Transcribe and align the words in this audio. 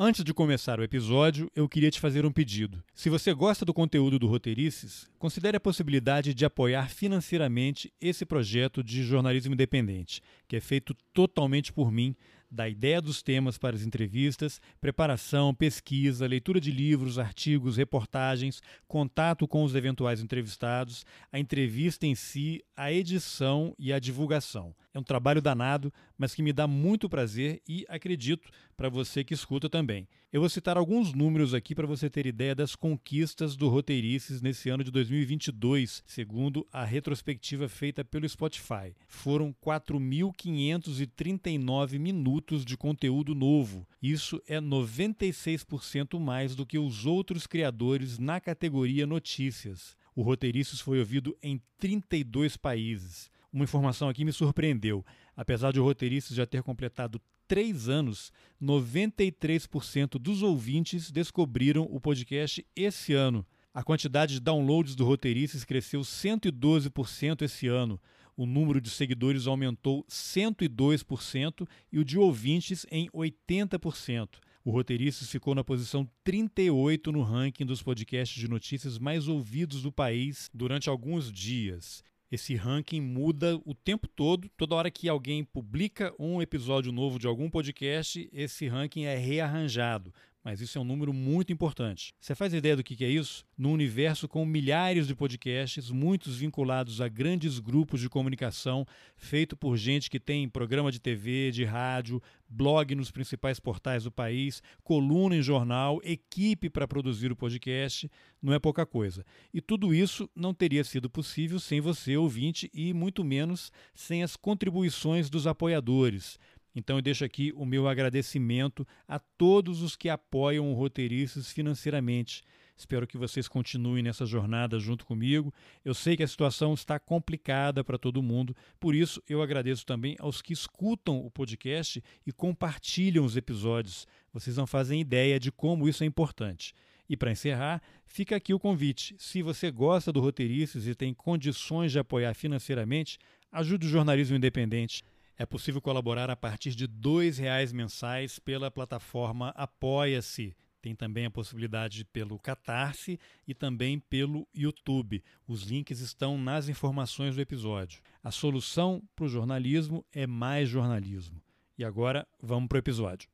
Antes 0.00 0.22
de 0.22 0.32
começar 0.32 0.78
o 0.78 0.84
episódio, 0.84 1.50
eu 1.56 1.68
queria 1.68 1.90
te 1.90 1.98
fazer 1.98 2.24
um 2.24 2.30
pedido. 2.30 2.80
Se 2.94 3.10
você 3.10 3.34
gosta 3.34 3.64
do 3.64 3.74
conteúdo 3.74 4.16
do 4.16 4.28
Roteirices, 4.28 5.10
considere 5.18 5.56
a 5.56 5.60
possibilidade 5.60 6.32
de 6.32 6.44
apoiar 6.44 6.88
financeiramente 6.88 7.92
esse 8.00 8.24
projeto 8.24 8.80
de 8.80 9.02
jornalismo 9.02 9.54
independente, 9.54 10.22
que 10.46 10.54
é 10.54 10.60
feito 10.60 10.94
totalmente 11.12 11.72
por 11.72 11.90
mim 11.90 12.14
da 12.48 12.68
ideia 12.68 13.00
dos 13.02 13.22
temas 13.22 13.58
para 13.58 13.74
as 13.74 13.82
entrevistas, 13.82 14.60
preparação, 14.80 15.52
pesquisa, 15.52 16.28
leitura 16.28 16.60
de 16.60 16.70
livros, 16.70 17.18
artigos, 17.18 17.76
reportagens, 17.76 18.62
contato 18.86 19.46
com 19.48 19.64
os 19.64 19.74
eventuais 19.74 20.22
entrevistados, 20.22 21.04
a 21.32 21.40
entrevista 21.40 22.06
em 22.06 22.14
si, 22.14 22.62
a 22.76 22.92
edição 22.92 23.74
e 23.76 23.92
a 23.92 23.98
divulgação. 23.98 24.74
É 24.98 25.00
um 25.00 25.04
trabalho 25.04 25.40
danado, 25.40 25.92
mas 26.18 26.34
que 26.34 26.42
me 26.42 26.52
dá 26.52 26.66
muito 26.66 27.08
prazer 27.08 27.62
e, 27.68 27.86
acredito, 27.88 28.50
para 28.76 28.88
você 28.88 29.22
que 29.22 29.32
escuta 29.32 29.70
também. 29.70 30.08
Eu 30.32 30.40
vou 30.40 30.50
citar 30.50 30.76
alguns 30.76 31.12
números 31.12 31.54
aqui 31.54 31.72
para 31.72 31.86
você 31.86 32.10
ter 32.10 32.26
ideia 32.26 32.52
das 32.52 32.74
conquistas 32.74 33.54
do 33.54 33.68
Roteirices 33.68 34.42
nesse 34.42 34.68
ano 34.70 34.82
de 34.82 34.90
2022, 34.90 36.02
segundo 36.04 36.66
a 36.72 36.84
retrospectiva 36.84 37.68
feita 37.68 38.04
pelo 38.04 38.28
Spotify. 38.28 38.92
Foram 39.06 39.54
4.539 39.64 41.96
minutos 41.96 42.64
de 42.64 42.76
conteúdo 42.76 43.36
novo. 43.36 43.86
Isso 44.02 44.42
é 44.48 44.60
96% 44.60 46.18
mais 46.18 46.56
do 46.56 46.66
que 46.66 46.76
os 46.76 47.06
outros 47.06 47.46
criadores 47.46 48.18
na 48.18 48.40
categoria 48.40 49.06
Notícias. 49.06 49.96
O 50.12 50.22
Roteirices 50.22 50.80
foi 50.80 50.98
ouvido 50.98 51.38
em 51.40 51.62
32 51.78 52.56
países. 52.56 53.30
Uma 53.52 53.64
informação 53.64 54.08
aqui 54.08 54.24
me 54.24 54.32
surpreendeu. 54.32 55.04
Apesar 55.36 55.72
de 55.72 55.80
o 55.80 55.84
roteirista 55.84 56.34
já 56.34 56.46
ter 56.46 56.62
completado 56.62 57.20
três 57.46 57.88
anos, 57.88 58.30
93% 58.62 60.18
dos 60.18 60.42
ouvintes 60.42 61.10
descobriram 61.10 61.88
o 61.90 61.98
podcast 61.98 62.64
esse 62.76 63.14
ano. 63.14 63.46
A 63.72 63.82
quantidade 63.82 64.34
de 64.34 64.40
downloads 64.40 64.94
do 64.94 65.04
Roteirices 65.04 65.64
cresceu 65.64 66.00
112% 66.00 67.42
esse 67.42 67.68
ano. 67.68 68.00
O 68.36 68.44
número 68.44 68.80
de 68.80 68.90
seguidores 68.90 69.46
aumentou 69.46 70.04
102% 70.04 71.66
e 71.92 71.98
o 71.98 72.04
de 72.04 72.18
ouvintes 72.18 72.84
em 72.90 73.08
80%. 73.10 74.28
O 74.64 74.70
Roteirices 74.70 75.30
ficou 75.30 75.54
na 75.54 75.64
posição 75.64 76.08
38 76.22 77.10
no 77.10 77.22
ranking 77.22 77.64
dos 77.64 77.82
podcasts 77.82 78.38
de 78.38 78.48
notícias 78.48 78.98
mais 78.98 79.26
ouvidos 79.26 79.82
do 79.82 79.90
país 79.90 80.50
durante 80.52 80.88
alguns 80.88 81.32
dias. 81.32 82.02
Esse 82.30 82.54
ranking 82.54 83.00
muda 83.00 83.58
o 83.64 83.74
tempo 83.74 84.06
todo. 84.06 84.48
Toda 84.50 84.74
hora 84.74 84.90
que 84.90 85.08
alguém 85.08 85.42
publica 85.42 86.14
um 86.18 86.42
episódio 86.42 86.92
novo 86.92 87.18
de 87.18 87.26
algum 87.26 87.48
podcast, 87.48 88.28
esse 88.32 88.68
ranking 88.68 89.04
é 89.04 89.16
rearranjado 89.16 90.12
mas 90.48 90.62
isso 90.62 90.78
é 90.78 90.80
um 90.80 90.84
número 90.84 91.12
muito 91.12 91.52
importante. 91.52 92.14
Você 92.18 92.34
faz 92.34 92.54
ideia 92.54 92.74
do 92.74 92.82
que 92.82 93.04
é 93.04 93.08
isso? 93.10 93.44
No 93.54 93.70
universo 93.70 94.26
com 94.26 94.46
milhares 94.46 95.06
de 95.06 95.14
podcasts, 95.14 95.90
muitos 95.90 96.38
vinculados 96.38 97.02
a 97.02 97.06
grandes 97.06 97.58
grupos 97.58 98.00
de 98.00 98.08
comunicação, 98.08 98.86
feito 99.14 99.54
por 99.54 99.76
gente 99.76 100.08
que 100.08 100.18
tem 100.18 100.48
programa 100.48 100.90
de 100.90 100.98
TV, 100.98 101.50
de 101.50 101.64
rádio, 101.64 102.22
blog 102.48 102.94
nos 102.94 103.10
principais 103.10 103.60
portais 103.60 104.04
do 104.04 104.10
país, 104.10 104.62
coluna 104.82 105.36
em 105.36 105.42
jornal, 105.42 106.00
equipe 106.02 106.70
para 106.70 106.88
produzir 106.88 107.30
o 107.30 107.36
podcast, 107.36 108.10
não 108.40 108.54
é 108.54 108.58
pouca 108.58 108.86
coisa. 108.86 109.26
E 109.52 109.60
tudo 109.60 109.92
isso 109.92 110.30
não 110.34 110.54
teria 110.54 110.82
sido 110.82 111.10
possível 111.10 111.60
sem 111.60 111.78
você, 111.78 112.16
ouvinte, 112.16 112.70
e 112.72 112.94
muito 112.94 113.22
menos 113.22 113.70
sem 113.94 114.22
as 114.22 114.34
contribuições 114.34 115.28
dos 115.28 115.46
apoiadores. 115.46 116.38
Então 116.78 116.94
eu 116.96 117.02
deixo 117.02 117.24
aqui 117.24 117.52
o 117.56 117.66
meu 117.66 117.88
agradecimento 117.88 118.86
a 119.08 119.18
todos 119.18 119.82
os 119.82 119.96
que 119.96 120.08
apoiam 120.08 120.70
o 120.70 120.74
Roteiristas 120.74 121.50
financeiramente. 121.50 122.44
Espero 122.76 123.04
que 123.04 123.18
vocês 123.18 123.48
continuem 123.48 124.00
nessa 124.00 124.24
jornada 124.24 124.78
junto 124.78 125.04
comigo. 125.04 125.52
Eu 125.84 125.92
sei 125.92 126.16
que 126.16 126.22
a 126.22 126.28
situação 126.28 126.74
está 126.74 126.96
complicada 126.96 127.82
para 127.82 127.98
todo 127.98 128.22
mundo, 128.22 128.54
por 128.78 128.94
isso 128.94 129.20
eu 129.28 129.42
agradeço 129.42 129.84
também 129.84 130.14
aos 130.20 130.40
que 130.40 130.52
escutam 130.52 131.18
o 131.18 131.28
podcast 131.28 132.00
e 132.24 132.30
compartilham 132.30 133.24
os 133.24 133.36
episódios. 133.36 134.06
Vocês 134.32 134.56
não 134.56 134.66
fazem 134.66 135.00
ideia 135.00 135.40
de 135.40 135.50
como 135.50 135.88
isso 135.88 136.04
é 136.04 136.06
importante. 136.06 136.72
E 137.08 137.16
para 137.16 137.32
encerrar, 137.32 137.82
fica 138.06 138.36
aqui 138.36 138.54
o 138.54 138.60
convite. 138.60 139.16
Se 139.18 139.42
você 139.42 139.68
gosta 139.72 140.12
do 140.12 140.20
Roteiristas 140.20 140.86
e 140.86 140.94
tem 140.94 141.12
condições 141.12 141.90
de 141.90 141.98
apoiar 141.98 142.34
financeiramente, 142.34 143.18
ajude 143.50 143.84
o 143.84 143.90
jornalismo 143.90 144.36
independente. 144.36 145.02
É 145.38 145.46
possível 145.46 145.80
colaborar 145.80 146.28
a 146.30 146.36
partir 146.36 146.74
de 146.74 146.86
R$ 146.86 147.30
reais 147.38 147.72
mensais 147.72 148.40
pela 148.40 148.72
plataforma 148.72 149.50
Apoia-se. 149.50 150.56
Tem 150.82 150.96
também 150.96 151.26
a 151.26 151.30
possibilidade 151.30 152.04
pelo 152.04 152.38
Catarse 152.40 153.20
e 153.46 153.54
também 153.54 154.00
pelo 154.00 154.48
YouTube. 154.52 155.22
Os 155.46 155.62
links 155.62 156.00
estão 156.00 156.36
nas 156.36 156.68
informações 156.68 157.36
do 157.36 157.40
episódio. 157.40 158.00
A 158.22 158.32
solução 158.32 159.00
para 159.14 159.26
o 159.26 159.28
jornalismo 159.28 160.04
é 160.12 160.26
mais 160.26 160.68
jornalismo. 160.68 161.40
E 161.76 161.84
agora 161.84 162.26
vamos 162.42 162.68
para 162.68 162.76
o 162.76 162.80
episódio. 162.80 163.28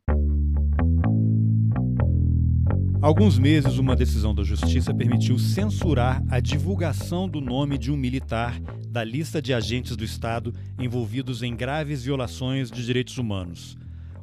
Há 3.04 3.06
alguns 3.06 3.38
meses, 3.38 3.76
uma 3.76 3.94
decisão 3.94 4.34
da 4.34 4.42
Justiça 4.42 4.94
permitiu 4.94 5.38
censurar 5.38 6.24
a 6.26 6.40
divulgação 6.40 7.28
do 7.28 7.38
nome 7.38 7.76
de 7.76 7.92
um 7.92 7.98
militar 7.98 8.58
da 8.88 9.04
lista 9.04 9.42
de 9.42 9.52
agentes 9.52 9.94
do 9.94 10.02
Estado 10.02 10.54
envolvidos 10.80 11.42
em 11.42 11.54
graves 11.54 12.02
violações 12.02 12.70
de 12.70 12.82
direitos 12.82 13.18
humanos. 13.18 13.76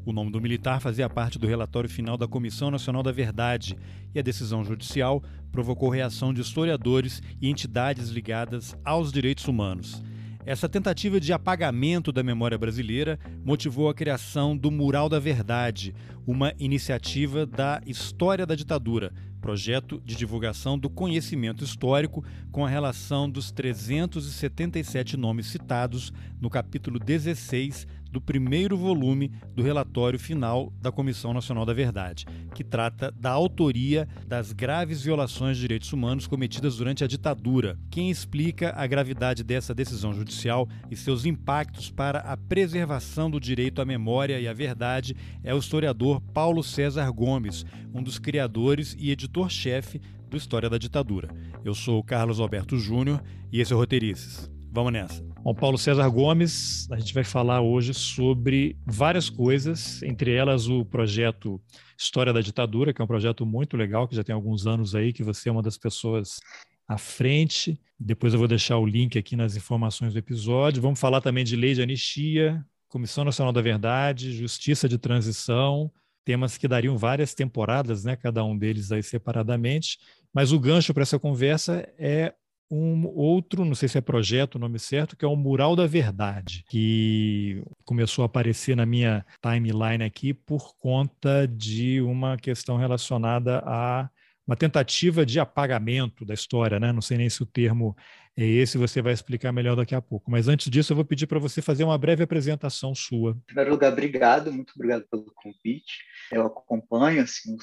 O 0.04 0.12
nome 0.12 0.32
do 0.32 0.42
militar 0.42 0.82
fazia 0.82 1.08
parte 1.08 1.38
do 1.38 1.46
relatório 1.46 1.88
final 1.88 2.18
da 2.18 2.28
Comissão 2.28 2.72
Nacional 2.72 3.04
da 3.04 3.12
Verdade 3.12 3.78
e 4.16 4.20
a 4.20 4.24
decisão 4.24 4.64
judicial 4.64 5.22
provocou 5.52 5.88
reação 5.88 6.34
de 6.34 6.42
historiadores 6.42 7.22
e 7.40 7.52
entidades 7.52 8.10
ligadas 8.10 8.76
aos 8.84 9.12
direitos 9.12 9.48
humanos. 9.48 10.02
Essa 10.44 10.68
tentativa 10.68 11.20
de 11.20 11.32
apagamento 11.32 12.12
da 12.12 12.24
memória 12.24 12.58
brasileira 12.58 13.20
motivou 13.46 13.88
a 13.90 13.94
criação 13.94 14.58
do 14.58 14.72
Mural 14.72 15.08
da 15.08 15.20
Verdade, 15.20 15.94
uma 16.26 16.52
iniciativa 16.58 17.46
da 17.46 17.80
História 17.86 18.44
da 18.44 18.56
Ditadura, 18.56 19.14
projeto 19.40 20.02
de 20.04 20.16
divulgação 20.16 20.80
do 20.80 20.90
conhecimento 20.90 21.64
histórico 21.64 22.24
com 22.52 22.66
a 22.66 22.70
relação 22.70 23.30
dos 23.30 23.52
377 23.52 25.16
nomes 25.16 25.46
citados 25.46 26.12
no 26.40 26.50
capítulo 26.50 26.98
16 26.98 27.88
do 28.12 28.20
primeiro 28.20 28.78
volume 28.78 29.32
do 29.56 29.64
relatório 29.64 30.20
final 30.20 30.72
da 30.82 30.92
Comissão 30.92 31.34
Nacional 31.34 31.66
da 31.66 31.74
Verdade, 31.74 32.26
que 32.54 32.64
trata 32.64 33.12
da 33.12 33.32
autoria 33.32 34.08
das 34.28 34.52
graves 34.52 35.02
violações 35.02 35.56
de 35.56 35.62
direitos 35.62 35.92
humanos 35.94 36.28
cometidas 36.28 36.78
durante 36.78 37.04
a 37.04 37.08
ditadura. 37.08 37.80
Quem 37.90 38.10
explica 38.10 38.74
a 38.76 38.86
gravidade 38.86 39.44
dessa 39.44 39.74
decisão 39.74 40.14
judicial 40.14 40.68
e 40.90 40.96
seus 40.96 41.26
impactos 41.26 41.90
para 41.90 42.20
a 42.20 42.36
preservação 42.36 43.32
do 43.32 43.40
direito 43.40 43.82
à 43.82 43.86
memória 43.86 44.40
e 44.40 44.48
à 44.48 44.54
verdade 44.54 45.16
é 45.44 45.54
o 45.54 45.60
historiador 45.60 46.22
Paulo 46.34 46.64
César 46.64 47.10
Gomes, 47.12 47.66
um 47.94 48.04
dos 48.04 48.20
criadores 48.20 48.96
e 49.00 49.12
editor-chefe 49.12 50.02
do 50.30 50.38
História 50.38 50.70
da 50.70 50.78
Ditadura. 50.78 51.30
Eu 51.64 51.76
sou 51.76 52.04
Carlos 52.04 52.40
Alberto 52.40 52.78
Júnior 52.78 53.22
e 53.52 53.60
esse 53.60 53.74
é 53.74 53.76
o 53.76 53.80
Roteirices. 53.80 54.50
Vamos 54.74 54.94
nessa. 54.94 55.22
Bom, 55.44 55.54
Paulo 55.54 55.78
César 55.78 56.08
Gomes, 56.08 56.90
a 56.90 56.98
gente 56.98 57.14
vai 57.14 57.26
falar 57.26 57.60
hoje 57.60 57.94
sobre 57.94 58.78
várias 58.86 59.30
coisas, 59.30 60.02
entre 60.02 60.34
elas 60.34 60.70
o 60.70 60.86
projeto 60.86 61.62
História 61.98 62.32
da 62.32 62.40
Ditadura, 62.40 62.94
que 62.94 63.02
é 63.02 63.04
um 63.04 63.08
projeto 63.08 63.46
muito 63.46 63.76
legal, 63.76 64.08
que 64.08 64.16
já 64.16 64.24
tem 64.24 64.34
alguns 64.34 64.66
anos 64.66 64.96
aí, 64.96 65.12
que 65.12 65.24
você 65.24 65.50
é 65.50 65.52
uma 65.52 65.62
das 65.62 65.78
pessoas 65.78 66.40
à 66.88 66.98
frente. 66.98 67.78
Depois 68.00 68.32
eu 68.32 68.40
vou 68.40 68.48
deixar 68.48 68.78
o 68.78 68.86
link 68.86 69.20
aqui 69.20 69.36
nas 69.36 69.58
informações 69.58 70.14
do 70.14 70.20
episódio. 70.20 70.82
Vamos 70.82 71.02
falar 71.02 71.20
também 71.20 71.44
de 71.44 71.58
lei 71.58 71.74
de 71.74 71.82
anistia, 71.82 72.66
Comissão 72.88 73.26
Nacional 73.26 73.52
da 73.52 73.62
Verdade, 73.62 74.32
Justiça 74.32 74.88
de 74.88 74.98
Transição, 74.98 75.92
temas 76.24 76.58
que 76.58 76.68
dariam 76.68 76.98
várias 76.98 77.34
temporadas, 77.34 78.06
né, 78.06 78.16
cada 78.16 78.42
um 78.46 78.58
deles 78.58 78.90
aí 78.90 79.04
separadamente. 79.04 80.00
Mas 80.34 80.54
o 80.54 80.60
gancho 80.60 80.94
para 80.94 81.04
essa 81.04 81.20
conversa 81.20 81.86
é 82.00 82.34
um 82.72 83.06
outro, 83.08 83.66
não 83.66 83.76
sei 83.76 83.90
se 83.90 83.98
é 83.98 84.02
projeto 84.02 84.56
o 84.56 84.60
nome 84.60 84.80
certo, 84.80 85.18
que 85.18 85.26
é 85.26 85.28
o 85.28 85.36
Mural 85.36 85.76
da 85.76 85.86
Verdade, 85.86 86.64
que 86.70 87.62
começou 87.84 88.24
a 88.24 88.26
aparecer 88.28 88.76
na 88.76 88.86
minha 88.86 89.26
timeline 89.42 90.04
aqui 90.04 90.34
por 90.34 90.76
conta 90.78 91.48
de 91.48 92.02
uma 92.02 92.38
questão 92.38 92.78
relacionada 92.78 93.62
a 93.66 94.10
uma 94.48 94.56
tentativa 94.56 95.26
de 95.26 95.40
apagamento 95.40 96.26
da 96.26 96.34
história, 96.34 96.80
né? 96.80 96.92
Não 96.92 97.02
sei 97.02 97.18
nem 97.18 97.30
se 97.30 97.44
o 97.44 97.46
termo 97.46 97.96
é 98.36 98.46
esse, 98.46 98.78
você 98.78 99.02
vai 99.02 99.14
explicar 99.14 99.52
melhor 99.52 99.76
daqui 99.76 99.94
a 99.94 100.02
pouco. 100.02 100.32
Mas 100.32 100.48
antes 100.48 100.70
disso, 100.70 100.92
eu 100.92 100.96
vou 100.96 101.06
pedir 101.06 101.28
para 101.28 101.40
você 101.40 101.62
fazer 101.62 101.84
uma 101.84 101.98
breve 101.98 102.24
apresentação 102.24 102.96
sua. 102.96 103.32
Em 103.32 103.46
primeiro 103.48 103.72
lugar, 103.72 103.92
obrigado, 103.92 104.52
muito 104.52 104.74
obrigado 104.76 105.06
pelo 105.10 105.32
convite. 105.36 106.04
Eu 106.32 106.46
acompanho 106.46 107.22
assim, 107.22 107.56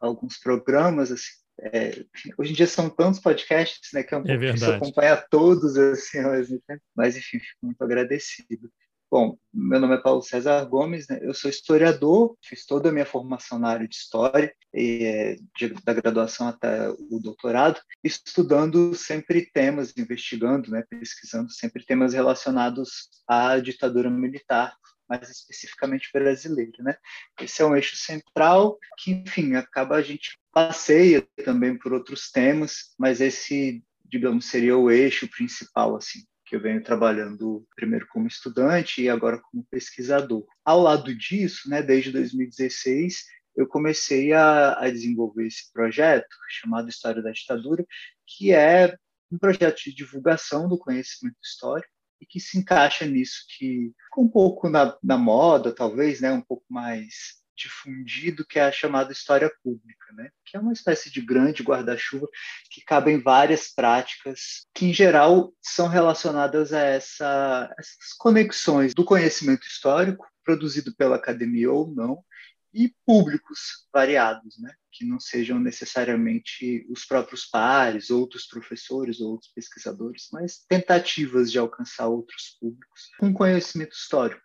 alguns 0.00 0.38
programas 0.38 1.10
assim, 1.10 1.39
é, 1.60 2.04
hoje 2.38 2.52
em 2.52 2.54
dia 2.54 2.66
são 2.66 2.88
tantos 2.88 3.20
podcasts, 3.20 3.90
né, 3.92 4.02
que 4.02 4.14
é 4.14 4.18
um 4.18 4.26
é 4.26 4.36
difícil 4.36 4.74
acompanhar 4.74 5.26
todos 5.28 5.76
assim 5.76 6.20
mesmo 6.22 6.60
tempo, 6.66 6.82
mas 6.96 7.16
enfim, 7.16 7.38
fico 7.38 7.58
muito 7.66 7.82
agradecido. 7.82 8.70
Bom, 9.10 9.36
meu 9.52 9.80
nome 9.80 9.96
é 9.96 10.00
Paulo 10.00 10.22
César 10.22 10.64
Gomes, 10.66 11.08
né? 11.08 11.18
eu 11.20 11.34
sou 11.34 11.50
historiador, 11.50 12.36
fiz 12.44 12.64
toda 12.64 12.90
a 12.90 12.92
minha 12.92 13.04
formação 13.04 13.58
na 13.58 13.68
área 13.68 13.88
de 13.88 13.96
história, 13.96 14.54
e, 14.72 15.04
é, 15.04 15.36
de, 15.58 15.74
da 15.84 15.92
graduação 15.92 16.46
até 16.46 16.88
o 16.88 17.18
doutorado, 17.20 17.80
estudando 18.04 18.94
sempre 18.94 19.50
temas, 19.52 19.92
investigando, 19.96 20.70
né, 20.70 20.84
pesquisando 20.88 21.50
sempre 21.50 21.84
temas 21.84 22.14
relacionados 22.14 23.08
à 23.28 23.58
ditadura 23.58 24.08
militar, 24.08 24.76
mais 25.10 25.28
especificamente 25.28 26.08
brasileira, 26.12 26.80
né? 26.80 26.96
Esse 27.40 27.60
é 27.60 27.66
um 27.66 27.74
eixo 27.74 27.96
central 27.96 28.78
que, 28.98 29.10
enfim, 29.10 29.56
acaba 29.56 29.96
a 29.96 30.02
gente 30.02 30.38
passeia 30.52 31.26
também 31.44 31.76
por 31.76 31.92
outros 31.92 32.30
temas, 32.30 32.94
mas 32.96 33.20
esse, 33.20 33.84
digamos, 34.04 34.44
seria 34.46 34.76
o 34.76 34.88
eixo 34.88 35.28
principal, 35.28 35.96
assim 35.96 36.20
que 36.46 36.56
eu 36.56 36.60
venho 36.60 36.82
trabalhando 36.82 37.64
primeiro 37.76 38.08
como 38.08 38.26
estudante 38.26 39.02
e 39.02 39.08
agora 39.08 39.38
como 39.38 39.64
pesquisador. 39.70 40.44
Ao 40.64 40.80
lado 40.80 41.14
disso, 41.14 41.70
né, 41.70 41.80
desde 41.80 42.10
2016, 42.10 43.24
eu 43.56 43.68
comecei 43.68 44.32
a, 44.32 44.76
a 44.80 44.90
desenvolver 44.90 45.46
esse 45.46 45.72
projeto 45.72 46.36
chamado 46.48 46.88
História 46.88 47.22
da 47.22 47.30
Ditadura, 47.30 47.86
que 48.26 48.50
é 48.50 48.96
um 49.30 49.38
projeto 49.38 49.80
de 49.84 49.94
divulgação 49.94 50.68
do 50.68 50.76
conhecimento 50.76 51.36
histórico 51.40 51.99
e 52.20 52.26
que 52.26 52.38
se 52.38 52.58
encaixa 52.58 53.06
nisso 53.06 53.44
que 53.56 53.92
um 54.16 54.28
pouco 54.28 54.68
na, 54.68 54.96
na 55.02 55.16
moda, 55.16 55.74
talvez, 55.74 56.20
né, 56.20 56.30
um 56.32 56.42
pouco 56.42 56.64
mais 56.68 57.40
difundido 57.60 58.46
que 58.46 58.58
é 58.58 58.62
a 58.62 58.72
chamada 58.72 59.12
história 59.12 59.52
pública, 59.62 60.12
né? 60.14 60.30
que 60.46 60.56
é 60.56 60.60
uma 60.60 60.72
espécie 60.72 61.10
de 61.10 61.20
grande 61.20 61.62
guarda-chuva 61.62 62.26
que 62.70 62.80
cabe 62.82 63.10
em 63.10 63.20
várias 63.20 63.68
práticas 63.68 64.66
que, 64.74 64.86
em 64.86 64.94
geral, 64.94 65.52
são 65.60 65.86
relacionadas 65.86 66.72
a 66.72 66.80
essa, 66.80 67.74
essas 67.78 68.12
conexões 68.18 68.94
do 68.94 69.04
conhecimento 69.04 69.66
histórico, 69.66 70.26
produzido 70.42 70.94
pela 70.96 71.16
academia 71.16 71.70
ou 71.70 71.86
não, 71.94 72.24
e 72.72 72.94
públicos 73.04 73.86
variados, 73.92 74.58
né? 74.58 74.72
que 74.92 75.04
não 75.04 75.18
sejam 75.18 75.58
necessariamente 75.58 76.86
os 76.90 77.04
próprios 77.04 77.46
pares, 77.46 78.10
outros 78.10 78.46
professores, 78.46 79.20
outros 79.20 79.50
pesquisadores, 79.54 80.28
mas 80.32 80.64
tentativas 80.68 81.50
de 81.50 81.58
alcançar 81.58 82.08
outros 82.08 82.56
públicos 82.60 83.10
com 83.18 83.32
conhecimento 83.32 83.92
histórico, 83.92 84.42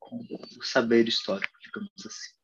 com 0.00 0.16
o 0.16 0.62
saber 0.62 1.08
histórico, 1.08 1.52
digamos 1.62 1.90
assim. 2.04 2.34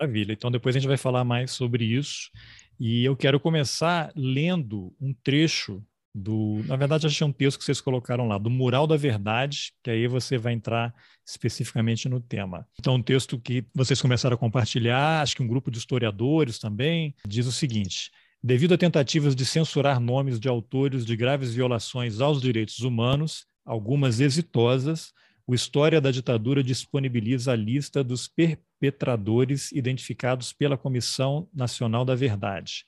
Maravilha. 0.00 0.32
Então 0.32 0.50
depois 0.50 0.74
a 0.74 0.78
gente 0.78 0.88
vai 0.88 0.96
falar 0.96 1.24
mais 1.24 1.50
sobre 1.50 1.84
isso. 1.84 2.30
E 2.78 3.04
eu 3.04 3.16
quero 3.16 3.40
começar 3.40 4.12
lendo 4.14 4.94
um 5.00 5.14
trecho 5.14 5.82
do. 6.16 6.62
Na 6.64 6.76
verdade, 6.76 7.06
achei 7.06 7.26
um 7.26 7.32
texto 7.32 7.58
que 7.58 7.64
vocês 7.64 7.80
colocaram 7.80 8.26
lá, 8.26 8.38
do 8.38 8.48
Mural 8.48 8.86
da 8.86 8.96
Verdade, 8.96 9.72
que 9.82 9.90
aí 9.90 10.08
você 10.08 10.38
vai 10.38 10.54
entrar 10.54 10.94
especificamente 11.26 12.08
no 12.08 12.18
tema. 12.20 12.66
Então, 12.80 12.94
um 12.94 13.02
texto 13.02 13.38
que 13.38 13.66
vocês 13.74 14.00
começaram 14.00 14.34
a 14.34 14.38
compartilhar, 14.38 15.20
acho 15.20 15.36
que 15.36 15.42
um 15.42 15.48
grupo 15.48 15.70
de 15.70 15.78
historiadores 15.78 16.58
também, 16.58 17.14
diz 17.26 17.46
o 17.46 17.52
seguinte. 17.52 18.10
Devido 18.42 18.74
a 18.74 18.78
tentativas 18.78 19.36
de 19.36 19.44
censurar 19.44 20.00
nomes 20.00 20.40
de 20.40 20.48
autores 20.48 21.04
de 21.04 21.16
graves 21.16 21.52
violações 21.52 22.20
aos 22.20 22.40
direitos 22.40 22.78
humanos, 22.78 23.44
algumas 23.64 24.20
exitosas, 24.20 25.12
o 25.46 25.54
História 25.54 26.00
da 26.00 26.10
Ditadura 26.10 26.62
disponibiliza 26.62 27.52
a 27.52 27.56
lista 27.56 28.02
dos 28.02 28.26
perpetradores 28.26 29.70
identificados 29.72 30.52
pela 30.52 30.76
Comissão 30.76 31.48
Nacional 31.54 32.04
da 32.04 32.14
Verdade. 32.14 32.84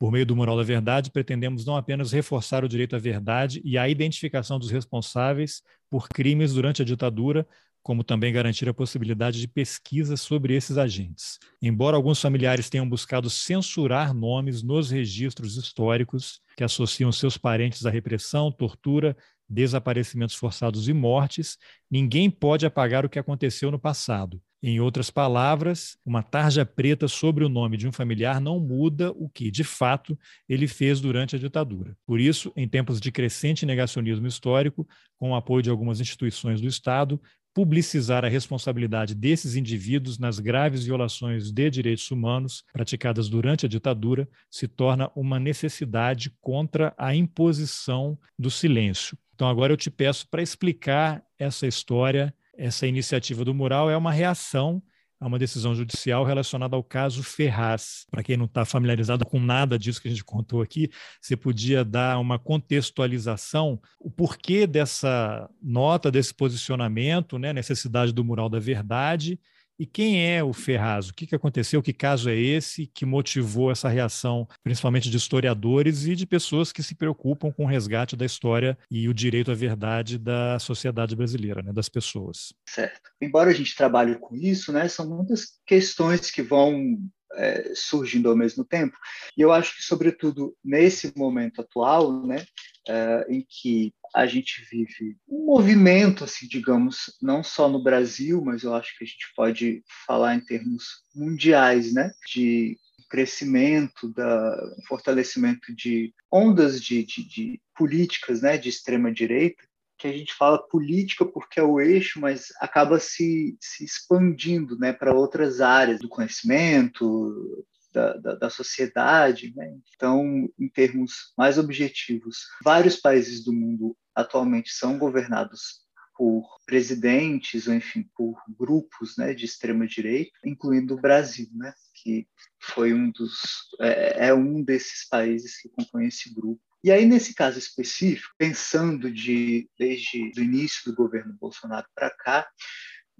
Por 0.00 0.10
meio 0.10 0.24
do 0.24 0.34
Mural 0.34 0.56
da 0.56 0.62
Verdade, 0.62 1.10
pretendemos 1.10 1.66
não 1.66 1.76
apenas 1.76 2.10
reforçar 2.10 2.64
o 2.64 2.68
direito 2.68 2.96
à 2.96 2.98
verdade 2.98 3.60
e 3.62 3.76
à 3.76 3.86
identificação 3.86 4.58
dos 4.58 4.70
responsáveis 4.70 5.62
por 5.90 6.08
crimes 6.08 6.54
durante 6.54 6.80
a 6.80 6.84
ditadura, 6.86 7.46
como 7.82 8.02
também 8.02 8.32
garantir 8.32 8.66
a 8.66 8.72
possibilidade 8.72 9.38
de 9.38 9.46
pesquisa 9.46 10.16
sobre 10.16 10.54
esses 10.54 10.78
agentes. 10.78 11.38
Embora 11.60 11.98
alguns 11.98 12.18
familiares 12.18 12.70
tenham 12.70 12.88
buscado 12.88 13.28
censurar 13.28 14.14
nomes 14.14 14.62
nos 14.62 14.90
registros 14.90 15.58
históricos 15.58 16.40
que 16.56 16.64
associam 16.64 17.12
seus 17.12 17.36
parentes 17.36 17.84
à 17.84 17.90
repressão, 17.90 18.50
tortura 18.50 19.14
desaparecimentos 19.46 20.34
forçados 20.34 20.88
e 20.88 20.94
mortes, 20.94 21.58
ninguém 21.90 22.30
pode 22.30 22.64
apagar 22.64 23.04
o 23.04 23.08
que 23.08 23.18
aconteceu 23.18 23.70
no 23.70 23.78
passado. 23.78 24.40
Em 24.62 24.78
outras 24.78 25.10
palavras, 25.10 25.96
uma 26.04 26.22
tarja 26.22 26.66
preta 26.66 27.08
sobre 27.08 27.44
o 27.44 27.48
nome 27.48 27.78
de 27.78 27.88
um 27.88 27.92
familiar 27.92 28.40
não 28.40 28.60
muda 28.60 29.10
o 29.12 29.28
que, 29.28 29.50
de 29.50 29.64
fato, 29.64 30.18
ele 30.46 30.68
fez 30.68 31.00
durante 31.00 31.34
a 31.34 31.38
ditadura. 31.38 31.96
Por 32.06 32.20
isso, 32.20 32.52
em 32.54 32.68
tempos 32.68 33.00
de 33.00 33.10
crescente 33.10 33.64
negacionismo 33.64 34.26
histórico, 34.26 34.86
com 35.16 35.30
o 35.30 35.34
apoio 35.34 35.62
de 35.62 35.70
algumas 35.70 35.98
instituições 35.98 36.60
do 36.60 36.68
Estado, 36.68 37.18
publicizar 37.54 38.24
a 38.24 38.28
responsabilidade 38.28 39.14
desses 39.14 39.56
indivíduos 39.56 40.18
nas 40.18 40.38
graves 40.38 40.84
violações 40.84 41.50
de 41.50 41.70
direitos 41.70 42.10
humanos 42.10 42.62
praticadas 42.72 43.28
durante 43.28 43.66
a 43.66 43.68
ditadura 43.68 44.28
se 44.50 44.68
torna 44.68 45.10
uma 45.16 45.40
necessidade 45.40 46.32
contra 46.40 46.94
a 46.96 47.14
imposição 47.14 48.18
do 48.38 48.50
silêncio. 48.50 49.18
Então, 49.34 49.48
agora 49.48 49.72
eu 49.72 49.76
te 49.76 49.90
peço 49.90 50.28
para 50.28 50.42
explicar 50.42 51.24
essa 51.38 51.66
história. 51.66 52.34
Essa 52.56 52.86
iniciativa 52.86 53.44
do 53.44 53.54
mural 53.54 53.90
é 53.90 53.96
uma 53.96 54.12
reação 54.12 54.82
a 55.20 55.26
uma 55.26 55.38
decisão 55.38 55.74
judicial 55.74 56.24
relacionada 56.24 56.74
ao 56.74 56.82
caso 56.82 57.22
Ferraz. 57.22 58.06
Para 58.10 58.22
quem 58.22 58.38
não 58.38 58.46
está 58.46 58.64
familiarizado 58.64 59.26
com 59.26 59.38
nada 59.38 59.78
disso 59.78 60.00
que 60.00 60.08
a 60.08 60.10
gente 60.10 60.24
contou 60.24 60.62
aqui, 60.62 60.90
você 61.20 61.36
podia 61.36 61.84
dar 61.84 62.18
uma 62.18 62.38
contextualização, 62.38 63.78
o 63.98 64.10
porquê 64.10 64.66
dessa 64.66 65.48
nota, 65.62 66.10
desse 66.10 66.32
posicionamento, 66.32 67.38
né, 67.38 67.52
necessidade 67.52 68.12
do 68.12 68.24
mural 68.24 68.48
da 68.48 68.58
verdade 68.58 69.38
e 69.80 69.86
quem 69.86 70.30
é 70.30 70.44
o 70.44 70.52
Ferraz? 70.52 71.08
O 71.08 71.14
que, 71.14 71.26
que 71.26 71.34
aconteceu? 71.34 71.82
Que 71.82 71.94
caso 71.94 72.28
é 72.28 72.36
esse 72.36 72.86
que 72.86 73.06
motivou 73.06 73.72
essa 73.72 73.88
reação, 73.88 74.46
principalmente 74.62 75.08
de 75.08 75.16
historiadores 75.16 76.04
e 76.04 76.14
de 76.14 76.26
pessoas 76.26 76.70
que 76.70 76.82
se 76.82 76.94
preocupam 76.94 77.50
com 77.50 77.64
o 77.64 77.66
resgate 77.66 78.14
da 78.14 78.26
história 78.26 78.76
e 78.90 79.08
o 79.08 79.14
direito 79.14 79.50
à 79.50 79.54
verdade 79.54 80.18
da 80.18 80.58
sociedade 80.58 81.16
brasileira, 81.16 81.62
né, 81.62 81.72
das 81.72 81.88
pessoas? 81.88 82.52
Certo. 82.68 83.10
Embora 83.22 83.48
a 83.48 83.54
gente 83.54 83.74
trabalhe 83.74 84.16
com 84.16 84.36
isso, 84.36 84.70
né, 84.70 84.86
são 84.86 85.08
muitas 85.08 85.58
questões 85.66 86.30
que 86.30 86.42
vão 86.42 86.98
é, 87.36 87.72
surgindo 87.74 88.28
ao 88.28 88.36
mesmo 88.36 88.62
tempo. 88.64 88.94
E 89.34 89.40
eu 89.40 89.50
acho 89.50 89.74
que, 89.76 89.82
sobretudo 89.82 90.54
nesse 90.62 91.10
momento 91.16 91.62
atual, 91.62 92.26
né, 92.26 92.44
é, 92.88 93.26
em 93.28 93.44
que 93.48 93.92
a 94.14 94.26
gente 94.26 94.66
vive 94.70 95.16
um 95.28 95.46
movimento, 95.46 96.24
assim, 96.24 96.46
digamos, 96.48 97.16
não 97.22 97.42
só 97.42 97.68
no 97.68 97.82
Brasil, 97.82 98.42
mas 98.44 98.62
eu 98.62 98.74
acho 98.74 98.96
que 98.96 99.04
a 99.04 99.06
gente 99.06 99.32
pode 99.36 99.84
falar 100.06 100.34
em 100.34 100.40
termos 100.40 101.02
mundiais, 101.14 101.92
né, 101.92 102.10
de 102.32 102.76
crescimento, 103.08 104.12
da 104.12 104.56
fortalecimento 104.86 105.74
de 105.74 106.14
ondas 106.32 106.80
de, 106.80 107.04
de, 107.04 107.28
de 107.28 107.60
políticas, 107.76 108.42
né, 108.42 108.56
de 108.56 108.68
extrema 108.68 109.12
direita, 109.12 109.62
que 109.98 110.06
a 110.06 110.12
gente 110.12 110.32
fala 110.32 110.66
política 110.68 111.26
porque 111.26 111.60
é 111.60 111.62
o 111.62 111.80
eixo, 111.80 112.20
mas 112.20 112.46
acaba 112.58 112.98
se, 112.98 113.56
se 113.60 113.84
expandindo 113.84 114.78
né, 114.78 114.92
para 114.92 115.14
outras 115.14 115.60
áreas 115.60 116.00
do 116.00 116.08
conhecimento, 116.08 117.66
da, 117.92 118.14
da, 118.14 118.34
da 118.34 118.50
sociedade. 118.50 119.52
Né? 119.54 119.76
Então, 119.94 120.48
em 120.58 120.68
termos 120.68 121.32
mais 121.36 121.58
objetivos, 121.58 122.46
vários 122.62 122.96
países 122.96 123.44
do 123.44 123.52
mundo 123.52 123.96
atualmente 124.14 124.70
são 124.70 124.98
governados 124.98 125.80
por 126.20 126.44
presidentes 126.66 127.66
ou 127.66 127.72
enfim 127.72 128.06
por 128.14 128.36
grupos 128.58 129.16
né, 129.16 129.32
de 129.32 129.46
extrema 129.46 129.86
direita, 129.86 130.38
incluindo 130.44 130.94
o 130.94 131.00
Brasil, 131.00 131.48
né, 131.54 131.72
que 131.94 132.28
foi 132.60 132.92
um 132.92 133.10
dos 133.10 133.40
é, 133.80 134.28
é 134.28 134.34
um 134.34 134.62
desses 134.62 135.08
países 135.08 135.58
que 135.58 135.70
compõe 135.70 136.08
esse 136.08 136.34
grupo. 136.34 136.60
E 136.84 136.90
aí, 136.90 137.06
nesse 137.06 137.34
caso 137.34 137.58
específico, 137.58 138.34
pensando 138.38 139.10
de, 139.10 139.68
desde 139.78 140.32
o 140.36 140.42
início 140.42 140.90
do 140.90 140.94
governo 140.94 141.36
Bolsonaro 141.40 141.86
para 141.94 142.10
cá, 142.10 142.46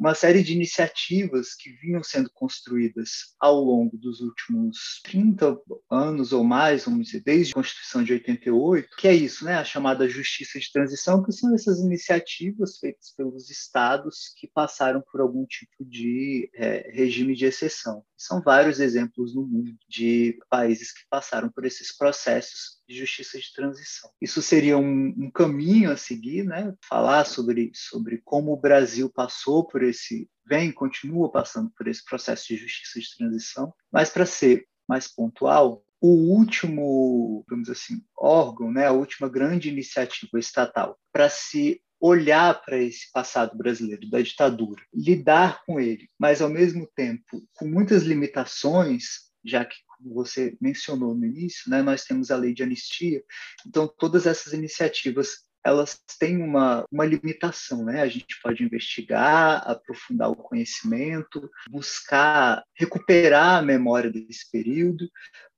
uma 0.00 0.14
série 0.14 0.42
de 0.42 0.54
iniciativas 0.54 1.54
que 1.54 1.70
vinham 1.72 2.02
sendo 2.02 2.30
construídas 2.32 3.34
ao 3.38 3.62
longo 3.62 3.98
dos 3.98 4.20
últimos 4.20 4.98
30 5.04 5.58
anos 5.90 6.32
ou 6.32 6.42
mais, 6.42 6.86
vamos 6.86 7.08
dizer, 7.08 7.22
desde 7.22 7.52
a 7.52 7.54
Constituição 7.56 8.02
de 8.02 8.14
88, 8.14 8.96
que 8.96 9.06
é 9.06 9.14
isso, 9.14 9.44
né, 9.44 9.56
a 9.56 9.64
chamada 9.64 10.08
justiça 10.08 10.58
de 10.58 10.72
transição, 10.72 11.22
que 11.22 11.32
são 11.32 11.54
essas 11.54 11.80
iniciativas 11.80 12.78
feitas 12.78 13.12
pelos 13.14 13.50
estados 13.50 14.32
que 14.38 14.48
passaram 14.48 15.02
por 15.12 15.20
algum 15.20 15.44
tipo 15.44 15.84
de 15.84 16.50
é, 16.54 16.90
regime 16.94 17.34
de 17.34 17.44
exceção. 17.44 18.02
São 18.20 18.42
vários 18.42 18.80
exemplos 18.80 19.34
no 19.34 19.46
mundo 19.46 19.74
de 19.88 20.38
países 20.50 20.92
que 20.92 21.00
passaram 21.08 21.48
por 21.50 21.64
esses 21.64 21.96
processos 21.96 22.78
de 22.86 22.94
justiça 22.94 23.38
de 23.38 23.50
transição. 23.50 24.10
Isso 24.20 24.42
seria 24.42 24.76
um, 24.76 25.14
um, 25.16 25.30
caminho 25.30 25.90
a 25.90 25.96
seguir, 25.96 26.44
né? 26.44 26.74
Falar 26.86 27.24
sobre, 27.24 27.72
sobre 27.74 28.20
como 28.22 28.52
o 28.52 28.60
Brasil 28.60 29.08
passou 29.08 29.66
por 29.66 29.82
esse, 29.82 30.28
vem, 30.46 30.70
continua 30.70 31.32
passando 31.32 31.70
por 31.70 31.88
esse 31.88 32.04
processo 32.04 32.48
de 32.48 32.58
justiça 32.58 33.00
de 33.00 33.16
transição. 33.16 33.72
Mas 33.90 34.10
para 34.10 34.26
ser 34.26 34.66
mais 34.86 35.08
pontual, 35.08 35.82
o 35.98 36.08
último, 36.08 37.42
vamos 37.48 37.70
assim, 37.70 38.02
órgão, 38.18 38.70
né, 38.70 38.86
a 38.86 38.92
última 38.92 39.30
grande 39.30 39.70
iniciativa 39.70 40.38
estatal 40.38 40.98
para 41.10 41.30
se 41.30 41.80
olhar 42.00 42.62
para 42.64 42.78
esse 42.78 43.10
passado 43.12 43.56
brasileiro 43.56 44.08
da 44.08 44.22
ditadura, 44.22 44.82
lidar 44.92 45.62
com 45.66 45.78
ele, 45.78 46.08
mas 46.18 46.40
ao 46.40 46.48
mesmo 46.48 46.90
tempo 46.96 47.46
com 47.54 47.66
muitas 47.66 48.04
limitações, 48.04 49.30
já 49.44 49.64
que 49.64 49.76
como 49.86 50.14
você 50.14 50.56
mencionou 50.60 51.14
no 51.14 51.26
início, 51.26 51.70
né, 51.70 51.82
nós 51.82 52.04
temos 52.04 52.30
a 52.30 52.36
lei 52.36 52.54
de 52.54 52.62
anistia, 52.62 53.22
então 53.66 53.86
todas 53.98 54.26
essas 54.26 54.54
iniciativas 54.54 55.44
elas 55.64 55.98
têm 56.18 56.42
uma, 56.42 56.84
uma 56.90 57.04
limitação, 57.04 57.84
né? 57.84 58.00
A 58.00 58.08
gente 58.08 58.40
pode 58.42 58.62
investigar, 58.62 59.62
aprofundar 59.68 60.30
o 60.30 60.36
conhecimento, 60.36 61.50
buscar 61.68 62.64
recuperar 62.74 63.58
a 63.58 63.62
memória 63.62 64.10
desse 64.10 64.50
período, 64.50 65.08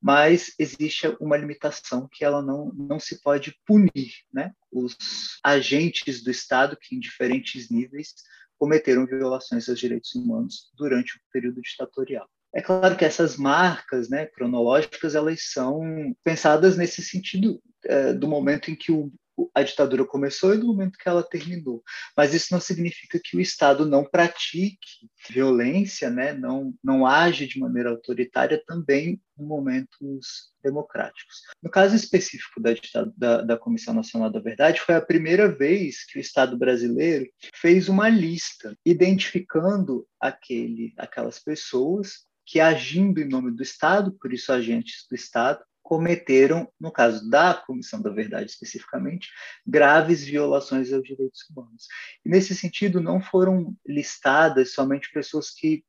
mas 0.00 0.52
existe 0.58 1.06
uma 1.20 1.36
limitação 1.36 2.08
que 2.10 2.24
ela 2.24 2.42
não, 2.42 2.72
não 2.74 2.98
se 2.98 3.22
pode 3.22 3.54
punir, 3.64 4.12
né? 4.32 4.52
Os 4.70 4.96
agentes 5.44 6.22
do 6.22 6.30
Estado 6.30 6.76
que 6.80 6.96
em 6.96 7.00
diferentes 7.00 7.70
níveis 7.70 8.14
cometeram 8.58 9.06
violações 9.06 9.68
aos 9.68 9.78
direitos 9.78 10.14
humanos 10.14 10.70
durante 10.76 11.16
o 11.16 11.20
período 11.32 11.60
ditatorial. 11.60 12.28
É 12.54 12.60
claro 12.60 12.96
que 12.96 13.04
essas 13.04 13.36
marcas 13.36 14.10
né, 14.10 14.26
cronológicas 14.26 15.14
elas 15.14 15.50
são 15.52 16.14
pensadas 16.22 16.76
nesse 16.76 17.02
sentido 17.02 17.60
é, 17.84 18.12
do 18.12 18.28
momento 18.28 18.70
em 18.70 18.76
que 18.76 18.92
o, 18.92 19.10
a 19.54 19.62
ditadura 19.62 20.04
começou 20.04 20.54
e 20.54 20.58
do 20.58 20.66
momento 20.66 20.98
que 20.98 21.08
ela 21.08 21.22
terminou. 21.22 21.82
Mas 22.16 22.34
isso 22.34 22.48
não 22.52 22.60
significa 22.60 23.20
que 23.22 23.36
o 23.36 23.40
Estado 23.40 23.86
não 23.86 24.04
pratique 24.04 25.08
violência, 25.28 26.10
né? 26.10 26.32
não, 26.32 26.74
não 26.82 27.06
age 27.06 27.46
de 27.46 27.58
maneira 27.58 27.90
autoritária 27.90 28.62
também 28.66 29.20
em 29.38 29.44
momentos 29.44 30.52
democráticos. 30.62 31.42
No 31.62 31.70
caso 31.70 31.96
específico 31.96 32.60
da, 32.60 32.70
da, 33.16 33.42
da 33.42 33.58
Comissão 33.58 33.94
Nacional 33.94 34.30
da 34.30 34.40
Verdade, 34.40 34.80
foi 34.80 34.94
a 34.94 35.00
primeira 35.00 35.48
vez 35.48 36.04
que 36.04 36.18
o 36.18 36.20
Estado 36.20 36.56
brasileiro 36.56 37.26
fez 37.54 37.88
uma 37.88 38.08
lista 38.08 38.76
identificando 38.84 40.06
aquele, 40.20 40.92
aquelas 40.96 41.38
pessoas 41.38 42.26
que 42.44 42.60
agindo 42.60 43.20
em 43.20 43.28
nome 43.28 43.52
do 43.52 43.62
Estado, 43.62 44.12
por 44.20 44.32
isso 44.32 44.52
agentes 44.52 45.06
do 45.08 45.14
Estado, 45.14 45.62
cometeram, 45.82 46.70
no 46.78 46.90
caso 46.90 47.28
da 47.28 47.54
Comissão 47.54 48.00
da 48.00 48.10
Verdade 48.10 48.50
especificamente, 48.50 49.28
graves 49.66 50.24
violações 50.24 50.92
aos 50.92 51.02
direitos 51.02 51.40
humanos. 51.50 51.86
E 52.24 52.28
nesse 52.28 52.54
sentido, 52.54 53.00
não 53.00 53.20
foram 53.20 53.76
listadas 53.86 54.72
somente 54.72 55.12
pessoas 55.12 55.50
que, 55.50 55.84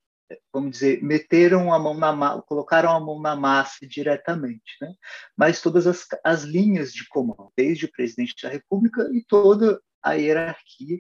vamos 0.52 0.72
dizer, 0.72 1.04
meteram 1.04 1.72
a 1.72 1.80
mão 1.80 1.94
na 1.94 2.42
colocaram 2.42 2.92
a 2.92 3.00
mão 3.00 3.22
na 3.22 3.36
massa 3.36 3.86
diretamente, 3.88 4.78
né? 4.82 4.94
mas 5.38 5.62
todas 5.62 5.86
as, 5.86 6.08
as 6.24 6.44
linhas 6.44 6.92
de 6.92 7.08
comando, 7.08 7.52
desde 7.56 7.86
o 7.86 7.92
presidente 7.92 8.36
da 8.42 8.50
República 8.50 9.08
e 9.14 9.24
toda 9.24 9.80
a 10.02 10.14
hierarquia 10.14 11.00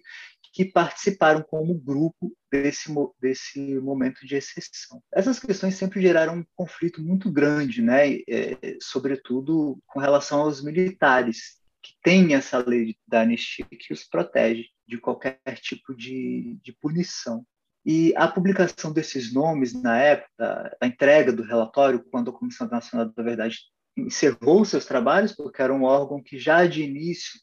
que 0.53 0.63
participaram 0.63 1.41
como 1.41 1.73
grupo 1.73 2.31
desse, 2.51 2.93
desse 3.19 3.59
momento 3.79 4.25
de 4.25 4.35
exceção. 4.35 5.01
Essas 5.11 5.39
questões 5.39 5.75
sempre 5.75 5.99
geraram 5.99 6.37
um 6.37 6.45
conflito 6.55 7.01
muito 7.01 7.31
grande, 7.31 7.81
né? 7.81 8.19
É, 8.29 8.77
sobretudo 8.79 9.79
com 9.87 9.99
relação 9.99 10.41
aos 10.41 10.63
militares, 10.63 11.57
que 11.81 11.93
têm 12.03 12.35
essa 12.35 12.59
lei 12.59 12.95
da 13.07 13.21
anistia 13.21 13.65
que 13.67 13.91
os 13.91 14.03
protege 14.03 14.67
de 14.87 14.99
qualquer 14.99 15.39
tipo 15.59 15.95
de, 15.95 16.57
de 16.63 16.71
punição. 16.73 17.43
E 17.83 18.13
a 18.15 18.27
publicação 18.27 18.93
desses 18.93 19.33
nomes 19.33 19.73
na 19.73 19.97
época, 19.97 20.77
a 20.79 20.87
entrega 20.87 21.33
do 21.33 21.43
relatório, 21.43 22.05
quando 22.11 22.29
a 22.29 22.33
Comissão 22.33 22.67
Nacional 22.67 23.11
da 23.11 23.23
Verdade 23.23 23.57
encerrou 23.97 24.63
seus 24.63 24.85
trabalhos, 24.85 25.33
porque 25.33 25.61
era 25.61 25.73
um 25.73 25.83
órgão 25.83 26.21
que 26.21 26.37
já 26.37 26.65
de 26.65 26.83
início 26.83 27.39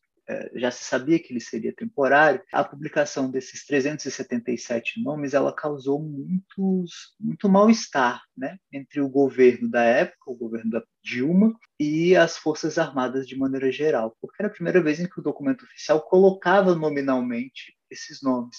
já 0.55 0.71
se 0.71 0.85
sabia 0.85 1.19
que 1.19 1.33
ele 1.33 1.41
seria 1.41 1.75
temporário, 1.75 2.43
a 2.53 2.65
publicação 2.65 3.31
desses 3.31 3.65
377 3.67 5.03
nomes 5.03 5.35
ela 5.35 5.55
causou 5.55 6.03
muitos, 6.03 7.15
muito 7.19 7.49
mal-estar 7.49 8.23
né, 8.37 8.59
entre 8.73 9.01
o 9.01 9.09
governo 9.09 9.69
da 9.69 9.83
época, 9.83 10.31
o 10.31 10.37
governo 10.37 10.71
da 10.71 10.83
Dilma, 11.03 11.55
e 11.79 12.15
as 12.15 12.37
Forças 12.37 12.79
Armadas 12.79 13.27
de 13.27 13.37
maneira 13.37 13.73
geral, 13.73 14.17
porque 14.21 14.37
era 14.41 14.49
a 14.49 14.53
primeira 14.53 14.83
vez 14.83 15.01
em 15.01 15.09
que 15.09 15.19
o 15.19 15.23
documento 15.23 15.65
oficial 15.65 16.03
colocava 16.03 16.75
nominalmente 16.75 17.75
esses 17.91 18.23
nomes 18.23 18.59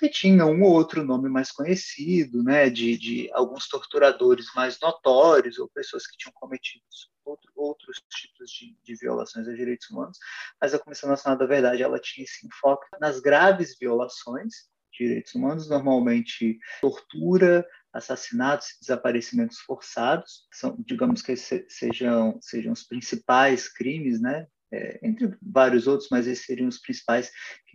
porque 0.00 0.08
tinha 0.08 0.46
um 0.46 0.62
ou 0.62 0.72
outro 0.72 1.04
nome 1.04 1.28
mais 1.28 1.52
conhecido, 1.52 2.42
né, 2.42 2.70
de, 2.70 2.96
de 2.96 3.30
alguns 3.34 3.68
torturadores 3.68 4.46
mais 4.56 4.80
notórios 4.80 5.58
ou 5.58 5.68
pessoas 5.68 6.06
que 6.06 6.16
tinham 6.16 6.32
cometido 6.32 6.82
outro, 7.22 7.52
outros 7.54 7.98
tipos 8.08 8.50
de, 8.50 8.74
de, 8.82 8.96
violações 8.96 9.46
aos 9.46 9.58
direitos 9.58 9.90
humanos, 9.90 10.16
mas 10.58 10.72
a 10.72 10.78
Comissão 10.78 11.10
Nacional 11.10 11.38
da 11.38 11.44
Verdade 11.44 11.82
ela 11.82 12.00
tinha 12.00 12.24
esse 12.24 12.46
enfoque 12.46 12.86
nas 12.98 13.20
graves 13.20 13.76
violações 13.78 14.70
de 14.90 15.06
direitos 15.06 15.34
humanos, 15.34 15.68
normalmente 15.68 16.58
tortura, 16.80 17.68
assassinatos 17.92 18.68
desaparecimentos 18.80 19.58
forçados, 19.58 20.46
são, 20.50 20.76
digamos 20.78 21.20
que 21.20 21.36
sejam, 21.36 22.38
sejam 22.40 22.72
os 22.72 22.84
principais 22.84 23.68
crimes, 23.68 24.18
né, 24.18 24.46
é, 24.72 25.00
entre 25.02 25.36
vários 25.42 25.86
outros, 25.86 26.08
mas 26.10 26.26
esses 26.26 26.46
seriam 26.46 26.68
os 26.68 26.78
principais 26.78 27.30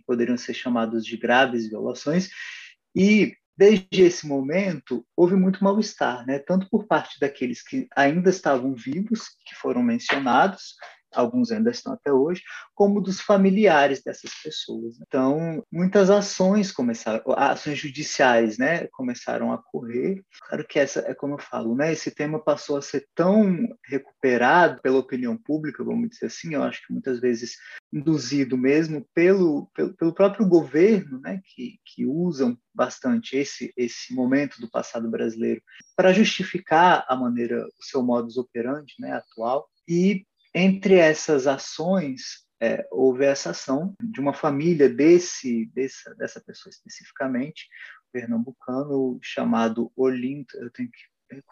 poderiam 0.06 0.36
ser 0.36 0.54
chamados 0.54 1.04
de 1.04 1.16
graves 1.16 1.68
violações. 1.68 2.30
E 2.94 3.34
desde 3.56 4.02
esse 4.02 4.26
momento 4.26 5.04
houve 5.16 5.34
muito 5.34 5.64
mal-estar, 5.64 6.26
né? 6.26 6.38
tanto 6.38 6.68
por 6.68 6.86
parte 6.86 7.18
daqueles 7.18 7.62
que 7.62 7.88
ainda 7.96 8.30
estavam 8.30 8.74
vivos, 8.74 9.28
que 9.46 9.54
foram 9.54 9.82
mencionados, 9.82 10.74
alguns 11.16 11.50
ainda 11.50 11.70
estão 11.70 11.92
até 11.92 12.12
hoje, 12.12 12.42
como 12.74 13.00
dos 13.00 13.20
familiares 13.20 14.02
dessas 14.02 14.30
pessoas. 14.42 14.98
Então, 15.00 15.62
muitas 15.72 16.10
ações 16.10 16.70
começaram, 16.70 17.22
ações 17.36 17.78
judiciais, 17.78 18.58
né, 18.58 18.86
começaram 18.88 19.52
a 19.52 19.58
correr. 19.58 20.22
Claro 20.48 20.66
que 20.66 20.78
essa 20.78 21.00
é 21.00 21.14
como 21.14 21.34
eu 21.34 21.38
falo, 21.38 21.74
né, 21.74 21.92
esse 21.92 22.10
tema 22.10 22.38
passou 22.38 22.76
a 22.76 22.82
ser 22.82 23.06
tão 23.14 23.66
recuperado 23.84 24.80
pela 24.82 24.98
opinião 24.98 25.36
pública, 25.36 25.84
vamos 25.84 26.10
dizer 26.10 26.26
assim, 26.26 26.54
eu 26.54 26.62
acho 26.62 26.86
que 26.86 26.92
muitas 26.92 27.20
vezes 27.20 27.56
induzido 27.92 28.58
mesmo 28.58 29.06
pelo, 29.14 29.70
pelo, 29.74 29.94
pelo 29.94 30.14
próprio 30.14 30.46
governo, 30.46 31.20
né, 31.20 31.40
que, 31.44 31.78
que 31.84 32.04
usam 32.04 32.56
bastante 32.74 33.36
esse, 33.36 33.72
esse 33.76 34.14
momento 34.14 34.60
do 34.60 34.70
passado 34.70 35.08
brasileiro 35.08 35.62
para 35.96 36.12
justificar 36.12 37.04
a 37.08 37.16
maneira, 37.16 37.66
o 37.66 37.84
seu 37.84 38.02
modus 38.02 38.36
operandi 38.36 38.94
né, 38.98 39.12
atual. 39.12 39.66
E 39.88 40.26
entre 40.56 40.94
essas 40.94 41.46
ações, 41.46 42.46
é, 42.62 42.86
houve 42.90 43.26
essa 43.26 43.50
ação 43.50 43.94
de 44.02 44.18
uma 44.18 44.32
família 44.32 44.88
desse, 44.88 45.70
dessa, 45.74 46.14
dessa 46.14 46.40
pessoa 46.40 46.70
especificamente, 46.70 47.68
pernambucano, 48.10 49.18
chamado 49.22 49.92
Olinto, 49.94 50.56
eu 50.56 50.70
tenho 50.70 50.88
que 50.90 50.98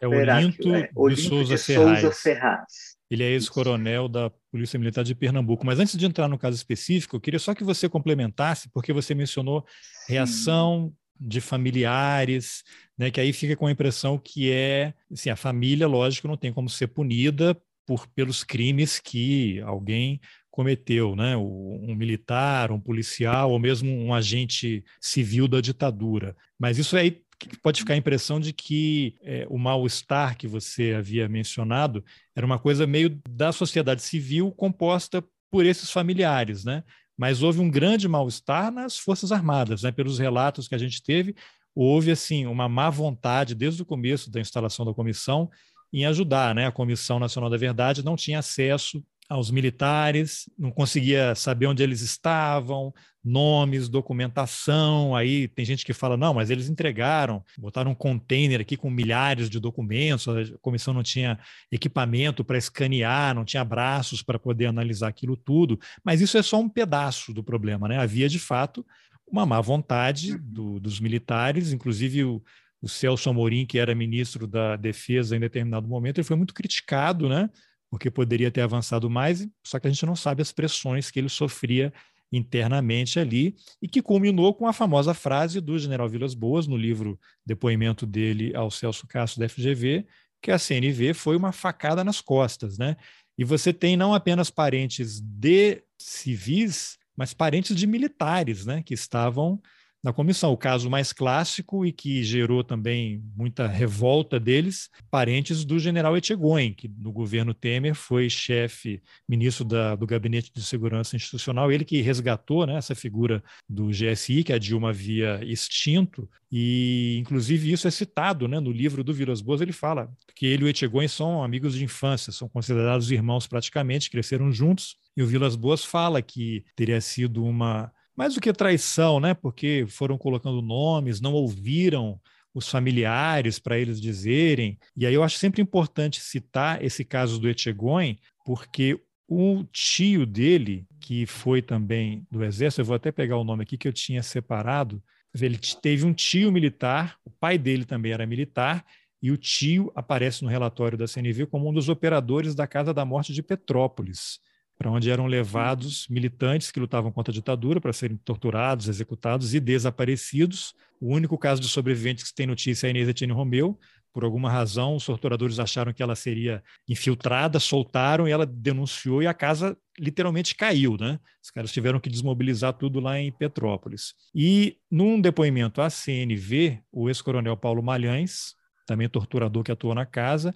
é 0.00 0.06
Olinto, 0.06 0.72
aqui, 0.72 0.74
é, 0.74 0.90
Olinto 0.94 1.20
de 1.20 1.28
Souza, 1.28 1.56
de 1.56 1.62
Ferraz. 1.62 2.00
Souza 2.00 2.14
Ferraz. 2.14 2.72
Ele 3.10 3.24
é 3.24 3.30
ex-coronel 3.32 4.08
da 4.08 4.30
Polícia 4.50 4.78
Militar 4.78 5.04
de 5.04 5.14
Pernambuco. 5.14 5.66
Mas 5.66 5.78
antes 5.78 5.98
de 5.98 6.06
entrar 6.06 6.28
no 6.28 6.38
caso 6.38 6.56
específico, 6.56 7.16
eu 7.16 7.20
queria 7.20 7.40
só 7.40 7.54
que 7.54 7.64
você 7.64 7.88
complementasse, 7.88 8.70
porque 8.70 8.92
você 8.92 9.14
mencionou 9.14 9.66
reação 10.08 10.94
Sim. 11.18 11.28
de 11.28 11.40
familiares, 11.40 12.62
né, 12.96 13.10
que 13.10 13.20
aí 13.20 13.32
fica 13.32 13.56
com 13.56 13.66
a 13.66 13.70
impressão 13.70 14.16
que 14.16 14.50
é, 14.50 14.94
assim, 15.12 15.28
a 15.28 15.36
família, 15.36 15.88
lógico, 15.88 16.28
não 16.28 16.36
tem 16.36 16.52
como 16.52 16.70
ser 16.70 16.86
punida 16.86 17.60
por, 17.86 18.06
pelos 18.08 18.44
crimes 18.44 18.98
que 18.98 19.60
alguém 19.62 20.20
cometeu, 20.50 21.16
né? 21.16 21.36
um 21.36 21.94
militar, 21.96 22.70
um 22.70 22.78
policial 22.78 23.50
ou 23.50 23.58
mesmo 23.58 23.90
um 23.90 24.14
agente 24.14 24.84
civil 25.00 25.48
da 25.48 25.60
ditadura. 25.60 26.36
Mas 26.58 26.78
isso 26.78 26.96
aí 26.96 27.24
pode 27.62 27.80
ficar 27.80 27.94
a 27.94 27.96
impressão 27.96 28.38
de 28.38 28.52
que 28.52 29.16
é, 29.22 29.46
o 29.50 29.58
mal-estar 29.58 30.36
que 30.36 30.46
você 30.46 30.94
havia 30.94 31.28
mencionado 31.28 32.04
era 32.36 32.46
uma 32.46 32.58
coisa 32.58 32.86
meio 32.86 33.20
da 33.28 33.52
sociedade 33.52 34.02
civil 34.02 34.52
composta 34.52 35.24
por 35.50 35.66
esses 35.66 35.90
familiares, 35.90 36.64
né? 36.64 36.82
Mas 37.16 37.42
houve 37.42 37.60
um 37.60 37.70
grande 37.70 38.08
mal-estar 38.08 38.72
nas 38.72 38.96
Forças 38.98 39.30
Armadas, 39.30 39.82
né? 39.82 39.92
Pelos 39.92 40.18
relatos 40.18 40.66
que 40.66 40.74
a 40.74 40.78
gente 40.78 41.02
teve, 41.02 41.34
houve 41.74 42.10
assim 42.10 42.46
uma 42.46 42.68
má 42.68 42.90
vontade 42.90 43.54
desde 43.54 43.82
o 43.82 43.86
começo 43.86 44.30
da 44.30 44.40
instalação 44.40 44.84
da 44.84 44.94
comissão 44.94 45.50
em 45.94 46.04
ajudar. 46.06 46.54
Né? 46.54 46.66
A 46.66 46.72
Comissão 46.72 47.20
Nacional 47.20 47.48
da 47.48 47.56
Verdade 47.56 48.04
não 48.04 48.16
tinha 48.16 48.40
acesso 48.40 49.02
aos 49.28 49.50
militares, 49.50 50.50
não 50.58 50.70
conseguia 50.70 51.34
saber 51.34 51.66
onde 51.66 51.82
eles 51.82 52.02
estavam, 52.02 52.92
nomes, 53.24 53.88
documentação. 53.88 55.16
Aí 55.16 55.48
tem 55.48 55.64
gente 55.64 55.84
que 55.84 55.94
fala: 55.94 56.16
não, 56.16 56.34
mas 56.34 56.50
eles 56.50 56.68
entregaram, 56.68 57.42
botaram 57.56 57.92
um 57.92 57.94
container 57.94 58.60
aqui 58.60 58.76
com 58.76 58.90
milhares 58.90 59.48
de 59.48 59.58
documentos, 59.58 60.28
a 60.28 60.58
comissão 60.60 60.92
não 60.92 61.02
tinha 61.02 61.38
equipamento 61.72 62.44
para 62.44 62.58
escanear, 62.58 63.34
não 63.34 63.44
tinha 63.44 63.64
braços 63.64 64.20
para 64.20 64.38
poder 64.38 64.66
analisar 64.66 65.08
aquilo 65.08 65.36
tudo. 65.36 65.78
Mas 66.04 66.20
isso 66.20 66.36
é 66.36 66.42
só 66.42 66.60
um 66.60 66.68
pedaço 66.68 67.32
do 67.32 67.42
problema, 67.42 67.88
né? 67.88 67.98
Havia 67.98 68.28
de 68.28 68.38
fato 68.38 68.84
uma 69.26 69.46
má 69.46 69.60
vontade 69.60 70.36
do, 70.36 70.78
dos 70.78 71.00
militares, 71.00 71.72
inclusive 71.72 72.24
o 72.24 72.42
o 72.84 72.88
Celso 72.88 73.30
Amorim, 73.30 73.64
que 73.64 73.78
era 73.78 73.94
ministro 73.94 74.46
da 74.46 74.76
Defesa 74.76 75.34
em 75.34 75.40
determinado 75.40 75.88
momento, 75.88 76.18
ele 76.18 76.26
foi 76.26 76.36
muito 76.36 76.52
criticado, 76.52 77.30
né? 77.30 77.48
Porque 77.90 78.10
poderia 78.10 78.50
ter 78.50 78.60
avançado 78.60 79.08
mais, 79.08 79.48
só 79.64 79.80
que 79.80 79.86
a 79.86 79.90
gente 79.90 80.04
não 80.04 80.14
sabe 80.14 80.42
as 80.42 80.52
pressões 80.52 81.10
que 81.10 81.18
ele 81.18 81.30
sofria 81.30 81.90
internamente 82.30 83.18
ali, 83.18 83.56
e 83.80 83.88
que 83.88 84.02
culminou 84.02 84.52
com 84.52 84.66
a 84.66 84.72
famosa 84.74 85.14
frase 85.14 85.62
do 85.62 85.78
general 85.78 86.10
Vilas 86.10 86.34
Boas, 86.34 86.66
no 86.66 86.76
livro 86.76 87.18
depoimento 87.46 88.04
dele 88.04 88.54
ao 88.54 88.70
Celso 88.70 89.06
Castro 89.06 89.40
da 89.40 89.48
FGV, 89.48 90.06
que 90.42 90.50
a 90.50 90.58
CNV 90.58 91.14
foi 91.14 91.36
uma 91.36 91.52
facada 91.52 92.04
nas 92.04 92.20
costas, 92.20 92.76
né? 92.76 92.96
E 93.38 93.44
você 93.44 93.72
tem 93.72 93.96
não 93.96 94.12
apenas 94.12 94.50
parentes 94.50 95.20
de 95.20 95.82
civis, 95.98 96.98
mas 97.16 97.32
parentes 97.32 97.74
de 97.74 97.86
militares, 97.86 98.66
né, 98.66 98.82
que 98.82 98.92
estavam 98.92 99.58
na 100.04 100.12
comissão. 100.12 100.52
O 100.52 100.56
caso 100.56 100.90
mais 100.90 101.14
clássico 101.14 101.86
e 101.86 101.90
que 101.90 102.22
gerou 102.22 102.62
também 102.62 103.24
muita 103.34 103.66
revolta 103.66 104.38
deles, 104.38 104.90
parentes 105.10 105.64
do 105.64 105.78
general 105.78 106.14
Etchegóin, 106.14 106.74
que 106.74 106.86
no 106.86 107.10
governo 107.10 107.54
Temer 107.54 107.94
foi 107.94 108.28
chefe, 108.28 109.02
ministro 109.26 109.64
da, 109.64 109.96
do 109.96 110.06
Gabinete 110.06 110.52
de 110.54 110.62
Segurança 110.62 111.16
Institucional, 111.16 111.72
ele 111.72 111.86
que 111.86 112.02
resgatou 112.02 112.66
né, 112.66 112.76
essa 112.76 112.94
figura 112.94 113.42
do 113.66 113.88
GSI, 113.88 114.44
que 114.44 114.52
a 114.52 114.58
Dilma 114.58 114.90
havia 114.90 115.40
extinto, 115.42 116.28
e 116.52 117.16
inclusive 117.18 117.72
isso 117.72 117.88
é 117.88 117.90
citado 117.90 118.46
né, 118.46 118.60
no 118.60 118.70
livro 118.70 119.02
do 119.02 119.14
Vilas 119.14 119.40
Boas, 119.40 119.62
ele 119.62 119.72
fala 119.72 120.12
que 120.36 120.44
ele 120.44 120.64
e 120.64 120.66
o 120.66 120.68
Etchegóin 120.68 121.08
são 121.08 121.42
amigos 121.42 121.74
de 121.74 121.82
infância, 121.82 122.30
são 122.30 122.46
considerados 122.46 123.10
irmãos 123.10 123.46
praticamente, 123.46 124.10
cresceram 124.10 124.52
juntos, 124.52 124.96
e 125.16 125.22
o 125.22 125.26
Vilas 125.26 125.56
Boas 125.56 125.82
fala 125.82 126.20
que 126.20 126.62
teria 126.76 127.00
sido 127.00 127.42
uma 127.42 127.90
mais 128.16 128.34
do 128.34 128.40
que 128.40 128.52
traição, 128.52 129.20
né? 129.20 129.34
Porque 129.34 129.84
foram 129.88 130.16
colocando 130.16 130.62
nomes, 130.62 131.20
não 131.20 131.32
ouviram 131.32 132.20
os 132.54 132.68
familiares 132.68 133.58
para 133.58 133.78
eles 133.78 134.00
dizerem. 134.00 134.78
E 134.96 135.04
aí 135.04 135.14
eu 135.14 135.22
acho 135.22 135.38
sempre 135.38 135.60
importante 135.60 136.20
citar 136.20 136.82
esse 136.82 137.04
caso 137.04 137.38
do 137.38 137.48
Etchegóin, 137.48 138.16
porque 138.44 139.00
o 139.28 139.64
tio 139.72 140.24
dele, 140.24 140.86
que 141.00 141.26
foi 141.26 141.60
também 141.60 142.26
do 142.30 142.44
exército, 142.44 142.82
eu 142.82 142.84
vou 142.84 142.94
até 142.94 143.10
pegar 143.10 143.36
o 143.36 143.44
nome 143.44 143.64
aqui 143.64 143.76
que 143.76 143.88
eu 143.88 143.92
tinha 143.92 144.22
separado, 144.22 145.02
ele 145.40 145.58
teve 145.82 146.06
um 146.06 146.12
tio 146.12 146.52
militar, 146.52 147.16
o 147.24 147.30
pai 147.30 147.58
dele 147.58 147.84
também 147.84 148.12
era 148.12 148.26
militar, 148.26 148.84
e 149.20 149.32
o 149.32 149.36
tio 149.36 149.90
aparece 149.96 150.44
no 150.44 150.50
relatório 150.50 150.96
da 150.96 151.08
CNV 151.08 151.46
como 151.46 151.68
um 151.68 151.72
dos 151.72 151.88
operadores 151.88 152.54
da 152.54 152.66
Casa 152.66 152.94
da 152.94 153.04
Morte 153.04 153.32
de 153.32 153.42
Petrópolis 153.42 154.38
para 154.84 154.90
onde 154.90 155.10
eram 155.10 155.24
levados 155.24 156.06
militantes 156.10 156.70
que 156.70 156.78
lutavam 156.78 157.10
contra 157.10 157.32
a 157.32 157.34
ditadura 157.34 157.80
para 157.80 157.90
serem 157.90 158.18
torturados, 158.18 158.86
executados 158.86 159.54
e 159.54 159.58
desaparecidos. 159.58 160.74
O 161.00 161.10
único 161.14 161.38
caso 161.38 161.58
de 161.58 161.68
sobreviventes 161.68 162.24
que 162.28 162.34
tem 162.34 162.46
notícia 162.46 162.86
é 162.86 162.88
a 162.88 162.90
Inês 162.90 163.08
Etienne 163.08 163.32
Romeu. 163.32 163.78
Por 164.12 164.24
alguma 164.24 164.50
razão, 164.50 164.94
os 164.94 165.06
torturadores 165.06 165.58
acharam 165.58 165.90
que 165.90 166.02
ela 166.02 166.14
seria 166.14 166.62
infiltrada, 166.86 167.58
soltaram 167.58 168.28
e 168.28 168.30
ela 168.30 168.44
denunciou 168.44 169.22
e 169.22 169.26
a 169.26 169.32
casa 169.32 169.74
literalmente 169.98 170.54
caiu, 170.54 170.98
né? 171.00 171.18
Os 171.42 171.50
caras 171.50 171.72
tiveram 171.72 171.98
que 171.98 172.10
desmobilizar 172.10 172.74
tudo 172.74 173.00
lá 173.00 173.18
em 173.18 173.32
Petrópolis. 173.32 174.12
E 174.34 174.76
num 174.90 175.18
depoimento 175.18 175.80
à 175.80 175.88
CNV, 175.88 176.78
o 176.92 177.08
ex-coronel 177.08 177.56
Paulo 177.56 177.82
Malhães, 177.82 178.54
também 178.86 179.08
torturador 179.08 179.62
que 179.62 179.72
atuou 179.72 179.94
na 179.94 180.04
casa, 180.04 180.52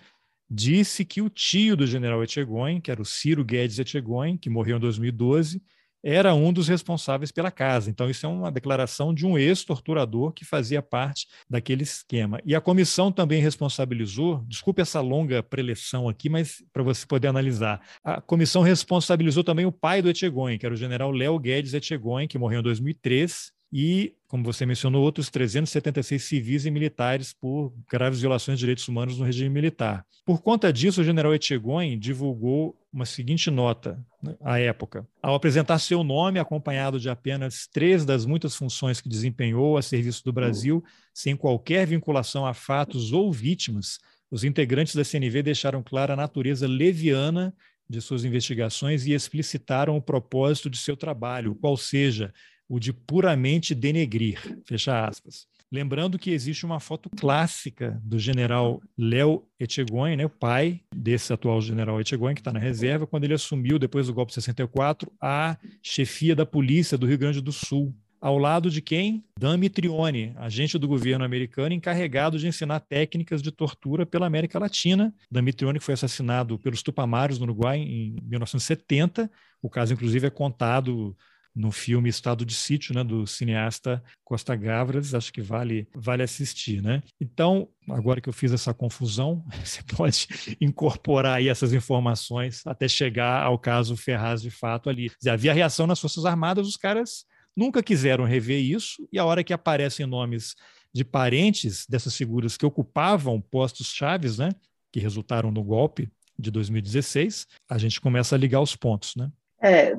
disse 0.50 1.04
que 1.04 1.20
o 1.20 1.28
tio 1.28 1.76
do 1.76 1.86
general 1.86 2.22
Etchegóin, 2.22 2.80
que 2.80 2.90
era 2.90 3.02
o 3.02 3.04
Ciro 3.04 3.44
Guedes 3.44 3.78
Etchegóin, 3.78 4.36
que 4.36 4.48
morreu 4.48 4.76
em 4.76 4.80
2012, 4.80 5.62
era 6.02 6.34
um 6.34 6.52
dos 6.52 6.68
responsáveis 6.68 7.32
pela 7.32 7.50
casa. 7.50 7.90
Então, 7.90 8.08
isso 8.08 8.24
é 8.24 8.28
uma 8.28 8.52
declaração 8.52 9.12
de 9.12 9.26
um 9.26 9.36
ex-torturador 9.36 10.32
que 10.32 10.44
fazia 10.44 10.80
parte 10.80 11.26
daquele 11.50 11.82
esquema. 11.82 12.40
E 12.44 12.54
a 12.54 12.60
comissão 12.60 13.10
também 13.10 13.42
responsabilizou, 13.42 14.44
desculpe 14.46 14.80
essa 14.80 15.00
longa 15.00 15.42
preleção 15.42 16.08
aqui, 16.08 16.28
mas 16.28 16.62
para 16.72 16.82
você 16.82 17.04
poder 17.06 17.28
analisar, 17.28 17.80
a 18.04 18.20
comissão 18.20 18.62
responsabilizou 18.62 19.42
também 19.42 19.66
o 19.66 19.72
pai 19.72 20.00
do 20.00 20.08
Etchegóin, 20.08 20.56
que 20.56 20.66
era 20.66 20.74
o 20.74 20.78
general 20.78 21.10
Léo 21.10 21.38
Guedes 21.38 21.74
Etchegóin, 21.74 22.28
que 22.28 22.38
morreu 22.38 22.60
em 22.60 22.62
2003, 22.64 23.52
e, 23.72 24.14
como 24.26 24.44
você 24.44 24.64
mencionou, 24.64 25.02
outros 25.02 25.28
376 25.30 26.22
civis 26.22 26.66
e 26.66 26.70
militares 26.70 27.32
por 27.32 27.72
graves 27.90 28.20
violações 28.20 28.58
de 28.58 28.60
direitos 28.60 28.88
humanos 28.88 29.18
no 29.18 29.24
regime 29.24 29.50
militar. 29.50 30.06
Por 30.24 30.42
conta 30.42 30.72
disso, 30.72 31.00
o 31.00 31.04
general 31.04 31.34
Etchegóin 31.34 31.98
divulgou 31.98 32.76
uma 32.92 33.04
seguinte 33.04 33.50
nota 33.50 34.02
né, 34.22 34.36
à 34.42 34.58
época. 34.58 35.06
Ao 35.22 35.34
apresentar 35.34 35.78
seu 35.78 36.02
nome, 36.02 36.38
acompanhado 36.38 36.98
de 36.98 37.10
apenas 37.10 37.66
três 37.66 38.04
das 38.04 38.24
muitas 38.24 38.54
funções 38.56 39.00
que 39.00 39.08
desempenhou 39.08 39.76
a 39.76 39.82
serviço 39.82 40.24
do 40.24 40.32
Brasil, 40.32 40.82
sem 41.12 41.36
qualquer 41.36 41.86
vinculação 41.86 42.46
a 42.46 42.54
fatos 42.54 43.12
ou 43.12 43.32
vítimas, 43.32 43.98
os 44.30 44.44
integrantes 44.44 44.94
da 44.94 45.04
CNV 45.04 45.42
deixaram 45.42 45.82
clara 45.82 46.12
a 46.12 46.16
natureza 46.16 46.66
leviana 46.66 47.54
de 47.88 48.00
suas 48.00 48.24
investigações 48.24 49.06
e 49.06 49.12
explicitaram 49.12 49.96
o 49.96 50.02
propósito 50.02 50.68
de 50.68 50.76
seu 50.76 50.96
trabalho, 50.96 51.54
qual 51.54 51.76
seja 51.76 52.32
o 52.68 52.78
de 52.78 52.92
puramente 52.92 53.74
denegrir, 53.74 54.60
fecha 54.64 55.06
aspas. 55.06 55.46
Lembrando 55.70 56.18
que 56.18 56.30
existe 56.30 56.64
uma 56.64 56.80
foto 56.80 57.10
clássica 57.10 58.00
do 58.02 58.18
general 58.18 58.80
Léo 58.96 59.44
Etchegóin, 59.60 60.16
né, 60.16 60.24
o 60.24 60.30
pai 60.30 60.80
desse 60.94 61.30
atual 61.30 61.60
general 61.60 62.00
Etchegóin, 62.00 62.34
que 62.34 62.40
está 62.40 62.52
na 62.52 62.58
reserva, 62.58 63.06
quando 63.06 63.24
ele 63.24 63.34
assumiu, 63.34 63.78
depois 63.78 64.06
do 64.06 64.14
golpe 64.14 64.30
de 64.30 64.36
64, 64.36 65.12
a 65.20 65.58
chefia 65.82 66.34
da 66.34 66.46
polícia 66.46 66.96
do 66.96 67.06
Rio 67.06 67.18
Grande 67.18 67.42
do 67.42 67.52
Sul. 67.52 67.94
Ao 68.20 68.36
lado 68.36 68.70
de 68.70 68.80
quem? 68.80 69.22
Dan 69.38 69.58
Mitrione, 69.58 70.32
agente 70.36 70.76
do 70.78 70.88
governo 70.88 71.24
americano 71.24 71.72
encarregado 71.74 72.38
de 72.38 72.48
ensinar 72.48 72.80
técnicas 72.80 73.40
de 73.40 73.52
tortura 73.52 74.04
pela 74.04 74.26
América 74.26 74.58
Latina. 74.58 75.14
Dan 75.30 75.42
Mitrione 75.42 75.78
foi 75.78 75.94
assassinado 75.94 76.58
pelos 76.58 76.82
Tupamaros 76.82 77.38
no 77.38 77.44
Uruguai 77.44 77.78
em 77.78 78.16
1970. 78.24 79.30
O 79.62 79.70
caso, 79.70 79.92
inclusive, 79.92 80.26
é 80.26 80.30
contado 80.30 81.16
no 81.54 81.72
filme 81.72 82.08
Estado 82.08 82.44
de 82.44 82.54
Sítio, 82.54 82.94
né, 82.94 83.02
do 83.02 83.26
cineasta 83.26 84.02
Costa 84.24 84.54
Gavras, 84.54 85.14
acho 85.14 85.32
que 85.32 85.42
vale, 85.42 85.88
vale 85.94 86.22
assistir, 86.22 86.82
né? 86.82 87.02
Então, 87.20 87.68
agora 87.88 88.20
que 88.20 88.28
eu 88.28 88.32
fiz 88.32 88.52
essa 88.52 88.72
confusão, 88.72 89.44
você 89.64 89.82
pode 89.82 90.28
incorporar 90.60 91.38
aí 91.38 91.48
essas 91.48 91.72
informações 91.72 92.62
até 92.66 92.86
chegar 92.86 93.42
ao 93.42 93.58
caso 93.58 93.96
Ferraz 93.96 94.40
de 94.40 94.50
fato 94.50 94.88
ali. 94.88 95.10
Havia 95.26 95.52
reação 95.52 95.86
nas 95.86 96.00
Forças 96.00 96.24
Armadas, 96.24 96.66
os 96.66 96.76
caras 96.76 97.24
nunca 97.56 97.82
quiseram 97.82 98.24
rever 98.24 98.60
isso, 98.60 99.08
e 99.12 99.18
a 99.18 99.24
hora 99.24 99.42
que 99.42 99.52
aparecem 99.52 100.06
nomes 100.06 100.54
de 100.94 101.04
parentes 101.04 101.86
dessas 101.88 102.16
figuras 102.16 102.56
que 102.56 102.64
ocupavam 102.64 103.40
postos 103.40 103.88
chaves, 103.88 104.38
né, 104.38 104.50
que 104.92 105.00
resultaram 105.00 105.50
no 105.50 105.62
golpe 105.62 106.08
de 106.38 106.50
2016, 106.50 107.46
a 107.68 107.78
gente 107.78 108.00
começa 108.00 108.36
a 108.36 108.38
ligar 108.38 108.60
os 108.60 108.76
pontos, 108.76 109.16
né? 109.16 109.30
É, 109.60 109.92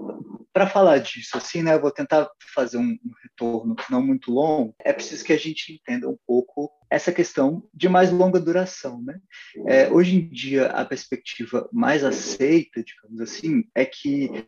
para 0.54 0.68
falar 0.68 1.00
disso, 1.00 1.38
assim, 1.38 1.62
né, 1.62 1.76
eu 1.76 1.82
vou 1.82 1.92
tentar 1.92 2.30
fazer 2.54 2.78
um, 2.78 2.98
retorno 3.24 3.76
não 3.90 4.02
muito 4.02 4.32
longo. 4.32 4.76
É 4.80 4.92
preciso 4.92 5.24
que 5.24 5.34
a 5.34 5.38
gente 5.38 5.74
entenda 5.74 6.10
um 6.10 6.18
pouco 6.26 6.72
essa 6.90 7.12
questão 7.12 7.64
de 7.74 7.88
mais 7.88 8.12
longa 8.12 8.40
duração, 8.40 9.02
né? 9.04 9.20
É, 9.68 9.90
hoje 9.90 10.16
em 10.16 10.30
dia, 10.30 10.68
a 10.68 10.84
perspectiva 10.84 11.70
mais 11.72 12.04
aceita, 12.04 12.84
digamos 12.84 13.22
assim, 13.22 13.64
é 13.76 13.86
que 13.86 14.46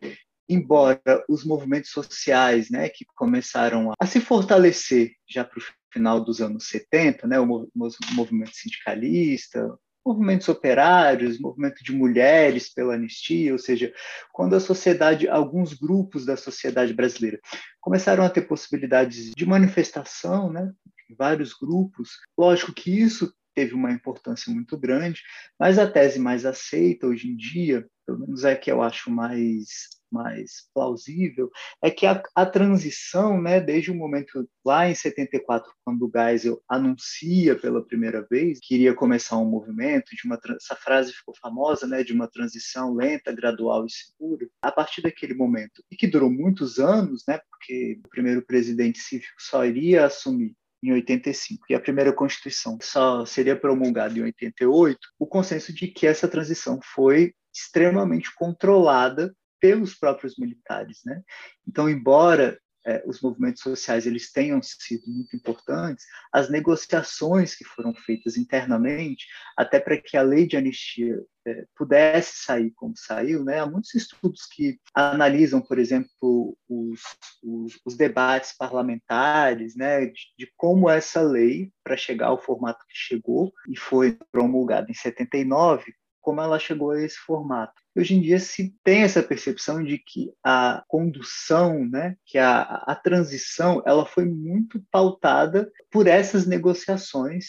embora 0.48 1.00
os 1.28 1.44
movimentos 1.44 1.90
sociais, 1.90 2.68
né, 2.68 2.88
que 2.88 3.04
começaram 3.14 3.92
a 3.98 4.06
se 4.06 4.20
fortalecer 4.20 5.12
já 5.28 5.44
para 5.44 5.58
o 5.58 5.62
final 5.92 6.22
dos 6.22 6.40
anos 6.40 6.66
70, 6.68 7.26
né, 7.26 7.38
o 7.38 7.68
movimento 8.12 8.54
sindicalista, 8.54 9.78
movimentos 10.04 10.48
operários, 10.48 11.38
movimento 11.38 11.82
de 11.82 11.92
mulheres 11.92 12.72
pela 12.72 12.94
anistia, 12.94 13.52
ou 13.52 13.58
seja, 13.58 13.92
quando 14.32 14.54
a 14.54 14.60
sociedade, 14.60 15.28
alguns 15.28 15.72
grupos 15.74 16.26
da 16.26 16.36
sociedade 16.36 16.92
brasileira 16.92 17.40
começaram 17.80 18.24
a 18.24 18.30
ter 18.30 18.42
possibilidades 18.42 19.30
de 19.30 19.46
manifestação, 19.46 20.52
né? 20.52 20.72
Vários 21.16 21.52
grupos. 21.52 22.10
Lógico 22.36 22.72
que 22.72 22.90
isso 22.90 23.32
teve 23.54 23.74
uma 23.74 23.92
importância 23.92 24.52
muito 24.52 24.78
grande, 24.78 25.20
mas 25.58 25.78
a 25.78 25.90
tese 25.90 26.18
mais 26.18 26.46
aceita 26.46 27.06
hoje 27.06 27.28
em 27.28 27.36
dia, 27.36 27.86
pelo 28.06 28.20
menos 28.20 28.44
é 28.44 28.56
que 28.56 28.70
eu 28.70 28.82
acho 28.82 29.10
mais 29.10 30.01
mais 30.12 30.68
plausível 30.74 31.50
é 31.82 31.90
que 31.90 32.06
a, 32.06 32.22
a, 32.34 32.46
transição, 32.46 33.40
né, 33.40 33.60
desde 33.60 33.90
o 33.90 33.94
momento 33.94 34.48
lá 34.64 34.88
em 34.88 34.94
74, 34.94 35.72
quando 35.84 36.06
o 36.06 36.10
Geisel 36.14 36.62
anuncia 36.68 37.58
pela 37.58 37.84
primeira 37.84 38.26
vez 38.30 38.58
que 38.60 38.74
iria 38.74 38.94
começar 38.94 39.38
um 39.38 39.48
movimento, 39.48 40.14
de 40.14 40.26
uma 40.26 40.38
essa 40.56 40.76
frase 40.76 41.12
ficou 41.12 41.34
famosa, 41.40 41.86
né, 41.86 42.04
de 42.04 42.12
uma 42.12 42.28
transição 42.28 42.94
lenta, 42.94 43.32
gradual 43.32 43.86
e 43.86 43.90
segura, 43.90 44.46
a 44.60 44.70
partir 44.70 45.02
daquele 45.02 45.34
momento, 45.34 45.82
e 45.90 45.96
que 45.96 46.06
durou 46.06 46.30
muitos 46.30 46.78
anos, 46.78 47.24
né, 47.26 47.40
porque 47.50 48.00
o 48.04 48.08
primeiro 48.08 48.42
presidente 48.42 48.98
cívico 48.98 49.34
só 49.38 49.64
iria 49.64 50.06
assumir 50.06 50.54
em 50.82 50.92
85 50.92 51.66
e 51.70 51.74
a 51.74 51.80
primeira 51.80 52.12
Constituição 52.12 52.76
só 52.82 53.24
seria 53.24 53.58
promulgada 53.58 54.18
em 54.18 54.22
88, 54.22 54.98
o 55.18 55.26
consenso 55.26 55.72
de 55.72 55.86
que 55.86 56.06
essa 56.06 56.26
transição 56.26 56.80
foi 56.82 57.34
extremamente 57.54 58.34
controlada 58.34 59.34
pelos 59.62 59.94
próprios 59.94 60.36
militares, 60.36 61.02
né? 61.04 61.22
Então, 61.64 61.88
embora 61.88 62.58
é, 62.84 63.00
os 63.06 63.20
movimentos 63.20 63.62
sociais 63.62 64.06
eles 64.06 64.32
tenham 64.32 64.60
sido 64.60 65.04
muito 65.06 65.36
importantes, 65.36 66.04
as 66.32 66.50
negociações 66.50 67.54
que 67.54 67.64
foram 67.64 67.94
feitas 67.94 68.36
internamente, 68.36 69.24
até 69.56 69.78
para 69.78 69.96
que 69.96 70.16
a 70.16 70.22
lei 70.22 70.48
de 70.48 70.56
anistia 70.56 71.22
é, 71.46 71.64
pudesse 71.76 72.44
sair 72.44 72.72
como 72.74 72.94
saiu, 72.96 73.44
né? 73.44 73.60
Há 73.60 73.66
muitos 73.66 73.94
estudos 73.94 74.46
que 74.46 74.80
analisam, 74.94 75.60
por 75.60 75.78
exemplo, 75.78 76.58
os, 76.68 77.00
os, 77.40 77.80
os 77.84 77.96
debates 77.96 78.52
parlamentares, 78.56 79.76
né? 79.76 80.06
De, 80.06 80.20
de 80.36 80.52
como 80.56 80.90
essa 80.90 81.22
lei, 81.22 81.70
para 81.84 81.96
chegar 81.96 82.28
ao 82.28 82.42
formato 82.42 82.84
que 82.88 82.94
chegou 82.96 83.52
e 83.68 83.78
foi 83.78 84.18
promulgada 84.32 84.90
em 84.90 84.94
79, 84.94 85.94
como 86.20 86.40
ela 86.40 86.58
chegou 86.58 86.92
a 86.92 87.02
esse 87.02 87.16
formato. 87.18 87.81
Hoje 87.94 88.14
em 88.14 88.22
dia 88.22 88.38
se 88.38 88.74
tem 88.82 89.02
essa 89.02 89.22
percepção 89.22 89.84
de 89.84 89.98
que 89.98 90.32
a 90.42 90.82
condução, 90.88 91.86
né, 91.86 92.16
que 92.24 92.38
a, 92.38 92.62
a 92.62 92.94
transição, 92.94 93.82
ela 93.86 94.06
foi 94.06 94.24
muito 94.24 94.82
pautada 94.90 95.70
por 95.90 96.06
essas 96.06 96.46
negociações 96.46 97.44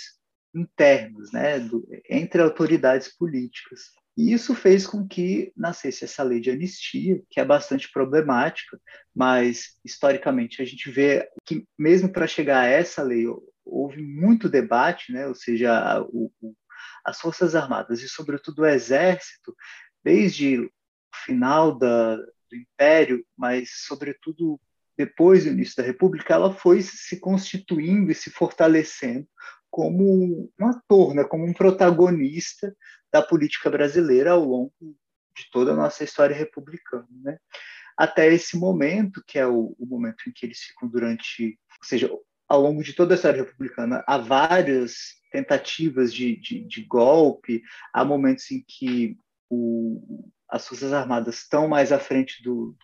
internas, 0.54 1.32
né, 1.32 1.60
do, 1.60 1.88
entre 2.10 2.42
autoridades 2.42 3.08
políticas. 3.16 3.82
E 4.18 4.34
isso 4.34 4.54
fez 4.54 4.86
com 4.86 5.08
que 5.08 5.52
nascesse 5.56 6.04
essa 6.04 6.22
lei 6.22 6.40
de 6.40 6.52
anistia, 6.52 7.22
que 7.30 7.40
é 7.40 7.46
bastante 7.46 7.90
problemática, 7.92 8.80
mas 9.16 9.78
historicamente 9.84 10.62
a 10.62 10.66
gente 10.66 10.92
vê 10.92 11.28
que 11.46 11.66
mesmo 11.80 12.12
para 12.12 12.28
chegar 12.28 12.60
a 12.62 12.68
essa 12.68 13.02
lei 13.02 13.26
houve 13.66 14.02
muito 14.02 14.50
debate, 14.50 15.12
né? 15.12 15.26
ou 15.26 15.34
seja, 15.34 16.02
o, 16.10 16.30
o 16.42 16.54
as 17.04 17.20
Forças 17.20 17.54
Armadas 17.54 18.02
e, 18.02 18.08
sobretudo, 18.08 18.62
o 18.62 18.66
Exército, 18.66 19.54
desde 20.04 20.60
o 20.60 20.72
final 21.26 21.78
da, 21.78 22.16
do 22.16 22.56
Império, 22.56 23.26
mas, 23.38 23.70
sobretudo, 23.86 24.60
depois 24.98 25.44
do 25.44 25.52
início 25.52 25.76
da 25.78 25.84
República, 25.84 26.34
ela 26.34 26.54
foi 26.54 26.82
se 26.82 27.20
constituindo 27.20 28.12
e 28.12 28.16
se 28.16 28.30
fortalecendo 28.30 29.28
como 29.72 30.52
um 30.60 30.68
ator, 30.68 31.16
né, 31.16 31.24
como 31.24 31.46
um 31.46 31.54
protagonista 31.54 32.76
da 33.12 33.24
política 33.24 33.72
brasileira 33.72 34.32
ao 34.32 34.44
longo 34.44 34.72
de 35.36 35.50
toda 35.52 35.72
a 35.72 35.76
nossa 35.76 36.04
história 36.04 36.36
republicana. 36.36 37.08
Né? 37.24 37.38
Até 37.98 38.32
esse 38.32 38.56
momento, 38.56 39.24
que 39.26 39.40
é 39.40 39.48
o, 39.48 39.76
o 39.80 39.86
momento 39.86 40.24
em 40.28 40.32
que 40.32 40.46
eles 40.46 40.60
ficam 40.60 40.88
durante, 40.88 41.58
ou 41.80 41.88
seja, 41.88 42.10
ao 42.48 42.62
longo 42.62 42.84
de 42.84 42.94
toda 42.94 43.14
a 43.14 43.16
história 43.16 43.44
republicana, 43.44 44.04
há 44.08 44.18
várias 44.18 45.16
tentativas 45.32 46.14
de, 46.14 46.36
de, 46.36 46.64
de 46.66 46.84
golpe, 46.84 47.64
há 47.92 48.06
momentos 48.06 48.52
em 48.52 48.64
que 48.68 49.18
o, 49.54 50.32
as 50.50 50.68
Forças 50.68 50.94
Armadas 50.94 51.40
estão 51.40 51.68
mais 51.68 51.92
à 51.92 52.00
frente 52.00 52.42
do, 52.44 52.76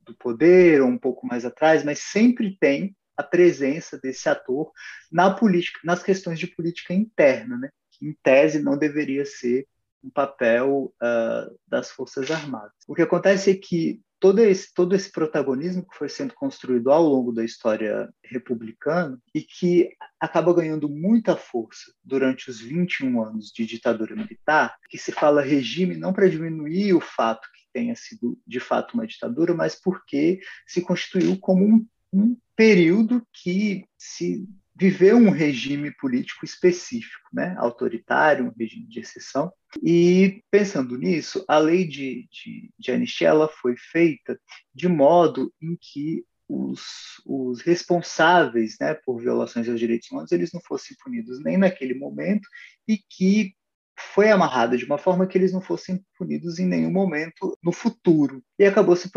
do 0.00 0.14
poder, 0.14 0.82
ou 0.82 0.88
um 0.88 0.98
pouco 0.98 1.26
mais 1.26 1.44
atrás, 1.44 1.84
mas 1.84 1.98
sempre 2.00 2.56
tem 2.58 2.96
a 3.16 3.22
presença 3.22 3.98
desse 3.98 4.28
ator 4.28 4.72
na 5.10 5.32
política, 5.32 5.80
nas 5.84 6.02
questões 6.02 6.38
de 6.38 6.46
política 6.46 6.92
interna, 6.92 7.56
né? 7.56 7.70
que 7.92 8.06
em 8.06 8.16
tese 8.22 8.62
não 8.62 8.76
deveria 8.76 9.24
ser 9.24 9.66
um 10.02 10.10
papel 10.10 10.92
uh, 10.96 11.58
das 11.66 11.90
Forças 11.90 12.30
Armadas. 12.30 12.72
O 12.88 12.94
que 12.94 13.02
acontece 13.02 13.50
é 13.50 13.54
que 13.54 14.00
todo 14.24 14.38
esse, 14.38 14.72
todo 14.72 14.94
esse 14.94 15.12
protagonismo 15.12 15.86
que 15.86 15.98
foi 15.98 16.08
sendo 16.08 16.32
construído 16.32 16.90
ao 16.90 17.02
longo 17.02 17.30
da 17.30 17.44
história 17.44 18.08
republicana 18.24 19.20
e 19.34 19.42
que 19.42 19.90
acaba 20.18 20.54
ganhando 20.54 20.88
muita 20.88 21.36
força 21.36 21.92
durante 22.02 22.48
os 22.48 22.58
21 22.58 23.22
anos 23.22 23.52
de 23.54 23.66
ditadura 23.66 24.16
militar, 24.16 24.78
que 24.88 24.96
se 24.96 25.12
fala 25.12 25.42
regime 25.42 25.98
não 25.98 26.14
para 26.14 26.26
diminuir 26.26 26.94
o 26.94 27.02
fato 27.02 27.46
que 27.54 27.66
tenha 27.70 27.94
sido 27.94 28.40
de 28.46 28.60
fato 28.60 28.94
uma 28.94 29.06
ditadura, 29.06 29.52
mas 29.52 29.78
porque 29.78 30.40
se 30.66 30.80
constituiu 30.80 31.38
como 31.38 31.62
um, 31.62 31.86
um 32.10 32.34
período 32.56 33.22
que 33.30 33.84
se 33.98 34.48
viveu 34.76 35.16
um 35.16 35.30
regime 35.30 35.94
político 35.96 36.44
específico, 36.44 37.28
né? 37.32 37.54
autoritário, 37.58 38.46
um 38.46 38.52
regime 38.58 38.86
de 38.88 39.00
exceção. 39.00 39.52
E 39.82 40.42
pensando 40.50 40.96
nisso, 40.98 41.44
a 41.48 41.58
lei 41.58 41.86
de, 41.86 42.28
de, 42.30 42.70
de 42.78 42.92
anistia 42.92 43.28
ela 43.28 43.48
foi 43.48 43.76
feita 43.76 44.38
de 44.74 44.88
modo 44.88 45.52
em 45.62 45.76
que 45.80 46.24
os, 46.48 46.82
os 47.24 47.62
responsáveis 47.62 48.76
né, 48.80 48.94
por 48.94 49.20
violações 49.20 49.68
aos 49.68 49.80
direitos 49.80 50.10
humanos 50.10 50.30
eles 50.30 50.52
não 50.52 50.60
fossem 50.60 50.96
punidos 51.02 51.42
nem 51.42 51.56
naquele 51.56 51.94
momento 51.94 52.46
e 52.86 52.98
que 52.98 53.54
foi 53.96 54.30
amarrada 54.30 54.76
de 54.76 54.84
uma 54.84 54.98
forma 54.98 55.26
que 55.26 55.38
eles 55.38 55.52
não 55.52 55.60
fossem 55.60 56.04
punidos 56.18 56.58
em 56.58 56.66
nenhum 56.66 56.90
momento 56.90 57.56
no 57.62 57.72
futuro. 57.72 58.42
E 58.58 58.64
acabou 58.64 58.96
se 58.96 59.10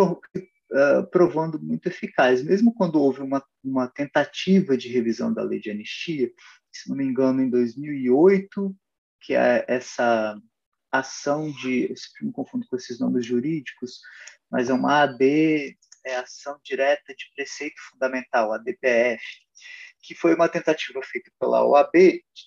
uh, 0.72 1.06
provando 1.10 1.60
muito 1.62 1.88
eficaz. 1.88 2.44
Mesmo 2.44 2.74
quando 2.74 3.02
houve 3.02 3.22
uma, 3.22 3.44
uma 3.64 3.88
tentativa 3.88 4.78
de 4.78 4.90
revisão 4.90 5.34
da 5.34 5.44
lei 5.44 5.60
de 5.60 5.72
anistia, 5.72 6.32
se 6.72 6.90
não 6.90 6.96
me 6.96 7.04
engano, 7.04 7.42
em 7.42 7.50
2008, 7.50 8.76
que 9.22 9.34
é 9.34 9.66
essa 9.68 10.40
ação 10.92 11.52
de, 11.52 11.90
eu 11.90 11.96
me 12.26 12.32
confundo 12.32 12.66
com 12.68 12.76
esses 12.76 13.00
nomes 13.00 13.26
jurídicos, 13.26 14.00
mas 14.50 14.70
é 14.70 14.74
uma 14.74 15.02
AD, 15.04 15.78
é 16.06 16.16
ação 16.16 16.58
direta 16.64 17.14
de 17.14 17.26
preceito 17.36 17.76
fundamental, 17.90 18.54
a 18.54 18.58
DPF, 18.58 19.22
que 20.02 20.16
foi 20.16 20.34
uma 20.36 20.48
tentativa 20.48 21.02
feita 21.04 21.30
pela 21.40 21.66
OAB 21.66 21.92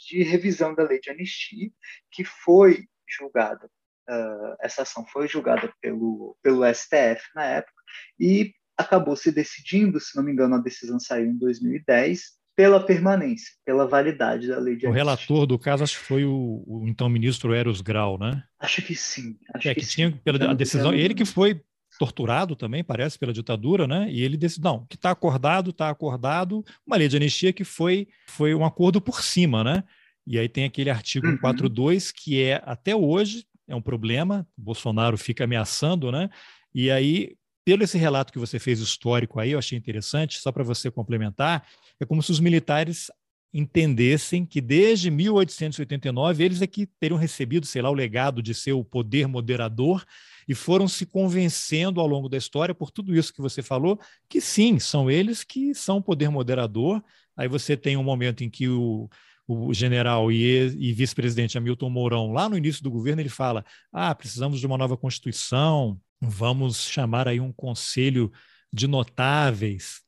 de 0.09 0.23
revisão 0.23 0.75
da 0.75 0.85
lei 0.85 1.01
de 1.01 1.11
anistia, 1.11 1.71
que 2.11 2.25
foi 2.25 2.89
julgada, 3.07 3.71
uh, 4.09 4.57
essa 4.61 4.83
ação 4.83 5.07
foi 5.07 5.29
julgada 5.29 5.73
pelo, 5.81 6.37
pelo 6.43 6.65
STF 6.73 7.23
na 7.35 7.45
época, 7.45 7.80
e 8.19 8.53
acabou 8.77 9.15
se 9.15 9.31
decidindo, 9.31 10.01
se 10.01 10.17
não 10.17 10.25
me 10.25 10.33
engano, 10.33 10.55
a 10.55 10.59
decisão 10.59 10.99
saiu 10.99 11.27
em 11.27 11.39
2010, 11.39 12.41
pela 12.57 12.85
permanência, 12.85 13.49
pela 13.65 13.87
validade 13.87 14.49
da 14.49 14.59
lei 14.59 14.77
de 14.77 14.87
O 14.87 14.91
relator 14.91 15.47
do 15.47 15.59
caso 15.59 15.83
acho 15.83 15.99
que 15.99 16.05
foi 16.05 16.25
o, 16.25 16.63
o 16.67 16.85
então 16.87 17.09
ministro 17.09 17.55
Eros 17.55 17.81
Grau, 17.81 18.19
né? 18.19 18.43
Acho 18.59 18.83
que 18.83 18.95
sim. 18.95 19.37
Acho 19.55 19.69
é, 19.69 19.75
que, 19.75 19.81
que 19.81 19.87
tinha 19.87 20.13
pela 20.25 20.51
a 20.51 20.55
decisão, 20.55 20.93
ele 20.93 21.15
que 21.15 21.25
foi 21.25 21.63
torturado 21.99 22.57
também, 22.57 22.83
parece, 22.83 23.19
pela 23.19 23.33
ditadura, 23.33 23.87
né? 23.87 24.11
E 24.11 24.23
ele 24.23 24.37
decidiu, 24.37 24.71
não, 24.71 24.87
que 24.87 24.97
está 24.97 25.11
acordado, 25.11 25.71
está 25.71 25.89
acordado, 25.91 26.65
uma 26.87 26.97
lei 26.97 27.09
de 27.09 27.17
anistia 27.17 27.53
que 27.53 27.65
foi, 27.65 28.09
foi 28.27 28.55
um 28.55 28.65
acordo 28.65 29.01
por 29.01 29.23
cima, 29.23 29.65
né? 29.65 29.85
E 30.27 30.39
aí 30.39 30.49
tem 30.49 30.65
aquele 30.65 30.91
artigo 30.91 31.27
uhum. 31.27 31.33
142 31.33 32.13
que 32.13 32.43
é, 32.43 32.63
até 32.65 32.95
hoje, 32.95 33.45
é 33.67 33.75
um 33.75 33.83
problema, 33.83 34.47
Bolsonaro 34.57 35.17
fica 35.17 35.45
ameaçando, 35.45 36.13
né? 36.13 36.29
E 36.75 36.91
aí 36.91 37.37
pelo 37.65 37.83
esse 37.83 37.99
relato 37.99 38.33
que 38.33 38.39
você 38.39 38.59
fez 38.59 38.81
histórico 38.81 39.39
aí, 39.39 39.53
eu 39.53 39.59
achei 39.59 39.77
interessante, 39.77 40.39
só 40.39 40.51
para 40.51 40.65
você 40.65 40.91
complementar, 40.91 41.67
é 41.99 42.05
como 42.05 42.23
se 42.23 42.31
os 42.31 42.41
militares 42.41 43.11
entendessem 43.53 44.47
que 44.47 44.61
desde 44.61 45.11
1889 45.11 46.45
eles 46.45 46.63
é 46.63 46.67
que 46.67 46.87
teriam 46.87 47.19
recebido, 47.19 47.67
sei 47.67 47.83
lá, 47.83 47.91
o 47.91 47.95
legado 47.95 48.43
de 48.43 48.55
ser 48.55 48.73
o 48.73 48.85
poder 48.85 49.27
moderador 49.27 50.05
e 50.49 50.55
foram 50.55 50.87
se 50.87 51.05
convencendo 51.05 52.01
ao 52.01 52.07
longo 52.07 52.29
da 52.29 52.37
história 52.37 52.75
por 52.75 52.91
tudo 52.91 53.15
isso 53.15 53.33
que 53.33 53.41
você 53.41 53.63
falou, 53.63 53.99
que 54.29 54.41
sim, 54.41 54.79
são 54.79 55.11
eles 55.11 55.43
que 55.43 55.75
são 55.75 55.99
o 55.99 56.03
poder 56.03 56.29
moderador. 56.29 57.03
Aí 57.37 57.49
você 57.49 57.77
tem 57.77 57.97
um 57.97 58.05
momento 58.05 58.45
em 58.45 58.51
que 58.51 58.69
o, 58.69 59.09
o 59.49 59.75
general 59.75 60.31
e, 60.31 60.77
e 60.79 60.93
vice-presidente 60.93 61.59
Hamilton 61.59 61.91
Mourão, 61.91 62.33
lá 62.33 62.49
no 62.49 62.57
início 62.57 62.83
do 62.83 62.91
governo, 62.91 63.21
ele 63.21 63.29
fala: 63.29 63.65
ah, 63.93 64.15
precisamos 64.15 64.61
de 64.61 64.67
uma 64.67 64.79
nova 64.79 64.97
Constituição, 64.97 66.01
vamos 66.21 66.89
chamar 66.89 67.27
aí 67.27 67.41
um 67.41 67.53
conselho 67.53 68.31
de 68.73 68.87
notáveis. 68.87 70.03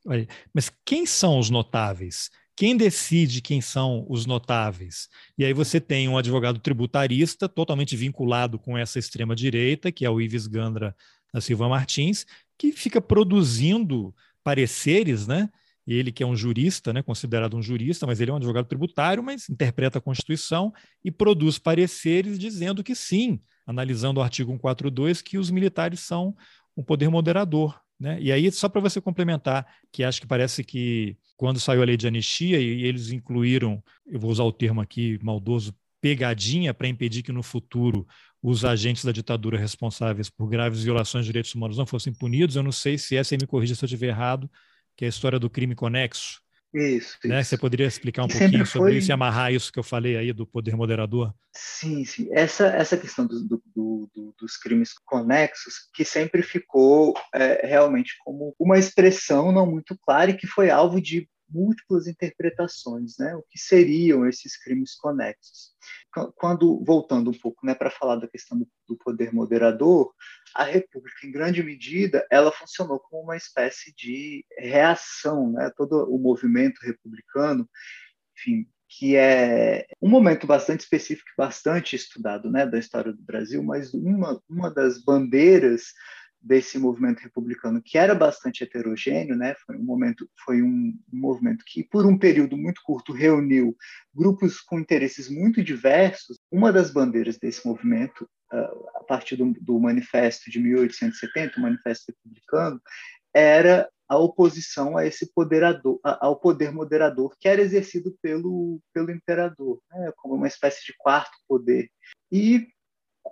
Mas 0.54 0.70
quem 0.84 1.06
são 1.06 1.38
os 1.38 1.50
notáveis? 1.50 2.30
Quem 2.54 2.76
decide 2.76 3.40
quem 3.40 3.60
são 3.60 4.04
os 4.08 4.26
notáveis? 4.26 5.08
E 5.38 5.44
aí 5.44 5.52
você 5.52 5.80
tem 5.80 6.08
um 6.08 6.18
advogado 6.18 6.58
tributarista 6.60 7.48
totalmente 7.48 7.96
vinculado 7.96 8.58
com 8.58 8.76
essa 8.76 8.98
extrema-direita, 8.98 9.90
que 9.90 10.04
é 10.04 10.10
o 10.10 10.20
Ives 10.20 10.46
Gandra 10.46 10.94
da 11.32 11.40
Silva 11.40 11.68
Martins, 11.68 12.26
que 12.58 12.70
fica 12.70 13.00
produzindo 13.00 14.14
pareceres, 14.44 15.26
né? 15.26 15.48
Ele 15.86 16.12
que 16.12 16.22
é 16.22 16.26
um 16.26 16.36
jurista, 16.36 16.92
né, 16.92 17.02
considerado 17.02 17.56
um 17.56 17.62
jurista, 17.62 18.06
mas 18.06 18.20
ele 18.20 18.30
é 18.30 18.34
um 18.34 18.36
advogado 18.36 18.66
tributário, 18.66 19.22
mas 19.22 19.48
interpreta 19.48 19.98
a 19.98 20.00
Constituição 20.00 20.72
e 21.04 21.10
produz 21.10 21.58
pareceres 21.58 22.38
dizendo 22.38 22.84
que 22.84 22.94
sim, 22.94 23.40
analisando 23.66 24.20
o 24.20 24.22
artigo 24.22 24.50
142, 24.52 25.22
que 25.22 25.38
os 25.38 25.50
militares 25.50 26.00
são 26.00 26.36
um 26.76 26.82
poder 26.82 27.08
moderador. 27.08 27.80
Né? 27.98 28.18
E 28.20 28.32
aí, 28.32 28.50
só 28.50 28.68
para 28.68 28.80
você 28.80 29.00
complementar, 29.00 29.66
que 29.92 30.02
acho 30.02 30.20
que 30.20 30.26
parece 30.26 30.64
que 30.64 31.16
quando 31.36 31.60
saiu 31.60 31.82
a 31.82 31.84
lei 31.84 31.96
de 31.96 32.06
anistia 32.06 32.58
e 32.60 32.84
eles 32.84 33.10
incluíram, 33.10 33.82
eu 34.06 34.18
vou 34.18 34.30
usar 34.30 34.44
o 34.44 34.52
termo 34.52 34.80
aqui 34.80 35.18
maldoso, 35.22 35.74
pegadinha 36.00 36.74
para 36.74 36.88
impedir 36.88 37.22
que 37.22 37.30
no 37.30 37.44
futuro 37.44 38.06
os 38.42 38.64
agentes 38.64 39.04
da 39.04 39.12
ditadura 39.12 39.56
responsáveis 39.56 40.28
por 40.28 40.48
graves 40.48 40.82
violações 40.82 41.24
de 41.24 41.28
direitos 41.28 41.54
humanos 41.54 41.78
não 41.78 41.86
fossem 41.86 42.12
punidos. 42.12 42.56
Eu 42.56 42.62
não 42.64 42.72
sei 42.72 42.98
se 42.98 43.16
essa 43.16 43.34
aí 43.34 43.38
me 43.40 43.46
corrija 43.46 43.76
se 43.76 43.84
eu 43.84 43.86
estiver 43.86 44.08
errado, 44.08 44.50
que 44.96 45.04
é 45.04 45.06
a 45.06 45.08
história 45.08 45.38
do 45.38 45.48
crime 45.48 45.76
conexo. 45.76 46.40
Isso, 46.74 47.18
né? 47.24 47.40
isso. 47.40 47.50
Você 47.50 47.58
poderia 47.58 47.86
explicar 47.86 48.24
um 48.24 48.28
pouquinho 48.28 48.66
sobre 48.66 48.92
foi... 48.92 48.98
isso 48.98 49.10
e 49.10 49.12
amarrar 49.12 49.52
isso 49.52 49.72
que 49.72 49.78
eu 49.78 49.82
falei 49.82 50.16
aí 50.16 50.32
do 50.32 50.46
poder 50.46 50.74
moderador? 50.74 51.34
Sim, 51.54 52.04
sim. 52.04 52.28
Essa, 52.32 52.66
essa 52.68 52.96
questão 52.96 53.26
do, 53.26 53.44
do, 53.44 53.62
do, 53.74 54.34
dos 54.38 54.56
crimes 54.56 54.94
conexos, 55.04 55.74
que 55.94 56.04
sempre 56.04 56.42
ficou 56.42 57.14
é, 57.34 57.66
realmente 57.66 58.14
como 58.24 58.54
uma 58.58 58.78
expressão 58.78 59.52
não 59.52 59.70
muito 59.70 59.96
clara 60.02 60.30
e 60.30 60.36
que 60.36 60.46
foi 60.46 60.70
alvo 60.70 61.00
de 61.00 61.28
múltiplas 61.52 62.06
interpretações, 62.06 63.16
né? 63.18 63.34
O 63.36 63.42
que 63.42 63.58
seriam 63.58 64.26
esses 64.26 64.56
crimes 64.56 64.94
conexos? 64.94 65.72
Quando 66.36 66.82
voltando 66.84 67.30
um 67.30 67.38
pouco, 67.38 67.64
né, 67.64 67.74
para 67.74 67.90
falar 67.90 68.16
da 68.16 68.28
questão 68.28 68.58
do, 68.86 68.96
poder 68.96 69.32
moderador, 69.32 70.12
a 70.54 70.64
República, 70.64 71.26
em 71.26 71.32
grande 71.32 71.62
medida, 71.62 72.26
ela 72.30 72.52
funcionou 72.52 73.00
como 73.00 73.22
uma 73.22 73.36
espécie 73.36 73.92
de 73.96 74.44
reação, 74.58 75.52
né? 75.52 75.70
Todo 75.76 76.04
o 76.12 76.18
movimento 76.18 76.80
republicano, 76.82 77.68
enfim, 78.36 78.66
que 78.98 79.16
é 79.16 79.86
um 80.00 80.08
momento 80.08 80.46
bastante 80.46 80.80
específico, 80.80 81.30
bastante 81.36 81.96
estudado, 81.96 82.50
né, 82.50 82.66
da 82.66 82.78
história 82.78 83.12
do 83.12 83.22
Brasil, 83.22 83.62
mas 83.62 83.94
uma 83.94 84.40
uma 84.48 84.70
das 84.70 85.02
bandeiras 85.02 85.94
desse 86.42 86.78
movimento 86.78 87.20
republicano 87.20 87.80
que 87.80 87.96
era 87.96 88.14
bastante 88.14 88.64
heterogêneo, 88.64 89.36
né? 89.36 89.54
Foi 89.64 89.76
um 89.76 89.84
momento, 89.84 90.28
foi 90.44 90.62
um, 90.62 90.98
movimento 91.12 91.64
que 91.66 91.84
por 91.84 92.04
um 92.04 92.18
período 92.18 92.56
muito 92.56 92.80
curto 92.84 93.12
reuniu 93.12 93.76
grupos 94.14 94.60
com 94.60 94.78
interesses 94.78 95.28
muito 95.28 95.62
diversos. 95.62 96.38
Uma 96.50 96.72
das 96.72 96.90
bandeiras 96.90 97.38
desse 97.38 97.66
movimento, 97.66 98.28
uh, 98.52 98.88
a 98.96 99.04
partir 99.04 99.36
do, 99.36 99.52
do 99.60 99.78
manifesto 99.78 100.50
de 100.50 100.58
1870, 100.58 101.58
o 101.58 101.62
manifesto 101.62 102.12
republicano, 102.12 102.80
era 103.32 103.88
a 104.08 104.18
oposição 104.18 104.96
a 104.96 105.06
esse 105.06 105.32
poderador, 105.32 105.98
ao 106.02 106.38
poder 106.38 106.70
moderador 106.70 107.34
que 107.40 107.48
era 107.48 107.62
exercido 107.62 108.14
pelo 108.20 108.78
pelo 108.92 109.10
imperador, 109.10 109.80
né? 109.90 110.12
como 110.16 110.34
uma 110.34 110.48
espécie 110.48 110.84
de 110.84 110.94
quarto 110.98 111.32
poder. 111.48 111.88
E 112.30 112.66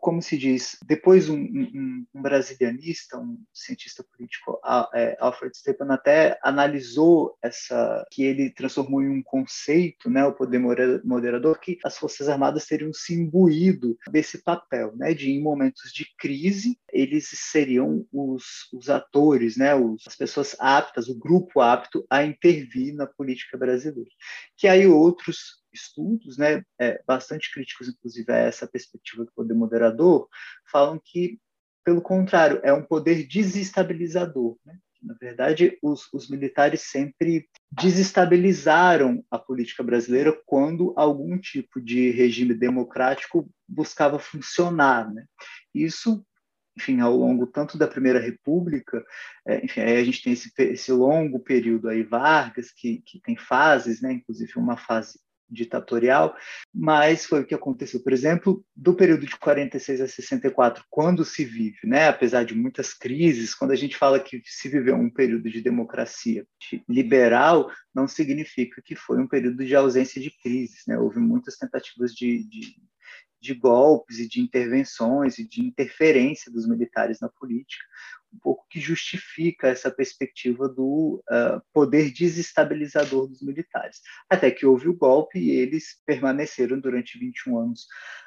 como 0.00 0.22
se 0.22 0.36
diz, 0.36 0.76
depois 0.86 1.28
um, 1.28 1.38
um, 1.38 2.06
um 2.14 2.22
brasilianista, 2.22 3.18
um 3.18 3.38
cientista 3.52 4.04
político, 4.04 4.60
é, 4.94 5.16
Alfred 5.20 5.56
Stepan, 5.56 5.92
até 5.92 6.38
analisou 6.42 7.36
essa, 7.42 8.04
que 8.10 8.22
ele 8.22 8.50
transformou 8.50 9.02
em 9.02 9.08
um 9.08 9.22
conceito, 9.22 10.10
né, 10.10 10.24
o 10.24 10.32
poder 10.32 10.58
moderador, 11.04 11.58
que 11.60 11.78
as 11.84 11.98
Forças 11.98 12.28
Armadas 12.28 12.66
teriam 12.66 12.92
se 12.92 13.14
imbuído 13.14 13.96
desse 14.10 14.42
papel, 14.42 14.94
né, 14.96 15.14
de 15.14 15.30
em 15.30 15.42
momentos 15.42 15.92
de 15.92 16.06
crise, 16.18 16.78
eles 16.92 17.28
seriam 17.32 18.06
os, 18.12 18.68
os 18.72 18.88
atores, 18.88 19.56
né, 19.56 19.74
os, 19.74 20.06
as 20.06 20.16
pessoas 20.16 20.56
aptas, 20.58 21.08
o 21.08 21.18
grupo 21.18 21.60
apto 21.60 22.04
a 22.10 22.24
intervir 22.24 22.94
na 22.94 23.06
política 23.06 23.56
brasileira. 23.56 24.10
Que 24.56 24.66
aí 24.66 24.86
outros 24.86 25.59
estudos, 25.72 26.36
né, 26.36 26.62
é, 26.78 27.02
bastante 27.06 27.52
críticos, 27.52 27.88
inclusive, 27.88 28.30
a 28.32 28.36
essa 28.36 28.66
perspectiva 28.66 29.24
do 29.24 29.32
poder 29.32 29.54
moderador, 29.54 30.28
falam 30.70 31.00
que, 31.02 31.38
pelo 31.84 32.00
contrário, 32.00 32.60
é 32.62 32.72
um 32.72 32.84
poder 32.84 33.26
desestabilizador. 33.26 34.56
Né? 34.64 34.78
Na 35.02 35.14
verdade, 35.14 35.78
os, 35.82 36.12
os 36.12 36.28
militares 36.28 36.82
sempre 36.82 37.48
desestabilizaram 37.72 39.24
a 39.30 39.38
política 39.38 39.82
brasileira 39.82 40.38
quando 40.44 40.92
algum 40.96 41.38
tipo 41.38 41.80
de 41.80 42.10
regime 42.10 42.54
democrático 42.54 43.50
buscava 43.66 44.18
funcionar. 44.18 45.10
Né? 45.12 45.24
Isso 45.74 46.24
enfim, 46.76 47.00
ao 47.00 47.14
longo 47.14 47.46
tanto 47.46 47.76
da 47.76 47.86
Primeira 47.86 48.18
República, 48.18 49.04
é, 49.46 49.64
enfim, 49.64 49.80
aí 49.80 49.96
a 49.98 50.04
gente 50.04 50.22
tem 50.22 50.32
esse, 50.32 50.50
esse 50.58 50.92
longo 50.92 51.38
período 51.38 51.88
aí, 51.88 52.02
Vargas, 52.02 52.72
que, 52.72 53.02
que 53.04 53.20
tem 53.20 53.36
fases, 53.36 54.00
né, 54.00 54.12
inclusive 54.12 54.52
uma 54.56 54.76
fase 54.76 55.20
ditatorial, 55.50 56.34
mas 56.72 57.26
foi 57.26 57.40
o 57.40 57.44
que 57.44 57.54
aconteceu, 57.54 58.00
por 58.00 58.12
exemplo, 58.12 58.64
do 58.76 58.94
período 58.94 59.26
de 59.26 59.36
46 59.36 60.00
a 60.00 60.08
64, 60.08 60.84
quando 60.88 61.24
se 61.24 61.44
vive, 61.44 61.78
né, 61.84 62.08
apesar 62.08 62.44
de 62.44 62.54
muitas 62.54 62.94
crises, 62.94 63.54
quando 63.54 63.72
a 63.72 63.76
gente 63.76 63.96
fala 63.96 64.20
que 64.20 64.40
se 64.44 64.68
viveu 64.68 64.94
um 64.94 65.10
período 65.10 65.50
de 65.50 65.60
democracia 65.60 66.46
liberal, 66.88 67.70
não 67.94 68.06
significa 68.06 68.80
que 68.82 68.94
foi 68.94 69.18
um 69.18 69.26
período 69.26 69.64
de 69.64 69.74
ausência 69.74 70.20
de 70.20 70.30
crises, 70.30 70.82
né? 70.86 70.98
Houve 70.98 71.18
muitas 71.18 71.56
tentativas 71.56 72.14
de, 72.14 72.44
de, 72.48 72.76
de 73.40 73.54
golpes 73.54 74.18
e 74.18 74.28
de 74.28 74.40
intervenções 74.40 75.38
e 75.38 75.46
de 75.46 75.64
interferência 75.64 76.52
dos 76.52 76.68
militares 76.68 77.20
na 77.20 77.28
política, 77.28 77.84
um 78.32 78.38
pouco 78.38 78.66
que 78.68 78.80
justifica 78.80 79.68
essa 79.68 79.90
perspectiva 79.90 80.68
do 80.68 81.22
uh, 81.30 81.60
poder 81.72 82.12
desestabilizador 82.12 83.26
dos 83.26 83.42
militares. 83.42 84.00
Até 84.28 84.50
que 84.50 84.66
houve 84.66 84.88
o 84.88 84.96
golpe 84.96 85.38
e 85.38 85.50
eles 85.50 86.00
permaneceram 86.06 86.78
durante 86.78 87.18
21 87.18 87.58
anos 87.58 87.86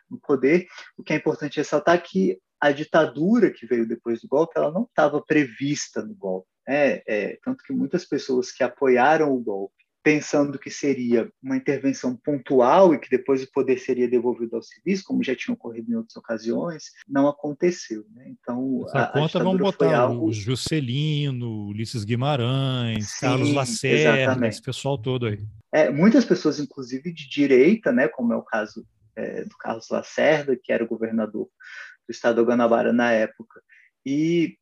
no 0.09 0.19
poder. 0.19 0.67
O 0.97 1.03
que 1.03 1.13
é 1.13 1.15
importante 1.15 1.57
ressaltar 1.57 1.95
é 1.95 2.01
que 2.01 2.39
a 2.59 2.71
ditadura 2.71 3.51
que 3.51 3.65
veio 3.65 3.87
depois 3.87 4.21
do 4.21 4.27
golpe, 4.27 4.53
ela 4.55 4.71
não 4.71 4.83
estava 4.83 5.21
prevista 5.21 6.01
no 6.01 6.15
golpe. 6.15 6.47
É, 6.67 7.03
é, 7.05 7.39
tanto 7.43 7.61
que 7.63 7.73
muitas 7.73 8.05
pessoas 8.05 8.51
que 8.51 8.63
apoiaram 8.63 9.33
o 9.33 9.39
golpe 9.39 9.82
pensando 10.03 10.59
que 10.59 10.69
seria 10.69 11.31
uma 11.41 11.55
intervenção 11.55 12.15
pontual 12.15 12.93
e 12.93 12.99
que 12.99 13.09
depois 13.09 13.41
o 13.41 13.51
poder 13.51 13.79
seria 13.79 14.07
devolvido 14.07 14.57
aos 14.57 14.67
civis, 14.67 15.01
como 15.01 15.23
já 15.23 15.33
tinha 15.33 15.53
ocorrido 15.53 15.89
em 15.89 15.95
outras 15.95 16.17
ocasiões, 16.17 16.91
não 17.07 17.27
aconteceu. 17.27 18.05
Né? 18.13 18.25
Então, 18.27 18.83
Essa 18.87 19.03
a, 19.03 19.07
conta 19.07 19.39
a 19.39 19.43
vamos 19.43 19.61
botar 19.61 19.97
algo... 19.97 20.27
o 20.27 20.33
Juscelino, 20.33 21.67
Ulisses 21.67 22.03
Guimarães, 22.03 23.11
Sim, 23.11 23.21
Carlos 23.21 23.53
Lacerda, 23.53 24.19
exatamente. 24.19 24.51
esse 24.51 24.61
pessoal 24.61 24.97
todo 24.97 25.25
aí. 25.25 25.39
É, 25.71 25.89
muitas 25.89 26.25
pessoas, 26.25 26.59
inclusive 26.59 27.13
de 27.13 27.27
direita, 27.27 27.91
né, 27.91 28.09
como 28.09 28.33
é 28.33 28.35
o 28.35 28.43
caso 28.43 28.85
é, 29.15 29.45
do 29.45 29.57
Carlos 29.57 29.89
Lacerda, 29.89 30.59
que 30.61 30.73
era 30.73 30.83
o 30.83 30.87
governador 30.87 31.45
do 31.45 32.11
estado 32.11 32.35
do 32.35 32.45
Guanabara 32.45 32.91
na 32.91 33.11
época, 33.13 33.61
e 34.05 34.57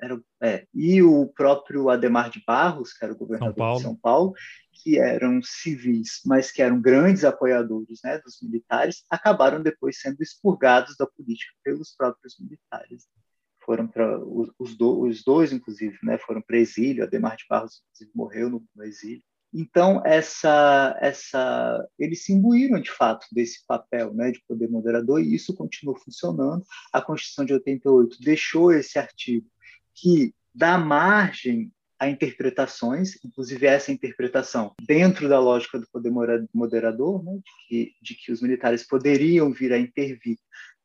era, 0.00 0.20
é, 0.42 0.66
e 0.74 1.02
o 1.02 1.26
próprio 1.26 1.88
Ademar 1.88 2.30
de 2.30 2.42
Barros, 2.46 2.92
que 2.92 3.04
era 3.04 3.12
o 3.12 3.16
governador 3.16 3.54
São 3.56 3.76
de 3.76 3.82
São 3.82 3.96
Paulo, 3.96 4.34
que 4.72 4.98
eram 4.98 5.40
civis, 5.42 6.20
mas 6.24 6.50
que 6.50 6.62
eram 6.62 6.80
grandes 6.80 7.24
apoiadores 7.24 8.00
né, 8.04 8.18
dos 8.18 8.40
militares, 8.42 9.04
acabaram 9.10 9.62
depois 9.62 10.00
sendo 10.00 10.22
expurgados 10.22 10.96
da 10.96 11.06
política 11.06 11.52
pelos 11.64 11.94
próprios 11.96 12.38
militares. 12.38 13.06
Foram 13.64 13.88
para 13.88 14.18
os, 14.24 14.50
os, 14.58 14.76
do, 14.76 15.00
os, 15.00 15.24
dois, 15.24 15.52
inclusive, 15.52 15.98
né, 16.02 16.18
foram 16.18 16.40
para 16.40 16.58
exílio. 16.58 17.02
Ademar 17.02 17.36
de 17.36 17.44
Barros 17.48 17.82
morreu 18.14 18.48
no, 18.48 18.64
no 18.74 18.84
exílio. 18.84 19.22
Então, 19.52 20.02
essa, 20.04 20.96
essa, 21.00 21.88
eles 21.98 22.24
se 22.24 22.32
imbuíram, 22.32 22.80
de 22.80 22.90
fato, 22.90 23.26
desse 23.32 23.64
papel 23.66 24.12
né, 24.12 24.30
de 24.30 24.42
poder 24.46 24.68
moderador, 24.68 25.20
e 25.20 25.34
isso 25.34 25.54
continuou 25.54 25.96
funcionando. 25.98 26.62
A 26.92 27.00
Constituição 27.00 27.44
de 27.44 27.54
88 27.54 28.18
deixou 28.20 28.72
esse 28.72 28.98
artigo 28.98 29.46
que 29.94 30.34
dá 30.54 30.76
margem 30.76 31.72
a 31.98 32.08
interpretações, 32.08 33.16
inclusive 33.24 33.66
essa 33.66 33.90
interpretação 33.90 34.74
dentro 34.82 35.28
da 35.28 35.40
lógica 35.40 35.78
do 35.78 35.88
poder 35.88 36.12
moderador, 36.52 37.24
né, 37.24 37.32
de, 37.36 37.52
que, 37.66 37.94
de 38.02 38.14
que 38.14 38.32
os 38.32 38.42
militares 38.42 38.86
poderiam 38.86 39.50
vir 39.50 39.72
a 39.72 39.78
intervir 39.78 40.36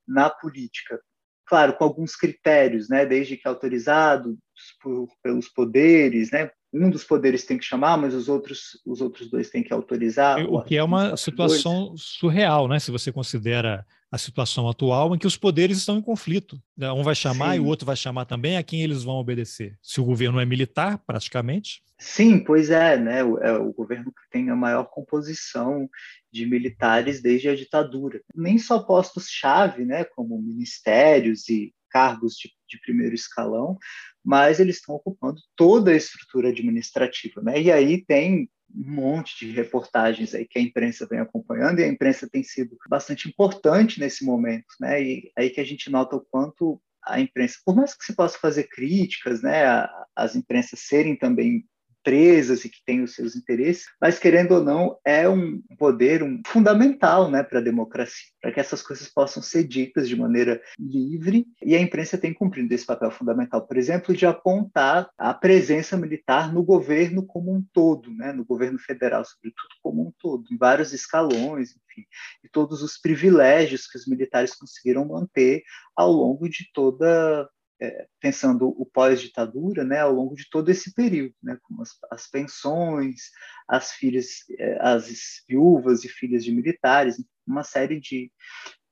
na 0.08 0.30
política, 0.30 1.02
claro, 1.45 1.74
com 1.74 1.84
alguns 1.84 2.15
critérios, 2.15 2.88
né, 2.88 3.06
desde 3.06 3.36
que 3.36 3.47
autorizado 3.47 4.38
por, 4.82 5.10
pelos 5.21 5.50
poderes, 5.50 6.32
né, 6.32 6.50
um 6.74 6.90
dos 6.90 7.04
poderes 7.04 7.46
tem 7.46 7.58
que 7.58 7.66
chamar, 7.66 7.98
mas 7.98 8.14
os 8.14 8.30
outros, 8.30 8.80
os 8.86 9.02
outros 9.02 9.30
dois 9.30 9.50
têm 9.50 9.64
que 9.64 9.74
autorizar. 9.74 10.40
O 10.46 10.64
que 10.64 10.78
é 10.78 10.84
uma 10.84 11.18
situação 11.18 11.94
surreal, 11.98 12.68
né? 12.68 12.80
Se 12.80 12.92
você 12.92 13.12
considera 13.12 13.86
a 14.12 14.18
situação 14.18 14.68
atual 14.68 15.16
em 15.16 15.18
que 15.18 15.26
os 15.26 15.38
poderes 15.38 15.78
estão 15.78 15.98
em 15.98 16.02
conflito. 16.02 16.62
Né? 16.78 16.92
Um 16.92 17.02
vai 17.02 17.16
chamar 17.16 17.52
Sim. 17.52 17.58
e 17.58 17.60
o 17.62 17.66
outro 17.66 17.86
vai 17.86 17.96
chamar 17.96 18.26
também 18.26 18.58
a 18.58 18.64
quem 18.64 18.82
eles 18.84 19.04
vão 19.04 19.16
obedecer. 19.16 19.78
Se 19.82 20.02
o 20.02 20.04
governo 20.04 20.40
é 20.40 20.46
militar, 20.46 20.98
praticamente. 20.98 21.82
Sim, 21.98 22.40
pois 22.40 22.70
é, 22.70 22.98
né? 22.98 23.24
O, 23.24 23.38
é 23.38 23.58
o 23.58 23.72
governo 23.72 24.12
que 24.12 24.30
tem 24.30 24.50
a 24.50 24.56
maior 24.56 24.84
composição 24.86 25.90
de 26.32 26.46
militares 26.46 27.22
desde 27.22 27.48
a 27.48 27.56
ditadura. 27.56 28.22
Nem 28.36 28.58
só 28.58 28.80
postos-chave, 28.80 29.86
né, 29.86 30.04
como 30.04 30.42
ministérios 30.42 31.48
e 31.48 31.74
cargos 31.90 32.36
de, 32.36 32.50
de 32.68 32.80
primeiro 32.82 33.14
escalão, 33.14 33.78
mas 34.24 34.60
eles 34.60 34.78
estão 34.78 34.96
ocupando 34.96 35.42
toda 35.56 35.92
a 35.92 35.96
estrutura 35.96 36.50
administrativa, 36.50 37.42
né? 37.42 37.62
E 37.62 37.72
aí 37.72 38.04
tem 38.06 38.50
um 38.74 38.92
monte 38.92 39.46
de 39.46 39.52
reportagens 39.52 40.34
aí 40.34 40.48
que 40.48 40.58
a 40.58 40.62
imprensa 40.62 41.06
vem 41.06 41.20
acompanhando 41.20 41.80
e 41.80 41.84
a 41.84 41.88
imprensa 41.88 42.30
tem 42.30 42.44
sido 42.44 42.78
bastante 42.90 43.28
importante 43.28 44.00
nesse 44.00 44.24
momento, 44.24 44.68
né? 44.80 45.02
E 45.02 45.32
aí 45.38 45.50
que 45.50 45.60
a 45.60 45.66
gente 45.66 45.90
nota 45.90 46.16
o 46.16 46.26
quanto 46.30 46.82
a 47.04 47.20
imprensa, 47.20 47.58
por 47.66 47.76
mais 47.76 47.96
que 47.96 48.06
se 48.06 48.16
possa 48.16 48.38
fazer 48.38 48.66
críticas, 48.66 49.42
né, 49.42 49.88
as 50.16 50.36
imprensas 50.36 50.82
serem 50.82 51.16
também 51.18 51.66
presas 52.04 52.66
e 52.66 52.70
que 52.70 52.84
têm 52.86 53.02
os 53.02 53.14
seus 53.14 53.36
interesses, 53.36 53.86
mas 54.00 54.20
querendo 54.20 54.56
ou 54.56 54.64
não, 54.64 54.98
é 55.06 55.28
um 55.28 55.62
poder 55.78 56.24
um, 56.24 56.42
fundamental 56.46 57.30
né, 57.30 57.44
para 57.44 57.60
a 57.60 57.64
democracia, 57.64 58.30
para 58.42 58.52
que 58.52 58.60
essas 58.60 58.82
coisas 58.82 59.08
possam 59.08 59.42
ser 59.42 59.64
ditas 59.64 60.08
de 60.08 60.16
maneira 60.16 60.62
livre, 60.80 61.46
e 61.64 61.76
a 61.76 61.80
imprensa 61.80 62.18
tem 62.18 62.34
cumprido 62.34 62.74
esse 62.74 62.86
papel 62.86 63.12
fundamental, 63.12 63.66
por 63.66 63.78
exemplo, 63.78 64.16
de 64.16 64.26
apontar 64.26 65.10
a 65.18 65.34
presença 65.34 65.98
militar 65.98 66.54
no 66.54 66.64
governo 66.64 67.26
como 67.26 67.54
um 67.54 67.64
todo, 67.74 68.12
né, 68.12 68.32
no 68.32 68.46
governo 68.46 68.80
federal, 68.80 69.24
sobretudo, 69.26 69.70
como 69.82 70.08
um 70.08 70.14
todo, 70.20 70.46
em 70.52 70.58
vários 70.58 70.94
escalões, 70.94 71.72
enfim, 71.72 72.06
e 72.44 72.50
todos 72.50 72.82
os 72.82 72.98
privilégios 72.98 73.88
que 73.88 73.98
os 73.98 74.08
militares 74.08 74.56
conseguiram 74.56 75.08
manter 75.08 75.64
ao 75.96 76.12
longo 76.12 76.50
de 76.50 76.70
toda 76.74 77.50
é, 77.82 78.08
pensando 78.20 78.70
o 78.70 78.86
pós-ditadura, 78.86 79.84
né, 79.84 80.00
ao 80.00 80.13
longo 80.13 80.36
de 80.36 80.48
todo 80.50 80.70
esse 80.70 80.94
período, 80.94 81.34
né, 81.41 81.58
como 81.63 81.82
as, 81.82 81.89
as 82.12 82.28
pensões, 82.28 83.32
as 83.67 83.91
filhas, 83.94 84.28
é, 84.58 84.78
as 84.80 85.44
viúvas 85.50 86.04
e 86.04 86.10
filhas 86.10 86.44
de 86.44 86.52
militares, 86.52 87.17
uma 87.46 87.63
série 87.63 88.00
de, 88.00 88.32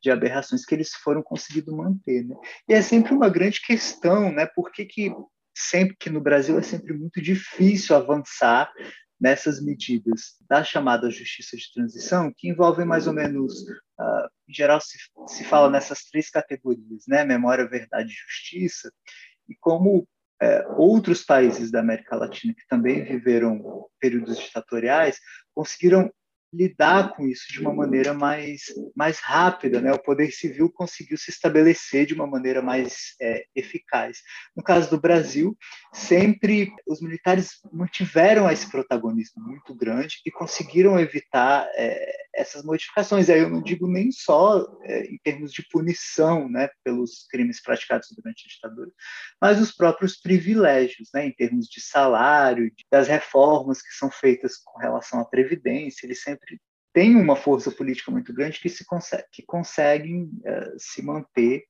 de 0.02 0.10
aberrações 0.10 0.66
que 0.66 0.74
eles 0.74 0.94
foram 0.96 1.22
conseguindo 1.22 1.76
manter, 1.76 2.26
né? 2.26 2.36
E 2.68 2.74
é 2.74 2.82
sempre 2.82 3.14
uma 3.14 3.30
grande 3.30 3.62
questão, 3.62 4.32
né? 4.32 4.48
Por 4.48 4.72
que, 4.72 4.86
que 4.86 5.14
sempre 5.56 5.96
que 5.98 6.10
no 6.10 6.22
Brasil 6.22 6.58
é 6.58 6.62
sempre 6.62 6.94
muito 6.94 7.22
difícil 7.22 7.96
avançar 7.96 8.72
nessas 9.20 9.62
medidas 9.62 10.36
da 10.48 10.64
chamada 10.64 11.10
justiça 11.10 11.58
de 11.58 11.72
transição, 11.74 12.34
que 12.36 12.48
envolvem 12.48 12.86
mais 12.86 13.08
ou 13.08 13.14
menos, 13.14 13.62
uh, 13.62 14.30
em 14.48 14.54
geral 14.54 14.80
se, 14.80 14.98
se 15.28 15.44
fala 15.44 15.70
nessas 15.70 16.04
três 16.06 16.30
categorias, 16.30 17.04
né, 17.08 17.24
memória, 17.26 17.68
verdade 17.68 18.10
e 18.10 18.14
justiça, 18.14 18.92
e 19.48 19.56
como 19.60 20.08
é, 20.42 20.66
outros 20.78 21.24
países 21.24 21.70
da 21.70 21.82
América 21.82 22.16
Latina 22.16 22.54
que 22.54 22.66
também 22.68 23.04
viveram 23.04 23.86
períodos 24.00 24.40
ditatoriais 24.40 25.20
conseguiram 25.54 26.10
lidar 26.52 27.14
com 27.16 27.28
isso 27.28 27.46
de 27.52 27.60
uma 27.62 27.74
maneira 27.74 28.14
mais, 28.14 28.64
mais 28.96 29.20
rápida, 29.20 29.80
né? 29.80 29.92
O 29.92 30.02
poder 30.02 30.32
civil 30.32 30.72
conseguiu 30.72 31.18
se 31.18 31.30
estabelecer 31.30 32.06
de 32.06 32.14
uma 32.14 32.26
maneira 32.26 32.62
mais 32.62 33.16
é, 33.22 33.46
eficaz. 33.56 34.20
No 34.56 34.64
caso 34.64 34.90
do 34.90 35.00
Brasil, 35.00 35.58
sempre 35.94 36.72
os 36.88 37.02
militares 37.02 37.60
mantiveram 37.72 38.50
esse 38.50 38.70
protagonismo 38.70 39.44
muito 39.44 39.76
grande 39.76 40.20
e 40.26 40.32
conseguiram 40.32 41.00
evitar 41.00 41.68
é, 41.76 42.12
essas 42.34 42.64
modificações. 42.64 43.30
Aí 43.30 43.40
eu 43.40 43.50
não 43.50 43.62
digo 43.62 43.88
nem 43.88 44.12
só 44.12 44.66
é, 44.84 45.06
em 45.06 45.18
termos 45.24 45.52
de 45.52 45.66
punição, 45.70 46.50
né, 46.50 46.70
pelos 46.84 47.26
crimes 47.30 47.62
praticados 47.62 48.10
durante 48.16 48.46
a 48.46 48.50
ditadura, 48.50 48.92
mas 49.42 49.60
os 49.60 49.72
próprios 49.72 50.20
privilégios, 50.20 51.10
né, 51.14 51.26
em 51.26 51.32
termos 51.32 51.68
de 51.68 51.82
salário, 51.82 52.72
das 52.92 53.08
reformas 53.08 53.82
que 53.82 53.94
são 53.94 54.10
feitas 54.10 54.58
com 54.58 54.80
relação 54.80 55.20
à 55.20 55.26
previdência, 55.26 56.06
eles 56.06 56.22
sempre 56.22 56.60
tem 56.94 57.16
uma 57.16 57.36
força 57.36 57.72
política 57.72 58.12
muito 58.12 58.34
grande 58.34 58.60
que, 58.60 58.70
se 58.70 58.86
consegue, 58.86 59.26
que 59.32 59.44
conseguem 59.46 60.24
uh, 60.24 60.76
se 60.78 61.02
manter 61.04 61.64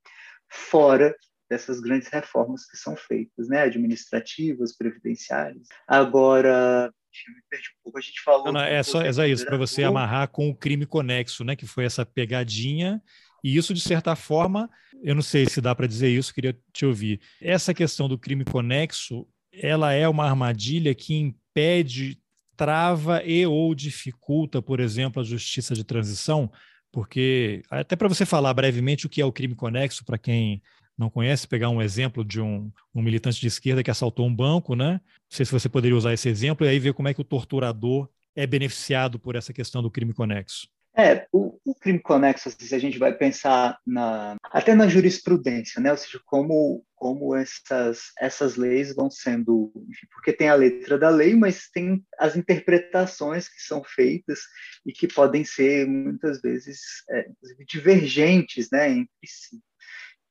fora 0.50 1.16
dessas 1.50 1.80
grandes 1.80 2.08
reformas 2.10 2.66
que 2.66 2.78
são 2.78 2.96
feitas, 2.96 3.50
né, 3.50 3.64
administrativas, 3.64 4.76
previdenciárias. 4.76 5.68
Agora, 5.88 6.94
um 7.10 7.84
pouco, 7.84 7.98
a 7.98 8.02
gente 8.02 8.22
falou. 8.22 8.46
Não, 8.46 8.54
não, 8.54 8.62
é 8.62 8.82
só, 8.84 9.02
é 9.02 9.12
só 9.12 9.26
isso, 9.26 9.46
para 9.46 9.58
você 9.58 9.84
amarrar 9.84 10.28
com 10.30 10.50
o 10.50 10.56
crime 10.56 10.86
conexo, 10.86 11.44
né, 11.44 11.56
que 11.56 11.66
foi 11.66 11.86
essa 11.86 12.06
pegadinha. 12.06 13.02
E 13.44 13.56
isso, 13.56 13.74
de 13.74 13.82
certa 13.82 14.16
forma, 14.16 14.70
eu 15.02 15.16
não 15.16 15.22
sei 15.22 15.46
se 15.46 15.62
dá 15.62 15.74
para 15.74 15.88
dizer 15.88 16.10
isso, 16.10 16.34
queria 16.34 16.58
te 16.74 16.86
ouvir. 16.86 17.22
Essa 17.42 17.74
questão 17.74 18.08
do 18.10 18.18
crime 18.18 18.44
conexo, 18.44 19.28
ela 19.54 19.94
é 19.94 20.08
uma 20.08 20.26
armadilha 20.26 20.94
que 20.94 21.16
impede 21.16 22.20
trava 22.60 23.24
e 23.24 23.46
ou 23.46 23.74
dificulta, 23.74 24.62
por 24.62 24.82
exemplo, 24.82 25.22
a 25.22 25.26
justiça 25.26 25.74
de 25.74 25.86
transição? 25.86 26.52
Porque, 26.92 27.62
até 27.70 27.96
para 27.96 28.10
você 28.10 28.26
falar 28.26 28.54
brevemente 28.54 29.06
o 29.06 29.10
que 29.10 29.22
é 29.22 29.26
o 29.26 29.32
crime 29.32 29.56
conexo, 29.56 30.04
para 30.04 30.18
quem 30.18 30.62
não 31.00 31.10
conhece, 31.10 31.48
pegar 31.48 31.70
um 31.70 31.82
exemplo 31.82 32.24
de 32.26 32.42
um, 32.42 32.70
um, 32.94 33.02
militante 33.02 33.40
de 33.40 33.48
esquerda 33.48 33.82
que 33.82 33.90
assaltou 33.90 34.28
um 34.28 34.36
banco, 34.36 34.76
né? 34.76 34.94
Não 34.94 35.02
sei 35.30 35.46
se 35.46 35.52
você 35.52 35.70
poderia 35.70 35.98
usar 35.98 36.14
esse 36.14 36.28
exemplo 36.28 36.66
e 36.66 36.70
aí 36.70 36.78
ver 36.78 36.94
como 36.94 37.08
é 37.08 37.14
que 37.14 37.22
o 37.22 37.26
torturador 37.26 38.10
é 38.36 38.46
beneficiado 38.46 39.18
por 39.18 39.36
essa 39.36 39.54
questão 39.54 39.82
do 39.82 39.90
crime 39.90 40.14
conexo. 40.14 40.68
É, 40.98 41.28
o, 41.32 41.58
o 41.64 41.74
crime 41.74 42.00
conexo, 42.00 42.50
se 42.50 42.76
a 42.76 42.80
gente 42.80 42.98
vai 42.98 43.14
pensar 43.14 43.80
na, 43.88 44.36
até 44.44 44.76
na 44.76 44.88
jurisprudência, 44.88 45.80
né? 45.82 45.92
ou 45.92 45.98
seja, 45.98 46.20
como, 46.26 46.84
como 46.94 47.34
essas, 47.34 48.12
essas 48.20 48.58
leis 48.58 48.94
vão 48.94 49.10
sendo. 49.10 49.72
Enfim, 49.90 50.08
porque 50.12 50.34
tem 50.34 50.50
a 50.50 50.56
letra 50.56 50.98
da 50.98 51.10
lei, 51.10 51.36
mas 51.36 51.70
tem 51.70 52.04
as 52.18 52.36
interpretações 52.36 53.48
que 53.48 53.62
são 53.62 53.82
feitas 53.84 54.40
e 54.86 54.92
que 54.92 55.08
podem 55.08 55.46
ser, 55.46 55.88
muitas 55.88 56.42
vezes, 56.42 56.82
é, 57.10 57.30
divergentes 57.66 58.68
né, 58.70 58.90
entre 58.90 59.10
si. 59.24 59.62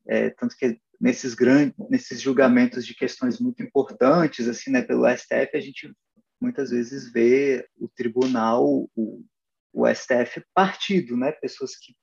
É, 0.08 0.30
tanto 0.30 0.56
que 0.56 0.80
nesses 1.00 1.34
grandes, 1.34 1.74
nesses 1.90 2.20
julgamentos 2.20 2.84
de 2.84 2.94
questões 2.94 3.38
muito 3.38 3.62
importantes, 3.62 4.48
assim, 4.48 4.70
né, 4.70 4.82
pelo 4.82 5.06
STF, 5.06 5.50
a 5.54 5.60
gente 5.60 5.92
muitas 6.40 6.70
vezes 6.70 7.12
vê 7.12 7.68
o 7.76 7.88
tribunal, 7.88 8.88
o, 8.94 9.24
o 9.72 9.86
STF 9.86 10.42
partido, 10.54 11.16
né? 11.16 11.32
Pessoas 11.32 11.76
que 11.76 11.94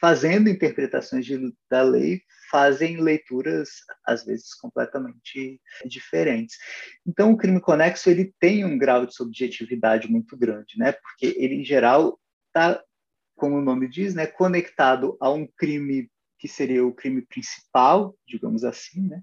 fazendo 0.00 0.48
interpretações 0.48 1.24
de, 1.24 1.52
da 1.70 1.82
lei 1.82 2.20
fazem 2.50 3.00
leituras 3.00 3.68
às 4.06 4.24
vezes 4.24 4.54
completamente 4.54 5.60
diferentes. 5.84 6.56
Então 7.06 7.32
o 7.32 7.36
crime 7.36 7.60
conexo 7.60 8.10
ele 8.10 8.32
tem 8.38 8.64
um 8.64 8.78
grau 8.78 9.06
de 9.06 9.14
subjetividade 9.14 10.08
muito 10.10 10.36
grande, 10.36 10.78
né? 10.78 10.92
Porque 10.92 11.34
ele 11.38 11.56
em 11.56 11.64
geral 11.64 12.20
está, 12.48 12.82
como 13.34 13.56
o 13.56 13.62
nome 13.62 13.88
diz, 13.88 14.14
né, 14.14 14.26
conectado 14.26 15.16
a 15.20 15.30
um 15.30 15.46
crime 15.56 16.10
que 16.38 16.48
seria 16.48 16.84
o 16.84 16.92
crime 16.92 17.22
principal, 17.22 18.14
digamos 18.26 18.64
assim, 18.64 19.08
né? 19.08 19.22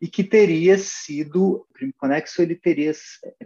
E 0.00 0.08
que 0.08 0.22
teria 0.22 0.78
sido 0.78 1.44
o 1.44 1.66
crime 1.74 1.92
conexo, 1.92 2.42
ele 2.42 2.54
teria 2.54 2.92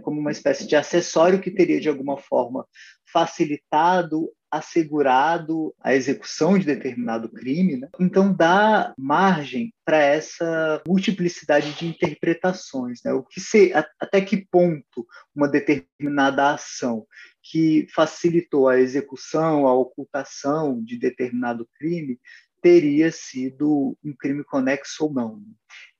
como 0.02 0.20
uma 0.20 0.32
espécie 0.32 0.66
de 0.66 0.76
acessório 0.76 1.40
que 1.40 1.50
teria 1.50 1.80
de 1.80 1.88
alguma 1.88 2.16
forma 2.16 2.66
facilitado, 3.12 4.28
assegurado 4.50 5.74
a 5.80 5.94
execução 5.94 6.58
de 6.58 6.64
determinado 6.64 7.28
crime. 7.28 7.76
Né? 7.76 7.88
Então, 8.00 8.32
dá 8.32 8.94
margem 8.96 9.72
para 9.84 9.98
essa 9.98 10.82
multiplicidade 10.86 11.72
de 11.74 11.86
interpretações. 11.86 13.00
Né? 13.04 13.12
O 13.12 13.22
que 13.22 13.40
se, 13.40 13.72
até 14.00 14.20
que 14.20 14.46
ponto 14.50 15.06
uma 15.34 15.48
determinada 15.48 16.54
ação 16.54 17.06
que 17.42 17.86
facilitou 17.94 18.68
a 18.68 18.78
execução, 18.78 19.66
a 19.66 19.74
ocultação 19.74 20.82
de 20.82 20.98
determinado 20.98 21.68
crime 21.76 22.18
teria 22.64 23.12
sido 23.12 23.94
um 24.02 24.14
crime 24.16 24.42
conexo 24.42 25.04
ou 25.04 25.12
não. 25.12 25.42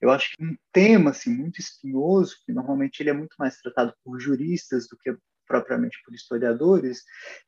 Eu 0.00 0.10
acho 0.10 0.34
que 0.34 0.42
um 0.42 0.56
tema 0.72 1.10
assim, 1.10 1.28
muito 1.28 1.60
espinhoso, 1.60 2.36
que 2.46 2.54
normalmente 2.54 3.00
ele 3.00 3.10
é 3.10 3.12
muito 3.12 3.34
mais 3.38 3.58
tratado 3.58 3.92
por 4.02 4.18
juristas 4.18 4.88
do 4.88 4.96
que 4.96 5.14
propriamente 5.46 5.98
por 6.02 6.14
historiadores 6.14 7.02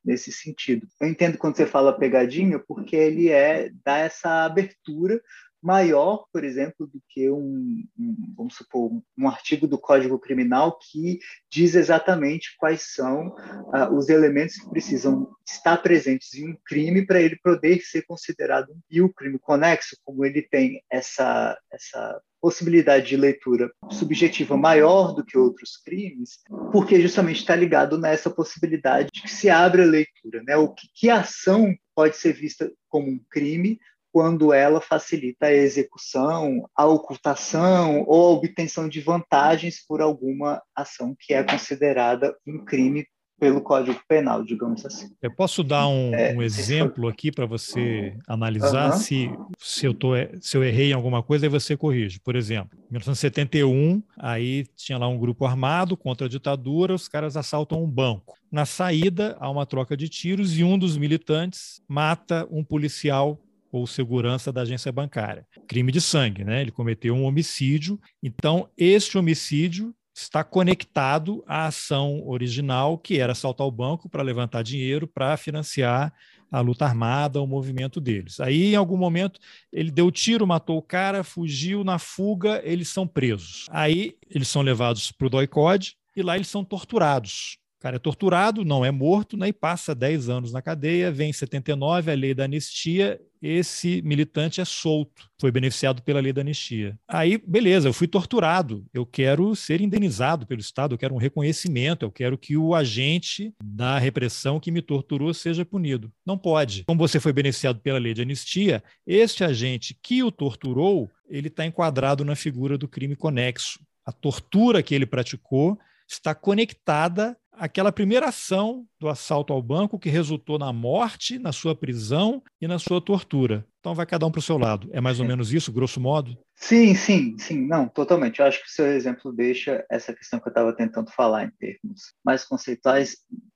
nesse 0.05 0.31
sentido. 0.31 0.87
Eu 1.01 1.09
entendo 1.09 1.39
quando 1.39 1.57
você 1.57 1.65
fala 1.65 1.99
pegadinha, 1.99 2.59
porque 2.59 2.95
ele 2.95 3.31
é 3.31 3.71
dá 3.83 3.97
essa 3.97 4.45
abertura 4.45 5.19
maior, 5.67 6.25
por 6.33 6.45
exemplo, 6.45 6.87
do 6.87 7.03
que 7.09 7.29
um, 7.29 7.85
um, 7.99 8.35
vamos 8.37 8.55
supor, 8.55 8.93
um 9.19 9.29
artigo 9.29 9.67
do 9.67 9.77
Código 9.77 10.17
Criminal 10.17 10.79
que 10.79 11.19
diz 11.51 11.75
exatamente 11.75 12.55
quais 12.57 12.95
são 12.95 13.29
uh, 13.29 13.93
os 13.93 14.09
elementos 14.09 14.57
que 14.57 14.71
precisam 14.71 15.29
estar 15.45 15.79
presentes 15.79 16.33
em 16.35 16.51
um 16.51 16.57
crime 16.65 17.05
para 17.05 17.21
ele 17.21 17.37
poder 17.43 17.81
ser 17.81 18.03
considerado 18.03 18.71
um 18.71 18.81
e 18.89 19.03
o 19.03 19.13
crime 19.13 19.41
conexo, 19.41 19.97
como 20.05 20.25
ele 20.25 20.41
tem 20.41 20.81
essa 20.89 21.59
essa 21.73 22.21
possibilidade 22.41 23.09
de 23.09 23.17
leitura 23.17 23.69
subjetiva 23.91 24.57
maior 24.57 25.13
do 25.15 25.25
que 25.25 25.37
outros 25.37 25.77
crimes, 25.79 26.39
porque 26.71 27.01
justamente 27.01 27.41
está 27.41 27.57
ligado 27.57 27.99
nessa 27.99 28.31
possibilidade 28.31 29.09
de 29.13 29.23
que 29.23 29.31
se 29.31 29.51
abre 29.51 29.83
a 29.83 29.87
leitura, 29.87 30.43
né? 30.47 30.57
O 30.57 30.73
que, 30.73 30.87
que 30.95 31.11
ação 31.11 31.75
pode 31.93 32.17
ser 32.17 32.35
vista 32.35 32.71
como 32.89 33.09
um 33.09 33.19
crime 33.29 33.81
quando 34.17 34.51
ela 34.51 34.81
facilita 34.81 35.45
a 35.45 35.53
execução, 35.53 36.67
a 36.75 36.87
ocultação 36.87 38.03
ou 38.07 38.29
a 38.29 38.31
obtenção 38.31 38.89
de 38.89 38.99
vantagens 38.99 39.85
por 39.87 40.01
alguma 40.01 40.63
ação 40.75 41.15
que 41.21 41.35
é 41.35 41.45
considerada 41.45 42.35
um 42.47 42.65
crime 42.65 43.07
pelo 43.39 43.61
Código 43.61 44.01
Penal, 44.09 44.43
digamos 44.43 44.87
assim. 44.87 45.11
Eu 45.21 45.31
posso 45.37 45.63
dar 45.63 45.87
um, 45.87 46.15
é, 46.15 46.33
um 46.35 46.41
exemplo 46.41 47.09
aqui 47.09 47.31
para 47.31 47.45
você 47.45 48.17
analisar 48.27 48.93
uhum. 48.93 48.97
se, 48.97 49.31
se, 49.59 49.85
eu 49.85 49.93
tô, 49.93 50.13
se 50.41 50.57
eu 50.57 50.65
errei 50.65 50.93
em 50.93 50.95
alguma 50.95 51.23
coisa 51.23 51.45
e 51.45 51.51
você 51.51 51.77
corrige. 51.77 52.19
Por 52.19 52.37
exemplo, 52.37 52.71
em 52.89 52.93
1971, 52.93 54.03
aí 54.19 54.65
tinha 54.75 54.97
lá 54.97 55.07
um 55.07 55.19
grupo 55.19 55.45
armado 55.45 55.95
contra 55.95 56.27
a 56.27 56.31
ditadura, 56.31 56.95
os 56.95 57.07
caras 57.07 57.37
assaltam 57.37 57.85
um 57.85 57.87
banco. 57.87 58.39
Na 58.51 58.65
saída, 58.65 59.37
há 59.39 59.51
uma 59.51 59.67
troca 59.67 59.95
de 59.95 60.09
tiros 60.09 60.59
e 60.59 60.65
um 60.65 60.79
dos 60.79 60.97
militantes 60.97 61.83
mata 61.87 62.49
um 62.51 62.65
policial 62.65 63.39
ou 63.77 63.87
segurança 63.87 64.53
da 64.53 64.63
agência 64.63 64.91
bancária. 64.91 65.47
Crime 65.69 65.93
de 65.93 66.01
sangue, 66.01 66.45
né? 66.45 66.63
Ele 66.63 66.71
cometeu 66.71 67.15
um 67.15 67.25
homicídio. 67.25 68.01
Então, 68.23 68.69
este 68.77 69.19
homicídio 69.19 69.95
está 70.15 70.43
conectado 70.43 71.45
à 71.47 71.67
ação 71.67 72.27
original, 72.27 72.97
que 72.97 73.19
era 73.19 73.33
assaltar 73.33 73.67
o 73.67 73.71
banco 73.71 74.09
para 74.09 74.23
levantar 74.23 74.63
dinheiro 74.63 75.07
para 75.07 75.37
financiar 75.37 76.13
a 76.51 76.61
luta 76.61 76.87
armada, 76.87 77.43
o 77.43 77.47
movimento 77.47 78.01
deles. 78.01 78.41
Aí, 78.41 78.73
em 78.73 78.77
algum 78.77 78.97
momento, 78.97 79.39
ele 79.71 79.91
deu 79.91 80.11
tiro, 80.11 80.47
matou 80.47 80.79
o 80.79 80.83
cara, 80.83 81.23
fugiu 81.23 81.85
na 81.85 81.99
fuga, 81.99 82.63
eles 82.65 82.89
são 82.89 83.07
presos. 83.07 83.67
Aí, 83.71 84.17
eles 84.31 84.49
são 84.49 84.63
levados 84.63 85.13
para 85.13 85.27
o 85.27 85.31
doicode 85.31 85.97
e 86.17 86.23
lá 86.23 86.35
eles 86.35 86.49
são 86.49 86.65
torturados 86.65 87.59
cara 87.87 87.97
é 87.97 88.01
torturado, 88.01 88.65
não 88.65 88.85
é 88.85 88.91
morto, 88.91 89.37
né, 89.37 89.47
e 89.47 89.53
passa 89.53 89.95
10 89.95 90.29
anos 90.29 90.53
na 90.53 90.61
cadeia, 90.61 91.13
vem 91.13 91.31
em 91.31 91.33
79 91.33 92.11
a 92.11 92.15
lei 92.15 92.35
da 92.35 92.43
anistia, 92.43 93.21
esse 93.41 94.03
militante 94.03 94.61
é 94.61 94.65
solto, 94.65 95.31
foi 95.41 95.53
beneficiado 95.53 96.03
pela 96.03 96.19
lei 96.19 96.33
da 96.33 96.41
anistia. 96.41 96.99
Aí, 97.07 97.39
beleza, 97.39 97.89
eu 97.89 97.93
fui 97.93 98.09
torturado, 98.09 98.85
eu 98.93 99.07
quero 99.07 99.55
ser 99.55 99.81
indenizado 99.81 100.45
pelo 100.49 100.61
Estado, 100.61 100.95
eu 100.95 100.99
quero 100.99 101.15
um 101.15 101.19
reconhecimento, 101.19 102.05
eu 102.05 102.11
quero 102.11 102.37
que 102.37 102.57
o 102.57 102.75
agente 102.75 103.55
da 103.63 104.01
repressão 104.01 104.59
que 104.59 104.73
me 104.73 104.83
torturou 104.83 105.33
seja 105.33 105.65
punido. 105.65 106.11
Não 106.27 106.37
pode. 106.37 106.83
Como 106.87 106.99
você 106.99 107.21
foi 107.21 107.33
beneficiado 107.33 107.79
pela 107.79 108.01
lei 108.01 108.15
de 108.15 108.23
anistia, 108.23 108.83
este 109.07 109.45
agente 109.45 109.97
que 110.03 110.25
o 110.25 110.33
torturou, 110.33 111.09
ele 111.29 111.47
está 111.47 111.65
enquadrado 111.65 112.25
na 112.25 112.35
figura 112.35 112.77
do 112.77 112.89
crime 112.89 113.15
conexo. 113.15 113.79
A 114.05 114.11
tortura 114.11 114.83
que 114.83 114.93
ele 114.93 115.07
praticou 115.07 115.79
está 116.09 116.35
conectada 116.35 117.37
àquela 117.57 117.91
primeira 117.91 118.29
ação 118.29 118.87
do 119.01 119.09
assalto 119.09 119.53
ao 119.53 119.63
banco 119.63 119.99
que 119.99 120.09
resultou 120.09 120.59
na 120.59 120.73
morte, 120.73 121.39
na 121.39 121.53
sua 121.53 121.75
prisão 121.75 122.43
e 122.61 122.69
na 122.69 122.79
sua 122.79 123.01
tortura. 123.01 123.67
Então 123.81 123.95
vai 123.95 124.07
cada 124.07 124.27
um 124.27 124.31
para 124.31 124.39
o 124.39 124.43
seu 124.43 124.59
lado. 124.59 124.89
É 124.93 125.01
mais 125.01 125.21
ou 125.21 125.27
menos 125.27 125.53
isso, 125.53 125.73
grosso 125.73 126.01
modo? 126.01 126.37
Sim, 126.55 126.95
sim, 126.95 127.37
sim. 127.39 127.67
Não, 127.67 127.89
totalmente. 127.89 128.41
Eu 128.41 128.47
acho 128.47 128.61
que 128.63 128.69
o 128.69 128.73
seu 128.73 128.87
exemplo 128.87 129.33
deixa 129.33 129.85
essa 129.91 130.13
questão 130.13 130.41
que 130.41 130.49
eu 130.49 130.51
estava 130.51 130.73
tentando 130.73 131.11
falar 131.11 131.45
em 131.45 131.51
termos 131.51 132.13
mais 132.25 132.45
conceituais 132.45 133.17
é, 133.33 133.56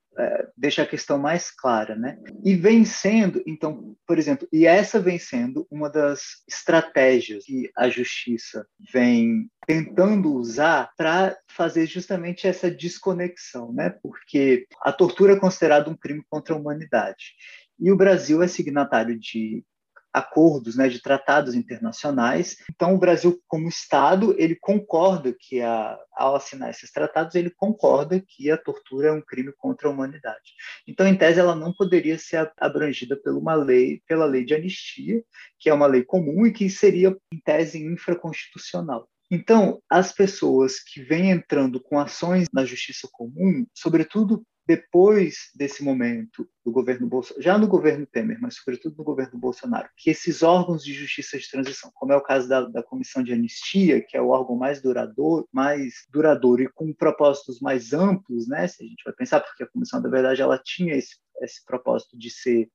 deixa 0.56 0.82
a 0.82 0.86
questão 0.86 1.18
mais 1.18 1.50
clara, 1.50 1.94
né? 1.94 2.18
E 2.44 2.54
vem 2.54 2.84
sendo, 2.84 3.42
então, 3.46 3.96
por 4.06 4.18
exemplo, 4.18 4.46
e 4.52 4.66
essa 4.66 5.00
vem 5.00 5.18
sendo 5.18 5.66
uma 5.70 5.88
das 5.88 6.42
estratégias 6.48 7.44
que 7.44 7.70
a 7.76 7.88
justiça 7.88 8.66
vem 8.92 9.48
tentando 9.66 10.34
usar 10.34 10.90
para 10.96 11.36
fazer 11.48 11.86
justamente 11.86 12.46
essa 12.46 12.70
desconexão, 12.70 13.72
né? 13.72 13.90
Porque 14.02 14.66
a 14.82 14.92
tortura 14.92 15.34
é 15.34 15.40
considerada 15.40 15.88
um 15.88 15.96
crime 15.96 16.22
contra 16.28 16.54
a 16.54 16.58
humanidade. 16.58 17.34
E 17.78 17.90
o 17.90 17.96
Brasil 17.96 18.42
é 18.42 18.48
signatário 18.48 19.18
de 19.18 19.64
acordos, 20.12 20.76
né, 20.76 20.88
de 20.88 21.00
tratados 21.00 21.54
internacionais. 21.54 22.56
Então, 22.70 22.94
o 22.94 22.98
Brasil, 22.98 23.40
como 23.46 23.68
Estado, 23.68 24.34
ele 24.38 24.56
concorda 24.56 25.34
que, 25.38 25.60
a, 25.60 25.98
ao 26.12 26.36
assinar 26.36 26.70
esses 26.70 26.90
tratados, 26.90 27.34
ele 27.34 27.50
concorda 27.50 28.20
que 28.20 28.50
a 28.50 28.56
tortura 28.56 29.08
é 29.08 29.12
um 29.12 29.22
crime 29.22 29.52
contra 29.56 29.88
a 29.88 29.90
humanidade. 29.90 30.54
Então, 30.86 31.06
em 31.06 31.16
tese, 31.16 31.40
ela 31.40 31.54
não 31.54 31.72
poderia 31.72 32.18
ser 32.18 32.50
abrangida 32.58 33.16
por 33.16 33.34
uma 33.34 33.54
lei, 33.54 34.02
pela 34.06 34.24
lei 34.24 34.44
de 34.44 34.54
anistia, 34.54 35.22
que 35.58 35.68
é 35.68 35.74
uma 35.74 35.86
lei 35.86 36.02
comum 36.02 36.46
e 36.46 36.52
que 36.52 36.68
seria, 36.68 37.16
em 37.32 37.38
tese, 37.38 37.82
infraconstitucional. 37.82 39.08
Então, 39.30 39.80
as 39.88 40.12
pessoas 40.12 40.80
que 40.80 41.00
vêm 41.00 41.30
entrando 41.30 41.80
com 41.80 42.00
ações 42.00 42.48
na 42.52 42.64
justiça 42.64 43.08
comum, 43.12 43.64
sobretudo 43.72 44.42
depois 44.70 45.50
desse 45.52 45.82
momento 45.82 46.48
do 46.64 46.70
governo 46.70 47.04
Bolsonaro, 47.04 47.42
já 47.42 47.58
no 47.58 47.66
governo 47.66 48.06
Temer, 48.06 48.38
mas 48.40 48.54
sobretudo 48.54 48.94
no 48.96 49.02
governo 49.02 49.36
Bolsonaro, 49.36 49.88
que 49.96 50.10
esses 50.10 50.44
órgãos 50.44 50.84
de 50.84 50.94
justiça 50.94 51.36
de 51.36 51.50
transição, 51.50 51.90
como 51.92 52.12
é 52.12 52.16
o 52.16 52.22
caso 52.22 52.48
da, 52.48 52.60
da 52.60 52.80
Comissão 52.80 53.20
de 53.20 53.32
Anistia, 53.32 54.00
que 54.00 54.16
é 54.16 54.22
o 54.22 54.28
órgão 54.28 54.54
mais 54.54 54.80
duradouro, 54.80 55.48
mais 55.52 56.06
duradouro 56.08 56.62
e 56.62 56.68
com 56.68 56.92
propósitos 56.92 57.58
mais 57.60 57.92
amplos, 57.92 58.46
né? 58.46 58.68
Se 58.68 58.84
a 58.84 58.86
gente 58.86 59.02
vai 59.04 59.12
pensar, 59.12 59.40
porque 59.40 59.64
a 59.64 59.66
comissão, 59.66 60.00
na 60.00 60.08
verdade, 60.08 60.40
ela 60.40 60.56
tinha 60.56 60.94
esse, 60.94 61.16
esse 61.42 61.64
propósito 61.64 62.16
de 62.16 62.30
ser 62.30 62.70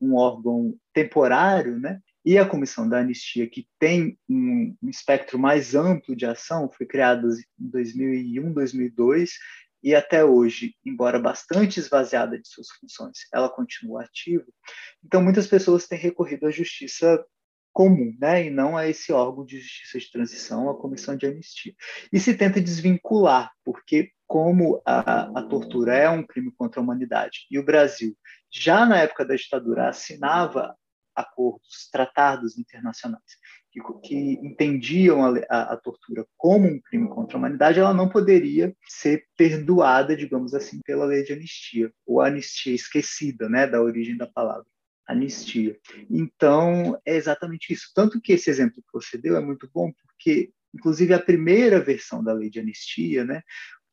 um 0.00 0.14
órgão 0.14 0.76
temporário, 0.94 1.80
né? 1.80 1.98
E 2.24 2.38
a 2.38 2.46
Comissão 2.46 2.88
da 2.88 3.00
Anistia, 3.00 3.50
que 3.50 3.66
tem 3.76 4.16
um 4.28 4.76
espectro 4.84 5.36
mais 5.36 5.74
amplo 5.74 6.14
de 6.14 6.26
ação, 6.26 6.70
foi 6.70 6.86
criada 6.86 7.26
em 7.58 7.68
2001, 7.68 8.52
2002, 8.52 9.32
e 9.82 9.94
até 9.94 10.24
hoje, 10.24 10.74
embora 10.84 11.18
bastante 11.18 11.80
esvaziada 11.80 12.38
de 12.38 12.46
suas 12.46 12.68
funções, 12.70 13.18
ela 13.32 13.48
continua 13.48 14.02
ativa. 14.02 14.44
Então, 15.04 15.22
muitas 15.22 15.46
pessoas 15.46 15.86
têm 15.86 15.98
recorrido 15.98 16.46
à 16.46 16.50
justiça 16.50 17.24
comum, 17.72 18.16
né, 18.20 18.46
e 18.46 18.50
não 18.50 18.76
a 18.76 18.88
esse 18.88 19.12
órgão 19.12 19.44
de 19.44 19.60
justiça 19.60 19.98
de 19.98 20.10
transição, 20.10 20.68
a 20.68 20.76
comissão 20.76 21.16
de 21.16 21.26
anistia. 21.26 21.74
E 22.12 22.18
se 22.18 22.34
tenta 22.34 22.60
desvincular, 22.60 23.52
porque 23.64 24.10
como 24.26 24.80
a, 24.84 25.38
a 25.40 25.42
tortura 25.42 25.96
é 25.96 26.08
um 26.08 26.24
crime 26.24 26.52
contra 26.52 26.80
a 26.80 26.84
humanidade 26.84 27.46
e 27.50 27.58
o 27.58 27.64
Brasil 27.64 28.16
já 28.48 28.86
na 28.86 28.98
época 28.98 29.24
da 29.24 29.34
ditadura 29.34 29.88
assinava 29.88 30.76
acordos, 31.16 31.88
tratados 31.90 32.56
internacionais 32.56 33.22
que, 33.70 33.80
que 34.02 34.16
entendiam 34.42 35.24
a, 35.24 35.38
a, 35.48 35.72
a, 35.74 35.76
tortura 35.76 36.26
como 36.36 36.66
um 36.66 36.80
crime 36.80 37.08
contra 37.08 37.36
a 37.36 37.38
humanidade, 37.38 37.78
ela 37.78 37.94
não 37.94 38.08
poderia 38.08 38.74
ser 38.88 39.24
perdoada, 39.36 40.16
digamos 40.16 40.54
assim, 40.54 40.80
pela 40.84 41.04
lei 41.04 41.22
de 41.22 41.32
anistia, 41.32 41.92
ou 42.06 42.20
anistia 42.20 42.74
esquecida, 42.74 43.48
né, 43.48 43.66
da 43.66 43.80
origem 43.80 44.16
da 44.16 44.26
palavra 44.26 44.66
anistia. 45.06 45.76
Então, 46.08 47.00
é 47.04 47.16
exatamente 47.16 47.72
isso. 47.72 47.90
Tanto 47.94 48.20
que 48.20 48.32
esse 48.32 48.48
exemplo 48.48 48.82
que 48.82 48.92
você 48.92 49.18
deu 49.18 49.36
é 49.36 49.40
muito 49.40 49.68
bom, 49.72 49.92
porque, 50.06 50.52
inclusive, 50.74 51.12
a 51.12 51.18
primeira 51.18 51.80
versão 51.80 52.22
da 52.22 52.32
lei 52.32 52.48
de 52.48 52.60
anistia, 52.60 53.24
né, 53.24 53.42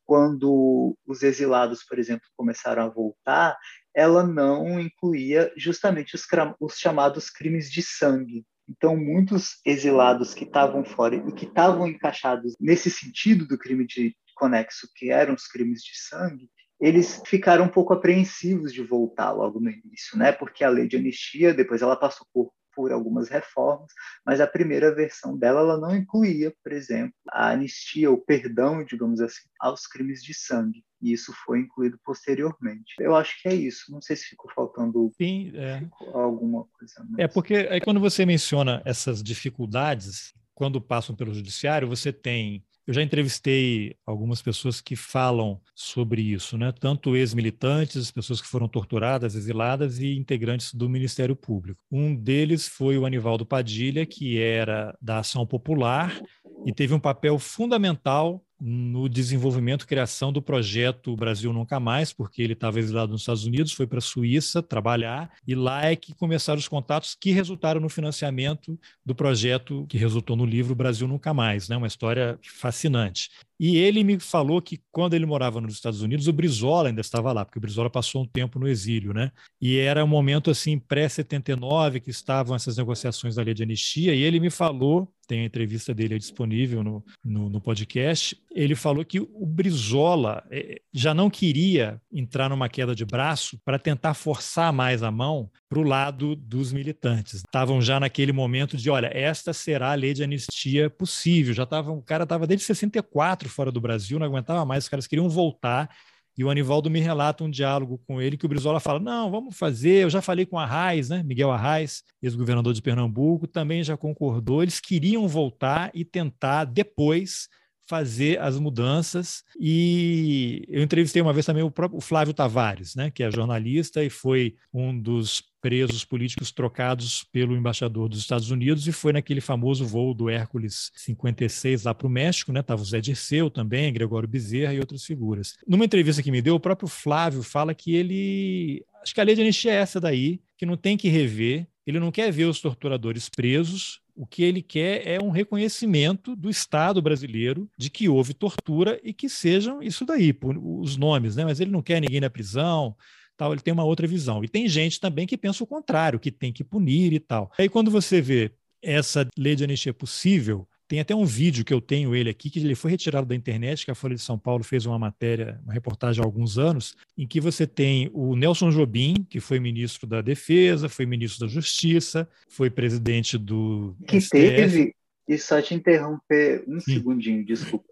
quando 0.04 0.96
os 1.06 1.22
exilados, 1.22 1.84
por 1.84 1.98
exemplo, 1.98 2.26
começaram 2.34 2.82
a 2.82 2.88
voltar, 2.88 3.58
ela 3.94 4.26
não 4.26 4.80
incluía 4.80 5.52
justamente 5.56 6.14
os, 6.14 6.26
os 6.58 6.78
chamados 6.78 7.28
crimes 7.28 7.70
de 7.70 7.82
sangue, 7.82 8.46
então, 8.68 8.96
muitos 8.96 9.60
exilados 9.64 10.34
que 10.34 10.44
estavam 10.44 10.84
fora 10.84 11.16
e 11.16 11.32
que 11.32 11.46
estavam 11.46 11.86
encaixados 11.86 12.54
nesse 12.60 12.90
sentido 12.90 13.46
do 13.46 13.58
crime 13.58 13.86
de 13.86 14.14
conexo, 14.34 14.88
que 14.94 15.10
eram 15.10 15.34
os 15.34 15.46
crimes 15.46 15.82
de 15.82 15.96
sangue, 15.96 16.48
eles 16.80 17.20
ficaram 17.26 17.64
um 17.64 17.68
pouco 17.68 17.92
apreensivos 17.92 18.72
de 18.72 18.82
voltar 18.82 19.32
logo 19.32 19.58
no 19.58 19.70
início, 19.70 20.16
né? 20.16 20.30
Porque 20.30 20.62
a 20.62 20.68
lei 20.68 20.86
de 20.86 20.96
anistia, 20.96 21.52
depois 21.52 21.82
ela 21.82 21.96
passou 21.96 22.26
por, 22.32 22.52
por 22.78 22.92
algumas 22.92 23.28
reformas, 23.28 23.90
mas 24.24 24.40
a 24.40 24.46
primeira 24.46 24.94
versão 24.94 25.36
dela 25.36 25.58
ela 25.58 25.80
não 25.80 25.96
incluía, 25.96 26.54
por 26.62 26.70
exemplo, 26.70 27.12
a 27.28 27.50
anistia, 27.50 28.08
o 28.08 28.16
perdão, 28.16 28.84
digamos 28.84 29.20
assim, 29.20 29.48
aos 29.58 29.84
crimes 29.84 30.22
de 30.22 30.32
sangue 30.32 30.84
e 31.02 31.12
isso 31.12 31.32
foi 31.44 31.58
incluído 31.58 31.98
posteriormente. 32.04 32.94
Eu 33.00 33.16
acho 33.16 33.42
que 33.42 33.48
é 33.48 33.54
isso. 33.54 33.90
Não 33.90 34.00
sei 34.00 34.14
se 34.14 34.26
ficou 34.26 34.48
faltando 34.54 35.10
Sim, 35.16 35.50
é. 35.56 35.82
alguma 36.14 36.66
coisa. 36.66 37.04
Mais. 37.04 37.18
É 37.18 37.26
porque 37.26 37.54
aí 37.68 37.80
quando 37.80 37.98
você 37.98 38.24
menciona 38.24 38.80
essas 38.84 39.24
dificuldades, 39.24 40.32
quando 40.54 40.80
passam 40.80 41.16
pelo 41.16 41.34
judiciário, 41.34 41.88
você 41.88 42.12
tem 42.12 42.64
eu 42.88 42.94
já 42.94 43.02
entrevistei 43.02 43.94
algumas 44.06 44.40
pessoas 44.40 44.80
que 44.80 44.96
falam 44.96 45.60
sobre 45.74 46.22
isso, 46.22 46.56
né? 46.56 46.72
tanto 46.72 47.14
ex-militantes, 47.14 48.10
pessoas 48.10 48.40
que 48.40 48.48
foram 48.48 48.66
torturadas, 48.66 49.34
exiladas 49.34 49.98
e 49.98 50.16
integrantes 50.16 50.72
do 50.72 50.88
Ministério 50.88 51.36
Público. 51.36 51.78
Um 51.92 52.16
deles 52.16 52.66
foi 52.66 52.96
o 52.96 53.04
Anivaldo 53.04 53.44
Padilha, 53.44 54.06
que 54.06 54.40
era 54.40 54.96
da 55.02 55.18
Ação 55.18 55.46
Popular 55.46 56.18
e 56.64 56.72
teve 56.72 56.94
um 56.94 56.98
papel 56.98 57.38
fundamental 57.38 58.42
no 58.60 59.08
desenvolvimento 59.08 59.82
e 59.82 59.86
criação 59.86 60.32
do 60.32 60.42
projeto 60.42 61.16
Brasil 61.16 61.52
Nunca 61.52 61.78
Mais, 61.78 62.12
porque 62.12 62.42
ele 62.42 62.54
estava 62.54 62.78
exilado 62.78 63.12
nos 63.12 63.22
Estados 63.22 63.44
Unidos, 63.44 63.72
foi 63.72 63.86
para 63.86 63.98
a 63.98 64.02
Suíça 64.02 64.62
trabalhar, 64.62 65.30
e 65.46 65.54
lá 65.54 65.84
é 65.84 65.94
que 65.94 66.14
começaram 66.14 66.58
os 66.58 66.68
contatos 66.68 67.16
que 67.18 67.30
resultaram 67.30 67.80
no 67.80 67.88
financiamento 67.88 68.78
do 69.04 69.14
projeto 69.14 69.86
que 69.88 69.98
resultou 69.98 70.36
no 70.36 70.44
livro 70.44 70.74
Brasil 70.74 71.06
Nunca 71.06 71.32
Mais, 71.32 71.68
né? 71.68 71.76
uma 71.76 71.86
história 71.86 72.38
fascinante. 72.42 73.30
E 73.60 73.76
ele 73.76 74.04
me 74.04 74.20
falou 74.20 74.62
que 74.62 74.80
quando 74.92 75.14
ele 75.14 75.26
morava 75.26 75.60
nos 75.60 75.74
Estados 75.74 76.00
Unidos, 76.00 76.28
o 76.28 76.32
Brizola 76.32 76.88
ainda 76.88 77.00
estava 77.00 77.32
lá, 77.32 77.44
porque 77.44 77.58
o 77.58 77.60
Brizola 77.60 77.90
passou 77.90 78.22
um 78.22 78.26
tempo 78.26 78.58
no 78.58 78.68
exílio, 78.68 79.12
né? 79.12 79.32
E 79.60 79.78
era 79.78 80.04
um 80.04 80.08
momento 80.08 80.48
assim 80.48 80.78
pré-79 80.78 82.00
que 82.00 82.10
estavam 82.10 82.54
essas 82.54 82.76
negociações 82.76 83.34
da 83.34 83.42
lei 83.42 83.54
de 83.54 83.64
anistia, 83.64 84.14
e 84.14 84.22
ele 84.22 84.38
me 84.38 84.48
falou, 84.48 85.12
tem 85.26 85.40
a 85.40 85.44
entrevista 85.44 85.92
dele 85.92 86.18
disponível 86.18 86.84
no, 86.84 87.04
no, 87.24 87.50
no 87.50 87.60
podcast, 87.60 88.40
ele 88.58 88.74
falou 88.74 89.04
que 89.04 89.20
o 89.20 89.46
Brizola 89.46 90.44
eh, 90.50 90.80
já 90.92 91.14
não 91.14 91.30
queria 91.30 92.02
entrar 92.12 92.50
numa 92.50 92.68
queda 92.68 92.92
de 92.92 93.04
braço 93.04 93.56
para 93.64 93.78
tentar 93.78 94.14
forçar 94.14 94.72
mais 94.72 95.00
a 95.00 95.12
mão 95.12 95.48
para 95.68 95.78
o 95.78 95.84
lado 95.84 96.34
dos 96.34 96.72
militantes. 96.72 97.34
Estavam 97.36 97.80
já 97.80 98.00
naquele 98.00 98.32
momento 98.32 98.76
de, 98.76 98.90
olha, 98.90 99.12
esta 99.14 99.52
será 99.52 99.92
a 99.92 99.94
lei 99.94 100.12
de 100.12 100.24
anistia 100.24 100.90
possível. 100.90 101.54
Já 101.54 101.64
tava, 101.64 101.92
o 101.92 102.02
cara 102.02 102.24
estava 102.24 102.48
desde 102.48 102.66
64 102.66 103.48
fora 103.48 103.70
do 103.70 103.80
Brasil, 103.80 104.18
não 104.18 104.26
aguentava 104.26 104.64
mais, 104.64 104.84
os 104.84 104.90
caras 104.90 105.06
queriam 105.06 105.28
voltar. 105.28 105.88
E 106.36 106.42
o 106.42 106.50
Anivaldo 106.50 106.90
me 106.90 106.98
relata 106.98 107.44
um 107.44 107.50
diálogo 107.50 108.00
com 108.08 108.20
ele 108.20 108.36
que 108.36 108.46
o 108.46 108.48
Brizola 108.48 108.80
fala: 108.80 108.98
não, 108.98 109.30
vamos 109.30 109.56
fazer. 109.56 110.02
Eu 110.02 110.10
já 110.10 110.20
falei 110.20 110.44
com 110.44 110.58
a 110.58 110.64
Arraes, 110.64 111.08
né? 111.08 111.22
Miguel 111.22 111.52
Arraes, 111.52 112.02
ex-governador 112.20 112.72
de 112.72 112.82
Pernambuco, 112.82 113.46
também 113.46 113.84
já 113.84 113.96
concordou. 113.96 114.62
Eles 114.62 114.80
queriam 114.80 115.28
voltar 115.28 115.92
e 115.94 116.04
tentar 116.04 116.64
depois 116.64 117.48
fazer 117.88 118.38
as 118.38 118.58
mudanças. 118.58 119.42
E 119.58 120.62
eu 120.68 120.82
entrevistei 120.82 121.22
uma 121.22 121.32
vez 121.32 121.46
também 121.46 121.62
o 121.62 121.70
próprio 121.70 122.00
Flávio 122.00 122.34
Tavares, 122.34 122.94
né, 122.94 123.10
que 123.10 123.22
é 123.22 123.30
jornalista 123.30 124.04
e 124.04 124.10
foi 124.10 124.54
um 124.72 124.96
dos 124.96 125.42
presos 125.60 126.04
políticos 126.04 126.52
trocados 126.52 127.24
pelo 127.32 127.56
embaixador 127.56 128.08
dos 128.08 128.20
Estados 128.20 128.50
Unidos 128.50 128.86
e 128.86 128.92
foi 128.92 129.12
naquele 129.12 129.40
famoso 129.40 129.84
voo 129.84 130.14
do 130.14 130.28
Hércules 130.28 130.92
56 130.94 131.84
lá 131.84 131.94
para 131.94 132.06
o 132.06 132.10
México, 132.10 132.52
né? 132.52 132.62
Tava 132.62 132.82
o 132.82 132.84
Zé 132.84 133.00
Dirceu 133.00 133.50
também, 133.50 133.92
Gregório 133.92 134.28
Bezerra 134.28 134.74
e 134.74 134.78
outras 134.78 135.04
figuras. 135.04 135.56
Numa 135.66 135.84
entrevista 135.84 136.22
que 136.22 136.30
me 136.30 136.40
deu, 136.40 136.54
o 136.54 136.60
próprio 136.60 136.88
Flávio 136.88 137.42
fala 137.42 137.74
que 137.74 137.96
ele 137.96 138.84
acho 139.02 139.14
que 139.14 139.20
a 139.20 139.24
lei 139.24 139.34
de 139.34 139.40
anistia 139.40 139.72
é 139.72 139.76
essa 139.76 140.00
daí, 140.00 140.40
que 140.56 140.66
não 140.66 140.76
tem 140.76 140.96
que 140.96 141.08
rever, 141.08 141.66
ele 141.86 141.98
não 141.98 142.12
quer 142.12 142.30
ver 142.30 142.44
os 142.44 142.60
torturadores 142.60 143.28
presos, 143.28 144.00
o 144.18 144.26
que 144.26 144.42
ele 144.42 144.60
quer 144.60 145.06
é 145.06 145.22
um 145.22 145.30
reconhecimento 145.30 146.34
do 146.34 146.50
Estado 146.50 147.00
brasileiro 147.00 147.70
de 147.78 147.88
que 147.88 148.08
houve 148.08 148.34
tortura 148.34 149.00
e 149.04 149.12
que 149.12 149.28
sejam 149.28 149.80
isso 149.80 150.04
daí, 150.04 150.36
os 150.42 150.96
nomes, 150.96 151.36
né? 151.36 151.44
Mas 151.44 151.60
ele 151.60 151.70
não 151.70 151.80
quer 151.80 152.00
ninguém 152.00 152.20
na 152.20 152.28
prisão, 152.28 152.96
tal, 153.36 153.52
ele 153.52 153.62
tem 153.62 153.72
uma 153.72 153.84
outra 153.84 154.08
visão. 154.08 154.42
E 154.42 154.48
tem 154.48 154.68
gente 154.68 154.98
também 154.98 155.24
que 155.24 155.38
pensa 155.38 155.62
o 155.62 155.66
contrário, 155.66 156.18
que 156.18 156.32
tem 156.32 156.52
que 156.52 156.64
punir 156.64 157.12
e 157.12 157.20
tal. 157.20 157.52
Aí 157.56 157.68
quando 157.68 157.92
você 157.92 158.20
vê 158.20 158.50
essa 158.82 159.24
lei 159.38 159.54
de 159.54 159.62
anistia 159.62 159.94
possível, 159.94 160.66
tem 160.88 161.00
até 161.00 161.14
um 161.14 161.26
vídeo 161.26 161.64
que 161.64 161.72
eu 161.72 161.82
tenho 161.82 162.16
ele 162.16 162.30
aqui, 162.30 162.48
que 162.48 162.58
ele 162.58 162.74
foi 162.74 162.90
retirado 162.90 163.26
da 163.26 163.34
internet, 163.34 163.84
que 163.84 163.90
a 163.90 163.94
Folha 163.94 164.14
de 164.14 164.22
São 164.22 164.38
Paulo 164.38 164.64
fez 164.64 164.86
uma 164.86 164.98
matéria, 164.98 165.60
uma 165.62 165.72
reportagem 165.74 166.22
há 166.22 166.26
alguns 166.26 166.56
anos, 166.56 166.96
em 167.16 167.26
que 167.26 167.40
você 167.40 167.66
tem 167.66 168.10
o 168.14 168.34
Nelson 168.34 168.70
Jobim, 168.70 169.14
que 169.28 169.38
foi 169.38 169.60
ministro 169.60 170.06
da 170.06 170.22
Defesa, 170.22 170.88
foi 170.88 171.04
ministro 171.04 171.46
da 171.46 171.52
Justiça, 171.52 172.26
foi 172.48 172.70
presidente 172.70 173.36
do. 173.36 173.94
Que 174.06 174.18
STF. 174.18 174.30
teve, 174.30 174.94
e 175.28 175.36
só 175.36 175.60
te 175.60 175.74
interromper 175.74 176.64
um 176.66 176.80
Sim. 176.80 176.94
segundinho, 176.94 177.44
desculpa. 177.44 177.84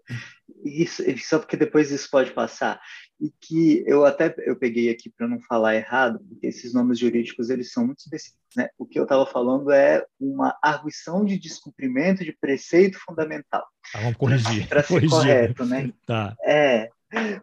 Isso, 0.65 1.03
só 1.19 1.37
porque 1.37 1.55
depois 1.55 1.91
isso 1.91 2.09
pode 2.09 2.31
passar 2.31 2.81
e 3.19 3.31
que 3.39 3.83
eu 3.87 4.05
até 4.05 4.33
eu 4.45 4.55
peguei 4.55 4.89
aqui 4.89 5.09
para 5.09 5.27
não 5.27 5.39
falar 5.41 5.75
errado, 5.75 6.19
porque 6.27 6.47
esses 6.47 6.73
nomes 6.73 6.99
jurídicos 6.99 7.49
eles 7.49 7.71
são 7.71 7.85
muito 7.85 7.99
específicos, 7.99 8.55
né? 8.55 8.69
O 8.77 8.85
que 8.85 8.99
eu 8.99 9.03
estava 9.03 9.25
falando 9.25 9.71
é 9.71 10.05
uma 10.19 10.57
arguição 10.61 11.25
de 11.25 11.37
descumprimento 11.37 12.23
de 12.23 12.31
preceito 12.33 12.99
fundamental. 12.99 13.65
Ah, 13.93 14.01
vamos 14.01 14.17
corrigir. 14.17 14.67
Para 14.67 14.83
ser 14.83 15.07
correto, 15.09 15.65
né? 15.65 15.91
Tá. 16.05 16.35
É, 16.45 16.89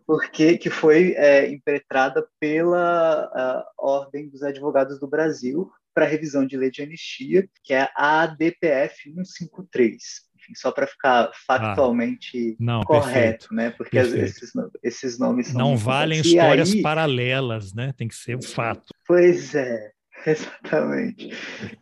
porque 0.07 0.59
que 0.59 0.71
foi 0.71 1.15
é, 1.17 1.51
impetrada 1.51 2.27
pela 2.39 3.67
Ordem 3.79 4.29
dos 4.29 4.43
Advogados 4.43 5.01
do 5.01 5.09
Brasil 5.09 5.71
para 5.93 6.07
revisão 6.07 6.45
de 6.45 6.57
lei 6.57 6.71
de 6.71 6.83
anistia, 6.83 7.49
que 7.63 7.73
é 7.73 7.89
a 7.97 8.23
ADPF 8.23 9.13
153 9.13 10.25
enfim, 10.45 10.55
só 10.55 10.71
para 10.71 10.87
ficar 10.87 11.31
factualmente 11.47 12.53
ah, 12.53 12.57
não, 12.61 12.83
correto, 12.83 13.49
perfeito, 13.49 13.55
né? 13.55 13.71
Porque 13.71 13.97
esses, 13.97 14.53
esses, 14.83 15.19
nomes 15.19 15.53
não 15.53 15.77
valem 15.77 16.21
histórias 16.21 16.73
aí... 16.73 16.83
paralelas, 16.83 17.73
né? 17.73 17.93
Tem 17.97 18.07
que 18.07 18.15
ser 18.15 18.37
um 18.37 18.43
fato. 18.43 18.89
Pois 19.07 19.55
é, 19.55 19.93
exatamente. 20.27 21.31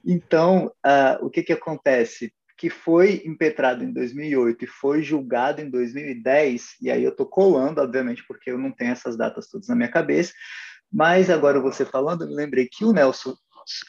Então, 0.04 0.72
uh, 0.86 1.24
o 1.24 1.30
que 1.30 1.42
que 1.42 1.52
acontece? 1.52 2.32
Que 2.56 2.70
foi 2.70 3.22
impetrado 3.24 3.82
em 3.82 3.92
2008 3.92 4.64
e 4.64 4.68
foi 4.68 5.02
julgado 5.02 5.60
em 5.60 5.68
2010, 5.68 6.76
e 6.80 6.90
aí 6.90 7.02
eu 7.02 7.10
estou 7.10 7.26
colando, 7.26 7.80
obviamente, 7.80 8.24
porque 8.26 8.50
eu 8.50 8.58
não 8.58 8.70
tenho 8.70 8.92
essas 8.92 9.16
datas 9.16 9.48
todas 9.48 9.68
na 9.68 9.74
minha 9.74 9.90
cabeça, 9.90 10.32
mas 10.92 11.28
agora 11.30 11.58
você 11.58 11.84
falando, 11.84 12.22
eu 12.22 12.28
me 12.28 12.34
lembrei 12.34 12.68
que 12.70 12.84
o 12.84 12.92
Nelson 12.92 13.34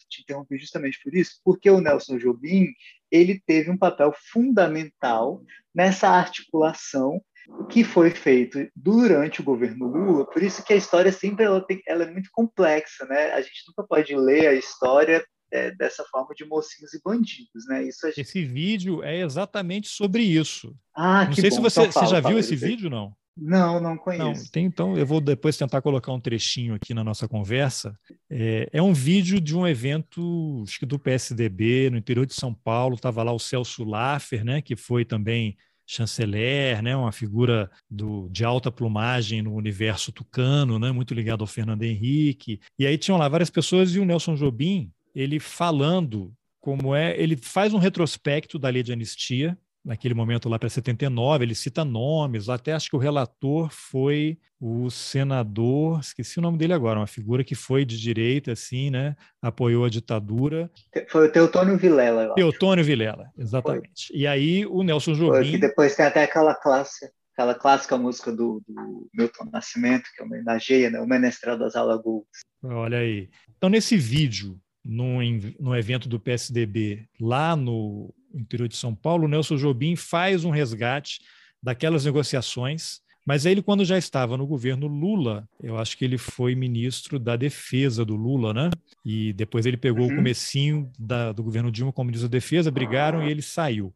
te 0.09 0.21
interrompi 0.21 0.57
justamente 0.57 0.99
por 1.03 1.13
isso, 1.15 1.39
porque 1.43 1.69
o 1.69 1.81
Nelson 1.81 2.17
Jobim 2.17 2.67
ele 3.11 3.41
teve 3.45 3.69
um 3.69 3.77
papel 3.77 4.13
fundamental 4.31 5.41
nessa 5.73 6.09
articulação 6.09 7.21
que 7.69 7.83
foi 7.83 8.09
feito 8.09 8.67
durante 8.75 9.41
o 9.41 9.43
governo 9.43 9.87
Lula, 9.87 10.25
por 10.25 10.41
isso 10.41 10.63
que 10.63 10.73
a 10.73 10.77
história 10.77 11.11
sempre 11.11 11.43
ela, 11.43 11.61
tem, 11.65 11.81
ela 11.85 12.03
é 12.03 12.11
muito 12.11 12.29
complexa, 12.31 13.05
né? 13.05 13.33
A 13.33 13.41
gente 13.41 13.63
nunca 13.67 13.85
pode 13.85 14.15
ler 14.15 14.47
a 14.47 14.53
história 14.53 15.23
é, 15.51 15.71
dessa 15.71 16.03
forma 16.05 16.33
de 16.35 16.45
mocinhos 16.45 16.93
e 16.93 17.01
bandidos, 17.03 17.67
né? 17.67 17.83
Isso 17.83 18.07
gente... 18.07 18.21
Esse 18.21 18.43
vídeo 18.43 19.03
é 19.03 19.19
exatamente 19.19 19.89
sobre 19.89 20.23
isso. 20.23 20.75
Ah, 20.95 21.25
não 21.25 21.33
que 21.33 21.41
sei 21.41 21.49
bom. 21.49 21.55
se 21.57 21.61
você, 21.61 21.81
então, 21.81 21.91
fala, 21.91 22.07
você 22.07 22.11
já 22.11 22.19
viu 22.21 22.39
esse 22.39 22.55
vídeo, 22.55 22.89
não? 22.89 23.13
Não, 23.35 23.79
não 23.79 23.97
conheço. 23.97 24.43
Não, 24.43 24.51
tem, 24.51 24.65
então, 24.65 24.95
eu 24.95 25.05
vou 25.05 25.19
depois 25.19 25.57
tentar 25.57 25.81
colocar 25.81 26.11
um 26.11 26.19
trechinho 26.19 26.75
aqui 26.75 26.93
na 26.93 27.03
nossa 27.03 27.27
conversa. 27.27 27.97
É, 28.29 28.69
é, 28.71 28.81
um 28.81 28.93
vídeo 28.93 29.41
de 29.41 29.55
um 29.55 29.67
evento, 29.67 30.63
acho 30.67 30.79
que 30.79 30.85
do 30.85 30.99
PSDB, 30.99 31.89
no 31.89 31.97
interior 31.97 32.25
de 32.25 32.33
São 32.33 32.53
Paulo. 32.53 32.95
Estava 32.95 33.23
lá 33.23 33.31
o 33.31 33.39
Celso 33.39 33.83
Laffer, 33.83 34.45
né, 34.45 34.61
que 34.61 34.75
foi 34.75 35.03
também 35.03 35.57
chanceler, 35.85 36.81
né, 36.81 36.95
uma 36.95 37.11
figura 37.11 37.69
do, 37.89 38.29
de 38.29 38.45
alta 38.45 38.71
plumagem 38.71 39.41
no 39.41 39.53
universo 39.53 40.11
tucano, 40.11 40.79
né, 40.79 40.91
muito 40.91 41.13
ligado 41.13 41.41
ao 41.41 41.47
Fernando 41.47 41.83
Henrique. 41.83 42.59
E 42.77 42.85
aí 42.85 42.97
tinham 42.97 43.17
lá 43.17 43.27
várias 43.27 43.49
pessoas 43.49 43.93
e 43.95 43.99
o 43.99 44.05
Nelson 44.05 44.35
Jobim, 44.35 44.91
ele 45.13 45.39
falando 45.39 46.33
como 46.61 46.95
é, 46.95 47.19
ele 47.19 47.35
faz 47.35 47.73
um 47.73 47.77
retrospecto 47.77 48.57
da 48.57 48.69
lei 48.69 48.83
de 48.83 48.93
anistia, 48.93 49.57
naquele 49.83 50.13
momento 50.13 50.47
lá 50.47 50.57
para 50.57 50.69
79, 50.69 51.43
ele 51.43 51.55
cita 51.55 51.83
nomes, 51.83 52.47
até 52.47 52.73
acho 52.73 52.89
que 52.89 52.95
o 52.95 52.99
relator 52.99 53.69
foi 53.69 54.37
o 54.59 54.89
senador, 54.89 55.99
esqueci 55.99 56.39
o 56.39 56.41
nome 56.41 56.57
dele 56.57 56.73
agora, 56.73 56.99
uma 56.99 57.07
figura 57.07 57.43
que 57.43 57.53
foi 57.53 57.83
de 57.83 57.99
direita, 57.99 58.53
assim, 58.53 58.89
né, 58.89 59.15
apoiou 59.41 59.83
a 59.83 59.89
ditadura. 59.89 60.71
Foi 61.09 61.27
o 61.27 61.31
Teotônio 61.31 61.77
Vilela. 61.77 62.33
Teotônio 62.33 62.83
Vilela, 62.83 63.29
exatamente. 63.37 64.07
Foi. 64.07 64.17
E 64.17 64.25
aí 64.25 64.65
o 64.65 64.81
Nelson 64.83 65.13
Jobim... 65.13 65.31
Foi, 65.31 65.51
que 65.51 65.57
depois 65.57 65.95
tem 65.95 66.05
até 66.05 66.23
aquela 66.23 66.55
classe, 66.55 67.11
aquela 67.33 67.53
clássica 67.53 67.97
música 67.97 68.31
do, 68.31 68.63
do 68.65 69.09
Milton 69.13 69.49
Nascimento, 69.51 70.09
que 70.15 70.23
homenageia, 70.23 70.89
né, 70.89 71.01
o 71.01 71.07
Menestrel 71.07 71.59
das 71.59 71.75
Alagoas. 71.75 72.25
Olha 72.63 72.99
aí. 72.99 73.29
Então, 73.57 73.69
nesse 73.69 73.97
vídeo, 73.97 74.57
no, 74.83 75.19
no 75.59 75.75
evento 75.75 76.07
do 76.07 76.19
PSDB, 76.19 77.05
lá 77.19 77.53
no 77.55 78.13
interior 78.33 78.67
de 78.67 78.75
São 78.75 78.93
Paulo, 78.95 79.25
o 79.25 79.27
Nelson 79.27 79.55
Jobim 79.55 79.95
faz 79.95 80.43
um 80.43 80.49
resgate 80.49 81.21
daquelas 81.61 82.05
negociações, 82.05 83.01
mas 83.25 83.45
ele, 83.45 83.61
quando 83.61 83.85
já 83.85 83.97
estava 83.97 84.35
no 84.35 84.45
governo 84.45 84.85
Lula, 84.87 85.47
eu 85.61 85.77
acho 85.77 85.97
que 85.97 86.03
ele 86.03 86.17
foi 86.17 86.55
ministro 86.55 87.17
da 87.17 87.37
defesa 87.37 88.03
do 88.03 88.15
Lula, 88.15 88.53
né? 88.53 88.69
E 89.05 89.31
depois 89.31 89.65
ele 89.65 89.77
pegou 89.77 90.07
uhum. 90.07 90.13
o 90.13 90.15
comecinho 90.17 90.91
da, 90.99 91.31
do 91.31 91.41
governo 91.41 91.71
Dilma 91.71 91.93
como 91.93 92.07
ministro 92.07 92.27
da 92.27 92.37
defesa, 92.37 92.69
brigaram 92.69 93.25
e 93.25 93.31
ele 93.31 93.41
saiu. 93.41 93.93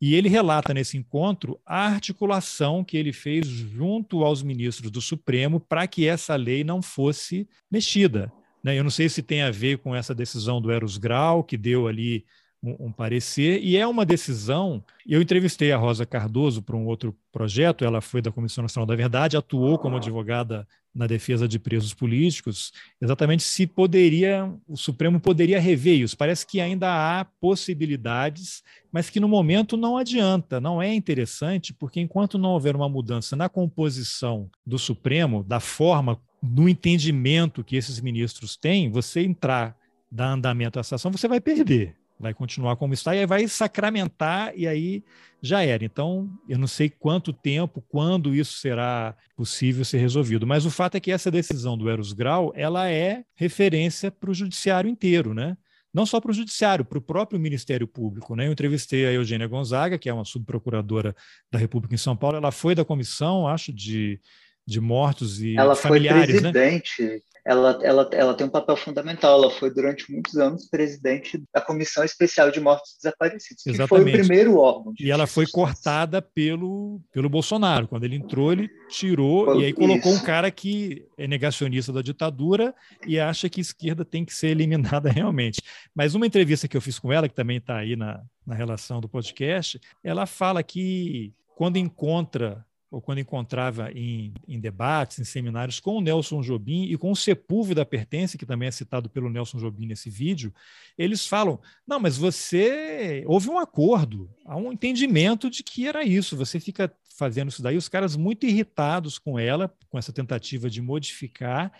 E 0.00 0.14
ele 0.14 0.28
relata 0.28 0.72
nesse 0.72 0.96
encontro 0.96 1.60
a 1.66 1.86
articulação 1.86 2.84
que 2.84 2.96
ele 2.96 3.12
fez 3.12 3.48
junto 3.48 4.22
aos 4.22 4.44
ministros 4.44 4.92
do 4.92 5.00
Supremo 5.00 5.58
para 5.58 5.88
que 5.88 6.06
essa 6.06 6.36
lei 6.36 6.62
não 6.62 6.80
fosse 6.80 7.48
mexida. 7.68 8.32
Né? 8.62 8.78
Eu 8.78 8.84
não 8.84 8.90
sei 8.90 9.08
se 9.08 9.24
tem 9.24 9.42
a 9.42 9.50
ver 9.50 9.78
com 9.78 9.94
essa 9.94 10.14
decisão 10.14 10.60
do 10.60 10.70
Eros 10.70 10.98
Grau, 10.98 11.42
que 11.42 11.56
deu 11.56 11.88
ali 11.88 12.24
um, 12.62 12.86
um, 12.86 12.92
parecer, 12.92 13.62
e 13.62 13.76
é 13.76 13.86
uma 13.86 14.04
decisão. 14.04 14.82
Eu 15.06 15.22
entrevistei 15.22 15.72
a 15.72 15.76
Rosa 15.76 16.04
Cardoso 16.04 16.62
para 16.62 16.76
um 16.76 16.86
outro 16.86 17.16
projeto, 17.32 17.84
ela 17.84 18.00
foi 18.00 18.20
da 18.20 18.32
Comissão 18.32 18.62
Nacional 18.62 18.86
da 18.86 18.96
Verdade, 18.96 19.36
atuou 19.36 19.78
como 19.78 19.96
advogada 19.96 20.66
na 20.94 21.06
defesa 21.06 21.46
de 21.46 21.58
presos 21.58 21.94
políticos, 21.94 22.72
exatamente 23.00 23.44
se 23.44 23.66
poderia, 23.66 24.52
o 24.66 24.76
Supremo 24.76 25.20
poderia 25.20 25.60
rever 25.60 26.00
isso. 26.00 26.16
Parece 26.16 26.44
que 26.44 26.60
ainda 26.60 26.88
há 26.88 27.24
possibilidades, 27.24 28.64
mas 28.90 29.08
que 29.08 29.20
no 29.20 29.28
momento 29.28 29.76
não 29.76 29.96
adianta, 29.96 30.60
não 30.60 30.82
é 30.82 30.92
interessante, 30.92 31.72
porque 31.72 32.00
enquanto 32.00 32.36
não 32.36 32.50
houver 32.50 32.74
uma 32.74 32.88
mudança 32.88 33.36
na 33.36 33.48
composição 33.48 34.50
do 34.66 34.78
Supremo, 34.78 35.44
da 35.44 35.60
forma, 35.60 36.20
no 36.42 36.68
entendimento 36.68 37.62
que 37.62 37.76
esses 37.76 38.00
ministros 38.00 38.56
têm, 38.56 38.90
você 38.90 39.20
entrar, 39.20 39.76
dar 40.10 40.32
andamento 40.32 40.78
à 40.78 40.80
ação, 40.80 41.12
você 41.12 41.28
vai 41.28 41.40
perder 41.40 41.94
vai 42.18 42.34
continuar 42.34 42.76
como 42.76 42.94
está 42.94 43.14
e 43.14 43.20
aí 43.20 43.26
vai 43.26 43.46
sacramentar 43.46 44.52
e 44.56 44.66
aí 44.66 45.04
já 45.40 45.62
era. 45.62 45.84
Então, 45.84 46.28
eu 46.48 46.58
não 46.58 46.66
sei 46.66 46.90
quanto 46.90 47.32
tempo, 47.32 47.82
quando 47.88 48.34
isso 48.34 48.58
será 48.58 49.16
possível 49.36 49.84
ser 49.84 49.98
resolvido, 49.98 50.46
mas 50.46 50.66
o 50.66 50.70
fato 50.70 50.96
é 50.96 51.00
que 51.00 51.12
essa 51.12 51.30
decisão 51.30 51.78
do 51.78 51.88
Eros 51.88 52.12
Grau, 52.12 52.52
ela 52.56 52.90
é 52.90 53.24
referência 53.34 54.10
para 54.10 54.30
o 54.30 54.34
judiciário 54.34 54.90
inteiro, 54.90 55.32
né? 55.32 55.56
Não 55.94 56.04
só 56.04 56.20
para 56.20 56.30
o 56.30 56.34
judiciário, 56.34 56.84
para 56.84 56.98
o 56.98 57.02
próprio 57.02 57.40
Ministério 57.40 57.86
Público, 57.86 58.34
né? 58.34 58.46
Eu 58.46 58.52
entrevistei 58.52 59.06
a 59.06 59.12
Eugênia 59.12 59.46
Gonzaga, 59.46 59.96
que 59.96 60.08
é 60.08 60.12
uma 60.12 60.24
subprocuradora 60.24 61.14
da 61.50 61.58
República 61.58 61.94
em 61.94 61.98
São 61.98 62.16
Paulo, 62.16 62.36
ela 62.36 62.50
foi 62.50 62.74
da 62.74 62.84
comissão, 62.84 63.46
acho, 63.46 63.72
de 63.72 64.20
de 64.68 64.82
mortos 64.82 65.40
e 65.40 65.56
ela 65.56 65.74
familiares, 65.74 66.34
foi 66.34 66.42
né? 66.42 66.52
presidente, 66.52 67.02
né? 67.02 67.20
Ela, 67.48 67.78
ela, 67.82 68.10
ela 68.12 68.34
tem 68.34 68.46
um 68.46 68.50
papel 68.50 68.76
fundamental. 68.76 69.42
Ela 69.42 69.50
foi 69.50 69.72
durante 69.72 70.12
muitos 70.12 70.36
anos 70.36 70.68
presidente 70.68 71.42
da 71.52 71.62
Comissão 71.62 72.04
Especial 72.04 72.50
de 72.50 72.60
Mortos 72.60 72.96
Desaparecidos, 73.02 73.62
que 73.62 73.70
Exatamente. 73.70 73.88
foi 73.88 74.20
o 74.20 74.26
primeiro 74.26 74.58
órgão. 74.58 74.92
E 75.00 75.10
ela 75.10 75.26
foi 75.26 75.46
cortada 75.46 76.20
pelo, 76.20 77.00
pelo 77.10 77.30
Bolsonaro. 77.30 77.88
Quando 77.88 78.04
ele 78.04 78.16
entrou, 78.16 78.52
ele 78.52 78.68
tirou 78.90 79.46
foi, 79.46 79.60
e 79.60 79.64
aí 79.64 79.72
colocou 79.72 80.12
isso. 80.12 80.22
um 80.22 80.26
cara 80.26 80.50
que 80.50 81.06
é 81.16 81.26
negacionista 81.26 81.90
da 81.90 82.02
ditadura 82.02 82.74
e 83.06 83.18
acha 83.18 83.48
que 83.48 83.60
a 83.60 83.62
esquerda 83.62 84.04
tem 84.04 84.26
que 84.26 84.34
ser 84.34 84.48
eliminada 84.48 85.08
realmente. 85.10 85.62
Mas 85.94 86.14
uma 86.14 86.26
entrevista 86.26 86.68
que 86.68 86.76
eu 86.76 86.82
fiz 86.82 86.98
com 86.98 87.10
ela, 87.10 87.30
que 87.30 87.34
também 87.34 87.56
está 87.56 87.78
aí 87.78 87.96
na, 87.96 88.20
na 88.46 88.54
relação 88.54 89.00
do 89.00 89.08
podcast, 89.08 89.80
ela 90.04 90.26
fala 90.26 90.62
que 90.62 91.32
quando 91.56 91.78
encontra 91.78 92.62
ou 92.90 93.02
quando 93.02 93.18
encontrava 93.18 93.92
em, 93.92 94.32
em, 94.46 94.58
debates, 94.58 95.18
em 95.18 95.24
seminários 95.24 95.78
com 95.78 95.98
o 95.98 96.00
Nelson 96.00 96.40
Jobim 96.40 96.84
e 96.84 96.96
com 96.96 97.10
o 97.10 97.16
Sepúlveda 97.16 97.84
Pertence, 97.84 98.38
que 98.38 98.46
também 98.46 98.68
é 98.68 98.72
citado 98.72 99.10
pelo 99.10 99.28
Nelson 99.28 99.58
Jobim 99.58 99.86
nesse 99.86 100.08
vídeo, 100.08 100.52
eles 100.96 101.26
falam: 101.26 101.60
não, 101.86 102.00
mas 102.00 102.16
você 102.16 103.24
houve 103.26 103.50
um 103.50 103.58
acordo, 103.58 104.30
há 104.46 104.56
um 104.56 104.72
entendimento 104.72 105.50
de 105.50 105.62
que 105.62 105.86
era 105.86 106.02
isso, 106.02 106.36
você 106.36 106.58
fica 106.58 106.92
fazendo 107.14 107.48
isso 107.48 107.62
daí, 107.62 107.76
os 107.76 107.88
caras 107.88 108.16
muito 108.16 108.46
irritados 108.46 109.18
com 109.18 109.38
ela, 109.38 109.74
com 109.90 109.98
essa 109.98 110.12
tentativa 110.12 110.70
de 110.70 110.80
modificar, 110.80 111.72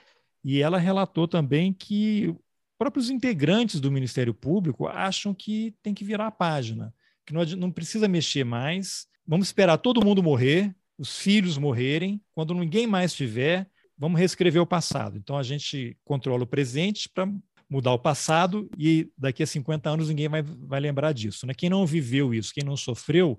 e 0.45 0.61
ela 0.61 0.79
relatou 0.79 1.27
também 1.27 1.73
que 1.73 2.35
próprios 2.77 3.09
integrantes 3.09 3.81
do 3.81 3.91
Ministério 3.91 4.35
Público 4.35 4.87
acham 4.87 5.33
que 5.33 5.75
tem 5.83 5.95
que 5.95 6.05
virar 6.05 6.27
a 6.27 6.33
página, 6.33 6.93
que 7.25 7.33
não, 7.33 7.45
não 7.45 7.71
precisa 7.71 8.07
mexer 8.09 8.45
mais, 8.45 9.07
vamos 9.27 9.49
esperar 9.49 9.79
todo 9.79 10.05
mundo 10.05 10.23
morrer, 10.23 10.75
os 10.99 11.19
filhos 11.19 11.57
morrerem, 11.57 12.21
quando 12.35 12.53
ninguém 12.53 12.87
mais 12.87 13.15
tiver, 13.15 13.69
vamos 13.97 14.19
reescrever 14.19 14.61
o 14.61 14.67
passado. 14.67 15.17
Então 15.17 15.39
a 15.39 15.43
gente 15.43 15.97
controla 16.05 16.43
o 16.43 16.47
presente 16.47 17.09
para 17.09 17.31
mudar 17.71 17.93
o 17.93 17.99
passado 17.99 18.69
e 18.79 19.11
daqui 19.17 19.43
a 19.43 19.47
50 19.47 19.89
anos 19.91 20.09
ninguém 20.09 20.29
vai, 20.29 20.43
vai 20.43 20.81
lembrar 20.81 21.13
disso. 21.13 21.47
Né? 21.47 21.55
Quem 21.55 21.71
não 21.71 21.87
viveu 21.87 22.35
isso, 22.35 22.53
quem 22.53 22.65
não 22.65 22.77
sofreu, 22.77 23.39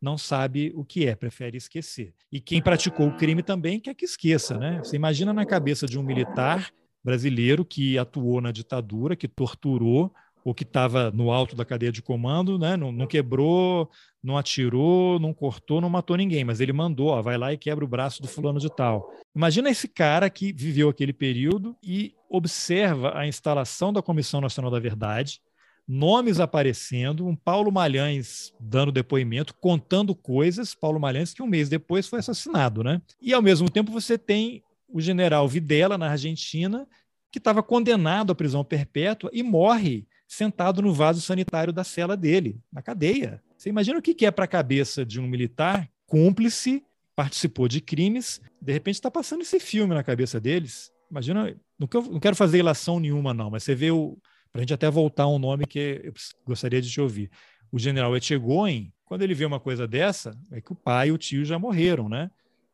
não 0.00 0.18
sabe 0.18 0.72
o 0.74 0.84
que 0.84 1.06
é, 1.06 1.14
prefere 1.14 1.56
esquecer. 1.56 2.14
E 2.30 2.40
quem 2.40 2.62
praticou 2.62 3.08
o 3.08 3.16
crime 3.16 3.42
também 3.42 3.80
quer 3.80 3.94
que 3.94 4.04
esqueça. 4.04 4.56
Né? 4.58 4.78
Você 4.78 4.96
imagina 4.96 5.32
na 5.32 5.46
cabeça 5.46 5.86
de 5.86 5.98
um 5.98 6.02
militar 6.02 6.70
brasileiro 7.02 7.64
que 7.64 7.96
atuou 7.98 8.40
na 8.40 8.52
ditadura, 8.52 9.16
que 9.16 9.28
torturou 9.28 10.12
ou 10.48 10.54
que 10.54 10.62
estava 10.62 11.10
no 11.10 11.30
alto 11.30 11.54
da 11.54 11.62
cadeia 11.62 11.92
de 11.92 12.00
comando, 12.00 12.58
né? 12.58 12.74
Não, 12.74 12.90
não, 12.90 13.06
quebrou, 13.06 13.90
não 14.24 14.38
atirou, 14.38 15.18
não 15.18 15.34
cortou, 15.34 15.78
não 15.78 15.90
matou 15.90 16.16
ninguém, 16.16 16.42
mas 16.42 16.58
ele 16.58 16.72
mandou, 16.72 17.08
ó, 17.08 17.20
vai 17.20 17.36
lá 17.36 17.52
e 17.52 17.58
quebra 17.58 17.84
o 17.84 17.88
braço 17.88 18.22
do 18.22 18.28
fulano 18.28 18.58
de 18.58 18.74
tal. 18.74 19.12
Imagina 19.36 19.68
esse 19.68 19.86
cara 19.86 20.30
que 20.30 20.50
viveu 20.50 20.88
aquele 20.88 21.12
período 21.12 21.76
e 21.82 22.14
observa 22.30 23.14
a 23.14 23.26
instalação 23.26 23.92
da 23.92 24.00
Comissão 24.00 24.40
Nacional 24.40 24.70
da 24.70 24.80
Verdade, 24.80 25.38
nomes 25.86 26.40
aparecendo, 26.40 27.26
um 27.26 27.36
Paulo 27.36 27.70
Malhães 27.70 28.50
dando 28.58 28.90
depoimento, 28.90 29.52
contando 29.52 30.14
coisas, 30.14 30.74
Paulo 30.74 30.98
Malhães 30.98 31.34
que 31.34 31.42
um 31.42 31.46
mês 31.46 31.68
depois 31.68 32.06
foi 32.06 32.20
assassinado, 32.20 32.82
né? 32.82 33.02
E 33.20 33.34
ao 33.34 33.42
mesmo 33.42 33.68
tempo 33.68 33.92
você 33.92 34.16
tem 34.16 34.62
o 34.88 34.98
general 34.98 35.46
Videla 35.46 35.98
na 35.98 36.08
Argentina, 36.08 36.88
que 37.30 37.36
estava 37.36 37.62
condenado 37.62 38.32
à 38.32 38.34
prisão 38.34 38.64
perpétua 38.64 39.28
e 39.30 39.42
morre 39.42 40.06
sentado 40.28 40.82
no 40.82 40.92
vaso 40.92 41.22
sanitário 41.22 41.72
da 41.72 41.82
cela 41.82 42.14
dele, 42.16 42.60
na 42.70 42.82
cadeia. 42.82 43.42
Você 43.56 43.70
imagina 43.70 43.98
o 43.98 44.02
que 44.02 44.26
é 44.26 44.30
para 44.30 44.44
a 44.44 44.48
cabeça 44.48 45.04
de 45.04 45.18
um 45.18 45.26
militar 45.26 45.88
cúmplice, 46.06 46.84
participou 47.16 47.66
de 47.66 47.80
crimes, 47.80 48.40
de 48.60 48.72
repente 48.72 48.96
está 48.96 49.10
passando 49.10 49.40
esse 49.40 49.58
filme 49.58 49.94
na 49.94 50.04
cabeça 50.04 50.38
deles. 50.38 50.92
Imagina, 51.10 51.56
não 51.78 52.20
quero 52.20 52.36
fazer 52.36 52.58
ilação 52.58 53.00
nenhuma, 53.00 53.32
não, 53.32 53.50
mas 53.50 53.64
você 53.64 53.74
vê 53.74 53.90
o. 53.90 54.18
Para 54.52 54.60
a 54.60 54.62
gente 54.62 54.72
até 54.72 54.90
voltar 54.90 55.24
a 55.24 55.28
um 55.28 55.38
nome 55.38 55.66
que 55.66 56.00
eu 56.04 56.12
gostaria 56.46 56.80
de 56.80 56.90
te 56.90 57.00
ouvir. 57.00 57.30
O 57.70 57.78
general 57.78 58.16
Etchegoin, 58.16 58.90
quando 59.04 59.22
ele 59.22 59.34
vê 59.34 59.44
uma 59.44 59.60
coisa 59.60 59.86
dessa, 59.86 60.38
é 60.50 60.60
que 60.60 60.72
o 60.72 60.74
pai 60.74 61.08
e 61.08 61.12
o 61.12 61.18
tio 61.18 61.44
já 61.44 61.58
morreram, 61.58 62.08
né? 62.08 62.30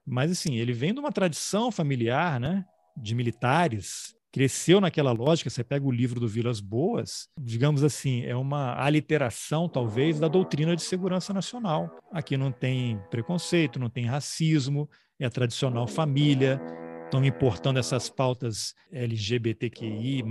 Mas 0.06 0.30
assim, 0.30 0.56
ele 0.56 0.72
vem 0.72 0.94
de 0.94 1.00
uma 1.00 1.10
tradição 1.10 1.72
familiar, 1.72 2.38
né? 2.38 2.64
De 2.96 3.14
militares, 3.14 4.14
cresceu 4.34 4.80
naquela 4.80 5.12
lógica. 5.12 5.48
Você 5.48 5.62
pega 5.62 5.86
o 5.86 5.92
livro 5.92 6.18
do 6.18 6.26
Vilas 6.26 6.58
Boas, 6.58 7.28
digamos 7.40 7.84
assim, 7.84 8.24
é 8.24 8.34
uma 8.34 8.74
aliteração, 8.82 9.68
talvez, 9.68 10.18
da 10.18 10.26
doutrina 10.26 10.74
de 10.74 10.82
segurança 10.82 11.32
nacional. 11.32 11.88
Aqui 12.10 12.36
não 12.36 12.50
tem 12.50 12.98
preconceito, 13.12 13.78
não 13.78 13.88
tem 13.88 14.06
racismo, 14.06 14.90
é 15.20 15.26
a 15.26 15.30
tradicional 15.30 15.86
família. 15.86 16.60
Estão 17.04 17.24
importando 17.24 17.78
essas 17.78 18.10
pautas 18.10 18.74
LGBTQI, 18.90 20.24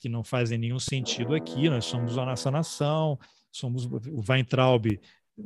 que 0.00 0.08
não 0.08 0.24
fazem 0.24 0.56
nenhum 0.56 0.78
sentido 0.78 1.34
aqui. 1.34 1.68
Nós 1.68 1.84
somos 1.84 2.16
a 2.16 2.24
nossa 2.24 2.50
nação, 2.50 3.18
somos 3.52 3.84
o 3.84 4.24
Weintraub 4.26 4.86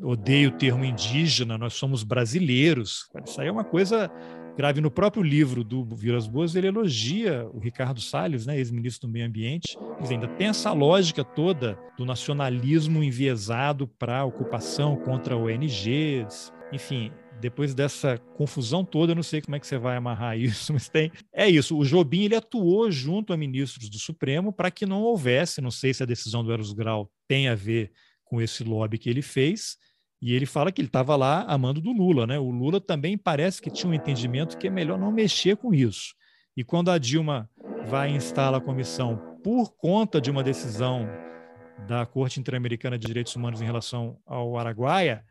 odeia 0.03 0.49
o 0.49 0.53
termo 0.53 0.85
indígena, 0.85 1.57
nós 1.57 1.75
somos 1.75 2.05
brasileiros. 2.05 3.09
Isso 3.25 3.41
aí 3.41 3.49
é 3.49 3.53
uma 3.53 3.65
coisa 3.65 4.11
grave. 4.59 4.81
No 4.81 4.91
próprio 4.91 5.23
livro 5.23 5.63
do 5.63 5.85
Vilas 5.85 6.27
Boas, 6.27 6.57
ele 6.57 6.67
elogia 6.67 7.49
o 7.55 7.61
Ricardo 7.61 8.01
Salles, 8.01 8.45
né, 8.45 8.59
ex-ministro 8.59 9.07
do 9.07 9.13
Meio 9.13 9.25
Ambiente. 9.25 9.79
Diz, 10.01 10.11
ainda 10.11 10.27
tem 10.27 10.49
essa 10.49 10.73
lógica 10.73 11.23
toda 11.23 11.79
do 11.97 12.05
nacionalismo 12.05 13.03
enviesado 13.05 13.87
para 13.87 14.25
ocupação 14.25 14.97
contra 14.97 15.37
ONGs. 15.37 16.53
Enfim, 16.73 17.13
depois 17.41 17.73
dessa 17.73 18.19
confusão 18.37 18.85
toda, 18.85 19.13
eu 19.13 19.17
não 19.17 19.23
sei 19.23 19.41
como 19.41 19.55
é 19.55 19.61
que 19.61 19.67
você 19.67 19.79
vai 19.79 19.97
amarrar 19.97 20.37
isso, 20.37 20.73
mas 20.73 20.89
tem. 20.89 21.13
É 21.33 21.49
isso. 21.49 21.79
O 21.79 21.85
Jobim 21.85 22.25
ele 22.25 22.35
atuou 22.35 22.91
junto 22.91 23.33
a 23.33 23.37
ministros 23.37 23.89
do 23.89 23.99
Supremo 23.99 24.53
para 24.53 24.73
que 24.73 24.85
não 24.85 25.03
houvesse, 25.03 25.61
não 25.61 25.71
sei 25.71 25.95
se 25.95 26.03
a 26.03 26.07
decisão 26.07 26.43
do 26.43 26.53
Eros 26.53 26.73
Grau 26.73 27.09
tem 27.29 27.49
a 27.49 27.55
ver 27.55 27.93
com 28.25 28.43
esse 28.43 28.65
lobby 28.65 28.99
que 28.99 29.09
ele 29.09 29.23
fez, 29.23 29.79
e 30.21 30.35
ele 30.35 30.47
fala 30.47 30.73
que 30.73 30.81
ele 30.81 30.89
estava 30.89 31.15
lá 31.15 31.43
amando 31.43 31.81
do 31.81 31.93
Lula, 31.93 32.27
né? 32.27 32.39
O 32.39 32.51
Lula 32.51 32.81
também 32.81 33.17
parece 33.17 33.63
que 33.63 33.71
tinha 33.71 33.91
um 33.91 33.95
entendimento 33.95 34.59
que 34.59 34.67
é 34.67 34.71
melhor 34.71 34.99
não 34.99 35.13
mexer 35.13 35.57
com 35.57 35.73
isso. 35.73 36.15
E 36.57 36.65
quando 36.65 36.91
a 36.91 36.99
Dilma 36.99 37.49
vai 37.87 38.11
instalar 38.11 38.61
a 38.61 38.65
comissão 38.65 39.39
por 39.45 39.77
conta 39.77 40.21
de 40.21 40.31
uma 40.31 40.43
decisão 40.43 41.09
da 41.87 42.05
Corte 42.05 42.41
Interamericana 42.41 42.99
de 42.99 43.07
Direitos 43.07 43.37
Humanos 43.37 43.63
em 43.63 43.65
relação 43.65 44.19
ao 44.27 44.59
Araguaia, 44.59 45.25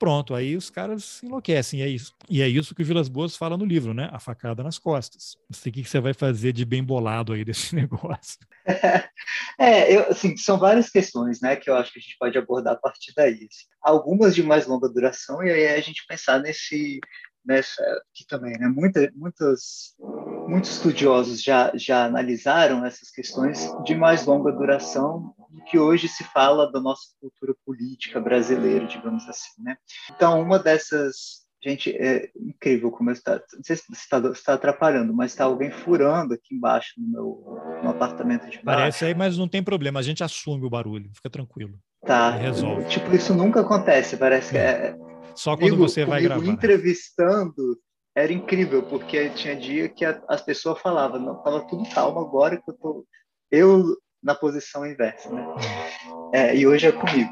pronto, 0.00 0.34
aí 0.34 0.56
os 0.56 0.70
caras 0.70 1.22
enlouquecem. 1.22 1.82
É 1.82 1.88
isso, 1.88 2.14
e 2.28 2.40
é 2.40 2.48
isso 2.48 2.74
que 2.74 2.82
o 2.82 2.84
Vilas 2.84 3.08
Boas 3.08 3.36
fala 3.36 3.56
no 3.56 3.66
livro, 3.66 3.92
né? 3.92 4.08
A 4.10 4.18
facada 4.18 4.64
nas 4.64 4.78
costas. 4.78 5.36
Não 5.48 5.56
sei 5.56 5.70
o 5.70 5.72
que 5.74 5.84
você 5.84 6.00
vai 6.00 6.14
fazer 6.14 6.52
de 6.52 6.64
bem 6.64 6.82
bolado 6.82 7.34
aí 7.34 7.44
desse 7.44 7.76
negócio. 7.76 8.38
É, 9.58 9.94
eu, 9.94 10.08
assim, 10.08 10.34
são 10.38 10.58
várias 10.58 10.88
questões, 10.88 11.42
né, 11.42 11.54
que 11.54 11.68
eu 11.68 11.74
acho 11.74 11.92
que 11.92 11.98
a 11.98 12.02
gente 12.02 12.16
pode 12.18 12.38
abordar 12.38 12.72
a 12.72 12.78
partir 12.78 13.12
daí. 13.14 13.34
Assim. 13.34 13.66
Algumas 13.82 14.34
de 14.34 14.42
mais 14.42 14.66
longa 14.66 14.88
duração, 14.88 15.42
e 15.42 15.50
aí 15.50 15.68
a 15.68 15.80
gente 15.82 16.06
pensar 16.08 16.40
nesse, 16.40 16.98
nessa, 17.44 17.82
que 18.14 18.26
também, 18.26 18.58
né, 18.58 18.68
muita, 18.68 19.12
muitos, 19.14 19.94
muitos 20.50 20.72
estudiosos 20.72 21.42
já, 21.42 21.70
já 21.74 22.04
analisaram 22.04 22.84
essas 22.84 23.10
questões 23.10 23.70
de 23.84 23.94
mais 23.94 24.26
longa 24.26 24.50
duração 24.50 25.32
que 25.70 25.78
hoje 25.78 26.08
se 26.08 26.24
fala 26.24 26.70
da 26.70 26.80
nossa 26.80 27.02
cultura 27.20 27.54
política 27.64 28.20
brasileira, 28.20 28.86
digamos 28.86 29.28
assim, 29.28 29.62
né? 29.62 29.76
Então, 30.10 30.40
uma 30.42 30.58
dessas 30.58 31.40
Gente, 31.62 31.94
é 31.94 32.30
incrível 32.34 32.90
como 32.90 33.10
está. 33.10 33.34
Não 33.34 33.62
sei 33.62 33.76
se 33.76 33.92
está, 33.92 34.18
está 34.30 34.54
atrapalhando, 34.54 35.12
mas 35.12 35.32
está 35.32 35.44
alguém 35.44 35.70
furando 35.70 36.32
aqui 36.32 36.54
embaixo 36.54 36.94
no 36.96 37.06
meu 37.06 37.82
no 37.82 37.90
apartamento 37.90 38.48
de 38.48 38.62
baixo. 38.62 38.64
Parece 38.64 39.04
aí, 39.04 39.14
mas 39.14 39.36
não 39.36 39.46
tem 39.46 39.62
problema. 39.62 40.00
A 40.00 40.02
gente 40.02 40.24
assume 40.24 40.64
o 40.64 40.70
barulho. 40.70 41.10
Fica 41.14 41.28
tranquilo. 41.28 41.78
Tá. 42.06 42.30
Resolve. 42.30 42.88
Tipo, 42.88 43.14
isso 43.14 43.34
nunca 43.34 43.60
acontece. 43.60 44.16
Parece 44.16 44.52
que 44.52 44.58
é. 44.58 44.96
Só 45.34 45.54
quando 45.54 45.72
comigo, 45.72 45.86
você 45.86 46.06
vai 46.06 46.22
gravar. 46.22 46.46
entrevistando 46.46 47.78
era 48.14 48.32
incrível, 48.32 48.82
porque 48.82 49.30
tinha 49.30 49.56
dia 49.56 49.88
que 49.88 50.04
a, 50.04 50.20
as 50.28 50.42
pessoas 50.42 50.80
falavam, 50.80 51.20
não, 51.20 51.42
tava 51.42 51.66
tudo 51.66 51.88
calmo 51.90 52.20
agora 52.20 52.56
que 52.56 52.70
eu 52.70 52.74
tô 52.74 53.06
eu 53.50 53.96
na 54.22 54.34
posição 54.34 54.86
inversa, 54.86 55.30
né? 55.30 55.42
Hum. 55.42 56.30
É, 56.32 56.54
e 56.54 56.66
hoje 56.66 56.86
é 56.86 56.92
comigo. 56.92 57.30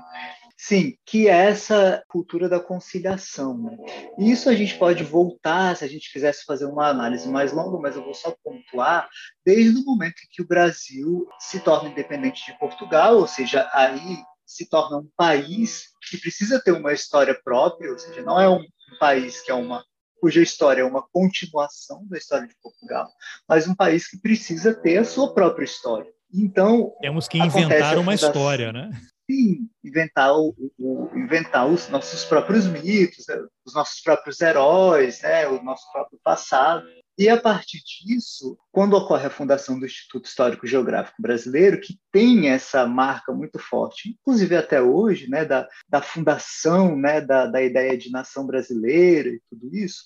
Sim, 0.60 0.96
que 1.06 1.28
é 1.28 1.46
essa 1.46 2.02
cultura 2.08 2.48
da 2.48 2.58
conciliação. 2.58 3.56
Né? 3.56 3.76
Isso 4.18 4.50
a 4.50 4.54
gente 4.54 4.76
pode 4.76 5.04
voltar, 5.04 5.76
se 5.76 5.84
a 5.84 5.88
gente 5.88 6.12
quisesse 6.12 6.44
fazer 6.44 6.64
uma 6.64 6.88
análise 6.88 7.28
mais 7.28 7.52
longa, 7.52 7.78
mas 7.78 7.94
eu 7.94 8.02
vou 8.02 8.12
só 8.12 8.34
pontuar, 8.42 9.08
desde 9.46 9.78
o 9.80 9.84
momento 9.84 10.16
em 10.24 10.28
que 10.32 10.42
o 10.42 10.46
Brasil 10.46 11.28
se 11.38 11.60
torna 11.60 11.90
independente 11.90 12.44
de 12.44 12.58
Portugal, 12.58 13.18
ou 13.18 13.26
seja, 13.28 13.70
aí 13.72 14.18
se 14.44 14.68
torna 14.68 14.98
um 14.98 15.08
país 15.16 15.90
que 16.10 16.18
precisa 16.18 16.60
ter 16.60 16.72
uma 16.72 16.92
história 16.92 17.38
própria, 17.44 17.92
ou 17.92 17.98
seja, 17.98 18.22
não 18.22 18.40
é 18.40 18.48
um 18.48 18.64
país 18.98 19.40
que 19.40 19.52
é 19.52 19.54
uma 19.54 19.84
cuja 20.20 20.42
história 20.42 20.82
é 20.82 20.84
uma 20.84 21.06
continuação 21.12 22.06
da 22.08 22.18
história 22.18 22.46
de 22.46 22.54
Portugal, 22.62 23.08
mas 23.48 23.68
um 23.68 23.74
país 23.74 24.08
que 24.08 24.18
precisa 24.18 24.74
ter 24.74 24.98
a 24.98 25.04
sua 25.04 25.34
própria 25.34 25.64
história. 25.64 26.10
Então 26.32 26.92
temos 27.00 27.26
que 27.26 27.38
inventar 27.38 27.98
uma 27.98 28.14
história, 28.14 28.72
né? 28.72 28.90
sim, 29.30 29.68
inventar, 29.84 30.32
o, 30.34 30.54
o, 30.78 31.10
inventar 31.14 31.66
os 31.66 31.88
nossos 31.88 32.24
próprios 32.24 32.66
mitos, 32.66 33.26
né, 33.28 33.36
os 33.64 33.74
nossos 33.74 34.00
próprios 34.00 34.40
heróis, 34.40 35.20
né, 35.20 35.46
o 35.46 35.62
nosso 35.62 35.90
próprio 35.92 36.18
passado. 36.24 36.86
E 37.18 37.28
a 37.28 37.36
partir 37.36 37.82
disso, 37.82 38.56
quando 38.70 38.96
ocorre 38.96 39.26
a 39.26 39.30
fundação 39.30 39.76
do 39.76 39.84
Instituto 39.84 40.26
Histórico 40.26 40.68
Geográfico 40.68 41.20
Brasileiro, 41.20 41.80
que 41.80 41.98
tem 42.12 42.48
essa 42.48 42.86
marca 42.86 43.32
muito 43.32 43.58
forte, 43.58 44.10
inclusive 44.10 44.54
até 44.54 44.80
hoje, 44.80 45.28
né, 45.28 45.44
da, 45.44 45.66
da 45.88 46.00
fundação 46.00 46.96
né, 46.96 47.20
da, 47.20 47.46
da 47.46 47.60
ideia 47.60 47.98
de 47.98 48.12
nação 48.12 48.46
brasileira 48.46 49.30
e 49.30 49.42
tudo 49.50 49.74
isso, 49.74 50.04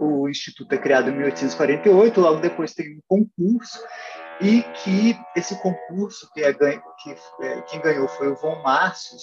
o 0.00 0.26
Instituto 0.30 0.72
é 0.72 0.78
criado 0.78 1.10
em 1.10 1.12
1848, 1.12 2.20
logo 2.22 2.40
depois 2.40 2.72
tem 2.72 2.96
um 2.96 3.00
concurso 3.06 3.78
e 4.40 4.62
que 4.62 5.14
esse 5.36 5.60
concurso 5.60 6.26
que 6.32 6.42
é 6.42 6.54
que 6.54 7.10
é, 7.42 7.62
quem 7.62 7.82
ganhou 7.82 8.08
foi 8.08 8.28
o 8.28 8.36
Von 8.36 8.62
Márcios, 8.62 9.22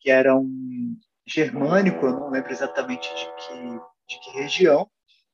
que 0.00 0.10
era 0.10 0.36
um 0.36 0.96
germânico, 1.24 2.04
eu 2.04 2.12
não 2.12 2.30
lembro 2.30 2.50
exatamente 2.50 3.08
de 3.14 3.24
que, 3.24 3.54
de 4.08 4.20
que 4.20 4.30
região, 4.40 4.90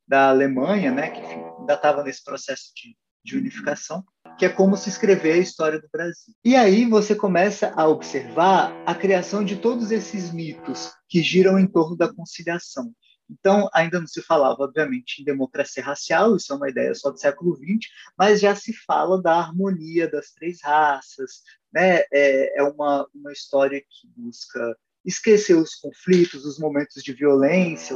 da 0.07 0.29
Alemanha, 0.29 0.91
né, 0.91 1.09
que 1.09 1.21
ainda 1.21 1.73
estava 1.73 2.03
nesse 2.03 2.23
processo 2.23 2.71
de, 2.75 2.95
de 3.23 3.37
unificação, 3.37 4.03
que 4.37 4.45
é 4.45 4.49
como 4.49 4.75
se 4.77 4.89
escrever 4.89 5.33
a 5.33 5.37
história 5.37 5.79
do 5.79 5.87
Brasil. 5.91 6.33
E 6.43 6.55
aí 6.55 6.85
você 6.85 7.15
começa 7.15 7.73
a 7.75 7.87
observar 7.87 8.71
a 8.85 8.93
criação 8.93 9.43
de 9.43 9.55
todos 9.55 9.91
esses 9.91 10.31
mitos 10.31 10.91
que 11.09 11.21
giram 11.23 11.57
em 11.57 11.67
torno 11.67 11.95
da 11.95 12.13
conciliação. 12.13 12.93
Então, 13.29 13.67
ainda 13.73 13.99
não 13.99 14.05
se 14.05 14.21
falava, 14.21 14.63
obviamente, 14.63 15.21
em 15.21 15.25
democracia 15.25 15.83
racial, 15.83 16.35
isso 16.35 16.53
é 16.53 16.55
uma 16.55 16.69
ideia 16.69 16.93
só 16.93 17.09
do 17.09 17.19
século 17.19 17.55
XX, 17.55 17.89
mas 18.17 18.39
já 18.39 18.55
se 18.55 18.71
fala 18.85 19.19
da 19.19 19.33
harmonia 19.33 20.07
das 20.07 20.31
três 20.31 20.59
raças, 20.61 21.41
né? 21.73 22.03
é, 22.11 22.59
é 22.59 22.63
uma, 22.63 23.07
uma 23.15 23.31
história 23.31 23.81
que 23.81 24.07
busca 24.15 24.77
esquecer 25.03 25.55
os 25.55 25.75
conflitos, 25.75 26.45
os 26.45 26.59
momentos 26.59 27.03
de 27.03 27.13
violência. 27.13 27.95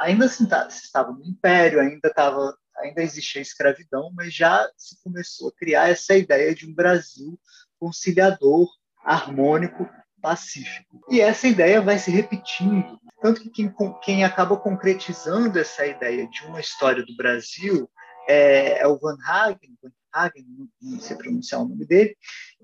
Ainda 0.00 0.26
assim, 0.26 0.46
tá, 0.46 0.66
estava 0.68 1.12
no 1.12 1.24
Império, 1.24 1.80
ainda 1.80 2.08
estava 2.08 2.56
ainda 2.76 3.02
existia 3.02 3.40
escravidão, 3.40 4.10
mas 4.14 4.34
já 4.34 4.68
se 4.76 5.00
começou 5.02 5.48
a 5.48 5.52
criar 5.52 5.88
essa 5.88 6.16
ideia 6.16 6.54
de 6.54 6.66
um 6.66 6.74
Brasil 6.74 7.38
conciliador, 7.78 8.68
harmônico, 9.04 9.88
pacífico. 10.20 11.04
E 11.08 11.20
essa 11.20 11.46
ideia 11.46 11.80
vai 11.80 11.98
se 11.98 12.10
repetindo 12.10 12.98
tanto 13.24 13.40
que 13.40 13.48
quem, 13.48 13.74
quem 14.02 14.22
acaba 14.22 14.54
concretizando 14.54 15.58
essa 15.58 15.86
ideia 15.86 16.28
de 16.28 16.44
uma 16.44 16.60
história 16.60 17.02
do 17.02 17.16
Brasil 17.16 17.88
é, 18.28 18.80
é 18.80 18.86
o 18.86 18.98
Van 18.98 19.16
Hagen, 19.26 19.78
Van 19.82 19.90
Hagen, 20.12 20.44
não 20.82 21.00
sei 21.00 21.16
pronunciar 21.16 21.62
o 21.62 21.64
nome 21.66 21.86
dele, 21.86 22.14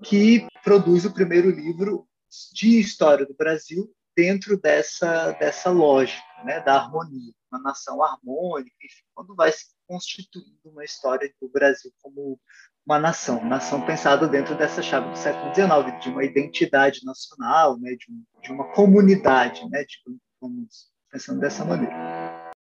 que 0.03 0.45
produz 0.63 1.03
o 1.03 1.11
primeiro 1.11 1.49
livro 1.49 2.07
de 2.53 2.79
história 2.79 3.25
do 3.25 3.33
Brasil 3.33 3.91
dentro 4.15 4.55
dessa, 4.55 5.31
dessa 5.31 5.71
lógica 5.71 6.21
né, 6.43 6.59
da 6.61 6.75
harmonia, 6.75 7.33
uma 7.51 7.61
nação 7.61 8.03
harmônica, 8.03 8.75
enfim, 8.83 9.03
quando 9.13 9.35
vai 9.35 9.51
se 9.51 9.65
constituindo 9.87 10.59
uma 10.65 10.83
história 10.83 11.31
do 11.41 11.49
Brasil 11.49 11.91
como 12.01 12.39
uma 12.85 12.99
nação, 12.99 13.43
nação 13.45 13.85
pensada 13.85 14.27
dentro 14.27 14.57
dessa 14.57 14.81
chave 14.81 15.09
do 15.09 15.17
século 15.17 15.53
XIX, 15.53 16.01
de 16.01 16.09
uma 16.09 16.23
identidade 16.23 17.01
nacional, 17.05 17.79
né, 17.79 17.91
de, 17.95 18.11
um, 18.11 18.23
de 18.41 18.51
uma 18.51 18.71
comunidade, 18.73 19.67
né, 19.69 19.83
de, 19.83 19.97
vamos 20.39 20.91
pensando 21.11 21.39
dessa 21.39 21.63
maneira. 21.63 21.93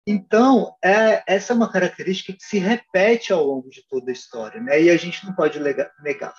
Então, 0.07 0.75
é, 0.83 1.23
essa 1.27 1.53
é 1.53 1.57
uma 1.57 1.71
característica 1.71 2.33
que 2.33 2.43
se 2.43 2.59
repete 2.59 3.33
ao 3.33 3.45
longo 3.45 3.69
de 3.69 3.87
toda 3.87 4.11
a 4.11 4.13
história, 4.13 4.61
né? 4.61 4.83
E 4.83 4.91
a 4.91 4.97
gente 4.97 5.25
não 5.25 5.35
pode 5.35 5.61
negar, 5.61 6.35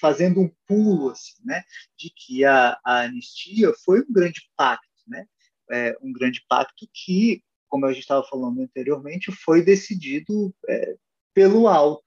fazendo 0.00 0.40
um 0.40 0.50
pulo 0.66 1.10
assim, 1.10 1.34
né, 1.44 1.62
de 1.96 2.12
que 2.14 2.44
a, 2.44 2.78
a 2.84 3.00
anistia 3.00 3.72
foi 3.84 4.00
um 4.00 4.12
grande 4.12 4.42
pacto, 4.56 4.86
né? 5.06 5.26
É, 5.70 5.96
um 6.02 6.12
grande 6.12 6.44
pacto 6.48 6.86
que, 6.92 7.42
como 7.68 7.86
a 7.86 7.92
gente 7.92 8.02
estava 8.02 8.24
falando 8.24 8.62
anteriormente, 8.62 9.32
foi 9.32 9.62
decidido 9.62 10.54
é, 10.68 10.94
pelo 11.34 11.68
alto. 11.68 12.02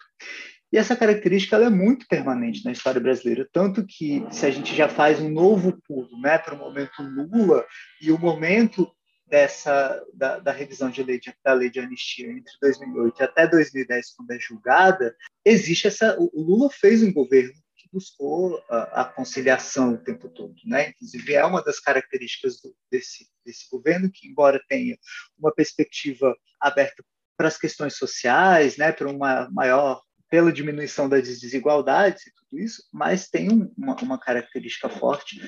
E 0.72 0.78
essa 0.78 0.96
característica 0.96 1.58
é 1.58 1.70
muito 1.70 2.08
permanente 2.08 2.64
na 2.64 2.72
história 2.72 3.02
brasileira, 3.02 3.48
tanto 3.52 3.86
que 3.86 4.26
se 4.32 4.46
a 4.46 4.50
gente 4.50 4.74
já 4.74 4.88
faz 4.88 5.20
um 5.20 5.30
novo 5.30 5.78
pulo 5.86 6.18
né, 6.22 6.38
para 6.38 6.56
o 6.56 6.58
momento 6.58 7.02
Lula 7.02 7.66
e 8.02 8.10
o 8.10 8.18
momento 8.18 8.90
dessa 9.28 10.02
da, 10.14 10.40
da 10.40 10.52
revisão 10.52 10.90
de 10.90 11.04
lei 11.04 11.20
de, 11.20 11.34
da 11.44 11.54
lei 11.54 11.70
de 11.70 11.80
anistia 11.80 12.30
entre 12.30 12.54
2008 12.62 13.24
até 13.24 13.48
2010, 13.48 14.14
quando 14.16 14.32
é 14.32 14.40
julgada, 14.40 15.16
existe 15.46 15.88
essa. 15.88 16.18
O 16.20 16.42
Lula 16.42 16.70
fez 16.70 17.04
um 17.04 17.12
governo 17.12 17.54
buscou 17.92 18.64
a, 18.70 19.02
a 19.02 19.06
conciliação 19.06 19.94
o 19.94 19.98
tempo 19.98 20.30
todo, 20.30 20.56
né? 20.66 20.90
Inclusive 20.90 21.34
é 21.34 21.46
uma 21.46 21.64
das 21.64 21.80
características 21.80 22.62
do, 22.62 22.76
desse 22.90 23.30
desse 23.46 23.68
governo 23.70 24.12
que, 24.12 24.28
embora 24.28 24.64
tenha 24.68 24.98
uma 25.38 25.54
perspectiva 25.54 26.36
aberta 26.60 27.04
para 27.38 27.48
as 27.48 27.58
questões 27.58 27.96
sociais, 27.96 28.78
né, 28.78 28.92
para 28.92 29.10
uma 29.10 29.50
maior 29.50 30.02
pela 30.30 30.52
diminuição 30.52 31.10
das 31.10 31.28
desigualdades 31.28 32.28
e 32.28 32.34
tudo 32.34 32.60
isso, 32.62 32.84
mas 32.94 33.30
tem 33.30 33.50
uma, 33.50 33.96
uma 34.02 34.20
característica 34.20 34.88
forte 34.90 35.42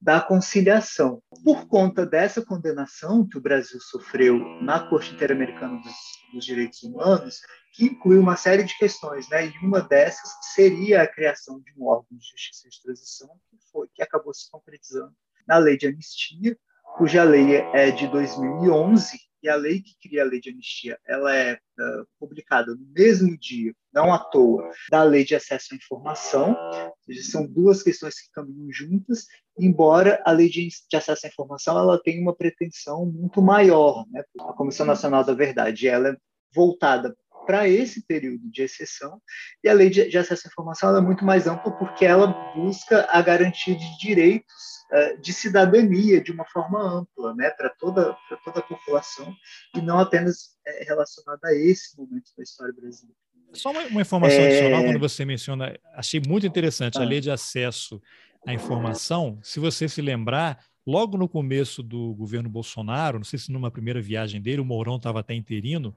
da 0.00 0.20
conciliação. 0.20 1.22
Por 1.44 1.66
conta 1.66 2.06
dessa 2.06 2.44
condenação 2.44 3.26
que 3.26 3.36
o 3.36 3.40
Brasil 3.40 3.80
sofreu 3.80 4.38
na 4.62 4.88
Corte 4.88 5.12
Interamericana 5.14 5.80
dos, 5.80 5.94
dos, 6.32 6.44
Direitos 6.44 6.82
Humanos, 6.82 7.40
que 7.74 7.86
inclui 7.86 8.18
uma 8.18 8.36
série 8.36 8.62
de 8.62 8.76
questões, 8.78 9.28
né? 9.28 9.46
E 9.46 9.66
uma 9.66 9.80
dessas 9.80 10.30
seria 10.54 11.02
a 11.02 11.06
criação 11.06 11.60
de 11.60 11.72
um 11.76 11.86
órgão 11.86 12.16
de 12.16 12.24
justiça 12.24 12.68
de 12.68 12.82
transição 12.82 13.28
que 13.50 13.56
foi 13.72 13.88
que 13.92 14.02
acabou 14.02 14.32
se 14.32 14.50
concretizando 14.50 15.12
na 15.46 15.58
Lei 15.58 15.76
de 15.76 15.86
Anistia, 15.86 16.56
cuja 16.96 17.24
lei 17.24 17.56
é 17.56 17.90
de 17.90 18.06
2011 18.08 19.27
e 19.42 19.48
a 19.48 19.56
lei 19.56 19.80
que 19.80 19.96
cria 20.00 20.22
a 20.22 20.26
lei 20.26 20.40
de 20.40 20.50
anistia, 20.50 20.98
ela 21.06 21.34
é 21.34 21.54
uh, 21.54 22.06
publicada 22.18 22.74
no 22.74 22.86
mesmo 22.94 23.36
dia, 23.38 23.72
não 23.92 24.12
à 24.12 24.18
toa, 24.18 24.70
da 24.90 25.02
lei 25.02 25.24
de 25.24 25.34
acesso 25.34 25.68
à 25.72 25.76
informação, 25.76 26.50
ou 26.50 26.94
seja, 27.04 27.30
são 27.30 27.46
duas 27.46 27.82
questões 27.82 28.20
que 28.20 28.30
caminham 28.32 28.70
juntas, 28.72 29.26
embora 29.58 30.22
a 30.24 30.32
lei 30.32 30.48
de, 30.48 30.68
de 30.68 30.96
acesso 30.96 31.26
à 31.26 31.28
informação 31.28 31.78
ela 31.78 32.00
tenha 32.02 32.20
uma 32.20 32.34
pretensão 32.34 33.06
muito 33.06 33.40
maior, 33.40 34.04
né? 34.10 34.22
A 34.40 34.52
Comissão 34.52 34.86
Nacional 34.86 35.24
da 35.24 35.34
Verdade, 35.34 35.88
ela 35.88 36.10
é 36.10 36.16
voltada 36.54 37.14
para 37.46 37.68
esse 37.68 38.06
período 38.06 38.50
de 38.50 38.62
exceção, 38.62 39.20
e 39.62 39.68
a 39.68 39.72
lei 39.72 39.90
de, 39.90 40.08
de 40.08 40.18
acesso 40.18 40.46
à 40.46 40.50
informação 40.50 40.96
é 40.96 41.00
muito 41.00 41.24
mais 41.24 41.46
ampla 41.46 41.72
porque 41.72 42.04
ela 42.04 42.26
busca 42.54 43.06
a 43.10 43.22
garantia 43.22 43.74
de 43.74 43.98
direitos 43.98 44.54
uh, 44.92 45.20
de 45.20 45.32
cidadania 45.32 46.20
de 46.20 46.32
uma 46.32 46.44
forma 46.46 46.80
ampla, 46.80 47.34
né, 47.34 47.50
para 47.50 47.70
toda, 47.70 48.16
toda 48.44 48.60
a 48.60 48.62
população, 48.62 49.34
e 49.74 49.80
não 49.80 49.98
apenas 49.98 50.56
é, 50.66 50.84
relacionada 50.84 51.48
a 51.48 51.54
esse 51.54 51.96
momento 51.96 52.30
da 52.36 52.42
história 52.42 52.74
brasileira. 52.74 53.16
Só 53.52 53.70
uma, 53.70 53.82
uma 53.86 54.00
informação 54.02 54.38
é... 54.38 54.46
adicional, 54.46 54.84
quando 54.84 54.98
você 54.98 55.24
menciona, 55.24 55.78
achei 55.94 56.20
muito 56.26 56.46
interessante, 56.46 56.98
ah. 56.98 57.02
a 57.02 57.04
lei 57.04 57.20
de 57.20 57.30
acesso 57.30 58.00
à 58.46 58.52
informação, 58.52 59.38
se 59.42 59.58
você 59.58 59.88
se 59.88 60.00
lembrar, 60.02 60.62
logo 60.86 61.18
no 61.18 61.28
começo 61.28 61.82
do 61.82 62.14
governo 62.14 62.48
Bolsonaro, 62.48 63.18
não 63.18 63.24
sei 63.24 63.38
se 63.38 63.52
numa 63.52 63.70
primeira 63.70 64.00
viagem 64.00 64.40
dele, 64.40 64.60
o 64.60 64.64
Mourão 64.64 64.96
estava 64.96 65.20
até 65.20 65.34
interino, 65.34 65.94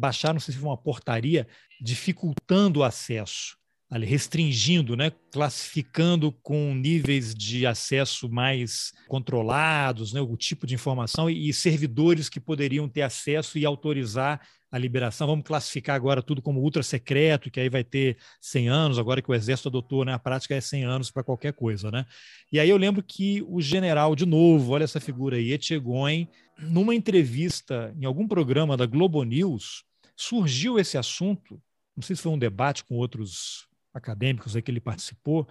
baixaram, 0.00 0.34
não 0.34 0.40
sei 0.40 0.54
se 0.54 0.60
foi 0.60 0.68
uma 0.68 0.76
portaria, 0.76 1.46
dificultando 1.80 2.80
o 2.80 2.84
acesso, 2.84 3.56
restringindo, 3.98 4.96
né, 4.96 5.10
classificando 5.32 6.30
com 6.30 6.74
níveis 6.74 7.34
de 7.34 7.66
acesso 7.66 8.28
mais 8.28 8.92
controlados, 9.08 10.12
né, 10.12 10.20
o 10.20 10.36
tipo 10.36 10.66
de 10.66 10.74
informação 10.74 11.28
e, 11.28 11.48
e 11.48 11.52
servidores 11.52 12.28
que 12.28 12.38
poderiam 12.38 12.88
ter 12.88 13.02
acesso 13.02 13.58
e 13.58 13.64
autorizar 13.64 14.40
a 14.70 14.78
liberação. 14.78 15.26
Vamos 15.26 15.44
classificar 15.44 15.96
agora 15.96 16.22
tudo 16.22 16.40
como 16.40 16.60
ultra 16.60 16.82
secreto, 16.82 17.50
que 17.50 17.58
aí 17.58 17.68
vai 17.68 17.82
ter 17.82 18.16
100 18.40 18.68
anos, 18.68 18.98
agora 18.98 19.20
que 19.20 19.30
o 19.30 19.34
Exército 19.34 19.68
adotou, 19.68 20.04
né? 20.04 20.12
A 20.12 20.18
prática 20.18 20.54
é 20.54 20.60
100 20.60 20.84
anos 20.84 21.10
para 21.10 21.24
qualquer 21.24 21.52
coisa, 21.52 21.90
né? 21.90 22.06
E 22.52 22.60
aí 22.60 22.70
eu 22.70 22.76
lembro 22.76 23.02
que 23.02 23.42
o 23.48 23.60
general, 23.60 24.14
de 24.14 24.24
novo, 24.24 24.72
olha 24.72 24.84
essa 24.84 25.00
figura 25.00 25.36
aí, 25.36 25.52
Etchegoin, 25.52 26.28
numa 26.58 26.94
entrevista 26.94 27.92
em 27.98 28.04
algum 28.04 28.28
programa 28.28 28.76
da 28.76 28.86
Globo 28.86 29.24
News, 29.24 29.82
surgiu 30.20 30.78
esse 30.78 30.98
assunto, 30.98 31.60
não 31.96 32.02
sei 32.02 32.14
se 32.14 32.22
foi 32.22 32.32
um 32.32 32.38
debate 32.38 32.84
com 32.84 32.96
outros 32.96 33.66
acadêmicos 33.92 34.54
aí 34.54 34.60
que 34.60 34.70
ele 34.70 34.80
participou 34.80 35.48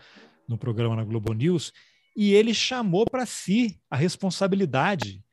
no 0.47 0.57
programa 0.57 0.95
na 0.95 1.03
Globo 1.03 1.34
News, 1.34 1.74
e 2.15 2.34
ele 2.34 2.53
chamou 2.53 3.05
para 3.05 3.26
si 3.26 3.82
a 3.89 3.95
responsabilidade. 3.95 5.24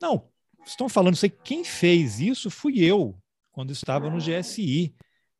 Não, 0.00 0.28
estão 0.64 0.88
falando 0.88 1.18
aí, 1.20 1.28
quem 1.28 1.64
fez 1.64 2.20
isso 2.20 2.50
fui 2.50 2.84
eu, 2.84 3.18
quando 3.50 3.72
estava 3.72 4.08
no 4.08 4.18
GSI. 4.18 4.94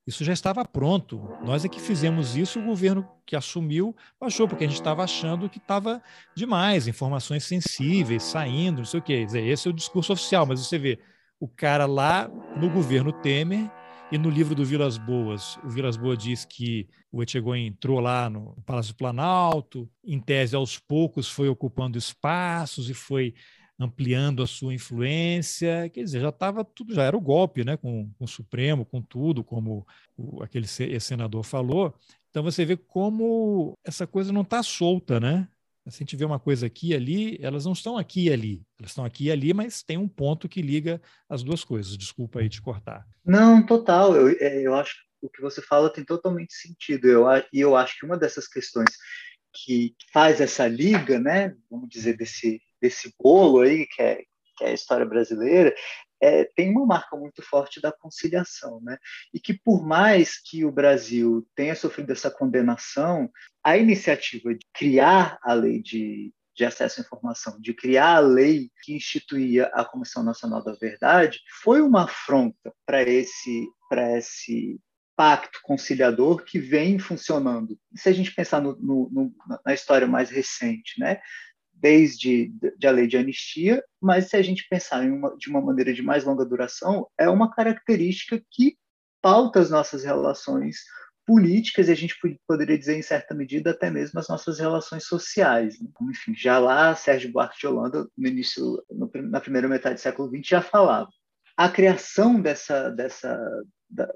Isso 0.06 0.22
já 0.24 0.32
estava 0.32 0.64
pronto. 0.64 1.18
Nós 1.42 1.64
é 1.64 1.68
que 1.68 1.80
fizemos 1.80 2.36
isso, 2.36 2.58
o 2.58 2.64
governo 2.64 3.08
que 3.24 3.34
assumiu 3.34 3.96
baixou, 4.20 4.46
porque 4.46 4.64
a 4.64 4.66
gente 4.66 4.76
estava 4.76 5.02
achando 5.02 5.48
que 5.48 5.58
estava 5.58 6.02
demais, 6.34 6.86
informações 6.88 7.44
sensíveis 7.44 8.22
saindo, 8.22 8.78
não 8.78 8.84
sei 8.84 9.00
o 9.00 9.02
quê. 9.02 9.26
Esse 9.32 9.68
é 9.68 9.70
o 9.70 9.74
discurso 9.74 10.12
oficial, 10.12 10.44
mas 10.44 10.60
você 10.60 10.78
vê, 10.78 10.98
o 11.44 11.48
cara 11.48 11.84
lá 11.84 12.26
no 12.56 12.70
governo 12.70 13.12
Temer 13.12 13.70
e 14.10 14.16
no 14.16 14.30
livro 14.30 14.54
do 14.54 14.64
Vilas 14.64 14.96
Boas, 14.96 15.58
o 15.62 15.68
Vilas 15.68 15.94
Boas 15.94 16.16
diz 16.16 16.42
que 16.42 16.88
o 17.12 17.22
Etchegoi 17.22 17.60
entrou 17.60 18.00
lá 18.00 18.30
no 18.30 18.56
Palácio 18.64 18.94
Planalto, 18.94 19.86
em 20.02 20.18
tese 20.18 20.56
aos 20.56 20.78
poucos 20.78 21.28
foi 21.28 21.50
ocupando 21.50 21.98
espaços 21.98 22.88
e 22.88 22.94
foi 22.94 23.34
ampliando 23.78 24.42
a 24.42 24.46
sua 24.46 24.72
influência, 24.72 25.90
quer 25.90 26.04
dizer, 26.04 26.20
já 26.20 26.30
estava 26.30 26.64
tudo, 26.64 26.94
já 26.94 27.02
era 27.02 27.14
o 27.16 27.20
golpe, 27.20 27.62
né, 27.62 27.76
com, 27.76 28.10
com 28.18 28.24
o 28.24 28.28
Supremo, 28.28 28.86
com 28.86 29.02
tudo, 29.02 29.44
como 29.44 29.86
o, 30.16 30.42
aquele 30.42 30.66
senador 30.66 31.44
falou. 31.44 31.94
Então 32.30 32.42
você 32.42 32.64
vê 32.64 32.74
como 32.74 33.76
essa 33.84 34.06
coisa 34.06 34.32
não 34.32 34.40
está 34.40 34.62
solta, 34.62 35.20
né? 35.20 35.46
Se 35.88 35.96
a 35.96 36.04
gente 36.04 36.16
vê 36.16 36.24
uma 36.24 36.40
coisa 36.40 36.66
aqui 36.66 36.88
e 36.88 36.94
ali, 36.94 37.38
elas 37.42 37.66
não 37.66 37.72
estão 37.72 37.98
aqui 37.98 38.28
e 38.28 38.32
ali. 38.32 38.62
Elas 38.78 38.90
estão 38.90 39.04
aqui 39.04 39.24
e 39.24 39.30
ali, 39.30 39.52
mas 39.52 39.82
tem 39.82 39.98
um 39.98 40.08
ponto 40.08 40.48
que 40.48 40.62
liga 40.62 41.00
as 41.28 41.42
duas 41.42 41.62
coisas. 41.62 41.96
Desculpa 41.96 42.40
aí 42.40 42.48
te 42.48 42.62
cortar. 42.62 43.06
Não, 43.24 43.64
total. 43.64 44.16
Eu, 44.16 44.28
é, 44.40 44.62
eu 44.62 44.74
acho 44.74 44.94
que 44.94 45.26
o 45.26 45.28
que 45.28 45.42
você 45.42 45.60
fala 45.60 45.92
tem 45.92 46.04
totalmente 46.04 46.54
sentido. 46.54 47.06
Eu, 47.06 47.26
e 47.52 47.60
eu 47.60 47.76
acho 47.76 47.98
que 47.98 48.06
uma 48.06 48.16
dessas 48.16 48.48
questões 48.48 48.90
que 49.54 49.94
faz 50.12 50.40
essa 50.40 50.66
liga, 50.66 51.20
né, 51.20 51.54
vamos 51.70 51.88
dizer, 51.88 52.16
desse, 52.16 52.60
desse 52.80 53.14
bolo 53.22 53.60
aí, 53.60 53.86
que 53.86 54.02
é, 54.02 54.22
que 54.56 54.64
é 54.64 54.68
a 54.68 54.74
história 54.74 55.06
brasileira, 55.06 55.74
é, 56.24 56.44
tem 56.56 56.70
uma 56.70 56.86
marca 56.86 57.14
muito 57.16 57.42
forte 57.42 57.82
da 57.82 57.92
conciliação, 57.92 58.80
né? 58.82 58.96
E 59.32 59.38
que 59.38 59.52
por 59.52 59.86
mais 59.86 60.40
que 60.40 60.64
o 60.64 60.72
Brasil 60.72 61.46
tenha 61.54 61.74
sofrido 61.74 62.12
essa 62.12 62.30
condenação, 62.30 63.30
a 63.62 63.76
iniciativa 63.76 64.54
de 64.54 64.66
criar 64.72 65.38
a 65.42 65.52
lei 65.52 65.82
de, 65.82 66.32
de 66.56 66.64
acesso 66.64 67.00
à 67.00 67.04
informação, 67.04 67.60
de 67.60 67.74
criar 67.74 68.16
a 68.16 68.20
lei 68.20 68.70
que 68.82 68.94
instituía 68.94 69.66
a 69.74 69.84
Comissão 69.84 70.22
Nacional 70.22 70.64
da 70.64 70.72
Verdade, 70.72 71.40
foi 71.62 71.82
uma 71.82 72.04
afronta 72.04 72.72
para 72.86 73.02
esse, 73.02 73.68
para 73.90 74.16
esse 74.16 74.80
pacto 75.14 75.60
conciliador 75.62 76.42
que 76.42 76.58
vem 76.58 76.98
funcionando. 76.98 77.78
Se 77.94 78.08
a 78.08 78.12
gente 78.12 78.34
pensar 78.34 78.62
no, 78.62 78.74
no, 78.80 79.30
na 79.64 79.74
história 79.74 80.06
mais 80.06 80.30
recente, 80.30 80.98
né? 80.98 81.20
Desde 81.84 82.50
de 82.78 82.86
a 82.86 82.90
lei 82.90 83.06
de 83.06 83.18
anistia, 83.18 83.84
mas 84.00 84.30
se 84.30 84.36
a 84.38 84.42
gente 84.42 84.66
pensar 84.70 85.04
uma, 85.04 85.36
de 85.36 85.50
uma 85.50 85.60
maneira 85.60 85.92
de 85.92 86.00
mais 86.00 86.24
longa 86.24 86.42
duração, 86.42 87.06
é 87.18 87.28
uma 87.28 87.54
característica 87.54 88.42
que 88.50 88.78
pauta 89.20 89.60
as 89.60 89.68
nossas 89.68 90.02
relações 90.02 90.78
políticas 91.26 91.88
e 91.88 91.92
a 91.92 91.94
gente 91.94 92.16
poderia 92.48 92.78
dizer 92.78 92.96
em 92.96 93.02
certa 93.02 93.34
medida 93.34 93.72
até 93.72 93.90
mesmo 93.90 94.18
as 94.18 94.28
nossas 94.28 94.58
relações 94.58 95.04
sociais. 95.04 95.78
Né? 95.78 95.90
Enfim, 96.10 96.34
já 96.34 96.58
lá 96.58 96.94
Sérgio 96.94 97.30
Buarque 97.30 97.60
de 97.60 97.66
Holanda 97.66 98.08
no 98.16 98.28
início 98.28 98.82
no, 98.90 99.10
na 99.30 99.40
primeira 99.40 99.68
metade 99.68 99.96
do 99.96 100.00
século 100.00 100.30
XX 100.34 100.48
já 100.48 100.62
falava. 100.62 101.10
A 101.54 101.68
criação 101.68 102.40
dessa 102.40 102.88
dessa 102.88 103.38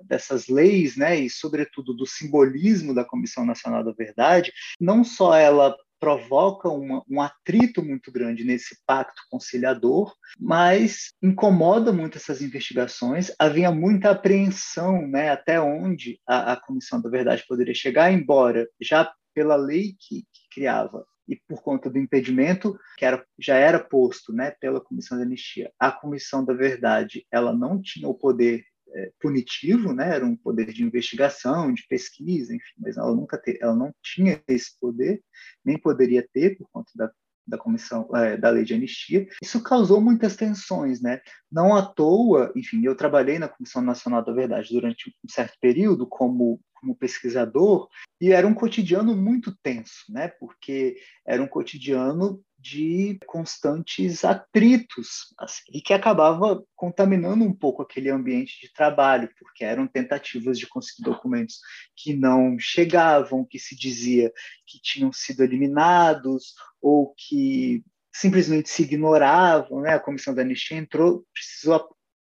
dessas 0.03 0.49
leis, 0.49 0.97
né, 0.97 1.21
e 1.21 1.31
sobretudo 1.31 1.95
do 1.95 2.05
simbolismo 2.05 2.93
da 2.93 3.05
Comissão 3.05 3.47
Nacional 3.47 3.85
da 3.85 3.93
Verdade, 3.93 4.51
não 4.81 5.05
só 5.05 5.37
ela 5.37 5.77
provoca 5.99 6.68
uma, 6.68 7.03
um 7.09 7.20
atrito 7.20 7.82
muito 7.82 8.11
grande 8.12 8.44
nesse 8.44 8.78
pacto 8.86 9.22
conciliador, 9.30 10.14
mas 10.38 11.12
incomoda 11.22 11.92
muito 11.92 12.18
essas 12.18 12.40
investigações. 12.40 13.32
Havia 13.38 13.70
muita 13.70 14.11
apreensão 14.11 15.07
né, 15.07 15.30
até 15.30 15.61
onde 15.61 16.20
a, 16.26 16.53
a 16.53 16.57
Comissão 16.57 17.01
da 17.01 17.11
Verdade 17.11 17.44
poderia 17.46 17.74
chegar, 17.74 18.12
embora 18.12 18.68
já 18.80 19.12
pela 19.34 19.57
lei 19.57 19.94
que, 19.99 20.22
que 20.32 20.49
criava 20.53 21.05
e 21.28 21.36
por 21.46 21.62
conta 21.62 21.90
do 21.90 21.99
impedimento 21.99 22.78
que 22.96 23.05
era, 23.05 23.22
já 23.38 23.57
era 23.57 23.78
posto 23.78 24.32
né, 24.32 24.53
pela 24.53 24.80
Comissão 24.80 25.18
da 25.18 25.24
Anistia, 25.24 25.70
a 25.78 25.92
Comissão 25.92 26.44
da 26.44 26.55
Verdade 26.55 27.26
ela 27.30 27.53
não 27.53 27.80
tinha 27.80 28.09
o 28.09 28.14
poder 28.14 28.64
é, 28.95 29.12
punitivo, 29.20 29.93
né? 29.93 30.14
Era 30.14 30.24
um 30.24 30.36
poder 30.36 30.72
de 30.72 30.82
investigação, 30.82 31.72
de 31.72 31.86
pesquisa, 31.89 32.55
enfim, 32.55 32.74
mas 32.78 32.97
ela 32.97 33.14
nunca 33.14 33.39
te, 33.39 33.59
ela 33.61 33.74
não 33.74 33.93
tinha 34.03 34.43
esse 34.49 34.78
poder, 34.80 35.22
nem 35.64 35.78
poderia 35.78 36.26
ter 36.32 36.57
por 36.57 36.68
conta 36.72 36.91
da, 36.95 37.11
da 37.47 37.59
comissão 37.59 38.09
é, 38.14 38.36
da 38.36 38.51
lei 38.51 38.64
de 38.64 38.74
anistia. 38.74 39.26
Isso 39.43 39.62
causou 39.62 40.01
muitas 40.01 40.36
tensões, 40.36 41.01
né? 41.01 41.20
Não 41.51 41.74
à 41.74 41.82
toa, 41.82 42.53
enfim, 42.55 42.84
eu 42.84 42.95
trabalhei 42.95 43.39
na 43.39 43.49
Comissão 43.49 43.82
Nacional 43.82 44.24
da 44.24 44.32
Verdade 44.32 44.72
durante 44.72 45.11
um 45.24 45.28
certo 45.28 45.57
período 45.61 46.07
como 46.07 46.61
como 46.81 46.97
pesquisador 46.97 47.89
e 48.20 48.33
era 48.33 48.47
um 48.47 48.55
cotidiano 48.55 49.14
muito 49.14 49.57
tenso, 49.62 50.05
né? 50.09 50.29
Porque 50.29 50.97
era 51.26 51.43
um 51.43 51.47
cotidiano 51.47 52.43
de 52.59 53.18
constantes 53.26 54.24
atritos 54.24 55.33
assim, 55.39 55.62
e 55.72 55.81
que 55.81 55.93
acabava 55.93 56.62
contaminando 56.74 57.45
um 57.45 57.55
pouco 57.55 57.83
aquele 57.83 58.11
ambiente 58.11 58.61
de 58.61 58.72
trabalho, 58.72 59.31
porque 59.39 59.64
eram 59.64 59.87
tentativas 59.87 60.59
de 60.59 60.66
conseguir 60.66 61.03
documentos 61.03 61.61
que 61.97 62.14
não 62.14 62.59
chegavam, 62.59 63.47
que 63.49 63.59
se 63.59 63.76
dizia 63.76 64.33
que 64.66 64.81
tinham 64.81 65.12
sido 65.12 65.45
eliminados 65.45 66.55
ou 66.83 67.14
que 67.16 67.85
simplesmente 68.12 68.68
se 68.68 68.83
ignoravam, 68.83 69.83
né? 69.83 69.95
A 69.95 70.01
comissão 70.01 70.35
da 70.35 70.43
anistia 70.43 70.76
entrou, 70.76 71.24
precisou 71.33 71.76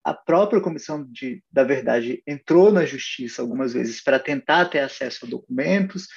a 0.08 0.14
própria 0.14 0.62
Comissão 0.62 1.06
de, 1.12 1.44
da 1.52 1.66
Verdade 1.66 2.24
entrou 2.26 2.72
na 2.72 2.86
justiça 2.86 3.42
algumas 3.42 3.74
vezes 3.74 4.02
para 4.02 4.18
tentar 4.18 4.64
ter 4.68 4.80
acesso 4.80 5.26
a 5.26 5.30
documentos, 5.30 6.08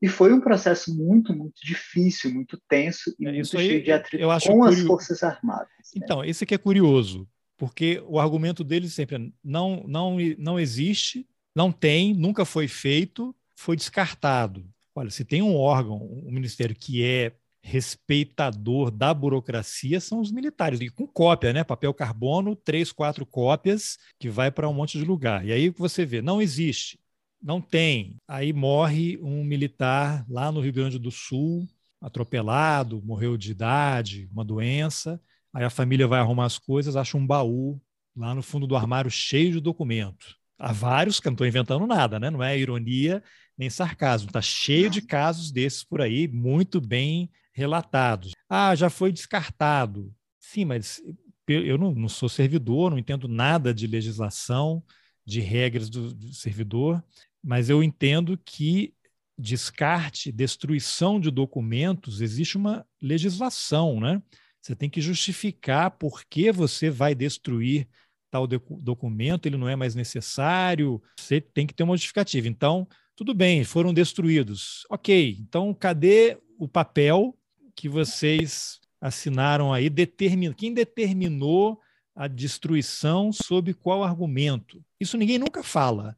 e 0.00 0.08
foi 0.08 0.32
um 0.32 0.40
processo 0.40 0.96
muito, 0.96 1.34
muito 1.34 1.60
difícil, 1.62 2.32
muito 2.32 2.58
tenso 2.66 3.14
e 3.20 3.26
é, 3.26 3.32
muito 3.32 3.48
cheio 3.48 3.84
de 3.84 3.92
atrito 3.92 4.24
com 4.26 4.58
curio... 4.60 4.68
as 4.68 4.80
Forças 4.80 5.22
Armadas. 5.22 5.68
Né? 5.68 6.00
Então, 6.02 6.24
esse 6.24 6.44
aqui 6.44 6.54
é 6.54 6.58
curioso, 6.58 7.28
porque 7.58 8.02
o 8.06 8.18
argumento 8.18 8.64
deles 8.64 8.94
sempre 8.94 9.16
é 9.16 9.28
não, 9.44 9.84
não, 9.86 10.16
não 10.38 10.58
existe, 10.58 11.28
não 11.54 11.70
tem, 11.70 12.14
nunca 12.14 12.46
foi 12.46 12.66
feito, 12.66 13.36
foi 13.54 13.76
descartado. 13.76 14.66
Olha, 14.94 15.10
se 15.10 15.26
tem 15.26 15.42
um 15.42 15.56
órgão, 15.56 15.98
um 16.24 16.32
ministério 16.32 16.74
que 16.74 17.04
é 17.04 17.34
respeitador 17.66 18.92
da 18.92 19.12
burocracia 19.12 19.98
são 19.98 20.20
os 20.20 20.30
militares, 20.30 20.80
e 20.80 20.88
com 20.88 21.04
cópia, 21.04 21.52
né? 21.52 21.64
Papel 21.64 21.92
carbono, 21.92 22.54
três, 22.54 22.92
quatro 22.92 23.26
cópias, 23.26 23.98
que 24.20 24.28
vai 24.28 24.52
para 24.52 24.68
um 24.68 24.72
monte 24.72 24.96
de 24.96 25.04
lugar. 25.04 25.44
E 25.44 25.52
aí 25.52 25.68
você 25.70 26.06
vê, 26.06 26.22
não 26.22 26.40
existe, 26.40 26.96
não 27.42 27.60
tem. 27.60 28.20
Aí 28.28 28.52
morre 28.52 29.18
um 29.20 29.42
militar 29.42 30.24
lá 30.28 30.52
no 30.52 30.60
Rio 30.60 30.72
Grande 30.72 30.96
do 30.96 31.10
Sul, 31.10 31.66
atropelado, 32.00 33.02
morreu 33.04 33.36
de 33.36 33.50
idade, 33.50 34.28
uma 34.32 34.44
doença. 34.44 35.20
Aí 35.52 35.64
a 35.64 35.70
família 35.70 36.06
vai 36.06 36.20
arrumar 36.20 36.44
as 36.44 36.58
coisas, 36.58 36.94
acha 36.94 37.16
um 37.16 37.26
baú 37.26 37.80
lá 38.14 38.32
no 38.32 38.42
fundo 38.42 38.66
do 38.66 38.76
armário 38.76 39.10
cheio 39.10 39.50
de 39.50 39.60
documento. 39.60 40.36
Há 40.56 40.72
vários, 40.72 41.18
que 41.18 41.26
não 41.26 41.34
estou 41.34 41.46
inventando 41.46 41.84
nada, 41.84 42.20
né? 42.20 42.30
Não 42.30 42.42
é 42.42 42.56
ironia 42.56 43.22
nem 43.58 43.68
sarcasmo. 43.68 44.28
Está 44.28 44.40
cheio 44.40 44.88
de 44.88 45.02
casos 45.02 45.50
desses 45.50 45.82
por 45.82 46.00
aí, 46.00 46.28
muito 46.28 46.80
bem 46.80 47.28
relatados. 47.56 48.32
Ah, 48.50 48.74
já 48.74 48.90
foi 48.90 49.10
descartado. 49.10 50.14
Sim, 50.38 50.66
mas 50.66 51.02
eu 51.48 51.78
não, 51.78 51.94
não 51.94 52.08
sou 52.08 52.28
servidor, 52.28 52.90
não 52.90 52.98
entendo 52.98 53.26
nada 53.26 53.72
de 53.72 53.86
legislação, 53.86 54.84
de 55.24 55.40
regras 55.40 55.88
do, 55.88 56.12
do 56.12 56.34
servidor, 56.34 57.02
mas 57.42 57.70
eu 57.70 57.82
entendo 57.82 58.36
que 58.36 58.92
descarte, 59.38 60.30
destruição 60.30 61.18
de 61.18 61.30
documentos, 61.30 62.20
existe 62.20 62.58
uma 62.58 62.86
legislação, 63.00 64.00
né? 64.00 64.22
Você 64.60 64.76
tem 64.76 64.90
que 64.90 65.00
justificar 65.00 65.92
por 65.92 66.24
que 66.26 66.52
você 66.52 66.90
vai 66.90 67.14
destruir 67.14 67.88
tal 68.30 68.46
documento, 68.46 69.46
ele 69.46 69.56
não 69.56 69.68
é 69.68 69.76
mais 69.76 69.94
necessário, 69.94 71.02
você 71.18 71.40
tem 71.40 71.66
que 71.66 71.72
ter 71.72 71.84
uma 71.84 71.96
justificativa. 71.96 72.48
Então, 72.48 72.86
tudo 73.14 73.32
bem, 73.32 73.64
foram 73.64 73.94
destruídos. 73.94 74.84
Ok, 74.90 75.38
então 75.40 75.72
cadê 75.72 76.36
o 76.58 76.68
papel 76.68 77.34
que 77.76 77.88
vocês 77.88 78.80
assinaram 79.00 79.72
aí, 79.72 79.90
determin... 79.90 80.52
quem 80.52 80.72
determinou 80.72 81.78
a 82.14 82.26
destruição 82.26 83.30
sob 83.30 83.74
qual 83.74 84.02
argumento? 84.02 84.82
Isso 84.98 85.18
ninguém 85.18 85.38
nunca 85.38 85.62
fala. 85.62 86.16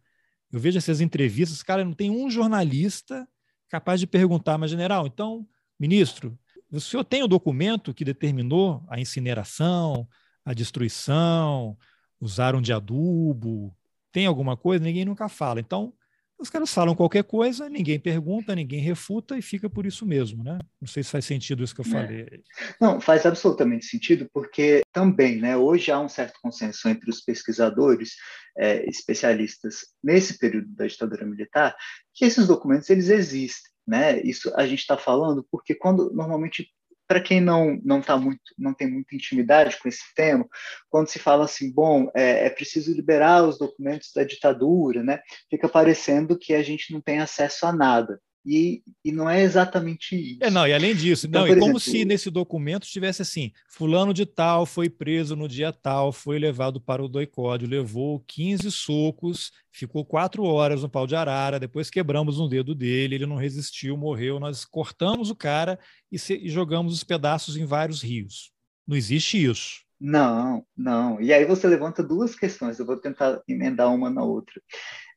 Eu 0.50 0.60
vejo 0.60 0.78
essas 0.78 1.00
entrevistas, 1.00 1.62
cara, 1.62 1.84
não 1.84 1.92
tem 1.92 2.10
um 2.10 2.30
jornalista 2.30 3.28
capaz 3.68 4.00
de 4.00 4.06
perguntar, 4.06 4.56
mas 4.56 4.70
general, 4.70 5.06
então, 5.06 5.46
ministro, 5.78 6.38
o 6.70 6.80
senhor 6.80 7.04
tem 7.04 7.22
o 7.22 7.28
documento 7.28 7.92
que 7.92 8.04
determinou 8.04 8.82
a 8.88 8.98
incineração, 9.00 10.08
a 10.44 10.54
destruição, 10.54 11.76
usaram 12.20 12.62
de 12.62 12.72
adubo, 12.72 13.76
tem 14.12 14.26
alguma 14.26 14.56
coisa? 14.56 14.84
Ninguém 14.84 15.04
nunca 15.04 15.28
fala. 15.28 15.60
Então, 15.60 15.92
os 16.38 16.48
caras 16.48 16.72
falam 16.72 16.94
qualquer 16.94 17.24
coisa, 17.24 17.68
ninguém 17.68 17.98
pergunta, 17.98 18.54
ninguém 18.54 18.80
refuta 18.80 19.36
e 19.36 19.42
fica 19.42 19.68
por 19.68 19.84
isso 19.84 20.06
mesmo, 20.06 20.44
né? 20.44 20.58
Não 20.80 20.86
sei 20.86 21.02
se 21.02 21.10
faz 21.10 21.24
sentido 21.24 21.64
isso 21.64 21.74
que 21.74 21.80
eu 21.80 21.86
é. 21.86 21.88
falei. 21.88 22.42
Não, 22.80 23.00
faz 23.00 23.26
absolutamente 23.26 23.86
sentido, 23.86 24.28
porque 24.32 24.82
também, 24.92 25.36
né, 25.40 25.56
hoje 25.56 25.90
há 25.90 25.98
um 25.98 26.08
certo 26.08 26.38
consenso 26.40 26.88
entre 26.88 27.10
os 27.10 27.20
pesquisadores, 27.20 28.14
é, 28.56 28.88
especialistas 28.88 29.86
nesse 30.02 30.38
período 30.38 30.68
da 30.68 30.86
ditadura 30.86 31.26
militar, 31.26 31.76
que 32.14 32.24
esses 32.24 32.46
documentos 32.46 32.88
eles 32.88 33.08
existem. 33.08 33.72
Né? 33.86 34.20
Isso 34.20 34.52
a 34.54 34.66
gente 34.66 34.80
está 34.80 34.98
falando 34.98 35.46
porque 35.50 35.74
quando 35.74 36.12
normalmente 36.12 36.68
para 37.08 37.20
quem 37.20 37.40
não 37.40 37.80
não 37.82 38.02
tá 38.02 38.16
muito 38.16 38.54
não 38.58 38.74
tem 38.74 38.88
muita 38.88 39.16
intimidade 39.16 39.78
com 39.78 39.88
esse 39.88 40.14
tema 40.14 40.46
quando 40.90 41.08
se 41.08 41.18
fala 41.18 41.46
assim 41.46 41.72
bom 41.72 42.10
é, 42.14 42.46
é, 42.46 42.50
preciso 42.50 42.94
liberar 42.94 43.42
os 43.42 43.58
documentos 43.58 44.12
da 44.14 44.22
ditadura 44.22 45.02
né? 45.02 45.20
Fica 45.50 45.68
parecendo 45.68 46.38
que 46.38 46.54
a 46.54 46.62
gente 46.62 46.92
não 46.92 47.00
tem 47.00 47.18
acesso 47.18 47.66
a 47.66 47.72
nada 47.72 48.20
e, 48.48 48.82
e 49.04 49.12
não 49.12 49.28
é 49.28 49.42
exatamente 49.42 50.16
isso. 50.16 50.38
É, 50.40 50.48
não, 50.50 50.66
e 50.66 50.72
além 50.72 50.94
disso, 50.94 51.26
então, 51.26 51.46
não, 51.46 51.54
e 51.54 51.60
como 51.60 51.78
se 51.78 52.02
nesse 52.06 52.30
documento 52.30 52.86
tivesse 52.86 53.20
assim: 53.20 53.52
fulano 53.68 54.14
de 54.14 54.24
tal 54.24 54.64
foi 54.64 54.88
preso 54.88 55.36
no 55.36 55.46
dia 55.46 55.70
tal, 55.70 56.10
foi 56.12 56.38
levado 56.38 56.80
para 56.80 57.04
o 57.04 57.08
doicódio, 57.08 57.68
levou 57.68 58.24
15 58.26 58.70
socos, 58.70 59.52
ficou 59.70 60.02
quatro 60.02 60.42
horas 60.44 60.80
no 60.80 60.88
pau 60.88 61.06
de 61.06 61.14
arara, 61.14 61.60
depois 61.60 61.90
quebramos 61.90 62.40
um 62.40 62.48
dedo 62.48 62.74
dele, 62.74 63.16
ele 63.16 63.26
não 63.26 63.36
resistiu, 63.36 63.96
morreu, 63.98 64.40
nós 64.40 64.64
cortamos 64.64 65.28
o 65.28 65.36
cara 65.36 65.78
e, 66.10 66.18
se, 66.18 66.34
e 66.34 66.48
jogamos 66.48 66.94
os 66.94 67.04
pedaços 67.04 67.54
em 67.54 67.66
vários 67.66 68.02
rios. 68.02 68.50
Não 68.86 68.96
existe 68.96 69.44
isso. 69.44 69.82
Não, 70.00 70.64
não. 70.74 71.20
E 71.20 71.32
aí 71.34 71.44
você 71.44 71.66
levanta 71.66 72.02
duas 72.02 72.34
questões, 72.34 72.78
eu 72.78 72.86
vou 72.86 72.96
tentar 72.96 73.42
emendar 73.46 73.92
uma 73.92 74.08
na 74.08 74.22
outra. 74.22 74.62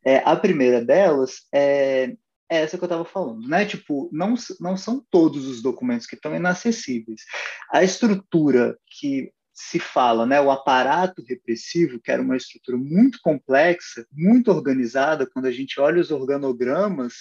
É, 0.04 0.18
a 0.26 0.36
primeira 0.36 0.84
delas 0.84 1.46
é 1.54 2.16
é 2.52 2.58
essa 2.58 2.78
que 2.78 2.84
eu 2.84 2.88
estava 2.88 3.06
falando, 3.06 3.48
né? 3.48 3.66
Tipo, 3.66 4.10
não, 4.12 4.36
não 4.60 4.76
são 4.76 5.02
todos 5.10 5.48
os 5.48 5.62
documentos 5.62 6.06
que 6.06 6.16
estão 6.16 6.36
inacessíveis. 6.36 7.22
A 7.72 7.82
estrutura 7.82 8.78
que 8.86 9.32
se 9.54 9.80
fala, 9.80 10.26
né, 10.26 10.42
o 10.42 10.52
aparato 10.52 11.24
repressivo, 11.26 12.00
que 12.02 12.12
era 12.12 12.22
uma 12.22 12.36
estrutura 12.36 12.78
muito 12.78 13.20
complexa, 13.22 14.06
muito 14.12 14.52
organizada, 14.52 15.26
quando 15.26 15.46
a 15.46 15.52
gente 15.52 15.80
olha 15.80 16.02
os 16.02 16.12
organogramas, 16.12 17.14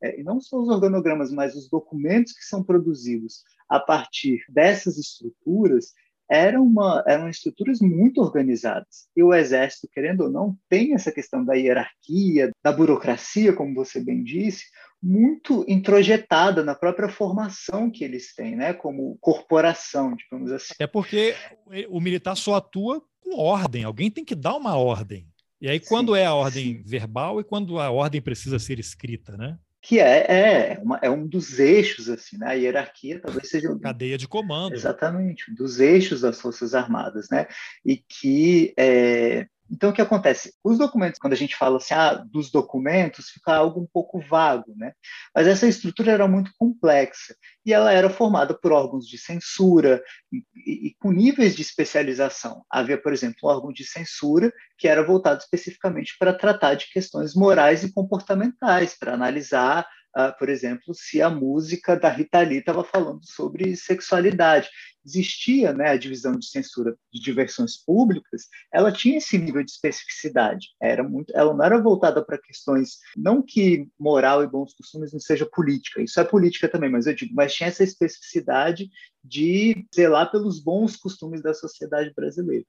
é, 0.00 0.20
e 0.20 0.22
não 0.22 0.40
só 0.40 0.56
os 0.56 0.68
organogramas, 0.68 1.32
mas 1.32 1.56
os 1.56 1.68
documentos 1.68 2.32
que 2.32 2.44
são 2.44 2.62
produzidos 2.62 3.42
a 3.68 3.80
partir 3.80 4.44
dessas 4.48 4.98
estruturas, 4.98 5.94
eram, 6.30 6.62
uma, 6.64 7.04
eram 7.06 7.28
estruturas 7.28 7.80
muito 7.80 8.20
organizadas. 8.20 9.08
E 9.16 9.22
o 9.22 9.34
Exército, 9.34 9.88
querendo 9.92 10.22
ou 10.22 10.30
não, 10.30 10.56
tem 10.68 10.94
essa 10.94 11.12
questão 11.12 11.44
da 11.44 11.54
hierarquia, 11.54 12.50
da 12.64 12.72
burocracia, 12.72 13.52
como 13.52 13.74
você 13.74 14.02
bem 14.02 14.22
disse, 14.22 14.64
muito 15.02 15.64
introjetada 15.68 16.64
na 16.64 16.74
própria 16.74 17.08
formação 17.08 17.90
que 17.90 18.02
eles 18.02 18.34
têm, 18.34 18.56
né, 18.56 18.72
como 18.72 19.16
corporação, 19.20 20.16
digamos 20.16 20.50
assim. 20.50 20.74
É 20.80 20.86
porque 20.86 21.34
o 21.88 22.00
militar 22.00 22.36
só 22.36 22.54
atua 22.54 23.02
com 23.20 23.38
ordem, 23.38 23.84
alguém 23.84 24.10
tem 24.10 24.24
que 24.24 24.34
dar 24.34 24.56
uma 24.56 24.76
ordem. 24.76 25.28
E 25.60 25.68
aí, 25.68 25.80
quando 25.80 26.14
sim, 26.14 26.20
é 26.20 26.26
a 26.26 26.34
ordem 26.34 26.64
sim. 26.64 26.82
verbal 26.84 27.40
e 27.40 27.44
quando 27.44 27.78
a 27.78 27.90
ordem 27.90 28.20
precisa 28.20 28.58
ser 28.58 28.78
escrita, 28.78 29.36
né? 29.36 29.58
Que 29.80 30.00
é, 30.00 30.74
é, 30.74 30.80
uma, 30.82 30.98
é, 31.02 31.10
um 31.10 31.26
dos 31.26 31.58
eixos, 31.58 32.08
assim, 32.08 32.38
né? 32.38 32.48
A 32.48 32.52
hierarquia 32.52 33.20
talvez 33.20 33.48
seja... 33.48 33.70
Um, 33.70 33.78
Cadeia 33.78 34.18
de 34.18 34.26
comando. 34.26 34.74
Exatamente, 34.74 35.50
um 35.50 35.54
dos 35.54 35.80
eixos 35.80 36.22
das 36.22 36.40
Forças 36.40 36.74
Armadas, 36.74 37.28
né? 37.30 37.46
E 37.84 37.96
que 37.96 38.74
é, 38.76 39.46
então, 39.70 39.90
o 39.90 39.92
que 39.92 40.00
acontece? 40.00 40.54
Os 40.62 40.78
documentos, 40.78 41.18
quando 41.18 41.32
a 41.32 41.36
gente 41.36 41.56
fala 41.56 41.78
assim, 41.78 41.94
ah, 41.94 42.14
dos 42.14 42.50
documentos, 42.50 43.30
fica 43.30 43.54
algo 43.54 43.80
um 43.80 43.86
pouco 43.86 44.20
vago, 44.20 44.72
né? 44.76 44.92
Mas 45.34 45.46
essa 45.46 45.66
estrutura 45.66 46.12
era 46.12 46.28
muito 46.28 46.52
complexa 46.56 47.34
e 47.64 47.72
ela 47.72 47.92
era 47.92 48.08
formada 48.08 48.54
por 48.54 48.72
órgãos 48.72 49.06
de 49.06 49.18
censura 49.18 50.02
e, 50.32 50.44
e, 50.88 50.94
com 51.00 51.10
níveis 51.10 51.56
de 51.56 51.62
especialização. 51.62 52.64
Havia, 52.70 53.00
por 53.00 53.12
exemplo, 53.12 53.38
um 53.42 53.48
órgão 53.48 53.72
de 53.72 53.84
censura 53.84 54.52
que 54.78 54.86
era 54.86 55.04
voltado 55.04 55.40
especificamente 55.40 56.14
para 56.18 56.32
tratar 56.32 56.74
de 56.74 56.90
questões 56.90 57.34
morais 57.34 57.82
e 57.82 57.92
comportamentais, 57.92 58.96
para 58.96 59.14
analisar 59.14 59.86
Uh, 60.16 60.32
por 60.38 60.48
exemplo, 60.48 60.94
se 60.94 61.20
a 61.20 61.28
música 61.28 61.94
da 61.94 62.08
Rita 62.08 62.40
Lee 62.40 62.58
estava 62.58 62.82
falando 62.82 63.20
sobre 63.22 63.76
sexualidade 63.76 64.70
existia 65.06 65.72
né, 65.72 65.90
a 65.90 65.96
divisão 65.96 66.32
de 66.32 66.46
censura 66.46 66.96
de 67.12 67.20
diversões 67.20 67.76
públicas, 67.76 68.48
ela 68.72 68.90
tinha 68.90 69.18
esse 69.18 69.38
nível 69.38 69.62
de 69.62 69.70
especificidade. 69.70 70.68
Era 70.82 71.02
muito, 71.04 71.32
ela 71.36 71.54
não 71.54 71.64
era 71.64 71.80
voltada 71.80 72.24
para 72.24 72.40
questões, 72.40 72.98
não 73.16 73.40
que 73.40 73.88
moral 73.98 74.42
e 74.42 74.48
bons 74.48 74.74
costumes 74.74 75.12
não 75.12 75.20
seja 75.20 75.46
política, 75.46 76.02
isso 76.02 76.18
é 76.18 76.24
política 76.24 76.68
também, 76.68 76.90
mas 76.90 77.06
eu 77.06 77.14
digo, 77.14 77.32
mas 77.34 77.54
tinha 77.54 77.68
essa 77.68 77.84
especificidade 77.84 78.90
de 79.22 79.86
zelar 79.94 80.30
pelos 80.30 80.60
bons 80.60 80.96
costumes 80.96 81.40
da 81.42 81.54
sociedade 81.54 82.12
brasileira. 82.14 82.64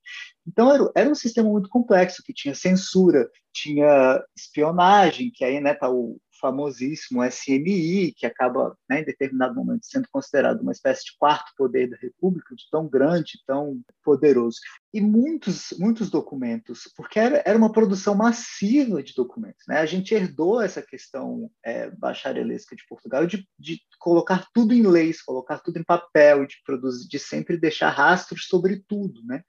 Então 0.45 0.71
era, 0.71 0.91
era 0.95 1.09
um 1.09 1.15
sistema 1.15 1.49
muito 1.49 1.69
complexo 1.69 2.23
que 2.23 2.33
tinha 2.33 2.53
censura, 2.53 3.29
tinha 3.53 4.23
espionagem, 4.35 5.31
que 5.33 5.43
aí 5.43 5.55
está 5.55 5.63
né, 5.63 5.73
tá 5.73 5.89
o 5.89 6.19
famosíssimo 6.39 7.23
SMI, 7.23 8.13
que 8.15 8.25
acaba, 8.25 8.77
né, 8.89 9.01
em 9.01 9.05
determinado 9.05 9.55
momento, 9.55 9.85
sendo 9.85 10.07
considerado 10.09 10.61
uma 10.61 10.71
espécie 10.71 11.05
de 11.05 11.17
quarto 11.17 11.51
poder 11.57 11.89
da 11.89 11.97
República, 11.97 12.55
de 12.55 12.63
tão 12.69 12.87
grande, 12.87 13.43
tão 13.45 13.81
poderoso. 14.03 14.57
E 14.93 15.01
muitos, 15.01 15.73
muitos 15.77 16.09
documentos, 16.09 16.91
porque 16.95 17.19
era, 17.19 17.43
era 17.45 17.57
uma 17.57 17.71
produção 17.71 18.15
massiva 18.15 19.03
de 19.03 19.13
documentos. 19.13 19.63
Né? 19.67 19.77
A 19.79 19.85
gente 19.85 20.13
herdou 20.13 20.61
essa 20.61 20.81
questão 20.81 21.51
é, 21.63 21.89
bacharelesca 21.91 22.75
de 22.75 22.85
Portugal 22.87 23.25
de, 23.27 23.47
de 23.59 23.79
colocar 23.99 24.47
tudo 24.53 24.73
em 24.73 24.81
leis, 24.81 25.21
colocar 25.21 25.59
tudo 25.59 25.77
em 25.77 25.83
papel, 25.83 26.45
de 26.45 26.55
produzir, 26.65 27.07
de 27.07 27.19
sempre 27.19 27.57
deixar 27.57 27.89
rastros 27.89 28.47
sobre 28.47 28.83
tudo. 28.87 29.21
Né? 29.23 29.43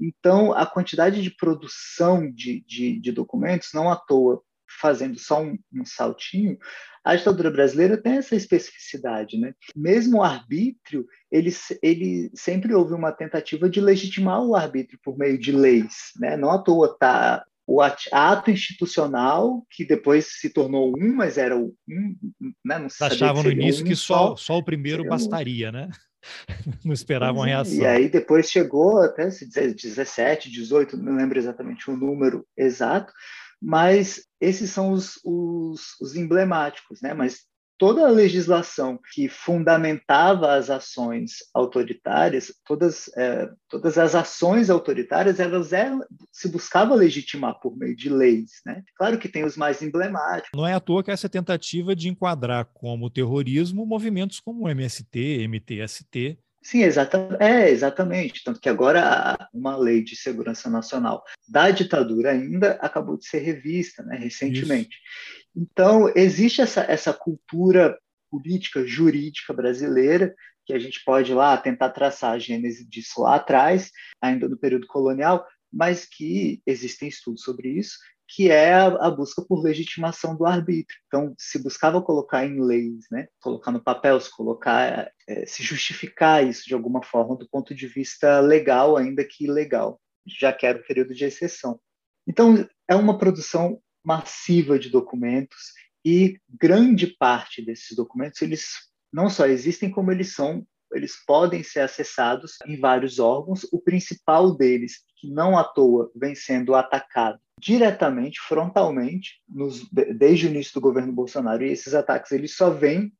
Então, 0.00 0.52
a 0.52 0.64
quantidade 0.64 1.22
de 1.22 1.30
produção 1.30 2.30
de, 2.32 2.64
de, 2.66 3.00
de 3.00 3.12
documentos, 3.12 3.70
não 3.74 3.90
à 3.90 3.96
toa, 3.96 4.42
fazendo 4.80 5.18
só 5.18 5.42
um, 5.42 5.58
um, 5.72 5.84
saltinho, 5.84 6.58
a 7.04 7.14
ditadura 7.14 7.50
brasileira 7.50 7.96
tem 7.96 8.14
essa 8.16 8.34
especificidade, 8.34 9.38
né? 9.38 9.54
Mesmo 9.74 10.18
o 10.18 10.22
arbítrio, 10.22 11.06
ele, 11.30 11.50
ele 11.82 12.30
sempre 12.34 12.74
houve 12.74 12.94
uma 12.94 13.12
tentativa 13.12 13.68
de 13.68 13.80
legitimar 13.80 14.42
o 14.42 14.56
arbítrio 14.56 14.98
por 15.02 15.16
meio 15.16 15.38
de 15.38 15.52
leis, 15.52 16.12
né? 16.16 16.36
Não 16.36 16.50
à 16.50 16.58
toa 16.58 16.96
tá 16.98 17.44
o 17.66 17.80
ato 17.82 18.50
institucional, 18.50 19.66
que 19.68 19.84
depois 19.84 20.38
se 20.38 20.50
tornou 20.50 20.94
um, 20.96 21.14
mas 21.16 21.36
era 21.36 21.58
o 21.58 21.74
um, 21.88 22.16
né? 22.64 22.78
Não 22.78 22.86
Achavam 23.00 23.42
no 23.42 23.50
início 23.50 23.84
um 23.84 23.88
que 23.88 23.96
só, 23.96 24.36
só 24.36 24.58
o 24.58 24.64
primeiro 24.64 25.04
bastaria, 25.04 25.70
um. 25.70 25.72
né? 25.72 25.88
Não 26.84 26.92
esperavam 26.92 27.42
a 27.42 27.46
reação. 27.46 27.74
E 27.74 27.86
aí 27.86 28.08
depois 28.08 28.50
chegou 28.50 29.00
até 29.02 29.28
17, 29.28 30.50
18, 30.50 30.96
não 30.96 31.16
lembro 31.16 31.38
exatamente 31.38 31.88
o 31.90 31.96
número 31.96 32.44
exato, 32.56 33.12
mas 33.60 34.24
esses 34.40 34.70
são 34.70 34.92
os, 34.92 35.18
os, 35.24 35.98
os 36.00 36.14
emblemáticos, 36.14 37.00
né? 37.02 37.14
Mas 37.14 37.46
toda 37.78 38.06
a 38.06 38.10
legislação 38.10 38.98
que 39.12 39.28
fundamentava 39.28 40.54
as 40.54 40.70
ações 40.70 41.36
autoritárias, 41.54 42.52
todas, 42.64 43.08
é, 43.16 43.48
todas 43.68 43.98
as 43.98 44.14
ações 44.14 44.70
autoritárias, 44.70 45.38
elas 45.38 45.72
eram, 45.72 46.00
se 46.32 46.48
buscava 46.48 46.94
legitimar 46.94 47.58
por 47.60 47.76
meio 47.76 47.94
de 47.94 48.08
leis. 48.08 48.60
Né? 48.64 48.82
Claro 48.96 49.18
que 49.18 49.28
tem 49.28 49.44
os 49.44 49.56
mais 49.56 49.82
emblemáticos. 49.82 50.50
Não 50.54 50.66
é 50.66 50.72
à 50.72 50.80
toa 50.80 51.04
que 51.04 51.10
essa 51.10 51.28
tentativa 51.28 51.94
de 51.94 52.08
enquadrar 52.08 52.66
como 52.72 53.10
terrorismo 53.10 53.84
movimentos 53.84 54.40
como 54.40 54.64
o 54.64 54.68
MST, 54.68 55.46
MTST, 55.46 56.38
Sim, 56.66 56.82
exata, 56.82 57.38
é, 57.38 57.70
exatamente. 57.70 58.42
Tanto 58.42 58.58
que 58.58 58.68
agora 58.68 59.38
uma 59.54 59.76
lei 59.76 60.02
de 60.02 60.16
segurança 60.16 60.68
nacional 60.68 61.22
da 61.48 61.70
ditadura 61.70 62.32
ainda 62.32 62.72
acabou 62.80 63.16
de 63.16 63.24
ser 63.24 63.38
revista 63.38 64.02
né, 64.02 64.16
recentemente. 64.16 64.96
Isso. 64.96 65.46
Então, 65.54 66.12
existe 66.16 66.60
essa, 66.60 66.80
essa 66.80 67.12
cultura 67.12 67.96
política, 68.28 68.84
jurídica 68.84 69.54
brasileira, 69.54 70.34
que 70.64 70.72
a 70.72 70.78
gente 70.80 71.04
pode 71.04 71.32
lá 71.32 71.56
tentar 71.56 71.90
traçar 71.90 72.32
a 72.32 72.38
gênese 72.40 72.84
disso 72.84 73.22
lá 73.22 73.36
atrás, 73.36 73.92
ainda 74.20 74.48
no 74.48 74.58
período 74.58 74.88
colonial, 74.88 75.46
mas 75.72 76.04
que 76.04 76.60
existem 76.66 77.08
estudos 77.08 77.42
sobre 77.42 77.78
isso, 77.78 77.96
que 78.28 78.50
é 78.50 78.74
a, 78.74 79.10
busca 79.10 79.42
por 79.42 79.62
legitimação 79.62 80.36
do 80.36 80.46
arbítrio. 80.46 80.98
Então, 81.06 81.34
se 81.38 81.62
buscava 81.62 82.02
colocar 82.02 82.44
em 82.44 82.60
leis, 82.60 83.04
né? 83.10 83.28
colocar 83.40 83.70
no 83.70 83.82
papel, 83.82 84.20
se 84.20 84.30
colocar, 84.30 85.10
é, 85.28 85.46
se 85.46 85.62
justificar 85.62 86.44
isso 86.44 86.66
de 86.66 86.74
alguma 86.74 87.02
forma 87.02 87.36
do 87.36 87.48
ponto 87.48 87.74
de 87.74 87.86
vista 87.86 88.40
legal, 88.40 88.96
ainda 88.96 89.24
que 89.24 89.44
ilegal, 89.44 90.00
já 90.26 90.52
que 90.52 90.66
era 90.66 90.78
o 90.78 90.86
período 90.86 91.14
de 91.14 91.24
exceção. 91.24 91.80
Então, 92.26 92.68
é 92.88 92.94
uma 92.94 93.16
produção 93.16 93.80
massiva 94.04 94.78
de 94.78 94.90
documentos 94.90 95.72
e 96.04 96.38
grande 96.48 97.06
parte 97.06 97.60
desses 97.60 97.96
documentos 97.96 98.40
eles 98.40 98.86
não 99.12 99.28
só 99.28 99.46
existem 99.46 99.90
como 99.90 100.12
eles 100.12 100.32
são 100.34 100.64
eles 100.96 101.16
podem 101.26 101.62
ser 101.62 101.80
acessados 101.80 102.56
em 102.66 102.78
vários 102.78 103.18
órgãos. 103.18 103.66
O 103.72 103.80
principal 103.80 104.54
deles, 104.56 105.04
que 105.16 105.30
não 105.30 105.58
à 105.58 105.64
toa 105.64 106.10
vem 106.14 106.34
sendo 106.34 106.74
atacado 106.74 107.38
diretamente, 107.58 108.38
frontalmente, 108.40 109.40
nos, 109.48 109.88
desde 109.90 110.46
o 110.46 110.50
início 110.50 110.74
do 110.74 110.80
governo 110.80 111.12
Bolsonaro, 111.12 111.64
e 111.64 111.72
esses 111.72 111.94
ataques 111.94 112.32
eles 112.32 112.54
só 112.54 112.70
vêm 112.70 113.12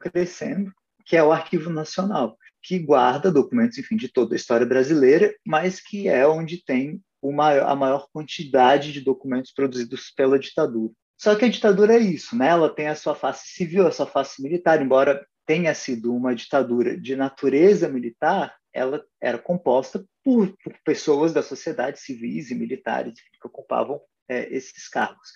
crescendo, 0.00 0.72
que 1.04 1.16
é 1.16 1.22
o 1.22 1.32
Arquivo 1.32 1.68
Nacional, 1.68 2.36
que 2.62 2.78
guarda 2.78 3.30
documentos, 3.30 3.76
enfim, 3.76 3.96
de 3.96 4.08
toda 4.08 4.34
a 4.34 4.36
história 4.36 4.64
brasileira, 4.64 5.34
mas 5.44 5.80
que 5.80 6.08
é 6.08 6.26
onde 6.26 6.64
tem 6.64 7.02
maior, 7.22 7.68
a 7.68 7.74
maior 7.74 8.08
quantidade 8.12 8.92
de 8.92 9.00
documentos 9.00 9.52
produzidos 9.52 10.10
pela 10.10 10.38
ditadura. 10.38 10.92
Só 11.18 11.36
que 11.36 11.44
a 11.44 11.48
ditadura 11.48 11.94
é 11.94 11.98
isso, 11.98 12.36
né? 12.36 12.48
Ela 12.48 12.68
tem 12.68 12.88
a 12.88 12.96
sua 12.96 13.14
face 13.14 13.46
civil, 13.48 13.86
a 13.86 13.92
sua 13.92 14.06
face 14.06 14.42
militar, 14.42 14.82
embora 14.82 15.24
tenha 15.46 15.74
sido 15.74 16.14
uma 16.14 16.34
ditadura 16.34 16.98
de 16.98 17.16
natureza 17.16 17.88
militar, 17.88 18.54
ela 18.72 19.04
era 19.20 19.38
composta 19.38 20.04
por, 20.24 20.56
por 20.62 20.74
pessoas 20.84 21.32
da 21.32 21.42
sociedade, 21.42 22.00
civis 22.00 22.50
e 22.50 22.54
militares, 22.54 23.14
que 23.20 23.46
ocupavam 23.46 24.00
é, 24.28 24.54
esses 24.54 24.88
cargos. 24.88 25.32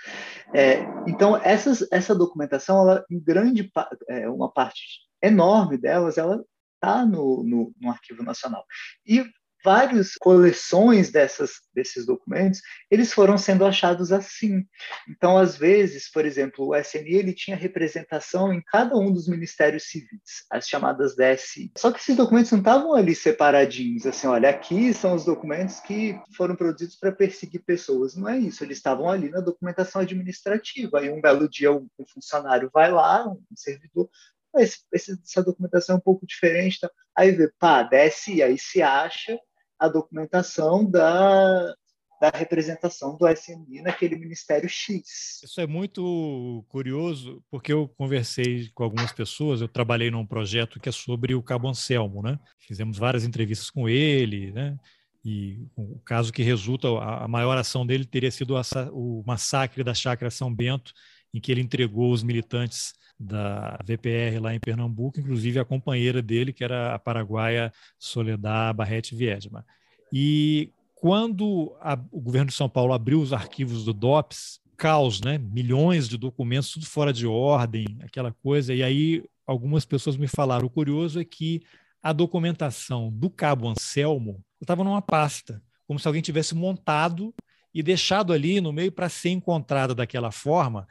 É, 0.55 0.79
então, 1.07 1.37
essas, 1.37 1.87
essa 1.93 2.15
documentação, 2.15 2.81
ela, 2.81 3.05
em 3.11 3.21
grande 3.21 3.71
é, 4.09 4.29
uma 4.29 4.51
parte 4.51 4.83
enorme 5.23 5.77
delas, 5.77 6.19
ela 6.19 6.43
está 6.75 7.05
no, 7.05 7.43
no, 7.43 7.75
no, 7.81 7.91
Arquivo 7.91 8.23
Nacional. 8.23 8.65
E 9.05 9.25
várias 9.67 10.15
coleções 10.15 11.11
dessas, 11.11 11.55
desses 11.75 12.07
documentos, 12.07 12.63
eles 12.89 13.13
foram 13.13 13.37
sendo 13.37 13.67
achados 13.67 14.13
assim. 14.13 14.65
Então, 15.09 15.37
às 15.37 15.57
vezes, 15.57 16.09
por 16.09 16.25
exemplo, 16.25 16.69
o 16.69 16.77
SNI 16.77 17.17
ele 17.17 17.33
tinha 17.33 17.57
representação 17.57 18.53
em 18.53 18.63
cada 18.63 18.97
um 18.97 19.13
dos 19.13 19.27
ministérios 19.27 19.89
civis, 19.89 20.47
as 20.53 20.69
chamadas 20.69 21.17
DSI. 21.17 21.73
Só 21.77 21.91
que 21.91 21.99
esses 21.99 22.15
documentos 22.15 22.53
não 22.53 22.61
estavam 22.61 22.95
ali 22.95 23.13
separadinhos, 23.13 24.07
assim, 24.07 24.29
olha, 24.29 24.51
aqui 24.51 24.95
são 24.95 25.17
os 25.17 25.25
documentos 25.25 25.81
que 25.81 26.17
foram 26.37 26.55
produzidos 26.55 26.95
para 26.95 27.11
perseguir 27.11 27.65
pessoas. 27.65 28.15
Não 28.15 28.29
é 28.29 28.39
isso, 28.39 28.63
eles 28.63 28.77
estavam 28.77 29.11
ali 29.11 29.31
na 29.31 29.41
documentação 29.41 30.01
administrativa. 30.01 31.05
E 31.05 31.11
um 31.11 31.21
belo 31.21 31.49
dia 31.49 31.73
um, 31.73 31.89
funcionário 32.15 32.71
vai 32.73 32.89
lá, 32.89 33.27
um 33.29 33.41
servidor, 33.57 34.09
essa 34.55 35.43
documentação 35.43 35.97
é 35.97 35.99
um 35.99 36.03
pouco 36.03 36.25
diferente. 36.25 36.77
Então, 36.77 36.91
aí 37.17 37.33
vê, 37.33 37.51
pá, 37.59 37.83
desce, 37.83 38.41
aí 38.45 38.57
se 38.57 38.81
acha 38.81 39.37
a 39.79 39.89
documentação 39.89 40.89
da, 40.89 41.75
da 42.21 42.31
representação 42.31 43.17
do 43.17 43.29
SNI 43.29 43.83
naquele 43.83 44.17
Ministério 44.17 44.69
X. 44.69 45.43
Isso 45.45 45.61
é 45.61 45.67
muito 45.67 46.65
curioso, 46.69 47.43
porque 47.51 47.73
eu 47.73 47.89
conversei 47.97 48.71
com 48.75 48.85
algumas 48.85 49.13
pessoas, 49.13 49.61
eu 49.61 49.69
trabalhei 49.69 50.11
num 50.11 50.27
projeto 50.27 50.81
que 50.81 50.89
é 50.89 50.93
sobre 50.93 51.35
o 51.35 51.43
Cabo 51.43 51.69
Anselmo, 51.69 52.23
né? 52.23 52.39
Fizemos 52.59 52.99
várias 52.99 53.25
entrevistas 53.25 53.71
com 53.71 53.89
ele, 53.89 54.53
né? 54.53 54.77
E 55.25 55.67
o 55.75 55.99
caso 56.05 56.33
que 56.33 56.43
resulta, 56.43 56.87
a 56.89 57.27
maior 57.27 57.59
ação 57.59 57.85
dele 57.85 58.05
teria 58.05 58.31
sido 58.31 58.55
o 58.93 59.25
massacre 59.27 59.83
da 59.83 59.93
Chácara 59.93 60.31
São 60.31 60.55
Bento, 60.55 60.93
em 61.33 61.41
que 61.41 61.51
ele 61.53 61.61
entregou 61.61 62.13
os 62.13 62.23
militantes 62.23 62.95
da 63.19 63.79
VPR 63.85 64.39
lá 64.41 64.55
em 64.55 64.61
Pernambuco, 64.61 65.19
inclusive 65.19 65.59
a 65.59 65.65
companheira 65.65 66.21
dele, 66.21 66.53
que 66.53 66.63
era 66.63 66.95
a 66.95 66.99
paraguaia 66.99 67.73
Soledad 67.99 68.77
Barrete 68.77 69.15
Viedma. 69.15 69.65
E 70.13 70.71
quando 70.95 71.77
a, 71.81 71.99
o 72.11 72.21
governo 72.21 72.49
de 72.49 72.55
São 72.55 72.69
Paulo 72.69 72.93
abriu 72.93 73.21
os 73.21 73.33
arquivos 73.33 73.85
do 73.85 73.93
DOPS, 73.93 74.61
caos, 74.77 75.21
né? 75.21 75.39
Milhões 75.39 76.09
de 76.09 76.19
documentos, 76.19 76.71
tudo 76.71 76.87
fora 76.87 77.13
de 77.13 77.27
ordem, 77.27 77.99
aquela 78.03 78.33
coisa. 78.33 78.75
E 78.75 78.83
aí 78.83 79.25
algumas 79.47 79.85
pessoas 79.85 80.17
me 80.17 80.29
falaram: 80.29 80.67
o 80.67 80.71
curioso 80.71 81.21
é 81.21 81.25
que 81.25 81.63
a 82.03 82.13
documentação 82.13 83.11
do 83.11 83.31
Cabo 83.31 83.69
Anselmo 83.69 84.45
estava 84.61 84.85
numa 84.85 85.03
pasta, 85.03 85.63
como 85.87 85.99
se 85.99 86.07
alguém 86.07 86.23
tivesse 86.23 86.55
montado 86.55 87.35
e 87.75 87.83
deixado 87.83 88.33
ali 88.33 88.61
no 88.61 88.73
meio 88.73 88.93
para 88.93 89.09
ser 89.09 89.31
encontrada 89.31 89.95
daquela 89.95 90.31
forma. 90.31 90.87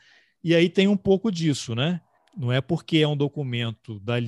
E 0.45 0.53
aí 0.53 0.69
tem 0.69 0.87
um 0.87 0.95
pouco 0.95 1.31
disso, 1.31 1.73
né? 1.73 1.99
Não 2.37 2.51
é 2.51 2.61
porque 2.61 2.99
é 2.99 3.07
um 3.07 3.17
documento 3.17 3.99
da, 3.99 4.21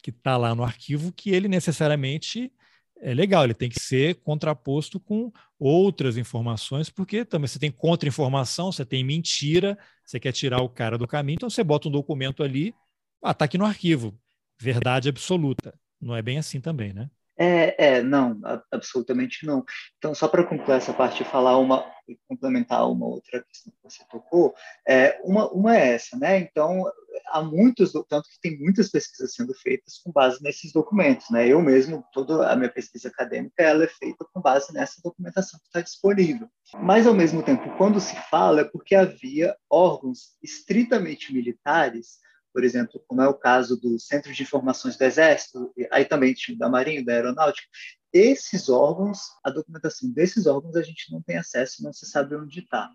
que 0.00 0.10
está 0.10 0.36
lá 0.36 0.54
no 0.54 0.62
arquivo 0.62 1.10
que 1.10 1.30
ele 1.30 1.48
necessariamente 1.48 2.52
é 3.00 3.12
legal, 3.12 3.42
ele 3.42 3.54
tem 3.54 3.68
que 3.68 3.80
ser 3.80 4.14
contraposto 4.22 5.00
com 5.00 5.32
outras 5.58 6.16
informações, 6.16 6.90
porque 6.90 7.24
também 7.24 7.48
você 7.48 7.58
tem 7.58 7.72
contra-informação, 7.72 8.70
você 8.70 8.84
tem 8.84 9.02
mentira, 9.02 9.76
você 10.04 10.20
quer 10.20 10.30
tirar 10.30 10.62
o 10.62 10.68
cara 10.68 10.96
do 10.96 11.08
caminho, 11.08 11.34
então 11.34 11.50
você 11.50 11.64
bota 11.64 11.88
um 11.88 11.90
documento 11.90 12.44
ali, 12.44 12.72
ah, 13.20 13.32
está 13.32 13.44
aqui 13.44 13.58
no 13.58 13.64
arquivo, 13.64 14.16
verdade 14.60 15.08
absoluta. 15.08 15.76
Não 16.00 16.14
é 16.14 16.22
bem 16.22 16.38
assim 16.38 16.60
também, 16.60 16.92
né? 16.92 17.10
É, 17.36 17.96
é, 17.96 18.02
não, 18.02 18.40
absolutamente 18.70 19.44
não. 19.44 19.64
Então, 19.98 20.14
só 20.14 20.28
para 20.28 20.44
concluir 20.44 20.76
essa 20.76 20.92
parte 20.92 21.22
e 21.22 21.26
falar 21.26 21.58
uma, 21.58 21.84
complementar 22.28 22.88
uma 22.88 23.06
outra 23.06 23.42
questão 23.42 23.72
que 23.72 23.82
você 23.82 24.04
tocou, 24.08 24.54
é, 24.86 25.20
uma, 25.24 25.50
uma 25.50 25.76
é 25.76 25.94
essa, 25.94 26.16
né? 26.16 26.38
Então, 26.38 26.84
há 27.28 27.42
muitos, 27.42 27.92
tanto 28.08 28.28
que 28.28 28.40
tem 28.40 28.58
muitas 28.58 28.88
pesquisas 28.88 29.34
sendo 29.34 29.52
feitas 29.54 29.98
com 29.98 30.12
base 30.12 30.40
nesses 30.42 30.72
documentos, 30.72 31.28
né? 31.30 31.48
Eu 31.48 31.60
mesmo, 31.60 32.04
toda 32.12 32.48
a 32.48 32.54
minha 32.54 32.70
pesquisa 32.70 33.08
acadêmica, 33.08 33.54
ela 33.62 33.84
é 33.84 33.88
feita 33.88 34.24
com 34.32 34.40
base 34.40 34.72
nessa 34.72 35.00
documentação 35.02 35.58
que 35.58 35.66
está 35.66 35.80
disponível. 35.80 36.48
Mas, 36.74 37.06
ao 37.06 37.14
mesmo 37.14 37.42
tempo, 37.42 37.76
quando 37.76 38.00
se 38.00 38.14
fala, 38.30 38.60
é 38.60 38.64
porque 38.64 38.94
havia 38.94 39.56
órgãos 39.68 40.36
estritamente 40.40 41.32
militares 41.32 42.18
por 42.54 42.62
exemplo, 42.62 43.02
como 43.08 43.20
é 43.20 43.28
o 43.28 43.34
caso 43.34 43.76
do 43.76 43.98
Centro 43.98 44.32
de 44.32 44.44
Informações 44.44 44.96
do 44.96 45.02
Exército, 45.02 45.74
aí 45.90 46.04
também 46.04 46.32
tinha 46.32 46.56
da 46.56 46.68
Marinha, 46.68 47.04
da 47.04 47.12
Aeronáutica, 47.12 47.66
esses 48.12 48.68
órgãos, 48.68 49.18
a 49.42 49.50
documentação 49.50 50.08
desses 50.08 50.46
órgãos 50.46 50.76
a 50.76 50.82
gente 50.82 51.10
não 51.10 51.20
tem 51.20 51.36
acesso, 51.36 51.82
não 51.82 51.92
se 51.92 52.06
sabe 52.06 52.36
onde 52.36 52.60
está. 52.60 52.88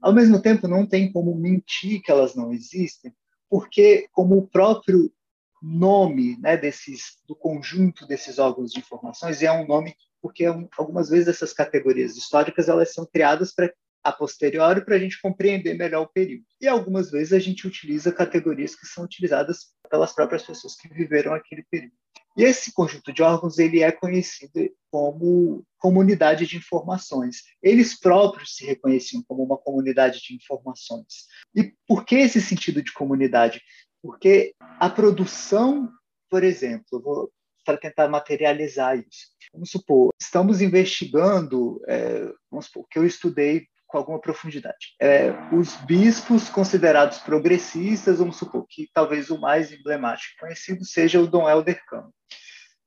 Ao 0.00 0.12
mesmo 0.12 0.40
tempo, 0.40 0.68
não 0.68 0.86
tem 0.86 1.12
como 1.12 1.34
mentir 1.34 2.00
que 2.02 2.10
elas 2.12 2.36
não 2.36 2.52
existem, 2.52 3.12
porque 3.48 4.08
como 4.12 4.38
o 4.38 4.46
próprio 4.46 5.12
nome 5.60 6.38
né, 6.38 6.56
desses, 6.56 7.18
do 7.26 7.34
conjunto 7.34 8.06
desses 8.06 8.38
órgãos 8.38 8.70
de 8.70 8.78
informações 8.78 9.42
é 9.42 9.50
um 9.50 9.66
nome 9.66 9.94
porque 10.22 10.44
algumas 10.76 11.08
vezes 11.08 11.28
essas 11.28 11.52
categorias 11.52 12.16
históricas 12.16 12.68
elas 12.68 12.92
são 12.92 13.06
criadas 13.06 13.52
para 13.52 13.72
a 14.02 14.12
posteriori 14.12 14.84
para 14.84 14.96
a 14.96 14.98
gente 14.98 15.20
compreender 15.20 15.74
melhor 15.74 16.02
o 16.02 16.08
período. 16.08 16.44
E 16.60 16.66
algumas 16.66 17.10
vezes 17.10 17.32
a 17.32 17.38
gente 17.38 17.66
utiliza 17.66 18.12
categorias 18.12 18.74
que 18.74 18.86
são 18.86 19.04
utilizadas 19.04 19.68
pelas 19.90 20.12
próprias 20.14 20.42
pessoas 20.42 20.76
que 20.76 20.88
viveram 20.88 21.34
aquele 21.34 21.64
período. 21.70 21.94
E 22.36 22.44
esse 22.44 22.72
conjunto 22.72 23.12
de 23.12 23.22
órgãos 23.22 23.58
ele 23.58 23.82
é 23.82 23.90
conhecido 23.90 24.52
como 24.90 25.64
comunidade 25.78 26.46
de 26.46 26.56
informações. 26.56 27.42
Eles 27.62 27.98
próprios 27.98 28.54
se 28.54 28.64
reconheciam 28.64 29.22
como 29.26 29.42
uma 29.42 29.58
comunidade 29.58 30.20
de 30.22 30.34
informações. 30.34 31.26
E 31.54 31.74
por 31.86 32.04
que 32.04 32.16
esse 32.16 32.40
sentido 32.40 32.82
de 32.82 32.92
comunidade? 32.92 33.60
Porque 34.02 34.54
a 34.58 34.88
produção, 34.88 35.90
por 36.30 36.44
exemplo, 36.44 37.00
vou 37.02 37.30
para 37.64 37.76
tentar 37.76 38.08
materializar 38.08 38.98
isso. 38.98 39.28
Vamos 39.52 39.70
supor, 39.70 40.10
estamos 40.20 40.60
investigando, 40.60 41.80
é, 41.86 42.32
vamos 42.50 42.66
supor, 42.66 42.86
que 42.88 42.98
eu 42.98 43.06
estudei 43.06 43.66
com 43.90 43.98
alguma 43.98 44.20
profundidade. 44.20 44.94
É, 45.00 45.32
os 45.52 45.74
bispos 45.84 46.48
considerados 46.48 47.18
progressistas, 47.18 48.18
vamos 48.18 48.36
supor 48.36 48.64
que 48.68 48.88
talvez 48.94 49.30
o 49.30 49.40
mais 49.40 49.72
emblemático 49.72 50.38
conhecido 50.38 50.84
seja 50.84 51.20
o 51.20 51.26
Dom 51.26 51.48
Helder 51.48 51.84
Câmara. 51.86 52.12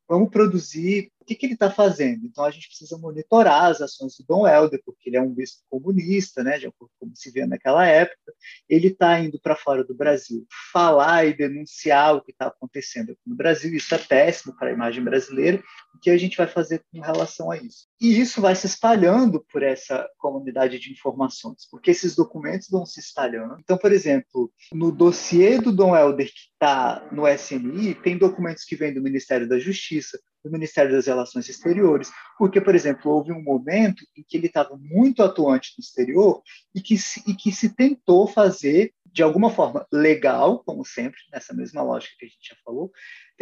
Vamos 0.07 0.29
produzir 0.29 1.11
o 1.21 1.25
que, 1.25 1.33
que 1.33 1.45
ele 1.45 1.53
está 1.53 1.71
fazendo. 1.71 2.25
Então, 2.25 2.43
a 2.43 2.51
gente 2.51 2.67
precisa 2.67 2.97
monitorar 2.97 3.65
as 3.65 3.81
ações 3.81 4.15
do 4.17 4.25
Dom 4.25 4.45
Helder, 4.45 4.81
porque 4.85 5.09
ele 5.09 5.17
é 5.17 5.21
um 5.21 5.33
bispo 5.33 5.63
comunista, 5.69 6.43
né, 6.43 6.59
de 6.59 6.67
acordo 6.67 6.91
com 6.99 7.07
como 7.07 7.15
se 7.15 7.31
vê 7.31 7.45
naquela 7.45 7.85
época. 7.85 8.33
Ele 8.69 8.89
está 8.89 9.19
indo 9.19 9.39
para 9.39 9.55
fora 9.55 9.83
do 9.83 9.95
Brasil 9.95 10.45
falar 10.71 11.25
e 11.25 11.35
denunciar 11.35 12.15
o 12.15 12.21
que 12.21 12.31
está 12.31 12.47
acontecendo 12.47 13.11
aqui 13.11 13.21
no 13.25 13.35
Brasil. 13.35 13.73
Isso 13.73 13.95
é 13.95 13.97
péssimo 13.97 14.55
para 14.55 14.69
a 14.69 14.73
imagem 14.73 15.03
brasileira. 15.03 15.63
O 15.95 15.99
que 15.99 16.09
a 16.09 16.17
gente 16.17 16.37
vai 16.37 16.47
fazer 16.47 16.83
com 16.91 16.99
relação 16.99 17.49
a 17.49 17.57
isso? 17.57 17.87
E 18.03 18.19
isso 18.19 18.41
vai 18.41 18.53
se 18.53 18.67
espalhando 18.67 19.39
por 19.49 19.63
essa 19.63 20.05
comunidade 20.17 20.77
de 20.77 20.91
informações, 20.91 21.65
porque 21.71 21.89
esses 21.89 22.13
documentos 22.13 22.67
vão 22.69 22.85
se 22.85 22.99
espalhando. 22.99 23.55
Então, 23.61 23.77
por 23.77 23.93
exemplo, 23.93 24.51
no 24.73 24.91
dossiê 24.91 25.57
do 25.57 25.71
Dom 25.71 25.95
Helder, 25.95 26.27
que 26.27 26.49
está 26.51 27.07
no 27.13 27.25
SNI, 27.25 27.95
tem 27.95 28.17
documentos 28.17 28.65
que 28.65 28.75
vêm 28.75 28.93
do 28.93 29.01
Ministério 29.01 29.47
da 29.47 29.57
Justiça, 29.57 30.19
do 30.43 30.51
Ministério 30.51 30.91
das 30.91 31.07
Relações 31.07 31.47
Exteriores, 31.47 32.11
porque, 32.37 32.59
por 32.59 32.75
exemplo, 32.75 33.09
houve 33.09 33.31
um 33.31 33.41
momento 33.41 34.05
em 34.17 34.25
que 34.27 34.35
ele 34.35 34.47
estava 34.47 34.77
muito 34.77 35.23
atuante 35.23 35.73
no 35.77 35.81
exterior 35.81 36.41
e 36.75 36.81
que, 36.81 36.97
se, 36.97 37.23
e 37.25 37.33
que 37.33 37.53
se 37.53 37.73
tentou 37.73 38.27
fazer, 38.27 38.93
de 39.05 39.23
alguma 39.23 39.49
forma 39.49 39.87
legal, 39.89 40.61
como 40.65 40.83
sempre, 40.83 41.19
nessa 41.31 41.53
mesma 41.53 41.81
lógica 41.81 42.15
que 42.19 42.25
a 42.25 42.27
gente 42.27 42.49
já 42.49 42.55
falou, 42.65 42.91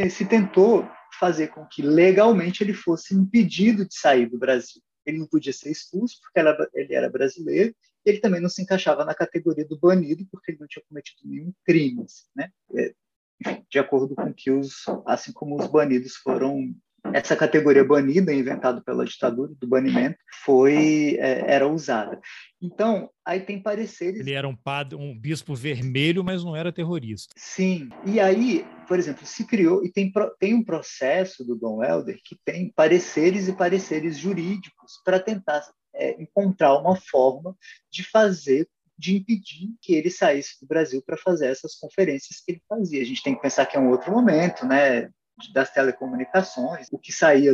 se 0.09 0.25
tentou 0.25 0.89
fazer 1.19 1.47
com 1.47 1.65
que 1.65 1.81
legalmente 1.81 2.63
ele 2.63 2.73
fosse 2.73 3.13
impedido 3.13 3.85
de 3.85 3.95
sair 3.95 4.27
do 4.27 4.37
Brasil. 4.37 4.81
Ele 5.05 5.19
não 5.19 5.27
podia 5.27 5.53
ser 5.53 5.71
expulso 5.71 6.19
porque 6.21 6.39
ele 6.73 6.93
era 6.93 7.09
brasileiro 7.09 7.75
e 8.05 8.09
ele 8.09 8.19
também 8.19 8.41
não 8.41 8.49
se 8.49 8.61
encaixava 8.61 9.03
na 9.03 9.13
categoria 9.13 9.65
do 9.65 9.77
banido 9.77 10.25
porque 10.31 10.51
ele 10.51 10.59
não 10.59 10.67
tinha 10.67 10.83
cometido 10.87 11.21
nenhum 11.25 11.53
crime, 11.65 12.03
assim, 12.03 12.25
né? 12.35 12.51
Eh, 12.75 12.93
de 13.69 13.79
acordo 13.79 14.15
com 14.15 14.33
que 14.33 14.51
os, 14.51 14.85
assim 15.05 15.31
como 15.33 15.59
os 15.59 15.67
banidos 15.67 16.15
foram 16.15 16.73
essa 17.13 17.35
categoria 17.35 17.83
banida, 17.83 18.33
inventada 18.33 18.81
pela 18.81 19.05
ditadura 19.05 19.51
do 19.59 19.67
banimento, 19.67 20.17
foi 20.43 21.17
é, 21.19 21.53
era 21.53 21.67
usada. 21.67 22.19
Então, 22.61 23.09
aí 23.25 23.39
tem 23.39 23.61
pareceres. 23.61 24.19
Ele 24.19 24.33
era 24.33 24.47
um 24.47 24.55
padre, 24.55 24.95
um 24.95 25.17
bispo 25.17 25.55
vermelho, 25.55 26.23
mas 26.23 26.43
não 26.43 26.55
era 26.55 26.71
terrorista. 26.71 27.33
Sim. 27.35 27.89
E 28.05 28.19
aí, 28.19 28.65
por 28.87 28.99
exemplo, 28.99 29.25
se 29.25 29.45
criou 29.45 29.83
e 29.83 29.91
tem, 29.91 30.11
tem 30.39 30.53
um 30.53 30.63
processo 30.63 31.43
do 31.43 31.55
Dom 31.55 31.83
Helder 31.83 32.19
que 32.23 32.37
tem 32.45 32.71
pareceres 32.75 33.47
e 33.47 33.53
pareceres 33.53 34.17
jurídicos 34.17 35.01
para 35.03 35.19
tentar 35.19 35.61
é, 35.95 36.21
encontrar 36.21 36.77
uma 36.77 36.95
forma 36.95 37.55
de 37.91 38.03
fazer 38.03 38.67
de 38.97 39.17
impedir 39.17 39.73
que 39.81 39.95
ele 39.95 40.11
saísse 40.11 40.61
do 40.61 40.67
Brasil 40.67 41.01
para 41.03 41.17
fazer 41.17 41.47
essas 41.47 41.73
conferências 41.73 42.39
que 42.39 42.51
ele 42.51 42.61
fazia. 42.69 43.01
A 43.01 43.05
gente 43.05 43.23
tem 43.23 43.33
que 43.33 43.41
pensar 43.41 43.65
que 43.65 43.75
é 43.75 43.79
um 43.79 43.89
outro 43.89 44.11
momento, 44.11 44.63
né? 44.63 45.09
Das 45.53 45.71
telecomunicações, 45.71 46.87
o 46.91 46.97
que 46.97 47.11
saía 47.11 47.53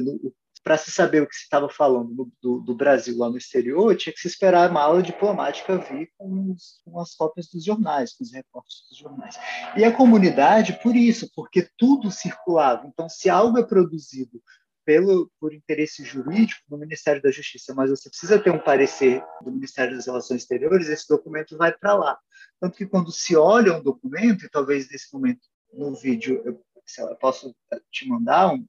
para 0.63 0.77
se 0.77 0.91
saber 0.91 1.21
o 1.21 1.27
que 1.27 1.35
se 1.35 1.43
estava 1.43 1.69
falando 1.69 2.13
no, 2.13 2.32
do, 2.41 2.59
do, 2.59 2.75
Brasil 2.75 3.17
lá 3.17 3.29
no 3.29 3.37
exterior, 3.37 3.95
tinha 3.95 4.12
que 4.12 4.20
se 4.20 4.28
esperar 4.28 4.67
a 4.67 4.71
mala 4.71 5.01
diplomática 5.01 5.78
vir 5.78 6.12
com, 6.17 6.51
os, 6.51 6.82
com, 6.83 6.99
as 6.99 7.16
cópias 7.16 7.47
dos 7.47 7.63
jornais, 7.63 8.13
com 8.13 8.24
os 8.25 8.33
recortes 8.33 8.83
dos 8.89 8.97
jornais. 8.97 9.37
E 9.78 9.86
a 9.86 9.95
comunidade, 9.95 10.78
por 10.83 10.93
isso, 10.93 11.32
porque 11.33 11.70
tudo 11.78 12.12
circulava. 12.12 12.86
Então, 12.86 13.07
se 13.07 13.29
algo 13.29 13.57
é 13.57 13.63
produzido 13.63 14.41
pelo 14.83 15.29
por 15.39 15.53
interesse 15.53 16.03
jurídico 16.03 16.62
no 16.70 16.78
Ministério 16.78 17.21
da 17.21 17.32
Justiça, 17.32 17.74
mas 17.74 17.89
você 17.89 18.09
precisa 18.09 18.39
ter 18.39 18.49
um 18.49 18.59
parecer 18.59 19.24
do 19.41 19.51
Ministério 19.51 19.95
das 19.95 20.05
Relações 20.05 20.41
Exteriores, 20.41 20.89
esse 20.89 21.07
documento 21.07 21.57
vai 21.57 21.71
para 21.71 21.93
lá. 21.93 22.17
Tanto 22.59 22.78
que 22.78 22.86
quando 22.86 23.12
se 23.12 23.36
olha 23.36 23.74
um 23.74 23.83
documento, 23.83 24.45
e 24.45 24.49
talvez 24.49 24.89
nesse 24.89 25.13
momento 25.13 25.41
no 25.74 25.93
vídeo 25.93 26.41
eu 26.45 26.62
se 26.88 27.01
eu 27.01 27.16
posso 27.18 27.54
te 27.92 28.08
mandar 28.08 28.54
um, 28.54 28.66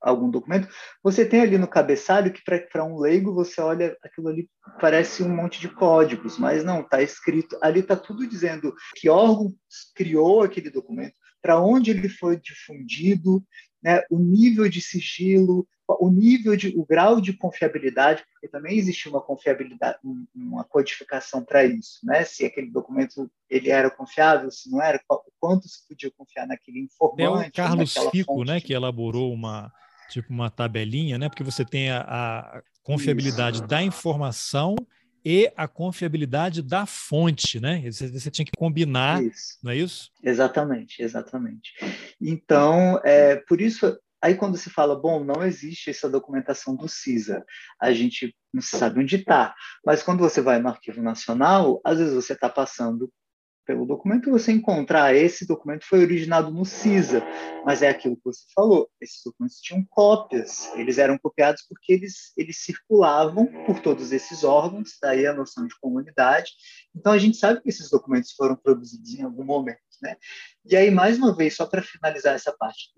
algum 0.00 0.30
documento, 0.30 0.68
você 1.02 1.24
tem 1.24 1.42
ali 1.42 1.58
no 1.58 1.68
cabeçalho 1.68 2.32
que 2.32 2.42
para 2.42 2.84
um 2.84 2.98
leigo 2.98 3.34
você 3.34 3.60
olha 3.60 3.96
aquilo 4.02 4.28
ali 4.28 4.48
parece 4.80 5.22
um 5.22 5.28
monte 5.28 5.60
de 5.60 5.68
códigos, 5.68 6.38
mas 6.38 6.64
não, 6.64 6.80
está 6.80 7.02
escrito, 7.02 7.58
ali 7.62 7.80
está 7.80 7.94
tudo 7.94 8.26
dizendo 8.26 8.74
que 8.96 9.08
órgão 9.08 9.54
criou 9.94 10.42
aquele 10.42 10.70
documento, 10.70 11.14
para 11.42 11.60
onde 11.60 11.90
ele 11.90 12.08
foi 12.08 12.40
difundido, 12.40 13.44
né, 13.82 14.02
o 14.10 14.18
nível 14.18 14.68
de 14.68 14.80
sigilo, 14.80 15.66
o 15.86 16.10
nível 16.10 16.56
de, 16.56 16.68
o 16.76 16.84
grau 16.84 17.20
de 17.20 17.32
confiabilidade, 17.32 18.24
porque 18.32 18.48
também 18.48 18.76
existe 18.76 19.08
uma 19.08 19.20
confiabilidade, 19.20 19.98
uma 20.34 20.64
codificação 20.64 21.42
para 21.42 21.64
isso, 21.64 22.00
né? 22.04 22.24
Se 22.24 22.44
aquele 22.44 22.70
documento 22.70 23.30
ele 23.48 23.70
era 23.70 23.90
confiável, 23.90 24.50
se 24.50 24.70
não 24.70 24.82
era, 24.82 25.00
quanto 25.40 25.66
se 25.66 25.86
podia 25.88 26.10
confiar 26.10 26.46
naquele 26.46 26.80
informante. 26.80 27.46
É 27.46 27.48
o 27.48 27.52
Carlos 27.52 27.94
Fico, 28.10 28.44
né, 28.44 28.60
que 28.60 28.72
elaborou 28.72 29.32
uma 29.32 29.72
tipo 30.10 30.32
uma 30.32 30.50
tabelinha, 30.50 31.18
né? 31.18 31.28
Porque 31.28 31.44
você 31.44 31.64
tem 31.64 31.90
a, 31.90 32.00
a 32.00 32.62
confiabilidade 32.82 33.58
isso. 33.58 33.66
da 33.66 33.82
informação 33.82 34.74
e 35.24 35.52
a 35.56 35.66
confiabilidade 35.66 36.62
da 36.62 36.86
fonte, 36.86 37.60
né? 37.60 37.82
Você, 37.90 38.08
você 38.08 38.30
tinha 38.30 38.44
que 38.44 38.52
combinar, 38.56 39.22
isso. 39.22 39.58
não 39.62 39.72
é 39.72 39.76
isso? 39.76 40.10
Exatamente, 40.22 41.02
exatamente. 41.02 41.72
Então, 42.20 43.00
é, 43.04 43.36
por 43.36 43.60
isso, 43.60 43.98
aí 44.22 44.34
quando 44.34 44.56
se 44.56 44.70
fala, 44.70 44.98
bom, 44.98 45.24
não 45.24 45.42
existe 45.42 45.90
essa 45.90 46.08
documentação 46.08 46.74
do 46.74 46.88
CISA, 46.88 47.44
a 47.80 47.92
gente 47.92 48.34
não 48.52 48.62
sabe 48.62 49.00
onde 49.00 49.16
está. 49.16 49.54
Mas 49.84 50.02
quando 50.02 50.20
você 50.20 50.40
vai 50.40 50.60
no 50.60 50.68
Arquivo 50.68 51.02
Nacional, 51.02 51.80
às 51.84 51.98
vezes 51.98 52.14
você 52.14 52.32
está 52.32 52.48
passando 52.48 53.10
pelo 53.68 53.84
documento, 53.84 54.30
você 54.30 54.50
encontrar 54.50 55.14
esse 55.14 55.46
documento 55.46 55.84
foi 55.84 56.00
originado 56.00 56.50
no 56.50 56.64
CISA, 56.64 57.22
mas 57.66 57.82
é 57.82 57.90
aquilo 57.90 58.16
que 58.16 58.24
você 58.24 58.46
falou, 58.54 58.90
esses 58.98 59.20
documentos 59.22 59.60
tinham 59.60 59.84
cópias, 59.90 60.72
eles 60.74 60.96
eram 60.96 61.18
copiados 61.18 61.62
porque 61.68 61.92
eles, 61.92 62.32
eles 62.34 62.64
circulavam 62.64 63.46
por 63.66 63.78
todos 63.80 64.10
esses 64.10 64.42
órgãos, 64.42 64.96
daí 65.02 65.26
a 65.26 65.34
noção 65.34 65.66
de 65.66 65.78
comunidade, 65.82 66.52
então 66.96 67.12
a 67.12 67.18
gente 67.18 67.36
sabe 67.36 67.60
que 67.60 67.68
esses 67.68 67.90
documentos 67.90 68.32
foram 68.32 68.56
produzidos 68.56 69.12
em 69.12 69.22
algum 69.22 69.44
momento, 69.44 69.78
né? 70.00 70.16
E 70.64 70.74
aí, 70.74 70.90
mais 70.90 71.18
uma 71.18 71.36
vez, 71.36 71.54
só 71.54 71.66
para 71.66 71.82
finalizar 71.82 72.34
essa 72.34 72.56
parte, 72.56 72.90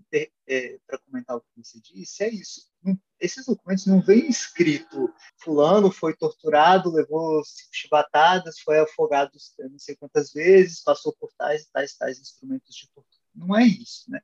é, 0.49 0.79
para 0.87 0.99
comentar 1.01 1.37
o 1.37 1.41
que 1.41 1.47
você 1.57 1.81
disse, 1.81 2.23
é 2.23 2.31
isso, 2.31 2.70
esses 3.21 3.45
documentos 3.47 3.87
não 3.87 4.01
vêm 4.01 4.29
escrito 4.29 5.13
fulano 5.37 5.91
foi 5.91 6.17
torturado, 6.17 6.91
levou 6.91 7.43
chibatadas, 7.71 8.59
foi 8.61 8.81
afogado 8.81 9.33
não 9.71 9.79
sei 9.79 9.95
quantas 9.95 10.33
vezes, 10.33 10.83
passou 10.83 11.13
por 11.13 11.31
tais 11.37 11.63
e 11.63 11.71
tais, 11.71 11.95
tais 11.97 12.19
instrumentos 12.19 12.75
de 12.75 12.89
tortura. 12.89 13.21
Não 13.35 13.57
é 13.57 13.65
isso, 13.65 14.11
né? 14.11 14.21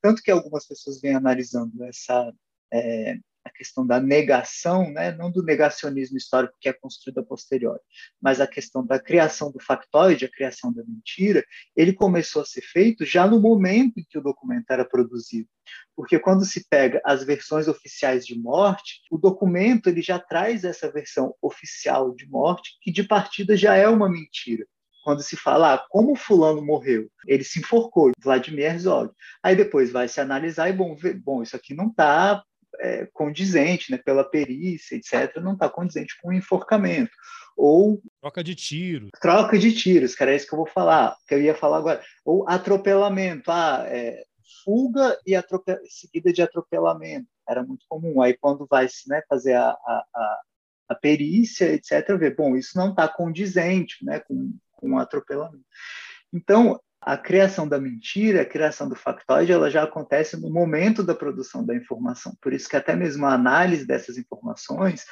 Tanto 0.00 0.22
que 0.22 0.30
algumas 0.30 0.66
pessoas 0.66 1.00
vêm 1.00 1.14
analisando 1.14 1.84
essa 1.84 2.32
é, 2.72 3.18
a 3.44 3.50
questão 3.50 3.86
da 3.86 4.00
negação, 4.00 4.90
né, 4.90 5.12
não 5.12 5.30
do 5.30 5.42
negacionismo 5.42 6.16
histórico 6.16 6.56
que 6.60 6.68
é 6.68 6.72
construído 6.72 7.18
a 7.18 7.24
posteriori, 7.24 7.80
mas 8.20 8.40
a 8.40 8.46
questão 8.46 8.84
da 8.84 8.98
criação 8.98 9.50
do 9.50 9.60
factoide, 9.60 10.24
a 10.24 10.30
criação 10.30 10.72
da 10.72 10.82
mentira, 10.84 11.44
ele 11.74 11.92
começou 11.92 12.42
a 12.42 12.44
ser 12.44 12.62
feito 12.62 13.04
já 13.04 13.26
no 13.26 13.40
momento 13.40 13.98
em 13.98 14.04
que 14.08 14.18
o 14.18 14.22
documento 14.22 14.70
era 14.70 14.84
produzido. 14.84 15.48
Porque 15.94 16.18
quando 16.18 16.44
se 16.44 16.66
pega 16.68 17.00
as 17.04 17.24
versões 17.24 17.68
oficiais 17.68 18.26
de 18.26 18.38
morte, 18.38 19.00
o 19.10 19.18
documento 19.18 19.88
ele 19.88 20.02
já 20.02 20.18
traz 20.18 20.64
essa 20.64 20.90
versão 20.90 21.34
oficial 21.40 22.14
de 22.14 22.28
morte, 22.28 22.76
que 22.82 22.90
de 22.90 23.04
partida 23.04 23.56
já 23.56 23.74
é 23.74 23.88
uma 23.88 24.08
mentira 24.08 24.66
quando 25.02 25.22
se 25.22 25.36
fala 25.36 25.74
ah, 25.74 25.86
como 25.88 26.14
fulano 26.14 26.64
morreu, 26.64 27.10
ele 27.26 27.42
se 27.42 27.60
enforcou, 27.60 28.12
Vladimir 28.22 28.66
Herzog. 28.66 29.12
Aí 29.42 29.56
depois 29.56 29.90
vai 29.90 30.08
se 30.08 30.20
analisar 30.20 30.68
e 30.68 30.72
bom, 30.72 30.96
bom 31.22 31.42
isso 31.42 31.56
aqui 31.56 31.74
não 31.74 31.88
está 31.88 32.44
é, 32.78 33.06
condizente, 33.12 33.90
né, 33.90 33.98
pela 33.98 34.24
perícia, 34.24 34.96
etc., 34.96 35.36
não 35.42 35.54
está 35.54 35.68
condizente 35.68 36.16
com 36.20 36.28
o 36.28 36.32
enforcamento. 36.32 37.12
Ou. 37.56 38.02
Troca 38.20 38.42
de 38.42 38.54
tiros. 38.54 39.10
Troca 39.20 39.58
de 39.58 39.72
tiros, 39.72 40.14
cara, 40.14 40.32
é 40.32 40.36
isso 40.36 40.46
que 40.46 40.54
eu 40.54 40.58
vou 40.58 40.66
falar, 40.66 41.16
que 41.26 41.34
eu 41.34 41.42
ia 41.42 41.54
falar 41.54 41.78
agora. 41.78 42.02
Ou 42.24 42.48
atropelamento. 42.48 43.50
Ah, 43.50 43.84
é, 43.86 44.24
fuga 44.64 45.18
e 45.26 45.34
atropel... 45.34 45.78
seguida 45.88 46.32
de 46.32 46.42
atropelamento. 46.42 47.28
Era 47.48 47.62
muito 47.62 47.84
comum. 47.88 48.22
Aí, 48.22 48.36
quando 48.36 48.66
vai 48.68 48.86
né, 49.06 49.22
fazer 49.28 49.54
a, 49.54 49.70
a, 49.70 50.04
a, 50.14 50.40
a 50.90 50.94
perícia, 50.94 51.72
etc., 51.72 52.16
ver, 52.18 52.34
bom, 52.34 52.56
isso 52.56 52.76
não 52.76 52.90
está 52.90 53.08
condizente 53.08 54.04
né, 54.04 54.20
com, 54.20 54.56
com 54.72 54.92
o 54.92 54.98
atropelamento. 54.98 55.64
Então, 56.32 56.80
a 57.00 57.16
criação 57.16 57.66
da 57.66 57.80
mentira, 57.80 58.42
a 58.42 58.46
criação 58.46 58.88
do 58.88 58.94
factoide, 58.94 59.52
ela 59.52 59.70
já 59.70 59.84
acontece 59.84 60.36
no 60.36 60.50
momento 60.50 61.02
da 61.02 61.14
produção 61.14 61.64
da 61.64 61.74
informação. 61.74 62.36
Por 62.40 62.52
isso 62.52 62.68
que 62.68 62.76
até 62.76 62.94
mesmo 62.94 63.24
a 63.24 63.32
análise 63.32 63.86
dessas 63.86 64.18
informações, 64.18 65.04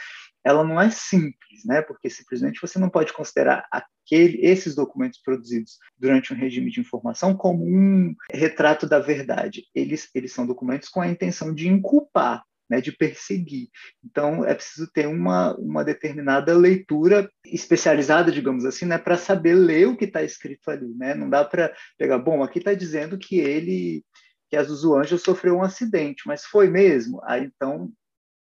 ela 0.44 0.62
não 0.62 0.80
é 0.80 0.90
simples, 0.90 1.64
né? 1.64 1.82
Porque 1.82 2.10
simplesmente 2.10 2.60
você 2.60 2.78
não 2.78 2.90
pode 2.90 3.12
considerar 3.12 3.66
aquele, 3.70 4.38
esses 4.44 4.74
documentos 4.74 5.20
produzidos 5.20 5.78
durante 5.96 6.32
um 6.32 6.36
regime 6.36 6.70
de 6.70 6.80
informação 6.80 7.34
como 7.34 7.64
um 7.64 8.14
retrato 8.30 8.86
da 8.86 8.98
verdade. 8.98 9.64
Eles, 9.74 10.08
eles 10.14 10.32
são 10.32 10.46
documentos 10.46 10.88
com 10.88 11.00
a 11.00 11.08
intenção 11.08 11.54
de 11.54 11.68
inculpar, 11.68 12.44
né, 12.68 12.80
de 12.80 12.92
perseguir. 12.92 13.68
Então, 14.04 14.44
é 14.44 14.54
preciso 14.54 14.90
ter 14.92 15.06
uma, 15.06 15.54
uma 15.56 15.84
determinada 15.84 16.56
leitura 16.56 17.30
especializada, 17.44 18.30
digamos 18.30 18.64
assim, 18.64 18.84
né, 18.84 18.98
para 18.98 19.16
saber 19.16 19.54
ler 19.54 19.88
o 19.88 19.96
que 19.96 20.04
está 20.04 20.22
escrito 20.22 20.70
ali. 20.70 20.94
Né? 20.94 21.14
Não 21.14 21.28
dá 21.28 21.44
para 21.44 21.74
pegar, 21.96 22.18
bom, 22.18 22.42
aqui 22.42 22.58
está 22.58 22.74
dizendo 22.74 23.18
que 23.18 23.38
ele, 23.38 24.04
que 24.50 24.56
a 24.56 24.62
Anjo 24.62 25.18
sofreu 25.18 25.56
um 25.56 25.62
acidente, 25.62 26.22
mas 26.26 26.44
foi 26.44 26.68
mesmo? 26.68 27.20
Aí, 27.24 27.44
então, 27.44 27.90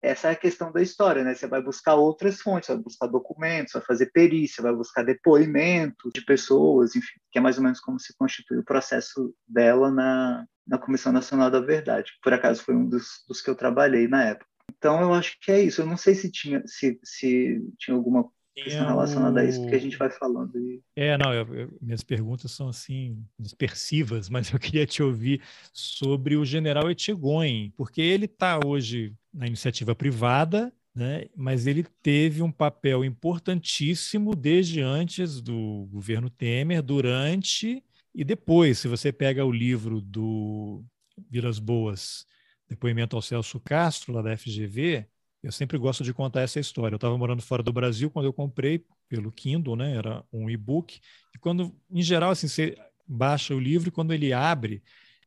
essa 0.03 0.29
é 0.29 0.33
a 0.33 0.37
questão 0.37 0.73
da 0.73 0.83
história, 0.83 1.23
né? 1.23 1.33
Você 1.33 1.47
vai 1.47 1.63
buscar 1.63 1.95
outras 1.95 2.41
fontes, 2.41 2.69
vai 2.69 2.77
buscar 2.77 3.07
documentos, 3.07 3.73
vai 3.73 3.83
fazer 3.83 4.11
perícia, 4.11 4.61
vai 4.61 4.75
buscar 4.75 5.05
depoimento 5.05 6.11
de 6.13 6.25
pessoas, 6.25 6.97
enfim, 6.97 7.21
que 7.31 7.39
é 7.39 7.41
mais 7.41 7.57
ou 7.57 7.63
menos 7.63 7.79
como 7.79 8.01
se 8.01 8.13
constitui 8.17 8.59
o 8.59 8.65
processo 8.65 9.33
dela 9.47 9.93
na, 9.93 10.45
na 10.67 10.79
Comissão 10.79 11.13
Nacional 11.13 11.51
da 11.51 11.61
Verdade, 11.61 12.13
que 12.13 12.21
por 12.23 12.33
acaso 12.33 12.63
foi 12.63 12.75
um 12.75 12.89
dos, 12.89 13.25
dos 13.29 13.41
que 13.41 13.51
eu 13.51 13.55
trabalhei 13.55 14.07
na 14.07 14.25
época. 14.25 14.47
Então 14.77 15.01
eu 15.01 15.13
acho 15.13 15.39
que 15.41 15.51
é 15.51 15.61
isso. 15.63 15.83
Eu 15.83 15.87
não 15.87 15.97
sei 15.97 16.15
se 16.15 16.31
tinha, 16.31 16.63
se, 16.67 16.99
se 17.05 17.61
tinha 17.79 17.97
alguma 17.97 18.29
questão 18.55 18.87
relacionada 18.87 19.41
a 19.41 19.45
isso, 19.45 19.61
porque 19.61 19.77
a 19.77 19.81
gente 19.81 19.97
vai 19.97 20.11
falando. 20.11 20.59
E... 20.59 20.83
É, 20.97 21.17
não, 21.17 21.33
eu, 21.33 21.55
eu, 21.55 21.79
minhas 21.81 22.03
perguntas 22.03 22.51
são 22.53 22.69
assim, 22.69 23.25
dispersivas, 23.39 24.29
mas 24.31 24.53
eu 24.53 24.59
queria 24.59 24.87
te 24.87 25.03
ouvir 25.03 25.41
sobre 25.73 26.37
o 26.37 26.45
general 26.45 26.91
Etchegoin, 26.91 27.73
porque 27.77 28.01
ele 28.01 28.27
está 28.27 28.61
hoje 28.65 29.15
na 29.33 29.47
iniciativa 29.47 29.95
privada, 29.95 30.73
né, 30.95 31.25
mas 31.35 31.67
ele 31.67 31.87
teve 32.03 32.43
um 32.43 32.53
papel 32.53 33.03
importantíssimo 33.03 34.35
desde 34.37 34.83
antes 34.83 35.41
do 35.41 35.89
governo 35.91 36.29
Temer, 36.29 36.83
durante 36.83 37.83
e 38.15 38.25
depois, 38.25 38.79
se 38.79 38.89
você 38.89 39.13
pega 39.13 39.45
o 39.45 39.53
livro 39.53 40.01
do 40.01 40.85
Vilas 41.31 41.59
Boas, 41.59 42.27
Depoimento 42.69 43.17
ao 43.17 43.23
Celso 43.23 43.61
Castro, 43.61 44.13
lá 44.13 44.23
da 44.23 44.37
FGV, 44.37 45.07
eu 45.43 45.51
sempre 45.51 45.77
gosto 45.77 46.05
de 46.05 46.15
contar 46.15 46.43
essa 46.43 46.61
história. 46.61 46.95
Eu 46.95 46.97
estava 46.97 47.19
morando 47.19 47.43
fora 47.43 47.63
do 47.63 47.73
Brasil 47.73 48.11
quando 48.11 48.27
eu 48.27 48.33
comprei 48.33 48.85
pelo 49.09 49.33
Kindle, 49.33 49.77
né? 49.77 49.97
Era 49.97 50.25
um 50.33 50.49
e-book. 50.49 51.01
E 51.35 51.39
quando, 51.39 51.75
em 51.91 52.03
geral, 52.03 52.31
assim, 52.31 52.49
você 52.49 52.77
baixa 53.07 53.55
o 53.55 53.61
livro 53.61 53.89
e 53.89 53.93
quando 53.93 54.15
ele 54.15 54.33
abre, 54.33 54.83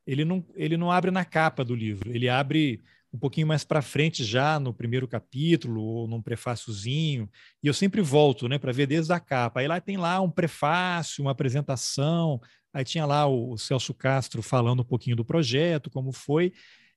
ele 0.07 0.23
não, 0.23 0.43
ele 0.55 0.77
não 0.77 0.91
abre 0.91 1.11
na 1.11 1.25
capa 1.25 1.63
do 1.63 1.75
livro. 1.75 2.09
Ele 2.09 2.29
abre 2.29 2.81
um 3.15 3.19
pouquinho 3.19 3.47
mais 3.47 3.63
para 3.63 3.81
frente 3.81 4.23
já 4.23 4.59
no 4.59 4.73
primeiro 4.73 5.07
capítulo 5.07 5.81
ou 5.81 6.07
num 6.07 6.21
prefáciozinho, 6.21 7.29
e 7.63 7.67
eu 7.67 7.73
sempre 7.73 8.01
volto, 8.01 8.47
né, 8.47 8.57
para 8.57 8.71
ver 8.71 8.87
desde 8.87 9.11
a 9.13 9.19
capa. 9.19 9.59
Aí 9.59 9.67
lá 9.67 9.79
tem 9.81 9.97
lá 9.97 10.21
um 10.21 10.29
prefácio, 10.29 11.23
uma 11.23 11.31
apresentação, 11.31 12.39
Aí 12.75 12.83
tinha 12.83 13.05
lá 13.05 13.25
o 13.25 13.57
Celso 13.57 13.93
Castro 13.93 14.41
falando 14.41 14.81
um 14.81 14.85
pouquinho 14.85 15.15
do 15.15 15.23
projeto, 15.23 15.89
como 15.89 16.11
foi. 16.11 16.51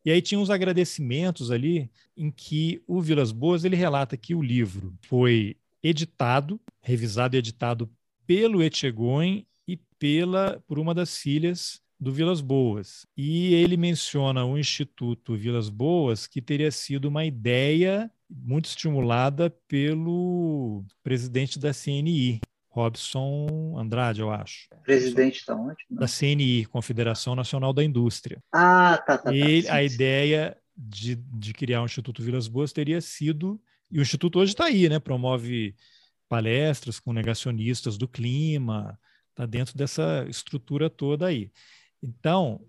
E 0.05 0.11
aí 0.11 0.21
tinha 0.21 0.41
uns 0.41 0.51
agradecimentos 0.51 1.53
ali 1.53 1.89
em 2.17 2.33
que 2.33 2.83
o 2.85 3.01
Vilas 3.01 3.31
Boas 3.31 3.65
ele 3.65 3.77
relata 3.77 4.17
que 4.17 4.35
o 4.35 4.43
livro 4.43 4.93
foi 5.07 5.57
editado, 5.81 6.61
revisado 6.83 7.37
e 7.37 7.39
editado 7.39 7.89
pelo 8.27 8.61
Etchegoin 8.61 9.47
e 9.69 9.77
pela 10.01 10.61
por 10.67 10.81
uma 10.81 10.93
das 10.93 11.17
filhas 11.17 11.81
do 11.99 12.13
Vilas 12.13 12.41
Boas. 12.41 13.07
E 13.17 13.55
ele 13.55 13.77
menciona 13.77 14.45
o 14.45 14.59
Instituto 14.59 15.37
Vilas 15.37 15.69
Boas 15.69 16.27
que 16.27 16.41
teria 16.41 16.71
sido 16.71 17.07
uma 17.07 17.25
ideia 17.25 18.11
muito 18.31 18.67
estimulada 18.67 19.51
pelo 19.67 20.85
presidente 21.03 21.59
da 21.59 21.73
CNI, 21.73 22.41
Robson 22.69 23.77
Andrade, 23.79 24.21
eu 24.21 24.31
acho. 24.31 24.69
Presidente 24.85 25.45
da 25.47 25.57
onde? 25.57 25.79
Da 25.91 26.07
CNI, 26.07 26.67
Confederação 26.67 27.35
Nacional 27.35 27.73
da 27.73 27.83
Indústria. 27.83 28.43
Ah, 28.53 29.03
tá, 29.05 29.19
tá. 29.19 29.25
tá. 29.25 29.31
Sim, 29.33 29.67
a 29.69 29.89
sim. 29.89 29.95
ideia 29.95 30.57
de, 30.77 31.17
de 31.17 31.53
criar 31.53 31.83
o 31.83 31.87
Instituto 31.87 32.23
Vilas 32.23 32.47
Boas 32.47 32.73
teria 32.73 33.01
sido, 33.01 33.61
e 33.91 33.99
o 33.99 34.03
Instituto 34.03 34.39
hoje 34.39 34.53
está 34.53 34.67
aí, 34.67 34.89
né? 34.89 35.01
promove 35.01 35.75
palestras 36.29 37.01
com 37.01 37.13
negacionistas 37.13 37.97
do 37.97 38.07
clima, 38.07 38.99
está 39.31 39.47
dentro 39.47 39.77
dessa 39.77 40.27
estrutura 40.29 40.91
toda 40.91 41.27
aí. 41.27 41.51
Então, 42.03 42.61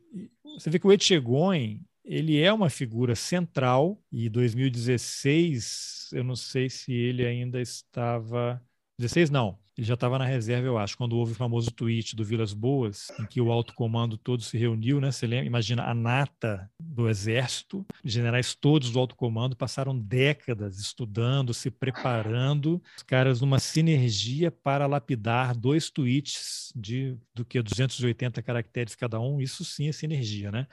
você 0.43 0.69
vê 0.69 0.80
que 0.80 0.88
o 0.88 0.91
Etchegoin, 0.91 1.81
ele 2.03 2.39
é 2.39 2.51
uma 2.51 2.69
figura 2.69 3.15
central 3.15 4.01
e 4.11 4.30
2016, 4.30 6.10
eu 6.14 6.23
não 6.23 6.35
sei 6.35 6.69
se 6.69 6.91
ele 6.91 7.26
ainda 7.26 7.61
estava 7.61 8.61
16 8.99 9.30
não, 9.30 9.57
ele 9.77 9.88
já 9.88 9.93
estava 9.93 10.19
na 10.19 10.26
reserva, 10.26 10.67
eu 10.67 10.77
acho, 10.77 10.97
quando 10.97 11.15
houve 11.15 11.31
o 11.31 11.35
famoso 11.35 11.71
tweet 11.71 12.13
do 12.13 12.26
Vilas 12.26 12.53
Boas, 12.53 13.07
em 13.17 13.26
que 13.26 13.39
o 13.39 13.49
alto 13.49 13.73
comando 13.73 14.17
todo 14.17 14.43
se 14.43 14.57
reuniu, 14.57 14.99
né? 14.99 15.09
Você 15.09 15.26
lembra? 15.26 15.45
Imagina 15.45 15.84
a 15.85 15.93
nata 15.93 16.69
do 16.77 17.07
exército, 17.07 17.85
generais 18.03 18.53
todos 18.53 18.91
do 18.91 18.99
alto 18.99 19.15
comando 19.15 19.55
passaram 19.55 19.97
décadas 19.97 20.80
estudando, 20.80 21.53
se 21.53 21.71
preparando, 21.71 22.81
os 22.97 23.03
caras 23.03 23.39
numa 23.39 23.57
sinergia 23.57 24.51
para 24.51 24.85
lapidar 24.85 25.55
dois 25.55 25.89
tweets 25.89 26.73
de 26.76 27.17
do 27.34 27.45
que 27.45 27.61
280 27.61 28.41
caracteres 28.41 28.95
cada 28.95 29.17
um, 29.17 29.39
isso 29.39 29.63
sim 29.63 29.88
é 29.88 29.93
sinergia, 29.93 30.51
né? 30.51 30.67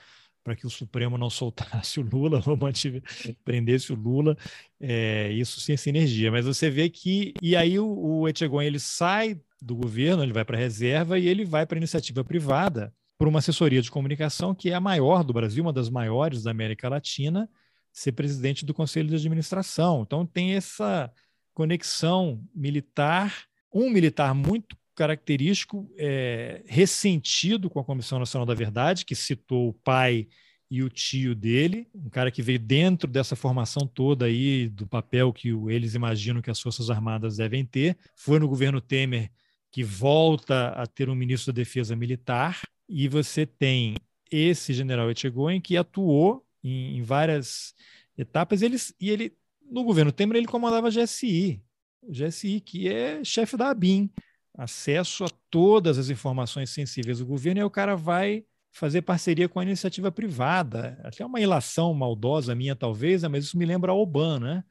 Para 0.47 0.55
que 0.55 0.65
o 0.65 0.69
Supremo 0.69 1.17
não 1.17 1.29
soltasse 1.29 1.99
o 1.99 2.03
Lula 2.03 2.41
ou 2.47 2.55
mantive, 2.55 3.03
prendesse 3.43 3.91
o 3.91 3.95
Lula. 3.97 4.37
É, 4.79 5.29
isso 5.33 5.59
sem 5.59 5.73
essa 5.73 5.89
energia. 5.89 6.31
Mas 6.31 6.45
você 6.45 6.69
vê 6.69 6.89
que. 6.89 7.33
E 7.41 7.53
aí 7.53 7.77
o, 7.77 7.85
o 7.85 8.29
Etchegon 8.29 8.61
ele 8.61 8.79
sai 8.79 9.37
do 9.61 9.75
governo, 9.75 10.23
ele 10.23 10.31
vai 10.31 10.45
para 10.45 10.55
a 10.55 10.59
reserva 10.59 11.19
e 11.19 11.27
ele 11.27 11.43
vai 11.43 11.65
para 11.65 11.75
a 11.75 11.79
iniciativa 11.79 12.23
privada, 12.23 12.93
por 13.17 13.27
uma 13.27 13.39
assessoria 13.39 13.81
de 13.81 13.91
comunicação 13.91 14.55
que 14.55 14.69
é 14.69 14.73
a 14.73 14.79
maior 14.79 15.21
do 15.21 15.33
Brasil, 15.33 15.61
uma 15.61 15.73
das 15.73 15.89
maiores 15.89 16.43
da 16.43 16.51
América 16.51 16.87
Latina, 16.87 17.49
ser 17.91 18.13
presidente 18.13 18.65
do 18.65 18.73
Conselho 18.73 19.09
de 19.09 19.15
Administração. 19.15 20.03
Então 20.03 20.25
tem 20.25 20.53
essa 20.53 21.11
conexão 21.53 22.41
militar, 22.55 23.47
um 23.73 23.89
militar 23.89 24.33
muito 24.33 24.77
característico, 24.97 25.87
é, 25.95 26.63
ressentido 26.65 27.69
com 27.69 27.79
a 27.79 27.83
Comissão 27.83 28.17
Nacional 28.17 28.47
da 28.47 28.55
Verdade, 28.55 29.05
que 29.05 29.13
citou 29.13 29.69
o 29.69 29.73
pai 29.73 30.27
e 30.69 30.81
o 30.81 30.89
tio 30.89 31.35
dele, 31.35 31.87
um 31.93 32.09
cara 32.09 32.31
que 32.31 32.41
veio 32.41 32.59
dentro 32.59 33.09
dessa 33.09 33.35
formação 33.35 33.87
toda 33.87 34.25
aí, 34.25 34.67
do 34.67 34.87
papel 34.87 35.31
que 35.31 35.49
eles 35.69 35.93
imaginam 35.93 36.41
que 36.41 36.49
as 36.49 36.59
Forças 36.59 36.89
Armadas 36.89 37.37
devem 37.37 37.63
ter. 37.63 37.95
Foi 38.15 38.39
no 38.39 38.47
governo 38.49 38.81
Temer 38.81 39.31
que 39.71 39.83
volta 39.83 40.69
a 40.69 40.87
ter 40.87 41.09
um 41.09 41.15
ministro 41.15 41.53
da 41.53 41.57
Defesa 41.57 41.95
Militar, 41.95 42.61
e 42.89 43.07
você 43.07 43.45
tem 43.45 43.95
esse 44.31 44.73
general 44.73 45.11
Etchegoyen 45.11 45.61
que 45.61 45.77
atuou 45.77 46.43
em, 46.63 46.97
em 46.97 47.01
várias 47.03 47.75
etapas, 48.17 48.63
eles, 48.63 48.93
e 48.99 49.11
ele, 49.11 49.33
no 49.69 49.83
governo 49.83 50.11
Temer, 50.11 50.37
ele 50.37 50.47
comandava 50.47 50.87
a 50.87 50.91
GSI, 50.91 51.61
GSI, 52.09 52.61
que 52.61 52.87
é 52.89 53.23
chefe 53.23 53.55
da 53.55 53.69
ABIN 53.69 54.09
acesso 54.57 55.23
a 55.23 55.29
todas 55.49 55.97
as 55.97 56.09
informações 56.09 56.71
sensíveis 56.71 57.19
do 57.19 57.25
governo, 57.25 57.61
e 57.61 57.63
o 57.63 57.69
cara 57.69 57.95
vai 57.95 58.43
fazer 58.71 59.01
parceria 59.01 59.47
com 59.47 59.59
a 59.59 59.63
iniciativa 59.63 60.11
privada. 60.11 60.99
Até 61.03 61.25
uma 61.25 61.39
ilação 61.39 61.93
maldosa 61.93 62.55
minha, 62.55 62.75
talvez, 62.75 63.23
mas 63.23 63.45
isso 63.45 63.57
me 63.57 63.65
lembra 63.65 63.91
a 63.91 63.95
Oban, 63.95 64.39
né? 64.39 64.63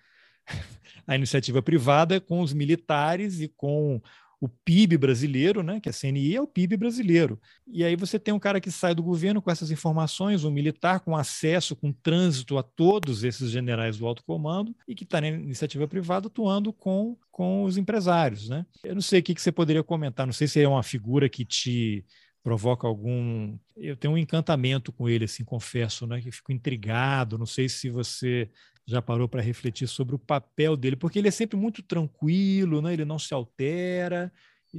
A 1.08 1.14
iniciativa 1.14 1.62
privada 1.62 2.20
com 2.20 2.40
os 2.40 2.52
militares 2.52 3.40
e 3.40 3.46
com 3.46 4.02
o 4.40 4.48
PIB 4.48 4.98
brasileiro, 4.98 5.62
né, 5.62 5.80
que 5.80 5.88
a 5.88 5.92
CNI 5.92 6.36
é 6.36 6.40
o 6.40 6.46
PIB 6.46 6.76
brasileiro. 6.76 7.40
E 7.66 7.82
aí 7.82 7.96
você 7.96 8.18
tem 8.18 8.34
um 8.34 8.38
cara 8.38 8.60
que 8.60 8.70
sai 8.70 8.94
do 8.94 9.02
governo 9.02 9.40
com 9.40 9.50
essas 9.50 9.70
informações, 9.70 10.44
um 10.44 10.50
militar 10.50 11.00
com 11.00 11.16
acesso, 11.16 11.74
com 11.74 11.92
trânsito 11.92 12.58
a 12.58 12.62
todos 12.62 13.24
esses 13.24 13.50
generais 13.50 13.96
do 13.96 14.06
alto 14.06 14.22
comando 14.24 14.76
e 14.86 14.94
que 14.94 15.04
está 15.04 15.20
na 15.20 15.28
iniciativa 15.28 15.88
privada 15.88 16.26
atuando 16.26 16.72
com, 16.72 17.16
com 17.30 17.64
os 17.64 17.78
empresários. 17.78 18.48
Né? 18.48 18.66
Eu 18.84 18.94
não 18.94 19.02
sei 19.02 19.20
o 19.20 19.22
que, 19.22 19.34
que 19.34 19.40
você 19.40 19.50
poderia 19.50 19.82
comentar, 19.82 20.26
não 20.26 20.34
sei 20.34 20.46
se 20.46 20.60
é 20.60 20.68
uma 20.68 20.82
figura 20.82 21.28
que 21.28 21.44
te 21.44 22.04
provoca 22.46 22.86
algum. 22.86 23.58
Eu 23.76 23.96
tenho 23.96 24.14
um 24.14 24.18
encantamento 24.18 24.92
com 24.92 25.08
ele, 25.08 25.24
assim, 25.24 25.44
confesso, 25.44 26.06
né? 26.06 26.20
Que 26.20 26.30
fico 26.30 26.52
intrigado. 26.52 27.36
Não 27.36 27.44
sei 27.44 27.68
se 27.68 27.90
você 27.90 28.48
já 28.86 29.02
parou 29.02 29.28
para 29.28 29.42
refletir 29.42 29.88
sobre 29.88 30.14
o 30.14 30.18
papel 30.18 30.76
dele, 30.76 30.96
porque 30.96 31.18
ele 31.18 31.28
é 31.28 31.32
sempre 31.32 31.56
muito 31.56 31.82
tranquilo, 31.82 32.80
né? 32.80 32.92
ele 32.92 33.04
não 33.04 33.18
se 33.18 33.34
altera, 33.34 34.32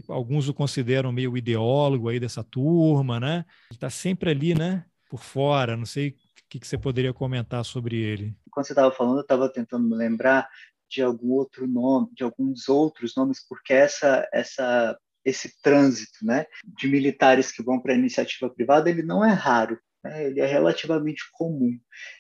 alguns 0.08 0.48
o 0.48 0.54
consideram 0.54 1.12
meio 1.12 1.38
ideólogo 1.38 2.08
aí 2.08 2.20
dessa 2.20 2.44
turma, 2.44 3.20
né? 3.20 3.46
Ele 3.70 3.78
está 3.78 3.90
sempre 3.90 4.30
ali, 4.30 4.54
né? 4.54 4.86
Por 5.10 5.22
fora, 5.22 5.76
não 5.76 5.86
sei 5.86 6.10
o 6.10 6.14
que, 6.50 6.60
que 6.60 6.68
você 6.68 6.78
poderia 6.78 7.14
comentar 7.14 7.64
sobre 7.66 7.98
ele. 7.98 8.36
Quando 8.52 8.66
você 8.66 8.74
estava 8.74 8.92
falando, 8.92 9.18
eu 9.18 9.22
estava 9.22 9.50
tentando 9.50 9.88
me 9.88 9.96
lembrar 9.96 10.48
de 10.90 11.02
algum 11.02 11.32
outro 11.32 11.68
nome, 11.68 12.10
de 12.14 12.24
alguns 12.24 12.70
outros 12.70 13.16
nomes, 13.16 13.46
porque 13.48 13.74
essa, 13.74 14.28
essa, 14.34 14.98
esse 15.26 15.60
trânsito, 15.62 16.24
né, 16.24 16.46
de 16.64 16.88
militares 16.88 17.52
que 17.52 17.64
vão 17.64 17.80
para 17.80 17.94
a 17.94 17.98
iniciativa 17.98 18.50
privada, 18.50 18.90
ele 18.90 19.04
não 19.04 19.24
é 19.24 19.34
raro 19.34 19.78
né, 20.04 20.28
ele 20.28 20.40
é 20.40 20.46
relativamente 20.46 21.24
comum. 21.32 21.78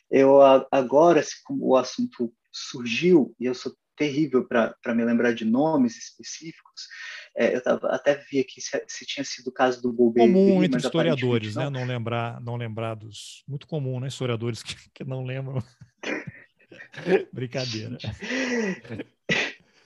Eu 0.09 0.41
agora, 0.71 1.21
como 1.45 1.67
o 1.67 1.75
assunto 1.75 2.33
surgiu, 2.51 3.35
e 3.39 3.45
eu 3.45 3.53
sou 3.53 3.73
terrível 3.95 4.47
para 4.47 4.95
me 4.95 5.03
lembrar 5.03 5.33
de 5.33 5.43
nomes 5.43 5.97
específicos, 5.97 6.87
é, 7.35 7.55
eu 7.55 7.61
tava, 7.61 7.87
até 7.89 8.15
vi 8.15 8.39
aqui 8.39 8.61
se, 8.61 8.83
se, 8.87 9.05
tinha 9.05 9.23
sido 9.23 9.47
o 9.47 9.51
caso 9.51 9.81
do 9.81 9.91
Golbery. 9.91 10.31
Comum 10.31 10.63
entre 10.63 10.79
historiadores, 10.79 11.55
não. 11.55 11.69
né? 11.69 11.79
Não 11.79 11.85
lembrar, 11.85 12.41
não 12.41 12.55
lembrar 12.55 12.95
dos... 12.95 13.43
Muito 13.47 13.67
comum, 13.67 13.99
né? 13.99 14.07
Historiadores 14.07 14.63
que, 14.63 14.75
que 14.93 15.03
não 15.03 15.23
lembram. 15.23 15.61
Brincadeira. 17.33 17.97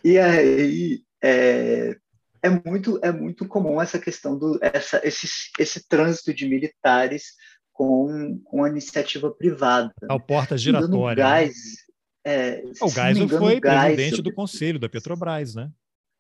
E 0.04 0.18
aí, 0.18 1.04
é, 1.22 1.98
é 2.42 2.50
muito 2.50 3.00
é 3.04 3.12
muito 3.12 3.48
comum 3.48 3.80
essa 3.80 4.00
questão 4.00 4.38
do 4.38 4.58
essa 4.62 5.00
esse, 5.04 5.28
esse 5.60 5.88
trânsito 5.88 6.34
de 6.34 6.48
militares 6.48 7.36
com, 7.82 8.40
com 8.44 8.64
a 8.64 8.70
iniciativa 8.70 9.32
privada. 9.32 9.92
Ao 10.08 10.20
porta 10.20 10.56
giratória. 10.56 11.24
Né? 11.24 11.30
Gás, 11.30 11.56
é, 12.24 12.64
o 12.80 12.88
Geisel 12.88 13.28
foi 13.28 13.60
Gás, 13.60 13.96
presidente 13.96 14.22
do 14.22 14.32
conselho 14.32 14.78
da 14.78 14.88
Petrobras, 14.88 15.56
né? 15.56 15.72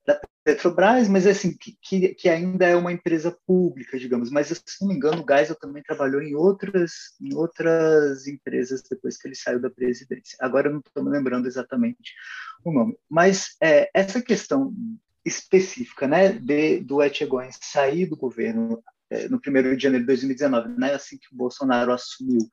Da 0.04 0.20
Petrobras, 0.44 1.08
mas 1.08 1.28
assim, 1.28 1.56
que, 1.56 2.16
que 2.16 2.28
ainda 2.28 2.66
é 2.66 2.76
uma 2.76 2.92
empresa 2.92 3.38
pública, 3.46 4.00
digamos. 4.00 4.32
Mas, 4.32 4.48
se 4.48 4.82
não 4.82 4.88
me 4.88 4.96
engano, 4.96 5.22
o 5.22 5.36
Geisel 5.36 5.56
também 5.56 5.84
trabalhou 5.84 6.20
em 6.20 6.34
outras, 6.34 6.94
em 7.22 7.36
outras 7.36 8.26
empresas 8.26 8.82
depois 8.90 9.16
que 9.16 9.28
ele 9.28 9.36
saiu 9.36 9.62
da 9.62 9.70
presidência. 9.70 10.36
Agora 10.42 10.68
eu 10.68 10.72
não 10.72 10.80
estou 10.80 11.04
me 11.04 11.12
lembrando 11.12 11.46
exatamente 11.46 12.16
o 12.66 12.72
nome. 12.72 12.98
Mas 13.08 13.56
é, 13.62 13.88
essa 13.94 14.20
questão 14.20 14.74
específica 15.24 16.08
né, 16.08 16.30
de, 16.30 16.80
do 16.80 17.04
Etchegoyen 17.04 17.52
sair 17.62 18.08
do 18.08 18.18
governo 18.18 18.82
é, 18.84 18.90
no 19.30 19.38
1 19.38 19.76
de 19.76 19.84
janeiro 19.84 20.04
de 20.04 20.08
2019, 20.08 20.70
né, 20.78 20.94
assim 20.94 21.18
que 21.18 21.34
o 21.34 21.38
Bolsonaro 21.38 21.92
assumiu, 21.92 22.48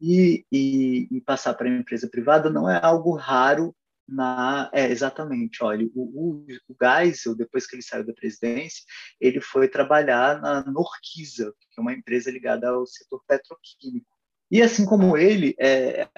e, 0.00 0.44
e, 0.50 1.08
e 1.10 1.20
passar 1.20 1.54
para 1.54 1.68
a 1.68 1.72
empresa 1.72 2.08
privada 2.08 2.50
não 2.50 2.68
é 2.68 2.80
algo 2.82 3.14
raro 3.14 3.74
na 4.08 4.68
é, 4.72 4.90
exatamente 4.90 5.62
olha 5.62 5.88
o, 5.94 6.02
o, 6.02 6.46
o 6.68 6.76
Geisel 6.80 7.36
depois 7.36 7.66
que 7.66 7.76
ele 7.76 7.82
saiu 7.82 8.04
da 8.04 8.12
presidência 8.12 8.82
ele 9.20 9.40
foi 9.40 9.68
trabalhar 9.68 10.40
na 10.40 10.64
Norquiza 10.64 11.54
que 11.70 11.78
é 11.78 11.80
uma 11.80 11.92
empresa 11.92 12.30
ligada 12.30 12.68
ao 12.68 12.86
setor 12.86 13.22
petroquímico. 13.26 14.06
E 14.50 14.60
assim 14.60 14.84
como 14.84 15.16
ele 15.16 15.54
é, 15.58 16.08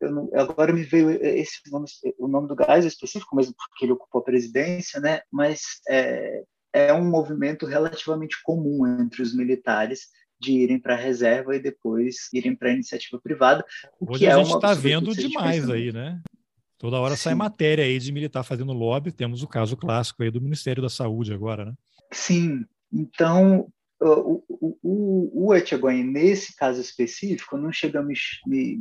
não, 0.00 0.30
agora 0.34 0.72
me 0.72 0.82
veio 0.82 1.10
esse 1.10 1.58
nome 1.70 1.86
o 2.18 2.28
nome 2.28 2.46
do 2.46 2.56
Geisel 2.56 2.88
específico 2.88 3.34
mesmo 3.34 3.54
porque 3.56 3.84
ele 3.84 3.92
ocupou 3.92 4.20
a 4.20 4.24
presidência 4.24 5.00
né? 5.00 5.22
Mas 5.32 5.80
é, 5.88 6.44
é 6.72 6.92
um 6.92 7.08
movimento 7.08 7.66
relativamente 7.66 8.42
comum 8.42 8.86
entre 9.00 9.22
os 9.22 9.34
militares 9.34 10.08
de 10.40 10.52
irem 10.52 10.78
para 10.78 10.94
a 10.94 10.98
reserva 10.98 11.54
e 11.54 11.60
depois 11.60 12.28
irem 12.32 12.56
para 12.56 12.70
a 12.70 12.72
iniciativa 12.72 13.20
privada. 13.20 13.64
O 14.00 14.10
Hoje 14.10 14.20
que 14.20 14.26
a 14.26 14.32
é 14.32 14.44
gente 14.44 14.54
está 14.54 14.72
vendo 14.72 15.14
demais 15.14 15.68
aí, 15.68 15.92
né? 15.92 16.20
Toda 16.78 16.98
hora 16.98 17.14
Sim. 17.14 17.24
sai 17.24 17.34
matéria 17.34 17.84
aí 17.84 17.98
de 17.98 18.10
militar 18.10 18.42
fazendo 18.42 18.72
lobby. 18.72 19.12
Temos 19.12 19.42
o 19.42 19.48
caso 19.48 19.76
clássico 19.76 20.22
aí 20.22 20.30
do 20.30 20.40
Ministério 20.40 20.82
da 20.82 20.88
Saúde 20.88 21.34
agora, 21.34 21.66
né? 21.66 21.74
Sim. 22.10 22.64
Então, 22.90 23.70
o, 24.00 24.42
o, 24.48 24.78
o, 24.82 25.46
o 25.48 25.54
Etchegoyen, 25.54 26.04
nesse 26.04 26.56
caso 26.56 26.80
específico, 26.80 27.58
não 27.58 27.70
chega 27.70 28.00
a 28.00 28.02
me, 28.02 28.14
me, 28.46 28.78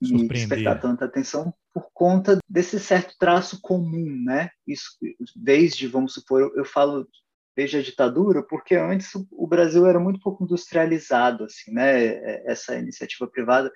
me 0.00 0.28
despertar 0.28 0.80
tanta 0.80 1.04
atenção 1.04 1.52
por 1.72 1.88
conta 1.92 2.38
desse 2.48 2.78
certo 2.78 3.14
traço 3.18 3.60
comum, 3.60 4.22
né? 4.24 4.50
Isso, 4.66 4.90
desde, 5.34 5.86
vamos 5.86 6.14
supor, 6.14 6.52
eu, 6.54 6.64
falo 6.64 7.08
desde 7.56 7.78
a 7.78 7.82
ditadura, 7.82 8.42
porque 8.42 8.74
antes 8.74 9.10
o 9.30 9.46
Brasil 9.46 9.86
era 9.86 10.00
muito 10.00 10.20
pouco 10.20 10.44
industrializado, 10.44 11.44
assim, 11.44 11.72
né? 11.72 12.06
É, 12.06 12.50
essa 12.50 12.76
iniciativa 12.76 13.26
privada 13.26 13.72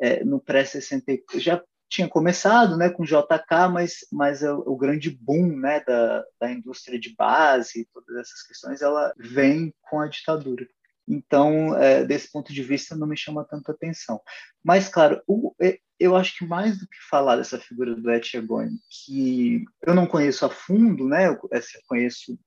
é, 0.00 0.24
no 0.24 0.40
pré-60 0.40 1.22
já 1.36 1.62
tinha 1.88 2.08
começado, 2.08 2.76
né, 2.78 2.88
com 2.88 3.04
JK, 3.04 3.68
mas 3.70 3.98
mas 4.10 4.42
o, 4.42 4.62
o 4.66 4.76
grande 4.78 5.10
boom, 5.10 5.54
né, 5.58 5.80
da, 5.86 6.24
da 6.40 6.50
indústria 6.50 6.98
de 6.98 7.14
base, 7.14 7.86
todas 7.92 8.16
essas 8.16 8.42
questões, 8.42 8.80
ela 8.80 9.12
vem 9.18 9.74
com 9.82 10.00
a 10.00 10.08
ditadura. 10.08 10.66
Então, 11.06 11.76
é, 11.76 12.04
desse 12.04 12.30
ponto 12.30 12.52
de 12.52 12.62
vista, 12.62 12.96
não 12.96 13.06
me 13.06 13.16
chama 13.16 13.44
tanta 13.44 13.72
atenção. 13.72 14.20
Mas, 14.64 14.88
claro, 14.88 15.20
o, 15.26 15.54
é, 15.60 15.78
eu 15.98 16.16
acho 16.16 16.36
que 16.36 16.46
mais 16.46 16.78
do 16.78 16.86
que 16.86 16.96
falar 17.08 17.36
dessa 17.36 17.58
figura 17.58 17.94
do 17.94 18.10
Etchegoni, 18.10 18.78
que 18.88 19.64
eu 19.86 19.94
não 19.94 20.06
conheço 20.06 20.44
a 20.44 20.50
fundo, 20.50 21.06
né? 21.08 21.28
Eu, 21.28 21.32
eu 21.50 21.60
conheço 21.86 22.38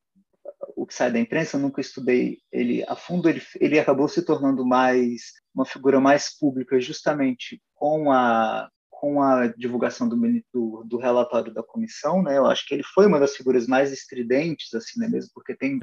o 0.76 0.86
que 0.86 0.94
sai 0.94 1.12
da 1.12 1.20
imprensa, 1.20 1.58
eu 1.58 1.62
nunca 1.62 1.82
estudei 1.82 2.40
ele 2.52 2.84
a 2.88 2.96
fundo, 2.96 3.30
ele, 3.30 3.42
ele 3.60 3.80
acabou 3.80 4.08
se 4.08 4.22
tornando 4.24 4.66
mais 4.66 5.34
uma 5.54 5.66
figura 5.66 6.00
mais 6.00 6.38
pública 6.38 6.80
justamente 6.80 7.62
com 7.74 8.12
a 8.12 8.70
com 8.90 9.22
a 9.22 9.48
divulgação 9.48 10.08
do, 10.08 10.16
do, 10.54 10.84
do, 10.86 10.98
relatório 10.98 11.54
da 11.54 11.62
comissão, 11.62 12.24
né? 12.24 12.38
Eu 12.38 12.46
acho 12.46 12.66
que 12.66 12.74
ele 12.74 12.82
foi 12.82 13.06
uma 13.06 13.20
das 13.20 13.36
figuras 13.36 13.68
mais 13.68 13.92
estridentes, 13.92 14.74
assim, 14.74 15.00
né? 15.00 15.08
Mesmo 15.08 15.32
porque 15.34 15.54
tem 15.54 15.80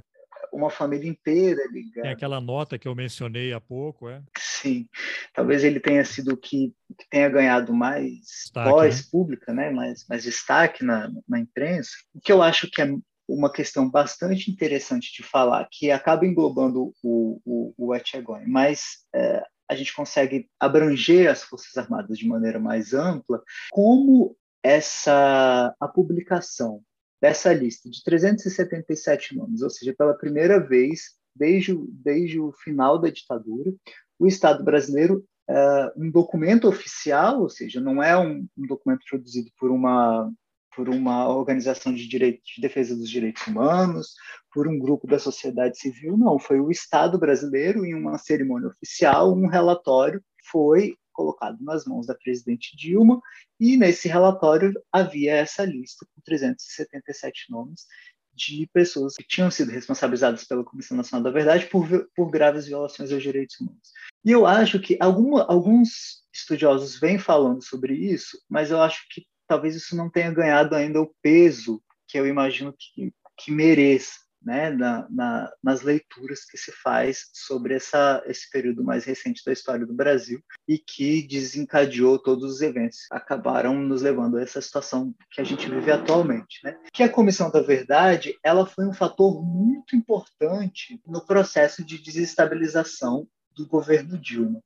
uma 0.52 0.70
família 0.70 1.08
inteira 1.08 1.62
ligada. 1.70 2.02
Tem 2.02 2.10
aquela 2.10 2.40
nota 2.40 2.78
que 2.78 2.86
eu 2.86 2.94
mencionei 2.94 3.52
há 3.52 3.60
pouco, 3.60 4.08
é? 4.08 4.22
Sim. 4.36 4.86
Talvez 5.34 5.64
ele 5.64 5.80
tenha 5.80 6.04
sido 6.04 6.34
o 6.34 6.36
que, 6.36 6.74
que 6.98 7.08
tenha 7.08 7.28
ganhado 7.28 7.72
mais 7.72 8.18
destaque, 8.20 8.70
voz 8.70 8.96
né? 8.98 9.08
pública, 9.10 9.52
né? 9.52 9.70
Mais, 9.70 10.06
mais 10.08 10.22
destaque 10.22 10.84
na, 10.84 11.10
na 11.28 11.38
imprensa. 11.38 11.90
O 12.14 12.20
que 12.20 12.30
eu 12.30 12.42
acho 12.42 12.70
que 12.70 12.82
é 12.82 12.94
uma 13.26 13.50
questão 13.50 13.88
bastante 13.88 14.50
interessante 14.50 15.12
de 15.12 15.22
falar, 15.22 15.66
que 15.70 15.90
acaba 15.90 16.26
englobando 16.26 16.92
o, 17.02 17.40
o, 17.44 17.74
o 17.78 17.94
Etchegoni, 17.94 18.46
mas 18.46 19.06
é, 19.14 19.42
a 19.68 19.74
gente 19.74 19.94
consegue 19.94 20.50
abranger 20.60 21.30
as 21.30 21.42
Forças 21.42 21.76
Armadas 21.76 22.18
de 22.18 22.26
maneira 22.26 22.58
mais 22.58 22.92
ampla, 22.92 23.42
como 23.70 24.36
essa 24.62 25.74
a 25.80 25.88
publicação 25.88 26.82
dessa 27.23 27.53
lista 27.53 27.89
de 27.89 28.03
377 28.03 29.36
nomes, 29.36 29.62
ou 29.62 29.70
seja, 29.70 29.94
pela 29.97 30.12
primeira 30.12 30.59
vez 30.59 31.03
desde, 31.36 31.73
desde 31.89 32.40
o 32.40 32.53
final 32.53 32.99
da 32.99 33.09
ditadura, 33.09 33.73
o 34.19 34.27
Estado 34.27 34.65
brasileiro 34.65 35.24
uh, 35.49 36.03
um 36.03 36.11
documento 36.11 36.66
oficial, 36.69 37.40
ou 37.40 37.49
seja, 37.49 37.81
não 37.81 38.03
é 38.03 38.19
um, 38.19 38.44
um 38.59 38.66
documento 38.66 39.05
produzido 39.09 39.49
por 39.57 39.70
uma 39.70 40.31
por 40.74 40.89
uma 40.89 41.28
organização 41.28 41.93
de, 41.93 42.09
direito, 42.09 42.40
de 42.43 42.62
defesa 42.62 42.97
dos 42.97 43.11
direitos 43.11 43.47
humanos, 43.47 44.15
por 44.51 44.66
um 44.66 44.78
grupo 44.78 45.07
da 45.07 45.19
sociedade 45.19 45.78
civil, 45.78 46.16
não. 46.16 46.39
Foi 46.39 46.61
o 46.61 46.70
Estado 46.70 47.19
brasileiro, 47.19 47.85
em 47.85 47.93
uma 47.93 48.16
cerimônia 48.16 48.69
oficial, 48.69 49.35
um 49.35 49.49
relatório 49.49 50.24
foi 50.51 50.97
colocado 51.12 51.59
nas 51.60 51.84
mãos 51.84 52.06
da 52.06 52.14
presidente 52.14 52.76
Dilma, 52.76 53.20
e 53.60 53.76
nesse 53.76 54.09
relatório 54.09 54.72
havia 54.90 55.34
essa 55.34 55.64
lista 55.64 56.06
com 56.14 56.20
377 56.22 57.51
nomes 57.51 57.86
de 58.34 58.66
pessoas 58.72 59.14
que 59.14 59.26
tinham 59.26 59.51
sido 59.51 59.70
responsabilizadas 59.70 60.44
pela 60.44 60.64
Comissão 60.64 60.97
Nacional 60.97 61.22
da 61.22 61.30
Verdade 61.30 61.66
por, 61.66 61.86
por 62.16 62.30
graves 62.30 62.66
violações 62.66 63.12
aos 63.12 63.22
direitos 63.22 63.60
humanos. 63.60 63.93
E 64.24 64.30
eu 64.30 64.47
acho 64.47 64.80
que 64.80 64.97
alguma, 65.01 65.44
alguns 65.44 66.22
estudiosos 66.32 66.98
vêm 66.98 67.18
falando 67.18 67.62
sobre 67.62 67.94
isso, 67.94 68.39
mas 68.48 68.70
eu 68.70 68.80
acho 68.80 69.06
que 69.10 69.26
talvez 69.47 69.76
isso 69.76 69.94
não 69.94 70.10
tenha 70.10 70.32
ganhado 70.32 70.74
ainda 70.74 71.01
o 71.01 71.14
peso 71.20 71.82
que 72.09 72.18
eu 72.18 72.26
imagino 72.26 72.74
que, 72.78 73.12
que 73.39 73.51
mereça, 73.51 74.12
né, 74.44 74.70
na, 74.70 75.06
na, 75.10 75.52
nas 75.62 75.82
leituras 75.82 76.44
que 76.44 76.56
se 76.56 76.73
faz 76.73 77.28
sobre 77.32 77.74
essa, 77.74 78.23
esse 78.27 78.51
período 78.51 78.82
mais 78.82 79.05
recente 79.05 79.43
da 79.44 79.52
história 79.52 79.86
do 79.86 79.94
Brasil 79.94 80.40
e 80.66 80.78
que 80.78 81.27
desencadeou 81.27 82.19
todos 82.19 82.55
os 82.55 82.60
eventos 82.60 83.01
acabaram 83.10 83.74
nos 83.74 84.02
levando 84.02 84.36
a 84.36 84.43
essa 84.43 84.60
situação 84.60 85.14
que 85.31 85.40
a 85.40 85.44
gente 85.44 85.69
vive 85.69 85.90
atualmente, 85.90 86.60
né? 86.64 86.77
Que 86.93 87.02
a 87.02 87.09
Comissão 87.09 87.51
da 87.51 87.60
Verdade, 87.60 88.36
ela 88.43 88.66
foi 88.66 88.86
um 88.86 88.93
fator 88.93 89.43
muito 89.44 89.97
importante 89.97 91.01
no 91.06 91.24
processo 91.24 91.85
de 91.85 91.98
desestabilização 91.98 93.27
do 93.55 93.66
governo 93.66 94.19
Dilma. 94.19 94.60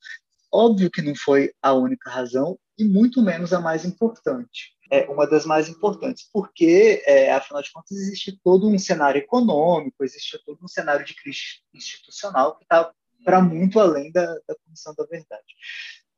Óbvio 0.52 0.90
que 0.90 1.02
não 1.02 1.14
foi 1.14 1.52
a 1.60 1.72
única 1.72 2.10
razão 2.10 2.58
e 2.78 2.84
muito 2.84 3.22
menos 3.22 3.52
a 3.52 3.60
mais 3.60 3.84
importante 3.84 4.75
é 4.90 5.06
uma 5.08 5.26
das 5.26 5.44
mais 5.44 5.68
importantes, 5.68 6.28
porque, 6.32 7.02
é, 7.06 7.32
afinal 7.32 7.62
de 7.62 7.72
contas, 7.72 7.92
existe 7.92 8.38
todo 8.42 8.68
um 8.68 8.78
cenário 8.78 9.18
econômico, 9.18 10.04
existe 10.04 10.38
todo 10.44 10.58
um 10.62 10.68
cenário 10.68 11.04
de 11.04 11.14
crise 11.14 11.60
institucional 11.74 12.56
que 12.56 12.64
está 12.64 12.90
para 13.24 13.40
muito 13.40 13.80
além 13.80 14.12
da, 14.12 14.24
da 14.46 14.54
Comissão 14.64 14.94
da 14.96 15.04
Verdade. 15.04 15.54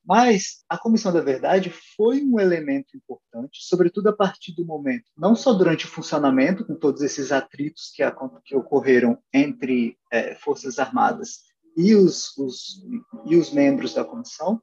Mas 0.04 0.64
a 0.68 0.78
Comissão 0.78 1.12
da 1.12 1.20
Verdade 1.20 1.70
foi 1.94 2.22
um 2.22 2.40
elemento 2.40 2.96
importante, 2.96 3.58
sobretudo 3.62 4.08
a 4.08 4.16
partir 4.16 4.54
do 4.54 4.64
momento, 4.64 5.04
não 5.16 5.34
só 5.34 5.52
durante 5.52 5.84
o 5.84 5.88
funcionamento, 5.88 6.64
com 6.64 6.74
todos 6.74 7.02
esses 7.02 7.30
atritos 7.30 7.90
que, 7.94 8.02
que 8.44 8.56
ocorreram 8.56 9.18
entre 9.32 9.98
é, 10.10 10.34
Forças 10.34 10.78
Armadas 10.78 11.40
e 11.76 11.94
os, 11.94 12.36
os, 12.38 12.82
e 13.26 13.36
os 13.36 13.52
membros 13.52 13.94
da 13.94 14.04
comissão, 14.04 14.60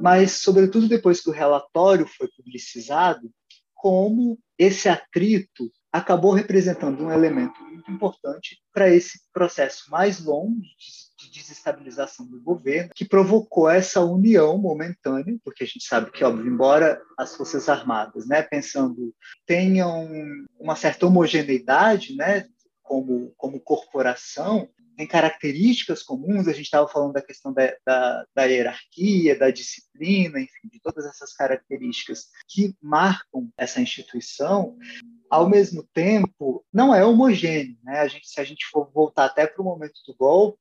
mas, 0.00 0.32
sobretudo, 0.32 0.88
depois 0.88 1.20
que 1.20 1.28
o 1.28 1.32
relatório 1.32 2.06
foi 2.06 2.28
publicizado, 2.36 3.30
como 3.74 4.38
esse 4.58 4.88
atrito 4.88 5.70
acabou 5.92 6.32
representando 6.32 7.02
um 7.02 7.10
elemento 7.10 7.62
muito 7.64 7.90
importante 7.90 8.60
para 8.72 8.88
esse 8.88 9.20
processo 9.32 9.90
mais 9.90 10.24
longo 10.24 10.60
de 11.18 11.30
desestabilização 11.32 12.26
do 12.26 12.40
governo, 12.40 12.90
que 12.94 13.04
provocou 13.04 13.68
essa 13.68 14.00
união 14.00 14.56
momentânea, 14.56 15.36
porque 15.44 15.64
a 15.64 15.66
gente 15.66 15.84
sabe 15.84 16.10
que, 16.10 16.24
óbvio, 16.24 16.46
embora 16.46 17.00
as 17.18 17.34
Forças 17.34 17.68
Armadas, 17.68 18.26
né, 18.26 18.42
pensando, 18.42 19.14
tenham 19.46 20.08
uma 20.58 20.76
certa 20.76 21.06
homogeneidade, 21.06 22.14
né, 22.16 22.46
como, 22.82 23.32
como 23.36 23.60
corporação, 23.60 24.68
tem 25.00 25.06
características 25.06 26.02
comuns, 26.02 26.46
a 26.46 26.52
gente 26.52 26.66
estava 26.66 26.86
falando 26.86 27.14
da 27.14 27.22
questão 27.22 27.54
da, 27.54 27.74
da, 27.86 28.26
da, 28.34 28.44
hierarquia, 28.44 29.38
da 29.38 29.50
disciplina, 29.50 30.38
enfim, 30.38 30.68
de 30.70 30.78
todas 30.78 31.06
essas 31.06 31.32
características 31.32 32.26
que 32.46 32.76
marcam 32.82 33.48
essa 33.56 33.80
instituição, 33.80 34.76
ao 35.30 35.48
mesmo 35.48 35.88
tempo, 35.94 36.62
não 36.70 36.94
é 36.94 37.02
homogêneo. 37.02 37.78
Né? 37.82 37.98
A 37.98 38.08
gente, 38.08 38.28
se 38.28 38.38
a 38.42 38.44
gente 38.44 38.66
for 38.66 38.90
voltar 38.92 39.24
até 39.24 39.46
para 39.46 39.62
o 39.62 39.64
momento 39.64 39.98
do 40.06 40.14
golpe, 40.14 40.58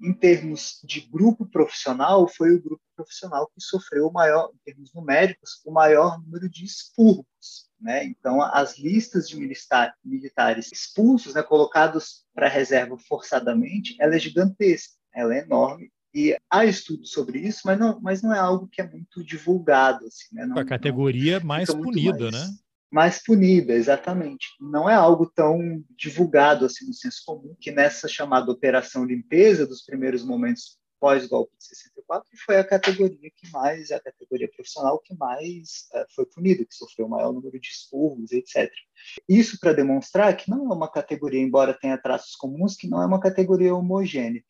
em 0.00 0.12
termos 0.12 0.78
de 0.84 1.00
grupo 1.00 1.44
profissional, 1.44 2.28
foi 2.28 2.54
o 2.54 2.62
grupo 2.62 2.82
profissional 2.94 3.48
que 3.48 3.60
sofreu 3.60 4.06
o 4.06 4.12
maior, 4.12 4.52
em 4.54 4.58
termos 4.64 4.94
numéricos, 4.94 5.60
o 5.66 5.72
maior 5.72 6.22
número 6.22 6.48
de 6.48 6.64
expurgos. 6.64 7.68
Né? 7.80 8.04
Então, 8.04 8.42
as 8.42 8.78
listas 8.78 9.28
de 9.28 9.36
militar, 9.36 9.94
militares 10.04 10.70
expulsos, 10.70 11.34
né, 11.34 11.42
colocados 11.42 12.26
para 12.34 12.48
reserva 12.48 12.98
forçadamente, 12.98 13.96
ela 13.98 14.14
é 14.14 14.18
gigantesca, 14.18 14.94
ela 15.14 15.34
é 15.34 15.38
enorme. 15.38 15.90
E 16.12 16.36
há 16.50 16.64
estudos 16.64 17.12
sobre 17.12 17.38
isso, 17.38 17.60
mas 17.64 17.78
não, 17.78 18.00
mas 18.00 18.20
não 18.20 18.34
é 18.34 18.38
algo 18.38 18.68
que 18.68 18.82
é 18.82 18.88
muito 18.88 19.24
divulgado. 19.24 20.04
Assim, 20.06 20.26
né? 20.34 20.44
não, 20.44 20.58
a 20.58 20.64
categoria 20.64 21.38
não, 21.38 21.46
mais 21.46 21.72
punida, 21.72 22.30
mais, 22.30 22.32
né? 22.32 22.54
Mais 22.90 23.22
punida, 23.22 23.72
exatamente. 23.72 24.48
Não 24.60 24.90
é 24.90 24.94
algo 24.94 25.24
tão 25.24 25.82
divulgado 25.96 26.66
assim 26.66 26.84
no 26.86 26.92
senso 26.92 27.22
comum, 27.24 27.54
que 27.60 27.70
nessa 27.70 28.08
chamada 28.08 28.50
Operação 28.50 29.04
Limpeza, 29.04 29.66
dos 29.66 29.84
primeiros 29.84 30.24
momentos 30.24 30.79
pós-golpe 31.00 31.52
de 31.58 31.64
64, 31.64 32.28
foi 32.44 32.58
a 32.58 32.64
categoria 32.64 33.30
que 33.34 33.50
mais, 33.50 33.90
a 33.90 33.98
categoria 33.98 34.48
profissional 34.54 34.98
que 34.98 35.14
mais 35.16 35.88
uh, 35.94 36.04
foi 36.14 36.26
punida, 36.26 36.64
que 36.64 36.74
sofreu 36.74 37.06
o 37.06 37.10
maior 37.10 37.32
número 37.32 37.58
de 37.58 37.68
expurgos, 37.68 38.30
etc. 38.32 38.70
Isso 39.28 39.58
para 39.58 39.72
demonstrar 39.72 40.36
que 40.36 40.50
não 40.50 40.70
é 40.70 40.74
uma 40.74 40.90
categoria, 40.90 41.40
embora 41.40 41.72
tenha 41.72 41.96
traços 41.96 42.36
comuns, 42.36 42.76
que 42.76 42.86
não 42.86 43.02
é 43.02 43.06
uma 43.06 43.18
categoria 43.18 43.74
homogênea. 43.74 44.44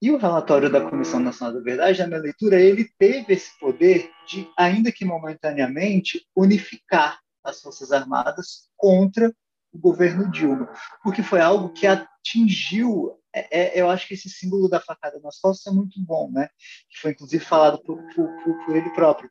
E 0.00 0.12
o 0.12 0.16
relatório 0.16 0.70
da 0.70 0.88
Comissão 0.88 1.18
Nacional 1.18 1.54
da 1.54 1.60
Verdade, 1.60 1.98
na 1.98 2.06
minha 2.06 2.20
leitura, 2.20 2.60
ele 2.60 2.88
teve 2.96 3.34
esse 3.34 3.58
poder 3.58 4.08
de, 4.28 4.48
ainda 4.56 4.92
que 4.92 5.04
momentaneamente, 5.04 6.24
unificar 6.36 7.18
as 7.42 7.60
Forças 7.60 7.90
Armadas 7.90 8.68
contra 8.76 9.34
o 9.72 9.78
governo 9.78 10.30
Dilma, 10.30 10.72
porque 11.02 11.22
foi 11.22 11.40
algo 11.40 11.72
que 11.72 11.86
atingiu 11.86 13.18
é, 13.38 13.78
é, 13.78 13.80
eu 13.80 13.90
acho 13.90 14.06
que 14.06 14.14
esse 14.14 14.28
símbolo 14.28 14.68
da 14.68 14.80
facada 14.80 15.20
nas 15.20 15.38
costas 15.38 15.72
é 15.72 15.74
muito 15.74 16.00
bom, 16.02 16.30
né? 16.30 16.48
Que 16.90 17.00
foi 17.00 17.10
inclusive 17.12 17.44
falado 17.44 17.82
por, 17.82 18.02
por, 18.14 18.64
por 18.64 18.76
ele 18.76 18.90
próprio. 18.90 19.30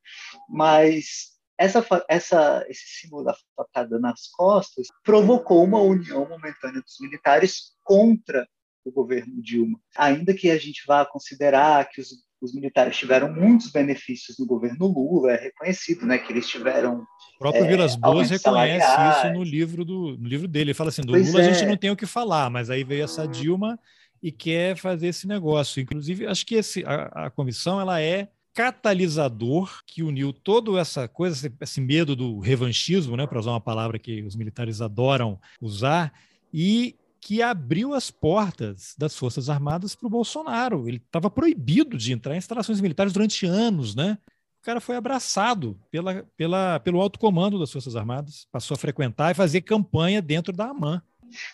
Mas 0.49 1.37
essa, 1.57 1.85
essa, 2.07 2.65
esse 2.69 3.01
símbolo 3.01 3.23
da 3.23 3.35
facada 3.55 3.99
nas 3.99 4.27
costas 4.27 4.87
provocou 5.03 5.63
uma 5.63 5.79
união 5.79 6.27
momentânea 6.27 6.81
dos 6.81 6.99
militares 6.99 7.75
contra 7.83 8.47
o 8.85 8.91
governo 8.91 9.41
Dilma. 9.41 9.79
Ainda 9.95 10.33
que 10.33 10.49
a 10.49 10.57
gente 10.57 10.83
vá 10.87 11.05
considerar 11.05 11.89
que 11.89 11.99
os, 11.99 12.09
os 12.41 12.53
militares 12.53 12.95
tiveram 12.97 13.33
muitos 13.33 13.71
benefícios 13.71 14.37
no 14.37 14.45
governo 14.45 14.87
Lula, 14.87 15.31
é 15.31 15.43
reconhecido, 15.45 16.05
né, 16.05 16.17
que 16.17 16.31
eles 16.31 16.47
tiveram 16.47 17.05
o 17.35 17.39
próprio 17.39 17.65
é, 17.65 17.67
Vilas 17.67 17.95
Boas 17.95 18.29
reconhece 18.29 18.87
isso 18.87 19.33
no 19.33 19.43
livro, 19.43 19.85
do, 19.85 20.17
no 20.17 20.27
livro 20.27 20.47
dele. 20.47 20.71
Ele 20.71 20.73
fala 20.73 20.89
assim: 20.89 21.03
do 21.03 21.13
pois 21.13 21.27
Lula 21.27 21.41
é. 21.41 21.47
a 21.47 21.53
gente 21.53 21.63
é. 21.63 21.67
não 21.67 21.77
tem 21.77 21.91
o 21.91 21.95
que 21.95 22.05
falar, 22.05 22.49
mas 22.49 22.69
aí 22.69 22.83
veio 22.83 23.03
essa 23.03 23.27
Dilma 23.27 23.79
e 24.21 24.31
quer 24.31 24.75
fazer 24.75 25.07
esse 25.07 25.27
negócio. 25.27 25.79
Inclusive, 25.79 26.25
acho 26.25 26.45
que 26.45 26.55
esse, 26.55 26.83
a, 26.85 27.27
a 27.27 27.29
comissão 27.29 27.79
ela 27.79 28.01
é 28.01 28.27
catalisador 28.55 29.83
que 29.85 30.01
uniu 30.01 30.33
toda 30.33 30.79
essa 30.79 31.07
coisa, 31.07 31.35
esse, 31.35 31.55
esse 31.61 31.79
medo 31.79 32.15
do 32.15 32.39
revanchismo, 32.39 33.15
né, 33.15 33.27
para 33.27 33.37
usar 33.37 33.51
uma 33.51 33.61
palavra 33.61 33.99
que 33.99 34.23
os 34.23 34.35
militares 34.35 34.81
adoram 34.81 35.39
usar, 35.61 36.11
e 36.51 36.95
que 37.27 37.41
abriu 37.41 37.93
as 37.93 38.09
portas 38.09 38.95
das 38.97 39.13
Forças 39.13 39.49
Armadas 39.49 39.93
para 39.93 40.07
o 40.07 40.09
Bolsonaro. 40.09 40.87
Ele 40.87 40.95
estava 40.95 41.29
proibido 41.29 41.97
de 41.97 42.13
entrar 42.13 42.33
em 42.33 42.37
instalações 42.37 42.79
militares 42.79 43.11
durante 43.11 43.45
anos, 43.45 43.93
né? 43.93 44.17
O 44.61 44.63
cara 44.63 44.79
foi 44.79 44.95
abraçado 44.95 45.77
pela, 45.91 46.23
pela, 46.37 46.79
pelo 46.79 47.01
alto 47.01 47.19
comando 47.19 47.59
das 47.59 47.69
Forças 47.69 47.97
Armadas, 47.97 48.47
passou 48.49 48.75
a 48.75 48.77
frequentar 48.77 49.29
e 49.29 49.35
fazer 49.35 49.59
campanha 49.59 50.21
dentro 50.21 50.53
da 50.53 50.69
AMAN. 50.69 51.01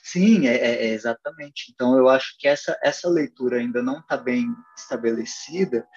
Sim, 0.04 0.46
é, 0.46 0.58
é, 0.58 0.86
é 0.86 0.94
exatamente. 0.94 1.72
Então, 1.74 1.98
eu 1.98 2.08
acho 2.08 2.36
que 2.38 2.48
essa, 2.48 2.78
essa 2.84 3.10
leitura 3.10 3.58
ainda 3.58 3.82
não 3.82 3.98
está 3.98 4.16
bem 4.16 4.46
estabelecida, 4.78 5.88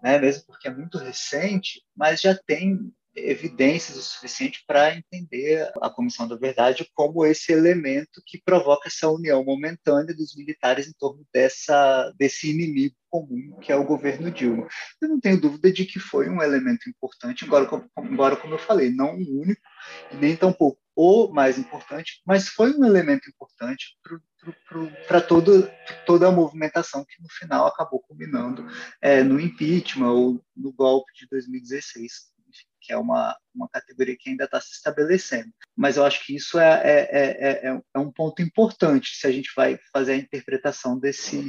né, 0.00 0.16
mesmo 0.16 0.44
porque 0.46 0.68
é 0.68 0.72
muito 0.72 0.96
recente, 0.96 1.82
mas 1.96 2.20
já 2.20 2.38
tem 2.46 2.78
evidências 3.16 3.96
o 3.96 4.02
suficiente 4.02 4.64
para 4.66 4.94
entender 4.94 5.70
a 5.80 5.88
Comissão 5.88 6.26
da 6.26 6.36
Verdade 6.36 6.88
como 6.94 7.24
esse 7.24 7.52
elemento 7.52 8.22
que 8.26 8.40
provoca 8.42 8.88
essa 8.88 9.08
união 9.08 9.44
momentânea 9.44 10.14
dos 10.14 10.34
militares 10.36 10.88
em 10.88 10.92
torno 10.92 11.24
dessa, 11.32 12.12
desse 12.18 12.50
inimigo 12.50 12.94
comum 13.08 13.58
que 13.60 13.70
é 13.70 13.76
o 13.76 13.84
governo 13.84 14.30
Dilma. 14.30 14.66
Eu 15.00 15.08
não 15.08 15.20
tenho 15.20 15.40
dúvida 15.40 15.72
de 15.72 15.84
que 15.84 16.00
foi 16.00 16.28
um 16.28 16.42
elemento 16.42 16.88
importante, 16.88 17.44
embora, 17.44 17.68
embora 17.98 18.36
como 18.36 18.54
eu 18.54 18.58
falei, 18.58 18.90
não 18.90 19.14
o 19.14 19.40
único 19.42 19.62
e 20.10 20.16
nem 20.16 20.36
tampouco 20.36 20.80
o 20.96 21.28
mais 21.32 21.58
importante, 21.58 22.22
mas 22.24 22.48
foi 22.48 22.72
um 22.72 22.84
elemento 22.84 23.28
importante 23.28 23.96
para 25.08 25.20
toda 25.20 26.28
a 26.28 26.32
movimentação 26.32 27.04
que 27.04 27.20
no 27.20 27.28
final 27.28 27.66
acabou 27.66 28.00
culminando 28.00 28.64
é, 29.00 29.22
no 29.22 29.40
impeachment 29.40 30.12
ou 30.12 30.44
no 30.56 30.72
golpe 30.72 31.12
de 31.14 31.26
2016 31.28 32.33
que 32.84 32.92
é 32.92 32.96
uma, 32.96 33.36
uma 33.54 33.68
categoria 33.68 34.16
que 34.18 34.30
ainda 34.30 34.44
está 34.44 34.60
se 34.60 34.72
estabelecendo. 34.72 35.50
Mas 35.74 35.96
eu 35.96 36.04
acho 36.04 36.24
que 36.24 36.36
isso 36.36 36.58
é, 36.58 36.82
é, 36.84 37.68
é, 37.70 37.80
é, 37.94 37.98
um 37.98 38.12
ponto 38.12 38.42
importante 38.42 39.16
se 39.16 39.26
a 39.26 39.32
gente 39.32 39.50
vai 39.56 39.78
fazer 39.92 40.12
a 40.12 40.16
interpretação 40.16 40.98
desse, 40.98 41.42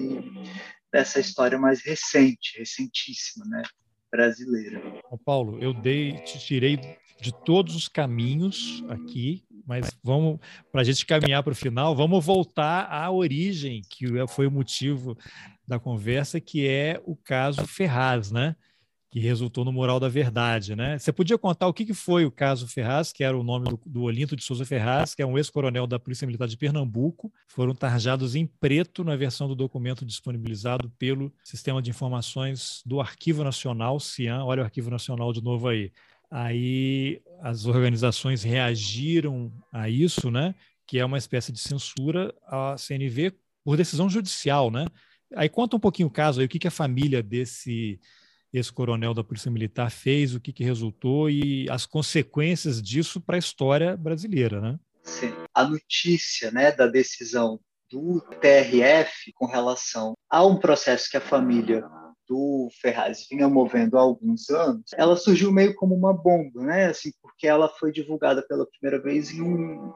dessa 0.92 1.20
história 1.20 1.60
mais 1.60 1.84
recente, 1.84 2.58
recentíssima, 2.58 3.46
né, 3.48 3.64
brasileira. 4.10 4.82
Paulo, 5.26 5.62
eu 5.62 5.74
dei, 5.74 6.14
te 6.20 6.40
tirei 6.40 6.78
de 7.20 7.34
todos 7.44 7.76
os 7.76 7.88
caminhos 7.88 8.84
aqui, 8.90 9.44
mas 9.66 9.90
vamos 10.04 10.40
para 10.72 10.82
a 10.82 10.84
gente 10.84 11.06
caminhar 11.06 11.44
para 11.44 11.54
o 11.54 11.56
final, 11.56 11.96
vamos 11.96 12.24
voltar 12.24 12.88
à 12.92 13.10
origem 13.12 13.82
que 13.90 14.06
foi 14.28 14.48
o 14.48 14.52
motivo 14.52 15.18
da 15.68 15.80
conversa, 15.80 16.40
que 16.40 16.68
é 16.68 17.02
o 17.04 17.16
caso 17.16 17.66
Ferraz, 17.66 18.32
né? 18.32 18.56
Que 19.16 19.22
resultou 19.22 19.64
no 19.64 19.72
Moral 19.72 19.98
da 19.98 20.10
Verdade, 20.10 20.76
né? 20.76 21.00
Você 21.00 21.10
podia 21.10 21.38
contar 21.38 21.70
o 21.70 21.74
que, 21.74 21.94
foi 21.94 22.26
o 22.26 22.32
caso 22.32 22.68
Ferraz, 22.68 23.14
que 23.14 23.24
era 23.24 23.38
o 23.38 23.44
nome 23.44 23.70
do, 23.70 23.80
do 23.86 24.02
Olinto 24.02 24.36
de 24.36 24.44
Souza 24.44 24.66
Ferraz, 24.66 25.16
que 25.16 25.22
é 25.22 25.26
um 25.26 25.38
ex-coronel 25.38 25.88
da 25.88 25.98
Polícia 25.98 26.26
Militar 26.26 26.50
de 26.50 26.58
Pernambuco, 26.58 27.32
foram 27.48 27.74
tarjados 27.74 28.36
em 28.36 28.46
preto 28.46 29.06
na 29.06 29.16
versão 29.16 29.48
do 29.48 29.56
documento 29.56 30.06
disponibilizado 30.06 30.92
pelo 31.00 31.34
Sistema 31.46 31.82
de 31.82 31.90
Informações 31.90 32.82
do 32.86 33.00
Arquivo 33.00 33.42
Nacional, 33.42 34.02
CIAN, 34.02 34.44
olha 34.44 34.64
o 34.64 34.66
Arquivo 34.66 34.92
Nacional 34.92 35.32
de 35.32 35.42
novo 35.42 35.70
aí. 35.70 35.94
Aí 36.30 37.22
as 37.40 37.66
organizações 37.68 38.44
reagiram 38.44 39.50
a 39.72 39.90
isso, 39.90 40.30
né? 40.30 40.54
Que 40.86 41.00
é 41.00 41.06
uma 41.06 41.18
espécie 41.18 41.54
de 41.54 41.60
censura 41.62 42.36
à 42.46 42.76
CNV 42.78 43.32
por 43.64 43.78
decisão 43.78 44.10
judicial, 44.10 44.70
né? 44.70 44.86
Aí 45.34 45.48
conta 45.48 45.78
um 45.78 45.80
pouquinho 45.80 46.10
o 46.10 46.12
caso 46.12 46.42
aí, 46.42 46.46
o 46.46 46.50
que, 46.50 46.60
que 46.60 46.68
a 46.68 46.72
família 46.72 47.24
desse 47.24 47.98
esse 48.58 48.72
coronel 48.72 49.14
da 49.14 49.24
Polícia 49.24 49.52
Militar 49.52 49.92
fez, 49.92 50.34
o 50.34 50.40
que, 50.40 50.54
que 50.54 50.64
resultou 50.64 51.30
e 51.30 51.68
as 51.70 51.86
consequências 51.86 52.82
disso 52.82 53.20
para 53.20 53.36
a 53.36 53.40
história 53.40 53.96
brasileira, 53.96 54.62
né? 54.62 54.80
Sim. 55.04 55.34
A 55.54 55.64
notícia 55.64 56.52
né, 56.52 56.72
da 56.72 56.88
decisão 56.88 57.60
do 57.92 58.20
TRF 58.42 59.32
com 59.36 59.46
relação 59.46 60.14
a 60.30 60.46
um 60.46 60.58
processo 60.58 61.10
que 61.10 61.18
a 61.18 61.22
família 61.22 61.84
do 62.28 62.70
Ferraz 62.82 63.28
vinha 63.30 63.48
movendo 63.48 63.98
há 63.98 64.02
alguns 64.02 64.50
anos, 64.50 64.86
ela 64.96 65.16
surgiu 65.16 65.52
meio 65.52 65.76
como 65.76 65.96
uma 65.96 66.12
bomba, 66.12 66.64
né? 66.64 66.88
Assim, 66.88 67.12
porque 67.22 67.48
ela 67.48 67.70
foi 67.70 67.92
divulgada 67.92 68.42
pela 68.48 68.66
primeira 68.66 69.02
vez 69.02 69.32
em 69.32 69.42
um, 69.42 69.94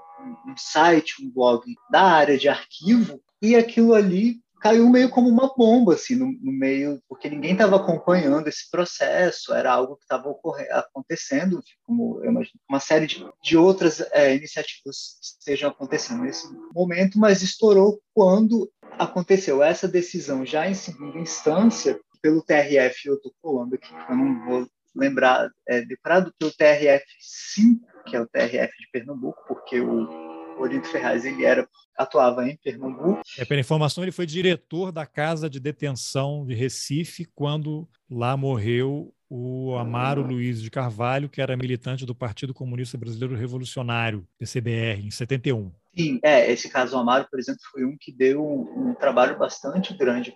um 0.48 0.56
site, 0.56 1.15
um 1.23 1.31
blog 1.31 1.64
da 1.91 2.03
área 2.03 2.38
de 2.38 2.48
arquivo, 2.48 3.19
e 3.41 3.56
aquilo 3.56 3.94
ali 3.94 4.41
caiu 4.60 4.90
meio 4.90 5.10
como 5.10 5.30
uma 5.30 5.53
bomba, 5.56 5.94
assim, 5.94 6.15
no, 6.15 6.31
no 6.31 6.52
meio, 6.52 7.02
porque 7.07 7.30
ninguém 7.30 7.53
estava 7.53 7.77
acompanhando 7.77 8.48
esse 8.48 8.69
processo, 8.69 9.53
era 9.53 9.72
algo 9.72 9.95
que 9.95 10.03
estava 10.03 10.34
acontecendo, 10.72 11.61
como 11.84 12.19
eu 12.23 12.31
imagino, 12.31 12.60
uma 12.69 12.80
série 12.80 13.07
de, 13.07 13.26
de 13.44 13.57
outras 13.57 14.02
é, 14.11 14.36
iniciativas 14.36 15.18
estejam 15.22 15.69
acontecendo 15.69 16.23
nesse 16.23 16.48
momento, 16.73 17.18
mas 17.18 17.41
estourou 17.41 17.99
quando 18.14 18.69
aconteceu 18.98 19.64
essa 19.64 19.88
decisão 19.88 20.45
já 20.45 20.69
em 20.69 20.73
segunda 20.73 21.18
instância 21.18 21.99
pelo 22.22 22.44
TRF, 22.44 23.07
eu 23.07 23.15
estou 23.15 23.31
colando 23.41 23.76
aqui, 23.76 23.94
eu 24.10 24.15
não 24.15 24.45
vou 24.45 24.68
lembrar, 24.95 25.49
é, 25.68 25.81
decorado 25.81 26.34
pelo 26.38 26.52
TRF 26.52 27.06
5, 27.19 27.86
que 28.06 28.15
é 28.15 28.22
o 28.22 28.27
TRF 28.27 28.73
de 28.77 28.90
Pernambuco, 28.91 29.41
porque 29.48 29.80
o 29.80 30.28
Olinto 30.61 30.88
Ferraz 30.88 31.26
ele 31.26 31.45
era 31.45 31.68
atuava 31.98 32.48
em 32.48 32.56
Pernambuco. 32.56 33.22
É, 33.38 33.44
pela 33.44 33.60
informação, 33.60 34.03
ele 34.03 34.11
foi 34.11 34.26
diretor 34.26 34.91
da 34.91 35.06
Casa 35.06 35.49
de 35.49 35.60
Detenção 35.60 36.45
de 36.45 36.53
Recife 36.53 37.26
quando 37.36 37.88
lá 38.10 38.38
morreu 38.38 39.14
o 39.30 39.76
Amaro 39.76 40.23
Luiz 40.23 40.60
de 40.61 40.72
Carvalho, 40.72 41.30
que 41.30 41.41
era 41.41 41.56
militante 41.56 42.06
do 42.06 42.15
Partido 42.15 42.53
Comunista 42.53 42.98
Brasileiro 42.98 43.36
Revolucionário, 43.36 44.27
PCBR, 44.40 45.06
em 45.06 45.11
71. 45.11 45.72
Sim, 45.95 46.19
é, 46.23 46.52
esse 46.52 46.69
caso 46.69 46.98
Amaro, 46.98 47.27
por 47.30 47.40
exemplo, 47.40 47.61
foi 47.72 47.86
um 47.86 47.95
que 47.99 48.11
deu 48.11 48.44
um, 48.44 48.90
um 48.90 48.95
trabalho 48.95 49.38
bastante 49.38 49.95
grande 49.95 50.34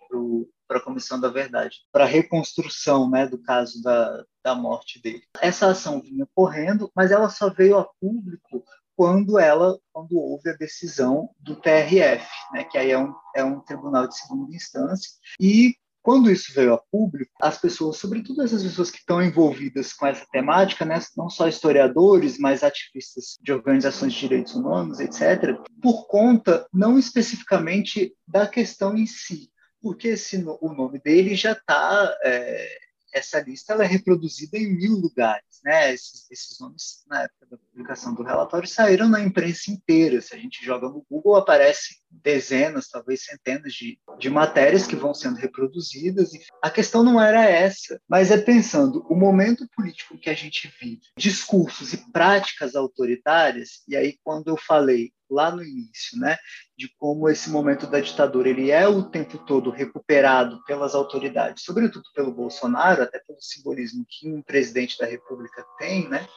para 0.67 0.77
a 0.77 0.81
Comissão 0.81 1.19
da 1.19 1.29
Verdade, 1.29 1.77
para 1.91 2.03
a 2.03 2.07
reconstrução 2.07 3.09
né, 3.09 3.25
do 3.25 3.41
caso 3.41 3.81
da, 3.81 4.23
da 4.43 4.53
morte 4.53 5.01
dele. 5.01 5.23
Essa 5.41 5.67
ação 5.67 6.01
vinha 6.01 6.27
correndo, 6.35 6.91
mas 6.95 7.11
ela 7.11 7.29
só 7.29 7.49
veio 7.49 7.77
a 7.77 7.87
público 7.99 8.63
quando 8.95 9.39
ela, 9.39 9.77
quando 9.91 10.17
houve 10.17 10.49
a 10.49 10.55
decisão 10.55 11.29
do 11.39 11.55
TRF, 11.55 12.25
né, 12.53 12.63
que 12.63 12.77
aí 12.77 12.91
é 12.91 12.97
um, 12.97 13.13
é 13.35 13.43
um 13.43 13.59
tribunal 13.59 14.07
de 14.07 14.17
segunda 14.17 14.55
instância, 14.55 15.09
e 15.39 15.75
quando 16.03 16.29
isso 16.29 16.53
veio 16.53 16.73
a 16.73 16.77
público, 16.77 17.31
as 17.41 17.57
pessoas, 17.57 17.95
sobretudo 17.95 18.41
essas 18.41 18.61
pessoas 18.61 18.91
que 18.91 18.97
estão 18.97 19.23
envolvidas 19.23 19.93
com 19.93 20.05
essa 20.05 20.25
temática, 20.31 20.83
né, 20.83 20.99
não 21.15 21.29
só 21.29 21.47
historiadores, 21.47 22.37
mas 22.37 22.61
ativistas 22.61 23.37
de 23.41 23.53
organizações 23.53 24.13
de 24.13 24.19
direitos 24.19 24.53
humanos, 24.53 24.99
etc., 24.99 25.57
por 25.81 26.05
conta 26.07 26.67
não 26.73 26.99
especificamente 26.99 28.13
da 28.27 28.45
questão 28.45 28.97
em 28.97 29.05
si, 29.05 29.49
porque 29.81 30.09
esse, 30.09 30.43
o 30.61 30.73
nome 30.73 30.99
dele 30.99 31.35
já 31.35 31.53
está 31.53 32.13
é, 32.23 32.77
essa 33.13 33.39
lista 33.39 33.73
ela 33.73 33.83
é 33.83 33.87
reproduzida 33.87 34.57
em 34.57 34.75
mil 34.75 34.93
lugares, 34.93 35.61
né? 35.63 35.93
Esses, 35.93 36.29
esses, 36.31 36.59
nomes 36.59 37.03
na 37.07 37.23
época 37.23 37.45
da 37.51 37.57
publicação 37.57 38.13
do 38.13 38.23
relatório 38.23 38.67
saíram 38.67 39.07
na 39.07 39.21
imprensa 39.21 39.71
inteira. 39.71 40.21
Se 40.21 40.35
a 40.35 40.37
gente 40.37 40.65
joga 40.65 40.89
no 40.89 41.05
Google 41.09 41.35
aparece 41.35 42.02
dezenas, 42.21 42.89
talvez 42.89 43.23
centenas 43.23 43.73
de, 43.73 43.97
de 44.19 44.29
matérias 44.29 44.85
que 44.85 44.95
vão 44.95 45.13
sendo 45.13 45.37
reproduzidas. 45.37 46.31
A 46.61 46.69
questão 46.69 47.03
não 47.03 47.21
era 47.21 47.43
essa, 47.45 47.99
mas 48.07 48.31
é 48.31 48.37
pensando 48.37 49.05
o 49.09 49.15
momento 49.15 49.67
político 49.75 50.17
que 50.17 50.29
a 50.29 50.33
gente 50.33 50.71
vive, 50.79 51.01
discursos 51.17 51.93
e 51.93 52.11
práticas 52.11 52.75
autoritárias. 52.75 53.81
E 53.87 53.95
aí 53.95 54.17
quando 54.23 54.49
eu 54.49 54.57
falei 54.57 55.11
lá 55.29 55.49
no 55.49 55.63
início, 55.63 56.19
né, 56.19 56.37
de 56.77 56.87
como 56.97 57.27
esse 57.27 57.49
momento 57.49 57.87
da 57.87 57.99
ditadura 57.99 58.49
ele 58.49 58.69
é 58.69 58.87
o 58.87 59.09
tempo 59.09 59.37
todo 59.39 59.71
recuperado 59.71 60.63
pelas 60.65 60.93
autoridades, 60.93 61.63
sobretudo 61.63 62.03
pelo 62.13 62.31
Bolsonaro, 62.31 63.01
até 63.01 63.19
pelo 63.19 63.41
simbolismo 63.41 64.05
que 64.07 64.29
um 64.29 64.41
presidente 64.41 64.97
da 64.97 65.05
República 65.05 65.65
tem, 65.79 66.07
né? 66.07 66.27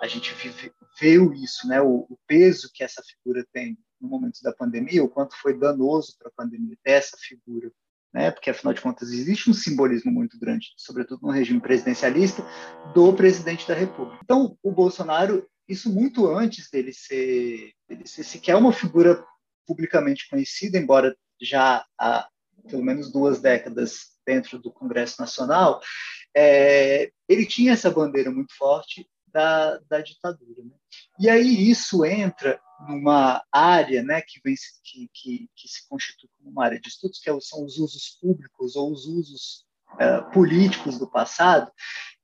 A 0.00 0.06
gente 0.06 0.32
vive, 0.34 0.72
viu 1.00 1.32
isso, 1.32 1.66
né? 1.66 1.80
O, 1.80 2.06
o 2.08 2.18
peso 2.26 2.70
que 2.72 2.84
essa 2.84 3.02
figura 3.02 3.44
tem 3.52 3.76
no 4.00 4.08
momento 4.08 4.40
da 4.42 4.52
pandemia, 4.52 5.04
o 5.04 5.08
quanto 5.08 5.36
foi 5.36 5.58
danoso 5.58 6.16
para 6.18 6.28
a 6.28 6.32
pandemia 6.36 6.76
ter 6.82 6.92
essa 6.92 7.16
figura 7.18 7.70
né? 8.16 8.30
porque 8.30 8.48
afinal 8.48 8.72
de 8.72 8.80
contas 8.80 9.10
existe 9.10 9.50
um 9.50 9.52
simbolismo 9.52 10.10
muito 10.10 10.38
grande, 10.38 10.72
sobretudo 10.78 11.20
no 11.26 11.30
regime 11.30 11.60
presidencialista, 11.60 12.42
do 12.94 13.12
presidente 13.12 13.68
da 13.68 13.74
República. 13.74 14.18
Então, 14.24 14.56
o 14.62 14.72
Bolsonaro 14.72 15.46
isso 15.68 15.92
muito 15.92 16.26
antes 16.28 16.70
dele 16.70 16.92
ser, 16.94 17.72
dele 17.86 18.06
ser 18.06 18.24
sequer 18.24 18.56
uma 18.56 18.72
figura 18.72 19.22
publicamente 19.66 20.28
conhecida, 20.30 20.78
embora 20.78 21.14
já 21.40 21.84
há 21.98 22.26
pelo 22.68 22.82
menos 22.82 23.12
duas 23.12 23.40
décadas 23.40 24.16
dentro 24.24 24.58
do 24.58 24.72
Congresso 24.72 25.20
Nacional, 25.20 25.80
é, 26.34 27.10
ele 27.28 27.44
tinha 27.44 27.72
essa 27.72 27.90
bandeira 27.90 28.30
muito 28.30 28.56
forte 28.56 29.06
da, 29.26 29.78
da 29.90 30.00
ditadura. 30.00 30.62
Né? 30.64 30.72
E 31.20 31.28
aí 31.28 31.68
isso 31.68 32.04
entra 32.04 32.58
numa 32.88 33.42
área 33.50 34.02
né, 34.02 34.20
que, 34.20 34.40
vem, 34.44 34.54
que, 34.84 35.08
que, 35.12 35.50
que 35.54 35.68
se 35.68 35.88
constitui 35.88 36.28
como 36.36 36.50
uma 36.50 36.64
área 36.64 36.80
de 36.80 36.88
estudos, 36.88 37.18
que 37.18 37.30
é 37.30 37.40
são 37.40 37.64
os 37.64 37.78
usos 37.78 38.18
públicos 38.20 38.76
ou 38.76 38.92
os 38.92 39.06
usos 39.06 39.66
uh, 39.94 40.30
políticos 40.32 40.98
do 40.98 41.10
passado, 41.10 41.70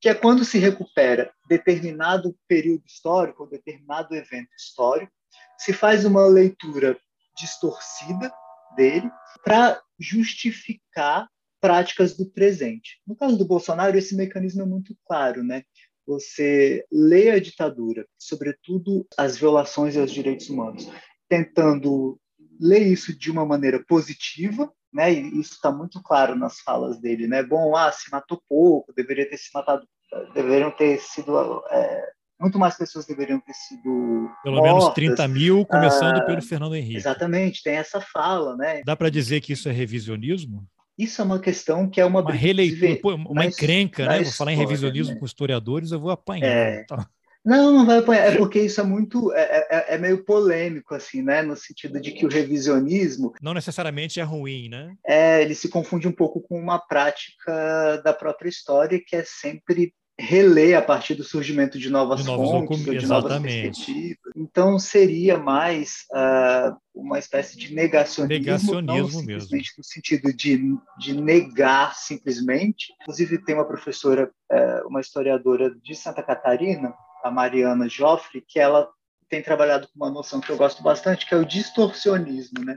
que 0.01 0.09
é 0.09 0.15
quando 0.15 0.45
se 0.45 0.59
recupera 0.59 1.33
determinado 1.49 2.37
período 2.47 2.85
histórico 2.87 3.45
ou 3.45 3.49
determinado 3.49 4.15
evento 4.15 4.51
histórico, 4.57 5.13
se 5.57 5.73
faz 5.73 6.05
uma 6.05 6.27
leitura 6.27 6.99
distorcida 7.37 8.33
dele 8.77 9.11
para 9.45 9.81
justificar 9.99 11.29
práticas 11.61 12.17
do 12.17 12.27
presente. 12.27 13.01
No 13.07 13.15
caso 13.15 13.39
do 13.39 13.47
Bolsonaro, 13.47 13.97
esse 13.97 14.17
mecanismo 14.17 14.63
é 14.63 14.67
muito 14.67 14.97
claro, 15.07 15.45
né? 15.45 15.63
Você 16.07 16.85
lê 16.91 17.31
a 17.31 17.41
ditadura, 17.41 18.07
sobretudo 18.19 19.07
as 19.17 19.37
violações 19.37 19.97
aos 19.97 20.11
direitos 20.11 20.49
humanos, 20.49 20.91
tentando 21.29 22.19
ler 22.61 22.87
isso 22.87 23.17
de 23.17 23.31
uma 23.31 23.47
maneira 23.47 23.83
positiva, 23.87 24.73
né? 24.93 25.13
E 25.13 25.41
isso 25.41 25.55
está 25.55 25.71
muito 25.71 26.03
claro 26.03 26.37
nas 26.37 26.61
falas 26.61 27.01
dele, 27.01 27.27
né? 27.27 27.43
Bom, 27.43 27.77
ah, 27.77 27.91
se 27.91 28.11
matou 28.11 28.43
pouco, 28.49 28.93
deveria 28.93 29.29
ter 29.29 29.39
se 29.39 29.51
matado, 29.55 29.87
deveriam 30.35 30.71
ter 30.71 31.01
sido 31.01 31.63
é, 31.71 32.13
muito 32.43 32.59
mais 32.59 32.77
pessoas 32.77 33.07
deveriam 33.07 33.41
ter 33.41 33.55
sido 33.55 34.29
pelo 34.43 34.57
mortas. 34.57 34.75
menos 34.75 34.95
30 34.95 35.29
mil, 35.29 35.65
começando 35.65 36.19
ah, 36.19 36.25
pelo 36.25 36.43
Fernando 36.43 36.75
Henrique. 36.75 36.97
Exatamente, 36.97 37.63
tem 37.63 37.77
essa 37.77 38.01
fala, 38.01 38.57
né? 38.57 38.83
Dá 38.85 38.97
para 38.97 39.09
dizer 39.09 39.41
que 39.41 39.53
isso 39.53 39.69
é 39.69 39.73
revisionismo? 39.73 40.67
Isso 40.99 41.21
é 41.21 41.25
uma 41.25 41.41
questão 41.41 41.89
que 41.89 42.01
é 42.01 42.05
uma 42.05 42.21
uma 42.21 42.33
releitura, 42.33 42.97
pô, 43.01 43.15
uma 43.15 43.47
encrenca, 43.47 44.07
né? 44.07 44.23
Vou 44.23 44.33
falar 44.33 44.53
em 44.53 44.57
revisionismo 44.57 45.15
né? 45.15 45.21
com 45.21 45.27
historiadores, 45.27 45.91
eu 45.91 46.01
vou 46.01 46.11
apanhar. 46.11 46.47
É. 46.47 46.83
Então. 46.83 47.05
Não, 47.45 47.73
não 47.73 47.85
vai 47.85 47.99
apanhar, 47.99 48.33
é 48.33 48.37
porque 48.37 48.61
isso 48.61 48.81
é 48.81 48.85
muito, 48.85 49.33
é, 49.33 49.67
é, 49.69 49.95
é, 49.95 49.99
meio 49.99 50.25
polêmico, 50.25 50.95
assim, 50.95 51.23
né, 51.23 51.43
no 51.43 51.57
sentido 51.57 52.01
de 52.01 52.13
que 52.13 52.25
o 52.25 52.29
revisionismo... 52.29 53.33
Não 53.43 53.53
necessariamente 53.53 54.21
é 54.21 54.23
ruim, 54.23 54.69
né? 54.69 54.95
É, 55.05 55.43
ele 55.43 55.55
se 55.57 55.69
confunde 55.69 56.07
um 56.07 56.13
pouco 56.13 56.41
com 56.41 56.57
uma 56.57 56.79
prática 56.79 58.01
da 58.05 58.13
própria 58.13 58.49
história, 58.49 59.03
que 59.05 59.17
é 59.17 59.25
sempre 59.27 59.93
reler 60.23 60.79
a 60.79 60.83
partir 60.83 61.15
do 61.15 61.25
surgimento 61.25 61.79
de 61.79 61.91
novas 61.91 62.21
de 62.21 62.27
fontes, 62.27 62.87
ou 62.87 62.95
de 62.95 63.07
novas 63.07 63.41
perspectivas. 63.41 64.33
Então, 64.37 64.79
seria 64.79 65.37
mais 65.37 66.05
uh, 66.13 66.77
uma 66.95 67.19
espécie 67.19 67.59
de 67.59 67.75
negacionismo, 67.75 68.45
negacionismo 68.45 69.21
não 69.21 69.27
mesmo. 69.27 69.59
no 69.79 69.85
sentido 69.85 70.33
de, 70.33 70.77
de 70.99 71.21
negar 71.21 71.97
simplesmente. 71.97 72.95
Inclusive, 73.03 73.39
tem 73.39 73.57
uma 73.57 73.67
professora, 73.67 74.31
uh, 74.53 74.89
uma 74.89 75.01
historiadora 75.01 75.75
de 75.83 75.95
Santa 75.97 76.23
Catarina, 76.23 76.95
a 77.25 77.31
Mariana 77.31 77.89
Joffre, 77.89 78.45
que 78.47 78.61
ela 78.61 78.89
tem 79.29 79.43
trabalhado 79.43 79.89
com 79.89 80.05
uma 80.05 80.11
noção 80.11 80.41
que 80.41 80.51
eu 80.51 80.57
gosto 80.57 80.83
bastante, 80.83 81.27
que 81.27 81.35
é 81.35 81.39
o 81.39 81.45
distorcionismo, 81.45 82.65
né? 82.65 82.77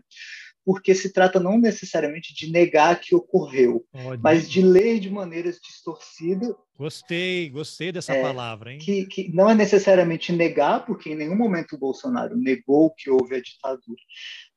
Porque 0.66 0.96
se 0.96 1.14
trata 1.14 1.40
não 1.40 1.60
necessariamente 1.60 2.34
de 2.34 2.52
negar 2.52 3.00
que 3.00 3.16
ocorreu, 3.16 3.86
mas 4.20 4.50
de 4.50 4.62
ler 4.62 5.00
de 5.00 5.12
maneiras 5.12 5.60
distorcidas. 5.62 6.56
Gostei, 6.78 7.50
gostei 7.50 7.92
dessa 7.92 8.14
é, 8.14 8.22
palavra, 8.22 8.74
hein? 8.74 8.80
Que, 8.80 9.06
que 9.06 9.32
não 9.34 9.50
é 9.50 9.56
necessariamente 9.56 10.34
negar, 10.34 10.86
porque 10.86 11.12
em 11.12 11.16
nenhum 11.16 11.36
momento 11.36 11.76
o 11.76 11.80
Bolsonaro 11.80 12.36
negou 12.36 12.92
que 12.92 13.10
houve 13.10 13.36
a 13.36 13.42
ditadura, 13.42 14.02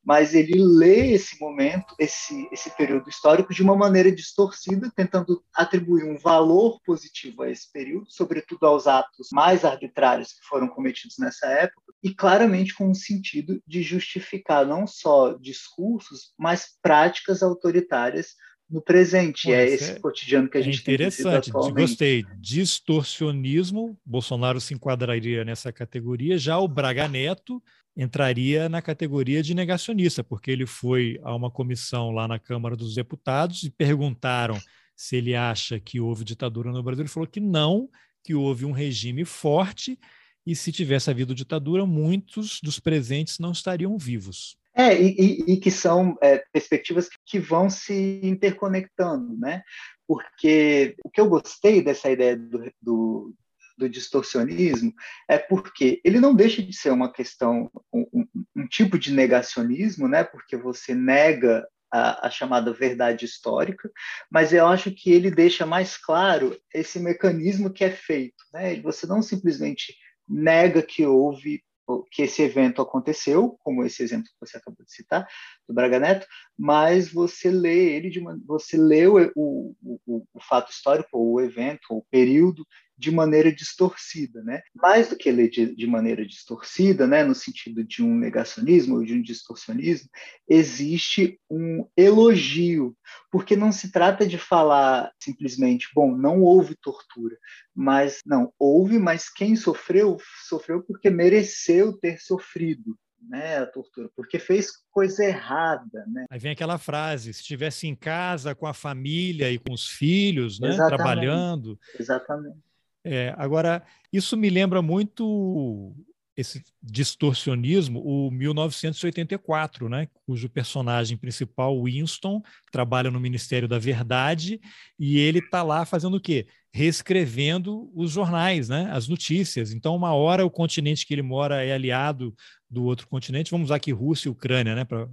mas 0.05 0.35
ele 0.35 0.55
lê 0.57 1.13
esse 1.13 1.39
momento, 1.41 1.95
esse, 1.99 2.49
esse 2.51 2.71
período 2.77 3.09
histórico, 3.11 3.53
de 3.53 3.63
uma 3.63 3.77
maneira 3.77 4.11
distorcida, 4.11 4.91
tentando 4.95 5.43
atribuir 5.55 6.05
um 6.05 6.17
valor 6.17 6.81
positivo 6.85 7.43
a 7.43 7.51
esse 7.51 7.71
período, 7.71 8.07
sobretudo 8.09 8.65
aos 8.67 8.87
atos 8.87 9.29
mais 9.33 9.65
arbitrários 9.65 10.33
que 10.33 10.47
foram 10.47 10.69
cometidos 10.69 11.17
nessa 11.19 11.47
época, 11.47 11.93
e 12.03 12.15
claramente 12.15 12.75
com 12.75 12.91
o 12.91 12.95
sentido 12.95 13.61
de 13.67 13.83
justificar 13.83 14.65
não 14.67 14.87
só 14.87 15.35
discursos, 15.35 16.33
mas 16.39 16.77
práticas 16.81 17.43
autoritárias 17.43 18.35
no 18.71 18.83
presente. 18.83 19.49
Pô, 19.49 19.53
é 19.53 19.67
esse 19.67 19.93
é, 19.93 19.99
cotidiano 19.99 20.49
que 20.49 20.59
a 20.59 20.61
gente 20.61 20.79
é 20.79 20.81
interessante, 20.81 21.51
tem 21.51 21.75
gostei. 21.75 22.27
Distorcionismo, 22.39 23.99
Bolsonaro 24.05 24.61
se 24.61 24.75
enquadraria 24.75 25.45
nessa 25.45 25.73
categoria. 25.73 26.39
Já 26.39 26.59
o 26.59 26.69
Braga 26.69 27.09
Neto 27.09 27.63
entraria 27.97 28.69
na 28.69 28.81
categoria 28.81 29.43
de 29.43 29.55
negacionista, 29.55 30.23
porque 30.23 30.51
ele 30.51 30.67
foi 30.67 31.19
a 31.23 31.35
uma 31.35 31.51
comissão 31.51 32.11
lá 32.11 32.29
na 32.29 32.39
Câmara 32.39 32.77
dos 32.77 32.95
Deputados 32.95 33.63
e 33.65 33.71
perguntaram 33.71 34.59
se 34.95 35.17
ele 35.17 35.35
acha 35.35 35.79
que 35.79 36.01
houve 36.01 36.25
ditadura 36.25 36.71
no 36.71 36.83
Brasil. 36.83 37.03
Ele 37.03 37.11
falou 37.11 37.29
que 37.29 37.41
não, 37.41 37.89
que 38.23 38.35
houve 38.35 38.65
um 38.65 38.73
regime 38.73 39.25
forte 39.25 39.99
e 40.47 40.57
se 40.57 40.73
tivesse 40.73 41.11
havido 41.11 41.35
ditadura, 41.35 41.85
muitos 41.85 42.59
dos 42.63 42.81
presentes 42.81 43.39
não 43.39 43.53
estariam 43.53 43.99
vivos. 43.99 44.57
É, 44.75 44.99
e, 44.99 45.45
e, 45.47 45.57
que 45.57 45.71
são 45.71 46.17
é, 46.23 46.43
perspectivas 46.53 47.09
que 47.27 47.39
vão 47.39 47.69
se 47.69 48.21
interconectando, 48.23 49.37
né? 49.37 49.63
Porque 50.07 50.95
o 51.05 51.11
que 51.11 51.21
eu 51.21 51.29
gostei 51.29 51.83
dessa 51.83 52.09
ideia 52.11 52.37
do, 52.37 52.73
do, 52.81 53.35
do 53.79 53.89
distorcionismo 53.89 54.93
é 55.29 55.39
porque 55.39 56.01
ele 56.05 56.19
não 56.19 56.35
deixa 56.35 56.61
de 56.61 56.73
ser 56.75 56.91
uma 56.91 57.11
questão, 57.11 57.71
um, 57.93 58.27
um, 58.57 58.67
tipo 58.67 58.99
de 58.99 59.13
negacionismo, 59.13 60.09
né? 60.09 60.25
Porque 60.25 60.57
você 60.57 60.95
nega 60.95 61.67
a, 61.91 62.27
a, 62.27 62.31
chamada 62.31 62.73
verdade 62.73 63.25
histórica, 63.25 63.91
mas 64.31 64.53
eu 64.53 64.67
acho 64.67 64.91
que 64.91 65.11
ele 65.11 65.31
deixa 65.31 65.65
mais 65.65 65.97
claro 65.97 66.59
esse 66.75 66.99
mecanismo 66.99 67.73
que 67.73 67.85
é 67.85 67.91
feito. 67.91 68.45
Né? 68.53 68.81
Você 68.83 69.07
não 69.07 69.23
simplesmente 69.23 69.95
nega 70.29 70.83
que 70.83 71.07
houve 71.07 71.63
que 72.11 72.23
esse 72.23 72.43
evento 72.43 72.83
aconteceu, 72.83 73.57
como 73.61 73.83
esse 73.83 74.03
exemplo 74.03 74.27
que 74.27 74.47
você 74.47 74.59
acabou 74.59 74.85
de 74.85 74.93
citar, 74.93 75.27
do 75.67 75.75
Braga 75.75 75.99
Neto, 75.99 76.27
mas 76.59 77.11
você 77.11 77.51
lê 77.51 77.95
ele 77.95 78.11
de 78.11 78.19
uma, 78.19 78.39
você 78.45 78.77
lê 78.77 79.07
o, 79.07 79.33
o, 79.35 79.75
o, 80.07 80.27
o 80.35 80.41
fato 80.43 80.71
histórico, 80.71 81.09
ou 81.13 81.33
o 81.35 81.41
evento, 81.41 81.87
ou 81.89 81.99
o 81.99 82.07
período 82.11 82.67
de 82.99 83.13
maneira 83.13 83.53
distorcida, 83.53 84.43
né? 84.43 84.61
Mais 84.75 85.09
do 85.09 85.17
que 85.17 85.31
ler 85.31 85.49
de, 85.49 85.75
de, 85.75 85.87
maneira 85.87 86.27
distorcida, 86.27 87.07
né, 87.07 87.23
no 87.23 87.35
sentido 87.35 87.85
de 87.85 88.03
um 88.03 88.15
negacionismo 88.15 88.97
ou 88.97 89.05
de 89.05 89.15
um 89.15 89.23
distorcionismo, 89.23 90.09
existe 90.49 91.41
um 91.49 91.87
elogio, 91.97 92.97
porque 93.31 93.55
não 93.55 93.71
se 93.71 93.93
trata 93.93 94.27
de 94.27 94.37
falar 94.37 95.13
simplesmente, 95.23 95.89
bom, 95.95 96.17
não 96.17 96.43
houve 96.43 96.75
tortura, 96.75 97.37
mas 97.75 98.21
não 98.27 98.53
houve, 98.59 98.99
mas 98.99 99.31
quem 99.31 99.55
sofreu 99.55 100.19
sofreu 100.49 100.83
porque 100.83 101.09
mereceu 101.09 101.93
ter 101.93 102.19
sofrido, 102.19 102.99
né, 103.29 103.59
a 103.59 103.67
tortura, 103.67 104.11
porque 104.17 104.39
fez 104.39 104.71
coisa 104.91 105.25
errada, 105.25 106.05
né? 106.07 106.27
Aí 106.31 106.39
vem 106.39 106.53
aquela 106.53 106.79
frase: 106.79 107.33
se 107.33 107.41
estivesse 107.41 107.87
em 107.87 107.95
casa 107.95 108.55
com 108.55 108.67
a 108.67 108.75
família 108.75 109.51
e 109.51 109.59
com 109.59 109.73
os 109.73 109.87
filhos, 109.89 110.59
né, 110.59 110.77
trabalhando. 110.77 111.79
Exatamente. 111.99 112.59
É, 113.05 113.35
agora, 113.37 113.83
isso 114.13 114.37
me 114.37 114.51
lembra 114.51 114.83
muito 114.83 115.95
esse 116.39 116.63
distorcionismo, 116.81 118.01
o 118.01 118.31
1984, 118.31 119.89
né, 119.89 120.07
cujo 120.25 120.49
personagem 120.49 121.17
principal, 121.17 121.83
Winston, 121.83 122.41
trabalha 122.71 123.11
no 123.11 123.19
Ministério 123.19 123.67
da 123.67 123.77
Verdade 123.77 124.61
e 124.97 125.19
ele 125.19 125.41
está 125.41 125.65
lá 125.65 125.85
fazendo 125.85 126.17
o 126.17 126.21
quê? 126.21 126.47
Reescrevendo 126.73 127.91
os 127.93 128.13
jornais, 128.13 128.69
né, 128.69 128.89
as 128.93 129.09
notícias. 129.09 129.73
Então, 129.73 129.97
uma 129.97 130.15
hora 130.15 130.47
o 130.47 130.51
continente 130.51 131.05
que 131.05 131.13
ele 131.13 131.23
mora 131.23 131.65
é 131.65 131.73
aliado 131.73 132.33
do 132.71 132.85
outro 132.85 133.09
continente, 133.09 133.51
vamos 133.51 133.67
usar 133.67 133.77
aqui 133.77 133.91
Rússia 133.91 134.29
e 134.29 134.31
Ucrânia, 134.31 134.77
né, 134.77 134.85
para 134.85 135.09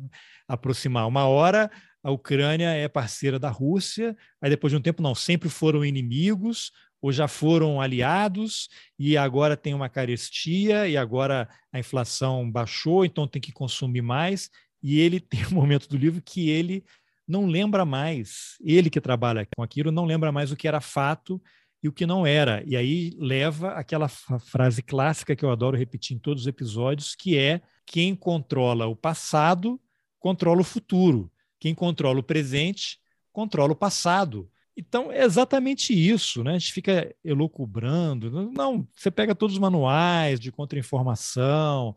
aproximar. 0.48 1.08
Uma 1.08 1.26
hora 1.26 1.72
a 2.04 2.12
Ucrânia 2.12 2.70
é 2.70 2.88
parceira 2.88 3.40
da 3.40 3.50
Rússia, 3.50 4.16
aí 4.40 4.52
depois 4.52 4.70
de 4.70 4.78
um 4.78 4.82
tempo, 4.82 5.02
não, 5.02 5.16
sempre 5.16 5.50
foram 5.50 5.84
inimigos, 5.84 6.72
ou 7.06 7.12
já 7.12 7.28
foram 7.28 7.80
aliados 7.80 8.68
e 8.98 9.16
agora 9.16 9.56
tem 9.56 9.76
uma 9.76 9.88
carestia 9.88 10.88
e 10.88 10.98
agora 10.98 11.48
a 11.72 11.78
inflação 11.78 12.50
baixou, 12.50 13.06
então 13.06 13.28
tem 13.28 13.40
que 13.40 13.52
consumir 13.52 14.02
mais. 14.02 14.50
E 14.82 15.00
ele 15.00 15.20
tem 15.20 15.46
um 15.46 15.52
momento 15.52 15.88
do 15.88 15.98
livro 15.98 16.20
que 16.20 16.50
ele 16.50 16.84
não 17.28 17.46
lembra 17.46 17.86
mais, 17.86 18.56
ele 18.60 18.90
que 18.90 19.00
trabalha 19.00 19.48
com 19.56 19.62
aquilo, 19.62 19.92
não 19.92 20.04
lembra 20.04 20.32
mais 20.32 20.52
o 20.52 20.56
que 20.56 20.68
era 20.68 20.82
fato 20.82 21.40
e 21.84 21.88
o 21.88 21.94
que 21.94 22.08
não 22.08 22.26
era. 22.26 22.64
E 22.66 22.76
aí 22.76 23.16
leva 23.20 23.74
aquela 23.74 24.08
frase 24.08 24.82
clássica 24.82 25.36
que 25.36 25.46
eu 25.46 25.52
adoro 25.52 25.78
repetir 25.78 26.18
em 26.18 26.20
todos 26.20 26.42
os 26.42 26.48
episódios, 26.48 27.14
que 27.14 27.38
é 27.38 27.62
quem 27.86 28.16
controla 28.16 28.88
o 28.88 28.96
passado 28.96 29.80
controla 30.18 30.62
o 30.62 30.64
futuro. 30.64 31.32
Quem 31.60 31.76
controla 31.76 32.20
o 32.20 32.24
presente 32.24 32.98
controla 33.32 33.74
o 33.74 33.76
passado. 33.76 34.50
Então, 34.78 35.12
é 35.12 35.24
exatamente 35.24 35.94
isso, 35.94 36.44
né? 36.44 36.52
A 36.52 36.58
gente 36.58 36.74
fica 36.74 37.16
elucubrando. 37.24 38.52
Não, 38.52 38.88
você 38.94 39.10
pega 39.10 39.34
todos 39.34 39.56
os 39.56 39.60
manuais 39.60 40.40
de 40.40 40.52
contra-informação, 40.52 41.96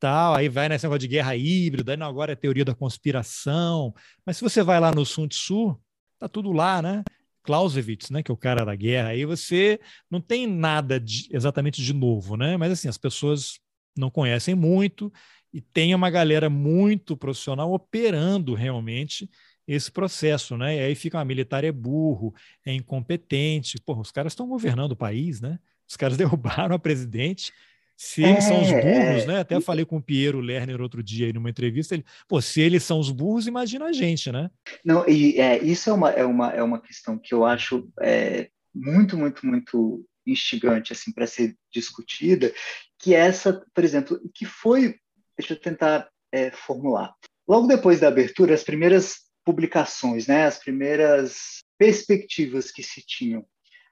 tal, 0.00 0.34
aí 0.34 0.48
vai 0.48 0.68
nesse 0.68 0.84
negócio 0.84 1.00
de 1.00 1.08
guerra 1.08 1.36
híbrida, 1.36 1.92
aí 1.92 1.96
não, 1.96 2.06
agora 2.06 2.32
é 2.32 2.36
teoria 2.36 2.64
da 2.64 2.74
conspiração. 2.74 3.94
Mas 4.24 4.38
se 4.38 4.42
você 4.42 4.62
vai 4.62 4.80
lá 4.80 4.90
no 4.90 5.04
Sun 5.04 5.28
Tzu, 5.28 5.78
tá 6.18 6.28
tudo 6.28 6.52
lá, 6.52 6.80
né? 6.80 7.02
Clausewitz, 7.42 8.08
né, 8.10 8.22
que 8.22 8.30
é 8.30 8.34
o 8.34 8.38
cara 8.38 8.64
da 8.64 8.74
guerra, 8.74 9.10
aí 9.10 9.26
você 9.26 9.78
não 10.10 10.20
tem 10.20 10.46
nada 10.46 10.98
de, 10.98 11.28
exatamente 11.30 11.82
de 11.82 11.92
novo, 11.92 12.36
né? 12.36 12.56
Mas 12.56 12.72
assim, 12.72 12.88
as 12.88 12.96
pessoas 12.96 13.58
não 13.96 14.10
conhecem 14.10 14.54
muito 14.54 15.12
e 15.52 15.60
tem 15.60 15.94
uma 15.94 16.10
galera 16.10 16.48
muito 16.50 17.16
profissional 17.16 17.72
operando 17.72 18.54
realmente 18.54 19.28
esse 19.66 19.90
processo, 19.90 20.56
né? 20.56 20.76
E 20.76 20.80
aí 20.80 20.94
fica, 20.94 21.18
ah, 21.18 21.24
militar 21.24 21.64
é 21.64 21.72
burro, 21.72 22.34
é 22.64 22.72
incompetente. 22.72 23.80
Porra, 23.80 24.00
os 24.00 24.10
caras 24.10 24.32
estão 24.32 24.48
governando 24.48 24.92
o 24.92 24.96
país, 24.96 25.40
né? 25.40 25.58
Os 25.88 25.96
caras 25.96 26.16
derrubaram 26.18 26.74
a 26.74 26.78
presidente 26.78 27.52
Se 27.96 28.22
eles 28.22 28.44
é, 28.44 28.48
são 28.48 28.62
os 28.62 28.68
é, 28.68 28.80
burros, 28.80 29.22
é, 29.22 29.26
né? 29.26 29.38
Até 29.40 29.60
falei 29.60 29.84
com 29.84 29.96
o 29.96 30.02
Piero 30.02 30.40
Lerner 30.40 30.80
outro 30.80 31.02
dia 31.02 31.26
aí 31.26 31.32
numa 31.32 31.50
entrevista. 31.50 31.94
Ele, 31.94 32.04
pô, 32.28 32.40
se 32.40 32.60
eles 32.60 32.82
são 32.82 32.98
os 32.98 33.10
burros, 33.10 33.46
imagina 33.46 33.86
a 33.86 33.92
gente, 33.92 34.30
né? 34.30 34.50
Não, 34.84 35.08
e 35.08 35.40
é, 35.40 35.62
isso 35.62 35.88
é 35.88 35.92
uma, 35.92 36.10
é, 36.10 36.24
uma, 36.24 36.50
é 36.50 36.62
uma 36.62 36.80
questão 36.80 37.18
que 37.18 37.32
eu 37.32 37.44
acho 37.44 37.88
é, 38.00 38.48
muito, 38.74 39.16
muito, 39.16 39.46
muito 39.46 40.04
instigante 40.26 40.92
assim 40.92 41.12
para 41.12 41.26
ser 41.26 41.56
discutida, 41.72 42.52
que 42.98 43.14
é 43.14 43.18
essa, 43.18 43.62
por 43.74 43.84
exemplo, 43.84 44.18
que 44.34 44.44
foi, 44.44 44.96
deixa 45.38 45.54
eu 45.54 45.60
tentar 45.60 46.08
é, 46.32 46.50
formular. 46.50 47.14
Logo 47.46 47.66
depois 47.66 48.00
da 48.00 48.08
abertura, 48.08 48.54
as 48.54 48.64
primeiras 48.64 49.24
publicações, 49.44 50.26
né, 50.26 50.46
as 50.46 50.58
primeiras 50.58 51.58
perspectivas 51.78 52.70
que 52.70 52.82
se 52.82 53.04
tinham 53.04 53.46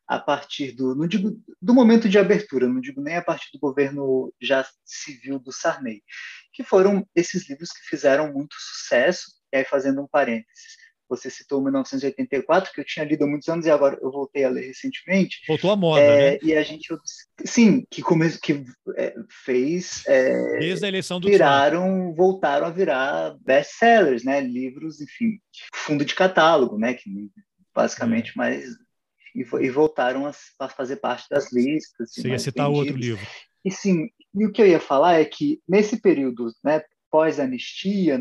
a 0.07 0.19
partir 0.19 0.73
do, 0.73 0.95
não 0.95 1.07
digo 1.07 1.41
do 1.61 1.73
momento 1.73 2.09
de 2.09 2.19
abertura, 2.19 2.69
não 2.69 2.81
digo 2.81 3.01
nem 3.01 3.16
a 3.16 3.23
partir 3.23 3.49
do 3.53 3.59
governo 3.59 4.33
já 4.41 4.66
civil 4.85 5.39
do 5.39 5.53
Sarney, 5.53 6.03
que 6.53 6.62
foram 6.62 7.07
esses 7.15 7.49
livros 7.49 7.70
que 7.70 7.89
fizeram 7.89 8.33
muito 8.33 8.55
sucesso. 8.59 9.33
E 9.53 9.59
aí 9.59 9.65
fazendo 9.65 10.03
um 10.03 10.07
parênteses, 10.07 10.77
você 11.16 11.28
citou 11.28 11.62
1984, 11.62 12.72
que 12.72 12.80
eu 12.80 12.84
tinha 12.84 13.05
lido 13.05 13.24
há 13.24 13.26
muitos 13.26 13.48
anos 13.48 13.66
e 13.66 13.70
agora 13.70 13.98
eu 14.01 14.10
voltei 14.10 14.44
a 14.44 14.48
ler 14.48 14.66
recentemente. 14.66 15.43
Voltou 15.47 15.70
à 15.70 15.76
moda, 15.76 16.01
é, 16.01 16.32
né? 16.32 16.39
E 16.43 16.55
a 16.55 16.62
gente, 16.62 16.89
sim, 17.44 17.84
que, 17.90 18.01
come, 18.01 18.30
que 18.39 18.64
é, 18.97 19.14
fez. 19.44 20.02
É, 20.06 20.59
Desde 20.59 20.86
a 20.86 20.89
eleição 20.89 21.20
do 21.20 21.28
Viraram, 21.28 21.86
Trump. 21.86 22.16
voltaram 22.16 22.66
a 22.66 22.70
virar 22.70 23.36
best-sellers, 23.44 24.24
né? 24.24 24.40
Livros, 24.40 25.02
enfim, 25.02 25.39
fundo 25.74 26.02
de 26.02 26.14
catálogo, 26.14 26.78
né? 26.78 26.94
Que 26.94 27.10
basicamente 27.74 28.30
é. 28.30 28.32
mais. 28.36 28.64
E, 29.34 29.40
e, 29.40 29.70
voltaram 29.70 30.26
a, 30.26 30.32
a, 30.59 30.68
fazer 30.68 30.97
parte 30.97 31.28
das 31.28 31.52
listas. 31.52 32.14
Você 32.14 32.28
ia 32.28 32.39
citar 32.39 32.66
vendidos. 32.66 32.89
outro 32.89 33.01
livro. 33.01 33.26
E 33.64 33.70
sim, 33.70 34.09
e 34.34 34.47
o 34.47 34.52
que 34.52 34.62
eu 34.62 34.66
ia 34.66 34.80
falar 34.80 35.20
é 35.20 35.24
que 35.24 35.60
nesse 35.68 36.01
período, 36.01 36.51
né, 36.64 36.82
pós-anistia, 37.10 38.18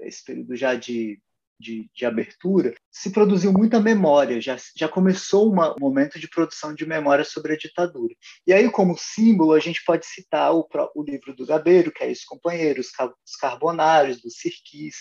esse 0.00 0.24
período 0.24 0.56
já 0.56 0.74
de 0.74 1.20
de, 1.58 1.88
de, 1.94 2.04
abertura, 2.04 2.74
se 2.90 3.10
produziu 3.10 3.52
muita 3.52 3.80
memória, 3.80 4.40
já, 4.40 4.56
já 4.76 4.88
começou 4.88 5.52
um 5.52 5.74
momento 5.78 6.18
de 6.18 6.28
produção 6.28 6.74
de 6.74 6.86
memória 6.86 7.24
sobre 7.24 7.54
a 7.54 7.56
ditadura. 7.56 8.14
E 8.46 8.52
aí, 8.52 8.70
como 8.70 8.96
símbolo, 8.98 9.52
a 9.52 9.60
gente 9.60 9.82
pode 9.84 10.06
citar 10.06 10.54
o, 10.54 10.66
o 10.94 11.02
livro 11.02 11.34
do 11.34 11.46
Gabeiro, 11.46 11.92
que 11.92 12.04
é 12.04 12.10
Os 12.10 12.24
Companheiros, 12.24 12.88
Os 13.26 13.36
Carbonários, 13.36 14.20
do 14.20 14.30
Sirquis, 14.30 14.96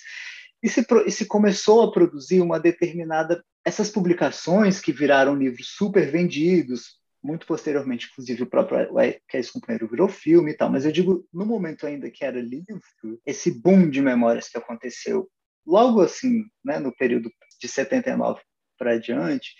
e 0.62 0.70
se, 0.70 0.86
e 1.06 1.12
se 1.12 1.26
começou 1.26 1.84
a 1.84 1.92
produzir 1.92 2.42
uma 2.42 2.60
determinada... 2.60 3.44
Essas 3.66 3.90
publicações 3.90 4.82
que 4.82 4.92
viraram 4.92 5.36
livros 5.36 5.70
super 5.70 6.10
vendidos, 6.12 7.00
muito 7.24 7.48
posteriormente, 7.48 8.10
inclusive, 8.12 8.44
o 8.44 8.50
próprio 8.50 8.90
que 9.28 9.38
é 9.38 9.40
esse 9.40 9.54
companheiro 9.54 9.88
virou 9.88 10.10
filme 10.10 10.52
e 10.52 10.54
tal, 10.54 10.70
mas 10.70 10.84
eu 10.84 10.92
digo, 10.92 11.26
no 11.34 11.46
momento 11.46 11.88
ainda 11.88 12.12
que 12.12 12.26
era 12.26 12.42
livro, 12.42 12.82
esse 13.26 13.50
boom 13.50 13.90
de 13.90 14.02
memórias 14.02 14.50
que 14.50 14.58
aconteceu 14.58 15.30
logo 15.66 16.02
assim, 16.02 16.46
né, 16.64 16.80
no 16.80 16.96
período 16.96 17.30
de 17.60 17.68
79 17.68 18.42
para 18.78 18.98
diante, 18.98 19.56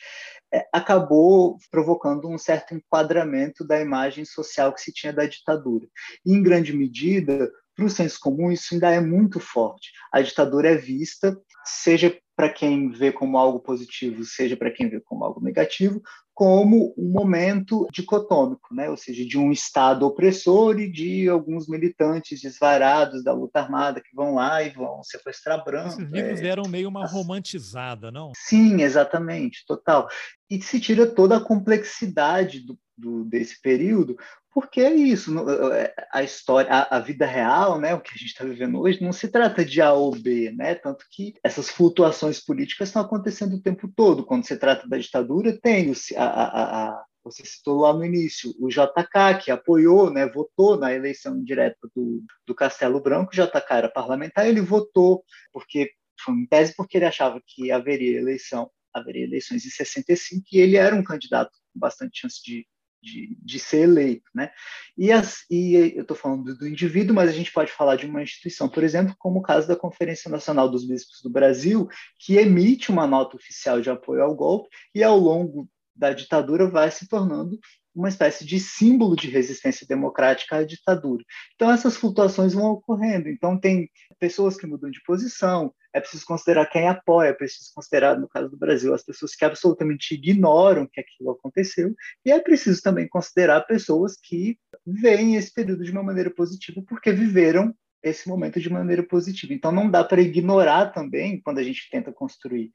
é, 0.54 0.68
acabou 0.72 1.58
provocando 1.72 2.28
um 2.28 2.38
certo 2.38 2.76
enquadramento 2.76 3.66
da 3.66 3.80
imagem 3.80 4.26
social 4.26 4.74
que 4.74 4.82
se 4.82 4.94
tinha 4.94 5.14
da 5.14 5.26
ditadura. 5.26 5.88
E, 6.26 6.34
em 6.34 6.44
grande 6.44 6.74
medida, 6.74 7.52
para 7.76 7.86
o 7.86 7.90
senso 7.90 8.20
comum, 8.20 8.52
isso 8.52 8.74
ainda 8.74 8.92
é 8.92 9.00
muito 9.00 9.40
forte. 9.40 9.92
A 10.12 10.22
ditadura 10.22 10.70
é 10.70 10.76
vista, 10.76 11.36
seja 11.66 12.16
para 12.36 12.50
quem 12.50 12.90
vê 12.90 13.12
como 13.12 13.38
algo 13.38 13.60
positivo, 13.60 14.24
seja 14.24 14.58
para 14.58 14.72
quem 14.72 14.90
vê 14.90 15.00
como 15.00 15.24
algo 15.24 15.42
negativo, 15.42 16.02
como 16.34 16.94
um 16.98 17.12
momento 17.12 17.88
dicotômico, 17.92 18.74
né? 18.74 18.90
ou 18.90 18.98
seja, 18.98 19.24
de 19.24 19.38
um 19.38 19.52
Estado 19.52 20.06
opressor 20.06 20.80
e 20.80 20.92
de 20.92 21.30
alguns 21.30 21.68
militantes 21.68 22.42
desvarados 22.42 23.24
da 23.24 23.32
luta 23.34 23.60
armada 23.60 24.02
que 24.02 24.16
vão 24.16 24.36
lá 24.36 24.64
e 24.64 24.72
vão 24.72 25.04
sequestrar 25.04 25.64
brancos. 25.64 25.94
Esses 26.00 26.12
livros 26.12 26.42
é... 26.42 26.48
eram 26.48 26.68
meio 26.68 26.90
uma 26.90 27.06
romantizada, 27.06 28.12
não? 28.12 28.32
Sim, 28.36 28.82
exatamente, 28.82 29.64
total. 29.68 30.08
E 30.50 30.62
se 30.62 30.80
tira 30.80 31.06
toda 31.06 31.38
a 31.38 31.44
complexidade 31.44 32.62
do, 32.62 32.78
do, 32.98 33.26
desse 33.26 33.62
período, 33.62 34.16
porque 34.54 34.82
é 34.82 34.94
isso, 34.94 35.34
é, 35.74 35.94
a 36.12 36.24
história, 36.24 36.72
a, 36.72 36.98
a 36.98 37.00
vida 37.00 37.26
real, 37.26 37.80
né, 37.80 37.94
o 37.96 38.02
que 38.02 38.12
a 38.12 38.18
gente 38.18 38.28
está 38.28 38.44
vivendo 38.46 38.80
hoje, 38.80 39.04
não 39.04 39.12
se 39.12 39.28
trata 39.28 39.66
de 39.66 39.82
A 39.82 39.94
ou 39.94 40.12
B, 40.12 40.52
né, 40.52 40.76
tanto 40.76 41.06
que 41.10 41.34
essas 41.44 41.70
flutuações 41.70 42.40
políticas 42.40 42.90
estão 42.90 43.02
acontecendo 43.02 43.56
o 43.56 43.62
tempo 43.62 43.92
todo. 43.96 44.26
Quando 44.26 44.46
se 44.46 44.56
trata 44.58 44.88
da 44.88 44.98
ditadura, 44.98 45.60
tem 45.60 45.90
o, 45.90 45.94
a, 46.18 46.24
a, 46.24 46.90
a 46.90 47.06
você 47.24 47.46
citou 47.46 47.80
lá 47.80 47.94
no 47.94 48.04
início, 48.04 48.54
o 48.60 48.68
JK, 48.68 49.44
que 49.44 49.50
apoiou, 49.50 50.12
né, 50.12 50.28
votou 50.28 50.78
na 50.78 50.94
eleição 50.94 51.42
direta 51.42 51.90
do, 51.96 52.22
do 52.46 52.54
Castelo 52.54 53.02
Branco, 53.02 53.32
o 53.32 53.36
JK 53.36 53.64
era 53.70 53.90
parlamentar, 53.90 54.46
ele 54.46 54.62
votou, 54.62 55.24
porque 55.52 55.92
foi 56.24 56.34
em 56.36 56.46
tese 56.46 56.76
porque 56.76 56.98
ele 56.98 57.06
achava 57.06 57.42
que 57.46 57.72
haveria 57.72 58.20
eleição, 58.20 58.70
haveria 58.94 59.24
eleições 59.24 59.66
em 59.66 59.70
65, 59.70 60.46
e 60.52 60.58
ele 60.58 60.76
era 60.76 60.94
um 60.94 61.04
candidato 61.04 61.52
com 61.74 61.80
bastante 61.80 62.20
chance 62.20 62.44
de, 62.44 62.68
de, 63.04 63.38
de 63.40 63.60
ser 63.60 63.82
eleito. 63.82 64.30
Né? 64.34 64.50
E, 64.98 65.12
as, 65.12 65.46
e 65.52 65.94
eu 65.96 66.02
estou 66.02 66.16
falando 66.16 66.56
do 66.56 66.68
indivíduo, 66.68 67.14
mas 67.14 67.30
a 67.30 67.34
gente 67.34 67.52
pode 67.52 67.72
falar 67.72 67.98
de 67.98 68.06
uma 68.06 68.24
instituição, 68.24 68.70
por 68.70 68.84
exemplo, 68.84 69.14
como 69.20 69.40
o 69.40 69.44
caso 69.44 69.68
da 69.68 69.76
Conferência 69.76 70.32
Nacional 70.32 70.70
dos 70.70 70.88
Bispos 70.88 71.22
do 71.22 71.30
Brasil, 71.30 71.88
que 72.18 72.38
emite 72.38 72.90
uma 72.90 73.06
nota 73.06 73.36
oficial 73.36 73.82
de 73.82 73.90
apoio 73.90 74.24
ao 74.24 74.34
golpe 74.34 74.70
e, 74.96 75.04
ao 75.04 75.18
longo 75.18 75.70
da 75.96 76.14
ditadura, 76.14 76.68
vai 76.68 76.90
se 76.92 77.08
tornando 77.08 77.58
uma 77.96 78.10
espécie 78.10 78.44
de 78.44 78.60
símbolo 78.60 79.16
de 79.16 79.30
resistência 79.30 79.86
democrática 79.88 80.58
à 80.58 80.64
ditadura. 80.64 81.24
Então, 81.56 81.72
essas 81.72 81.96
flutuações 81.96 82.54
vão 82.54 82.72
ocorrendo. 82.72 83.30
Então, 83.30 83.60
tem 83.60 83.90
pessoas 84.20 84.58
que 84.58 84.66
mudam 84.66 84.90
de 84.90 85.02
posição, 85.04 85.74
é 85.94 86.00
preciso 86.00 86.26
considerar 86.26 86.66
quem 86.66 86.88
apoia, 86.88 87.30
é 87.30 87.34
preciso 87.34 87.70
considerar, 87.76 88.20
no 88.20 88.28
caso 88.28 88.50
do 88.50 88.58
Brasil, 88.58 88.94
as 88.94 89.04
pessoas 89.04 89.36
que 89.36 89.46
absolutamente 89.46 90.16
ignoram 90.16 90.88
que 90.92 91.00
aquilo 91.00 91.32
aconteceu, 91.32 91.94
e 92.26 92.32
é 92.32 92.40
preciso 92.40 92.82
também 92.82 93.08
considerar 93.08 93.62
pessoas 93.62 94.18
que 94.18 94.58
veem 94.86 95.36
esse 95.36 95.54
período 95.54 95.84
de 95.84 95.92
uma 95.92 96.02
maneira 96.02 96.32
positiva, 96.32 96.82
porque 96.88 97.12
viveram 97.12 97.76
esse 98.04 98.28
momento 98.28 98.60
de 98.60 98.70
maneira 98.70 99.04
positiva. 99.04 99.54
Então, 99.54 99.72
não 99.72 99.90
dá 99.90 100.04
para 100.04 100.22
ignorar 100.22 100.88
também, 100.88 101.42
quando 101.42 101.60
a 101.60 101.64
gente 101.64 101.90
tenta 101.90 102.12
construir 102.12 102.72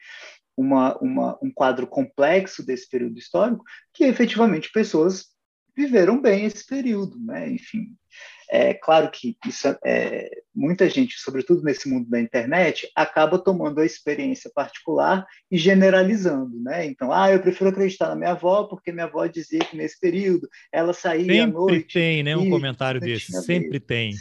uma, 0.57 0.97
uma, 0.99 1.39
um 1.43 1.53
quadro 1.53 1.87
complexo 1.87 2.65
desse 2.65 2.89
período 2.89 3.19
histórico, 3.19 3.63
que 3.95 4.05
efetivamente 4.05 4.73
pessoas 4.73 5.27
viveram 5.77 6.21
bem 6.21 6.45
esse 6.45 6.67
período, 6.67 7.17
né? 7.21 7.49
Enfim, 7.49 7.95
é 8.51 8.75
claro 8.75 9.09
que 9.13 9.37
isso 9.47 9.69
é, 9.85 10.29
muita 10.53 10.91
gente, 10.91 11.21
sobretudo 11.21 11.63
nesse 11.63 11.89
mundo 11.89 12.11
da 12.11 12.21
internet, 12.21 12.91
acaba 12.97 13.39
tomando 13.39 13.81
a 13.81 13.87
experiência 13.87 14.51
particular 14.53 15.25
e 15.49 15.57
generalizando, 15.57 16.61
né? 16.61 16.85
Então, 16.85 17.13
ah, 17.13 17.31
eu 17.31 17.41
prefiro 17.41 17.71
acreditar 17.71 18.09
na 18.09 18.17
minha 18.17 18.33
avó 18.33 18.65
porque 18.65 18.91
minha 18.91 19.05
avó 19.05 19.25
dizia 19.27 19.61
que 19.61 19.77
nesse 19.77 20.01
período 20.01 20.49
ela 20.73 20.93
saía 20.93 21.21
sempre 21.21 21.41
à 21.41 21.47
noite. 21.47 21.75
Sempre 21.75 21.93
tem, 21.93 22.23
né? 22.25 22.37
Um 22.37 22.51
comentário 22.51 23.01
desse, 23.01 23.31
sempre 23.43 23.79
tem. 23.79 24.15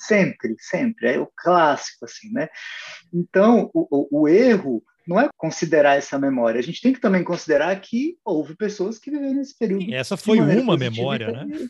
Sempre, 0.00 0.56
sempre. 0.58 1.14
É 1.14 1.20
o 1.20 1.28
clássico, 1.36 2.06
assim, 2.06 2.32
né? 2.32 2.48
Então, 3.12 3.70
o, 3.74 3.86
o, 3.90 4.22
o 4.22 4.28
erro 4.28 4.82
não 5.06 5.20
é 5.20 5.28
considerar 5.36 5.96
essa 5.96 6.18
memória. 6.18 6.58
A 6.58 6.62
gente 6.62 6.80
tem 6.80 6.92
que 6.92 7.00
também 7.00 7.24
considerar 7.24 7.78
que 7.80 8.16
houve 8.24 8.54
pessoas 8.56 8.98
que 8.98 9.10
viveram 9.10 9.34
nesse 9.34 9.58
período. 9.58 9.82
E 9.82 9.94
essa 9.94 10.16
foi 10.16 10.40
uma 10.40 10.76
memória, 10.76 11.32
né? 11.32 11.68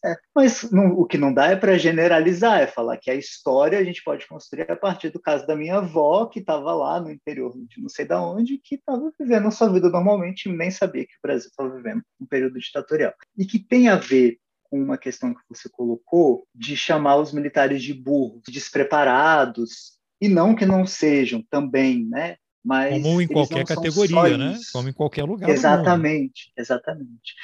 Tá 0.00 0.16
Mas 0.34 0.70
não, 0.70 0.92
o 0.92 1.04
que 1.04 1.18
não 1.18 1.34
dá 1.34 1.48
é 1.48 1.56
para 1.56 1.76
generalizar, 1.76 2.60
é 2.60 2.66
falar 2.66 2.96
que 2.96 3.10
a 3.10 3.14
história 3.14 3.78
a 3.78 3.84
gente 3.84 4.02
pode 4.02 4.26
construir 4.26 4.70
a 4.70 4.76
partir 4.76 5.10
do 5.10 5.20
caso 5.20 5.46
da 5.46 5.56
minha 5.56 5.76
avó, 5.76 6.26
que 6.26 6.38
estava 6.38 6.72
lá 6.72 7.00
no 7.00 7.10
interior 7.10 7.52
de 7.68 7.82
não 7.82 7.88
sei 7.88 8.06
da 8.06 8.22
onde, 8.22 8.60
que 8.62 8.76
estava 8.76 9.12
vivendo 9.18 9.48
a 9.48 9.50
sua 9.50 9.70
vida 9.70 9.90
normalmente 9.90 10.48
e 10.48 10.52
nem 10.52 10.70
sabia 10.70 11.04
que 11.04 11.14
o 11.14 11.22
Brasil 11.22 11.48
estava 11.48 11.74
vivendo 11.74 12.02
um 12.20 12.26
período 12.26 12.58
ditatorial. 12.58 13.12
E 13.36 13.44
que 13.44 13.58
tem 13.58 13.88
a 13.88 13.96
ver 13.96 14.38
com 14.70 14.82
uma 14.82 14.98
questão 14.98 15.34
que 15.34 15.40
você 15.48 15.68
colocou 15.68 16.46
de 16.54 16.76
chamar 16.76 17.16
os 17.16 17.32
militares 17.32 17.82
de 17.82 17.94
burros, 17.94 18.42
despreparados, 18.48 19.98
e 20.20 20.28
não 20.28 20.54
que 20.54 20.66
não 20.66 20.86
sejam 20.86 21.42
também, 21.50 22.04
né? 22.04 22.36
Mas 22.64 23.02
Como 23.02 23.22
em 23.22 23.26
qualquer 23.26 23.64
categoria, 23.64 24.36
né? 24.36 24.58
Como 24.72 24.88
em 24.88 24.92
qualquer 24.92 25.24
lugar. 25.24 25.48
Exatamente, 25.48 26.52
exatamente. 26.56 27.34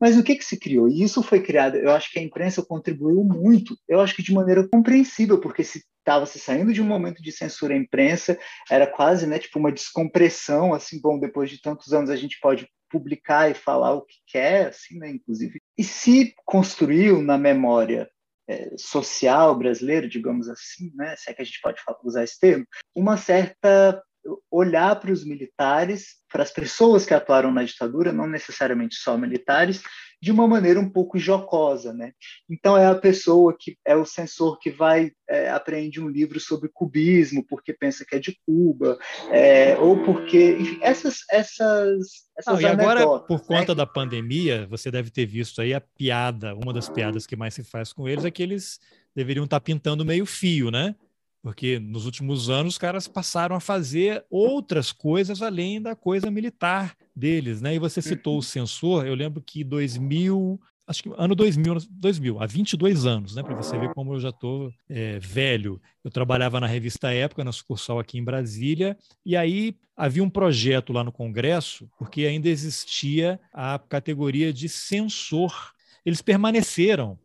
Mas 0.00 0.16
o 0.16 0.24
que, 0.24 0.34
que 0.34 0.44
se 0.44 0.58
criou? 0.58 0.88
E 0.88 1.02
isso 1.02 1.22
foi 1.22 1.40
criado, 1.40 1.76
eu 1.76 1.92
acho 1.92 2.10
que 2.10 2.18
a 2.18 2.22
imprensa 2.22 2.62
contribuiu 2.62 3.22
muito, 3.22 3.76
eu 3.86 4.00
acho 4.00 4.16
que 4.16 4.22
de 4.22 4.32
maneira 4.32 4.66
compreensível, 4.66 5.40
porque 5.40 5.62
se 5.62 5.84
estava 6.02 6.26
se 6.26 6.38
saindo 6.38 6.72
de 6.72 6.82
um 6.82 6.86
momento 6.86 7.22
de 7.22 7.32
censura 7.32 7.74
à 7.74 7.76
imprensa, 7.76 8.38
era 8.70 8.86
quase 8.86 9.26
né, 9.26 9.38
tipo 9.38 9.58
uma 9.58 9.72
descompressão, 9.72 10.74
assim, 10.74 11.00
bom, 11.00 11.18
depois 11.18 11.48
de 11.48 11.60
tantos 11.60 11.92
anos 11.92 12.10
a 12.10 12.16
gente 12.16 12.38
pode 12.40 12.68
publicar 12.90 13.50
e 13.50 13.54
falar 13.54 13.94
o 13.94 14.04
que 14.04 14.16
quer, 14.26 14.68
assim, 14.68 14.98
né, 14.98 15.08
inclusive. 15.10 15.60
E 15.78 15.82
se 15.82 16.34
construiu 16.44 17.22
na 17.22 17.38
memória 17.38 18.10
é, 18.48 18.76
social 18.76 19.56
brasileira, 19.56 20.08
digamos 20.08 20.48
assim, 20.48 20.92
né, 20.94 21.14
se 21.16 21.30
é 21.30 21.34
que 21.34 21.40
a 21.40 21.44
gente 21.44 21.60
pode 21.62 21.80
usar 22.04 22.24
esse 22.24 22.38
termo, 22.38 22.66
uma 22.94 23.16
certa 23.16 24.02
olhar 24.50 24.94
para 24.96 25.12
os 25.12 25.24
militares, 25.24 26.16
para 26.30 26.42
as 26.42 26.50
pessoas 26.50 27.04
que 27.04 27.14
atuaram 27.14 27.52
na 27.52 27.64
ditadura, 27.64 28.12
não 28.12 28.26
necessariamente 28.26 28.96
só 28.96 29.16
militares, 29.16 29.82
de 30.22 30.30
uma 30.30 30.46
maneira 30.46 30.78
um 30.78 30.88
pouco 30.88 31.18
jocosa, 31.18 31.92
né? 31.92 32.12
Então 32.48 32.78
é 32.78 32.86
a 32.86 32.94
pessoa 32.94 33.56
que 33.58 33.76
é 33.84 33.96
o 33.96 34.04
censor 34.04 34.56
que 34.60 34.70
vai 34.70 35.10
é, 35.28 35.50
aprende 35.50 36.00
um 36.00 36.08
livro 36.08 36.38
sobre 36.38 36.70
cubismo 36.72 37.44
porque 37.48 37.72
pensa 37.72 38.04
que 38.08 38.14
é 38.14 38.20
de 38.20 38.38
Cuba, 38.46 38.96
é, 39.32 39.76
ou 39.78 40.04
porque 40.04 40.52
enfim, 40.52 40.78
essas 40.80 41.24
essas 41.28 42.28
essas 42.38 42.54
não, 42.54 42.60
e 42.60 42.66
agora 42.66 43.18
por 43.18 43.40
né? 43.40 43.44
conta 43.48 43.74
da 43.74 43.84
pandemia 43.84 44.64
você 44.70 44.92
deve 44.92 45.10
ter 45.10 45.26
visto 45.26 45.60
aí 45.60 45.74
a 45.74 45.80
piada, 45.80 46.54
uma 46.54 46.72
das 46.72 46.88
piadas 46.88 47.26
que 47.26 47.34
mais 47.34 47.54
se 47.54 47.64
faz 47.64 47.92
com 47.92 48.08
eles 48.08 48.24
é 48.24 48.30
que 48.30 48.44
eles 48.44 48.78
deveriam 49.16 49.44
estar 49.44 49.58
pintando 49.58 50.04
meio 50.04 50.24
fio, 50.24 50.70
né? 50.70 50.94
Porque 51.42 51.80
nos 51.80 52.06
últimos 52.06 52.48
anos 52.48 52.74
os 52.74 52.78
caras 52.78 53.08
passaram 53.08 53.56
a 53.56 53.60
fazer 53.60 54.24
outras 54.30 54.92
coisas 54.92 55.42
além 55.42 55.82
da 55.82 55.96
coisa 55.96 56.30
militar 56.30 56.96
deles, 57.14 57.60
né? 57.60 57.74
E 57.74 57.80
você 57.80 58.00
citou 58.00 58.34
o 58.34 58.36
uhum. 58.36 58.42
censor, 58.42 59.04
eu 59.04 59.14
lembro 59.14 59.42
que 59.42 59.64
2000, 59.64 60.60
acho 60.86 61.02
que 61.02 61.10
ano 61.18 61.34
2000, 61.34 61.78
2000 61.90 62.40
há 62.40 62.46
22 62.46 63.06
anos, 63.06 63.34
né? 63.34 63.42
Para 63.42 63.56
você 63.56 63.76
ver 63.76 63.92
como 63.92 64.14
eu 64.14 64.20
já 64.20 64.28
estou 64.28 64.72
é, 64.88 65.18
velho. 65.18 65.82
Eu 66.04 66.12
trabalhava 66.12 66.60
na 66.60 66.66
revista 66.68 67.12
Época, 67.12 67.42
na 67.42 67.50
sucursal 67.50 67.98
aqui 67.98 68.18
em 68.18 68.24
Brasília, 68.24 68.96
e 69.26 69.36
aí 69.36 69.76
havia 69.96 70.22
um 70.22 70.30
projeto 70.30 70.92
lá 70.92 71.02
no 71.02 71.10
Congresso, 71.10 71.90
porque 71.98 72.24
ainda 72.24 72.48
existia 72.48 73.40
a 73.52 73.80
categoria 73.80 74.52
de 74.52 74.68
censor. 74.68 75.72
Eles 76.06 76.22
permaneceram 76.22 77.18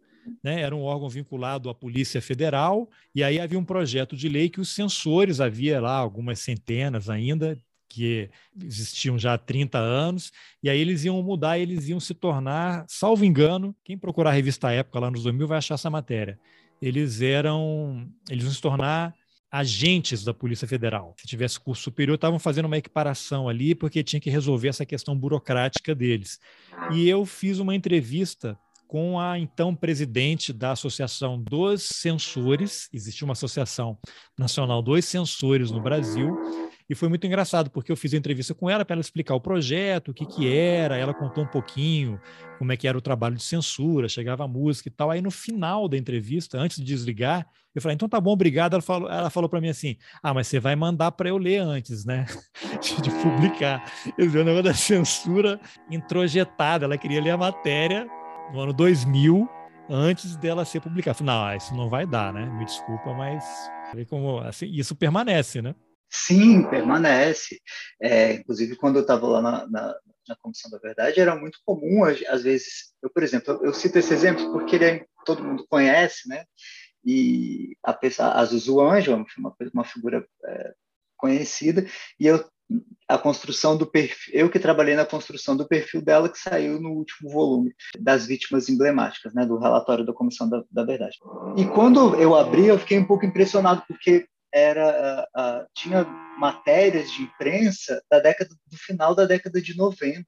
né, 0.43 0.61
era 0.61 0.75
um 0.75 0.81
órgão 0.81 1.09
vinculado 1.09 1.69
à 1.69 1.75
Polícia 1.75 2.21
Federal, 2.21 2.89
e 3.13 3.23
aí 3.23 3.39
havia 3.39 3.59
um 3.59 3.65
projeto 3.65 4.15
de 4.15 4.29
lei 4.29 4.49
que 4.49 4.61
os 4.61 4.69
censores, 4.69 5.39
havia 5.39 5.79
lá 5.81 5.97
algumas 5.97 6.39
centenas 6.39 7.09
ainda, 7.09 7.59
que 7.89 8.29
existiam 8.61 9.17
já 9.17 9.33
há 9.33 9.37
30 9.37 9.77
anos, 9.77 10.31
e 10.61 10.69
aí 10.69 10.79
eles 10.79 11.03
iam 11.05 11.21
mudar, 11.23 11.57
eles 11.57 11.87
iam 11.87 11.99
se 11.99 12.13
tornar, 12.13 12.85
salvo 12.87 13.25
engano, 13.25 13.75
quem 13.83 13.97
procurar 13.97 14.31
a 14.31 14.33
revista 14.33 14.71
Época 14.71 14.99
lá 14.99 15.09
nos 15.09 15.23
2000 15.23 15.47
vai 15.47 15.57
achar 15.57 15.75
essa 15.75 15.89
matéria. 15.89 16.39
Eles 16.81 17.21
eram, 17.21 18.07
eles 18.29 18.43
iam 18.43 18.53
se 18.53 18.61
tornar 18.61 19.15
agentes 19.51 20.23
da 20.23 20.33
Polícia 20.33 20.67
Federal. 20.67 21.15
Se 21.17 21.27
tivesse 21.27 21.59
curso 21.59 21.83
superior, 21.83 22.15
estavam 22.15 22.37
fazendo 22.37 22.65
uma 22.65 22.77
equiparação 22.77 23.47
ali, 23.47 23.73
porque 23.73 24.03
tinha 24.03 24.19
que 24.19 24.29
resolver 24.29 24.67
essa 24.67 24.85
questão 24.85 25.17
burocrática 25.17 25.95
deles. 25.95 26.39
E 26.91 27.07
eu 27.07 27.25
fiz 27.25 27.59
uma 27.59 27.73
entrevista 27.73 28.57
com 28.87 29.19
a 29.19 29.37
então 29.37 29.75
presidente 29.75 30.53
da 30.53 30.71
Associação 30.71 31.41
dos 31.41 31.83
Censores, 31.83 32.87
existe 32.93 33.23
uma 33.23 33.33
Associação 33.33 33.97
Nacional 34.37 34.81
dos 34.81 35.05
Censores 35.05 35.69
no 35.69 35.81
Brasil, 35.81 36.35
e 36.89 36.95
foi 36.95 37.09
muito 37.09 37.27
engraçado, 37.27 37.69
porque 37.69 37.91
eu 37.91 37.97
fiz 37.97 38.13
a 38.13 38.17
entrevista 38.17 38.53
com 38.53 38.69
ela 38.69 38.85
para 38.85 38.93
ela 38.93 39.01
explicar 39.01 39.35
o 39.35 39.41
projeto, 39.41 40.11
o 40.11 40.13
que, 40.13 40.25
que 40.25 40.51
era, 40.51 40.97
ela 40.97 41.13
contou 41.13 41.43
um 41.43 41.47
pouquinho 41.47 42.19
como 42.57 42.71
é 42.71 42.77
que 42.77 42.87
era 42.87 42.97
o 42.97 43.01
trabalho 43.01 43.35
de 43.35 43.43
censura, 43.43 44.07
chegava 44.07 44.45
a 44.45 44.47
música 44.47 44.87
e 44.87 44.91
tal. 44.91 45.11
Aí 45.11 45.21
no 45.21 45.29
final 45.29 45.87
da 45.87 45.97
entrevista, 45.97 46.57
antes 46.57 46.77
de 46.77 46.83
desligar, 46.85 47.45
eu 47.75 47.81
falei, 47.81 47.95
então 47.95 48.07
tá 48.07 48.19
bom, 48.19 48.31
obrigado. 48.31 48.73
Ela 48.73 48.81
falou, 48.81 49.09
ela 49.09 49.29
falou 49.29 49.49
para 49.49 49.61
mim 49.61 49.69
assim, 49.69 49.97
ah, 50.23 50.33
mas 50.33 50.47
você 50.47 50.59
vai 50.59 50.75
mandar 50.75 51.11
para 51.11 51.29
eu 51.29 51.37
ler 51.37 51.59
antes, 51.59 52.05
né, 52.05 52.25
de 53.03 53.11
publicar. 53.21 53.91
Eu 54.17 54.29
vi 54.29 54.39
o 54.39 54.43
negócio 54.45 54.63
da 54.63 54.73
censura 54.73 55.59
introjetada, 55.91 56.85
ela 56.85 56.97
queria 56.97 57.21
ler 57.21 57.31
a 57.31 57.37
matéria 57.37 58.07
no 58.53 58.61
ano 58.61 58.73
2000, 58.73 59.49
antes 59.89 60.35
dela 60.35 60.65
ser 60.65 60.81
publicada. 60.81 61.23
Não, 61.23 61.55
isso 61.55 61.73
não 61.75 61.89
vai 61.89 62.05
dar, 62.05 62.33
né? 62.33 62.45
Me 62.45 62.65
desculpa, 62.65 63.13
mas 63.13 63.43
como 64.09 64.39
assim, 64.39 64.67
isso 64.67 64.95
permanece, 64.95 65.61
né? 65.61 65.75
Sim, 66.09 66.69
permanece. 66.69 67.59
É, 68.01 68.33
inclusive, 68.33 68.75
quando 68.75 68.97
eu 68.97 69.01
estava 69.01 69.27
lá 69.27 69.41
na, 69.41 69.67
na, 69.67 69.95
na, 70.27 70.35
Comissão 70.41 70.71
da 70.71 70.77
Verdade, 70.77 71.19
era 71.19 71.35
muito 71.35 71.59
comum, 71.65 72.03
às 72.03 72.43
vezes, 72.43 72.93
eu, 73.01 73.09
por 73.09 73.23
exemplo, 73.23 73.59
eu, 73.63 73.73
cito 73.73 73.97
esse 73.97 74.13
exemplo 74.13 74.51
porque 74.51 74.75
ele 74.75 74.85
é, 74.85 75.05
todo 75.25 75.43
mundo 75.43 75.65
conhece, 75.69 76.27
né? 76.27 76.45
E 77.03 77.75
a, 77.83 77.97
a 78.39 78.45
Zuzu 78.45 78.81
é 78.81 79.09
uma, 79.09 79.55
uma 79.73 79.83
figura 79.83 80.25
é, 80.45 80.73
conhecida, 81.17 81.85
e 82.19 82.27
eu 82.27 82.43
a 83.07 83.17
construção 83.17 83.77
do 83.77 83.85
perfil, 83.85 84.33
eu 84.33 84.49
que 84.49 84.59
trabalhei 84.59 84.93
na 84.93 85.05
construção 85.05 85.55
do 85.55 85.67
perfil 85.67 86.01
dela 86.01 86.27
que 86.27 86.37
saiu 86.37 86.81
no 86.81 86.89
último 86.89 87.29
volume 87.29 87.73
das 87.97 88.25
vítimas 88.25 88.67
emblemáticas, 88.67 89.33
né, 89.33 89.45
do 89.45 89.57
relatório 89.57 90.05
da 90.05 90.13
Comissão 90.13 90.49
da, 90.49 90.61
da 90.69 90.83
Verdade. 90.83 91.17
E 91.55 91.65
quando 91.65 92.15
eu 92.15 92.35
abri, 92.35 92.67
eu 92.67 92.77
fiquei 92.77 92.99
um 92.99 93.05
pouco 93.05 93.25
impressionado 93.25 93.83
porque 93.87 94.27
era 94.53 95.27
uh, 95.35 95.41
uh, 95.41 95.67
tinha 95.73 96.03
matérias 96.37 97.11
de 97.11 97.23
imprensa 97.23 98.01
da 98.09 98.19
década 98.19 98.49
do 98.69 98.77
final 98.77 99.15
da 99.15 99.25
década 99.25 99.61
de 99.61 99.75
90. 99.75 100.23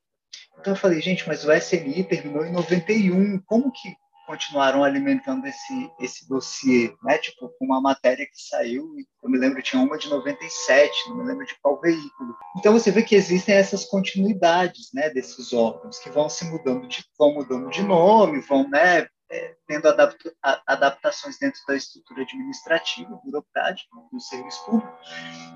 Então 0.59 0.73
eu 0.73 0.77
falei, 0.77 1.01
gente, 1.01 1.27
mas 1.27 1.45
o 1.45 1.51
SNI 1.51 2.03
terminou 2.03 2.45
em 2.45 2.51
91, 2.51 3.41
como 3.45 3.71
que 3.71 3.93
continuaram 4.29 4.83
alimentando 4.83 5.47
esse, 5.47 5.91
esse 5.99 6.29
dossiê, 6.29 6.93
né? 7.01 7.17
Tipo, 7.17 7.49
com 7.57 7.65
uma 7.65 7.81
matéria 7.81 8.27
que 8.27 8.39
saiu, 8.39 8.87
eu 9.23 9.29
me 9.29 9.39
lembro, 9.39 9.59
tinha 9.63 9.81
uma 9.81 9.97
de 9.97 10.07
97, 10.07 11.09
não 11.09 11.17
me 11.17 11.23
lembro 11.23 11.47
de 11.47 11.59
qual 11.59 11.81
veículo. 11.81 12.35
Então 12.55 12.71
você 12.71 12.91
vê 12.91 13.01
que 13.01 13.15
existem 13.15 13.55
essas 13.55 13.85
continuidades, 13.85 14.91
né, 14.93 15.09
desses 15.09 15.51
órgãos 15.51 15.97
que 15.97 16.11
vão 16.11 16.29
se 16.29 16.45
mudando 16.45 16.87
de, 16.87 17.03
vão 17.17 17.33
mudando 17.33 17.71
de 17.71 17.81
nome, 17.81 18.39
vão, 18.41 18.69
né, 18.69 19.07
é, 19.31 19.55
tendo 19.65 19.87
adapta, 19.87 20.31
adaptações 20.67 21.39
dentro 21.39 21.59
da 21.67 21.75
estrutura 21.75 22.21
administrativa, 22.21 23.19
burocrática 23.25 23.89
do 24.13 24.19
serviço 24.19 24.63
público, 24.63 24.95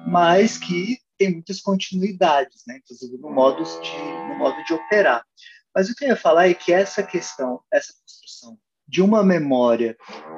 mas 0.07 0.57
que 0.57 0.97
tem 1.15 1.31
muitas 1.31 1.61
continuidades, 1.61 2.63
né, 2.65 2.79
inclusive 2.83 3.21
no 3.21 3.29
modo 3.29 3.63
de, 3.63 3.97
no 4.29 4.35
modo 4.35 4.63
de 4.63 4.73
operar. 4.73 5.23
Mas 5.75 5.89
o 5.89 5.95
que 5.95 6.05
eu 6.05 6.09
ia 6.09 6.15
falar 6.15 6.47
é 6.47 6.53
que 6.53 6.71
essa 6.71 7.03
questão, 7.03 7.61
essa 7.71 7.93
construção 7.93 8.57
de 8.87 9.01
uma 9.01 9.23
memória 9.23 9.97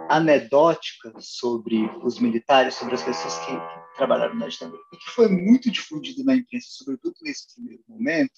anedótica 0.10 1.14
sobre 1.20 1.90
os 2.04 2.20
militares, 2.20 2.76
sobre 2.76 2.94
as 2.94 3.04
pessoas 3.04 3.38
que, 3.40 3.48
que 3.48 3.98
trabalharam 3.98 4.36
na 4.36 4.48
ditadura, 4.48 4.82
e 4.94 4.98
que 4.98 5.10
foi 5.12 5.28
muito 5.28 5.70
difundido 5.72 6.24
na 6.24 6.36
imprensa, 6.36 6.68
sobretudo 6.70 7.16
nesse 7.22 7.54
primeiro 7.54 7.84
momento, 7.88 8.32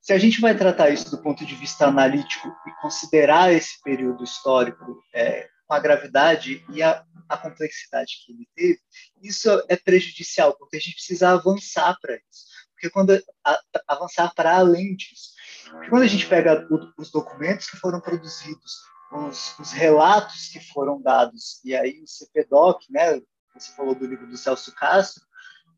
se 0.00 0.12
a 0.12 0.18
gente 0.18 0.40
vai 0.40 0.56
tratar 0.56 0.90
isso 0.90 1.10
do 1.10 1.20
ponto 1.20 1.44
de 1.44 1.54
vista 1.56 1.88
analítico 1.88 2.48
e 2.66 2.80
considerar 2.80 3.52
esse 3.52 3.82
período 3.82 4.22
histórico 4.22 5.02
é, 5.12 5.48
com 5.66 5.74
a 5.74 5.80
gravidade 5.80 6.64
e 6.72 6.80
a, 6.80 7.04
a, 7.28 7.36
complexidade 7.36 8.22
que 8.24 8.32
ele 8.32 8.48
teve, 8.54 8.80
isso 9.20 9.50
é 9.68 9.76
prejudicial, 9.76 10.56
porque 10.56 10.76
a 10.76 10.80
gente 10.80 10.94
precisa 10.94 11.30
avançar 11.30 11.98
para 12.00 12.14
isso. 12.14 12.46
Porque 12.72 12.88
quando 12.88 13.20
a, 13.44 13.60
avançar 13.88 14.32
para 14.32 14.56
além 14.56 14.94
disso, 14.94 15.35
porque 15.70 15.90
quando 15.90 16.02
a 16.02 16.08
gente 16.08 16.26
pega 16.26 16.66
os 16.96 17.10
documentos 17.10 17.68
que 17.68 17.76
foram 17.76 18.00
produzidos, 18.00 18.82
os, 19.12 19.58
os, 19.58 19.72
relatos 19.72 20.48
que 20.48 20.60
foram 20.60 21.00
dados, 21.00 21.60
e 21.64 21.74
aí 21.74 22.02
o 22.02 22.06
CPDOC, 22.06 22.86
né, 22.90 23.20
você 23.54 23.72
falou 23.72 23.94
do 23.94 24.06
livro 24.06 24.26
do 24.26 24.36
Celso 24.36 24.74
Castro, 24.74 25.24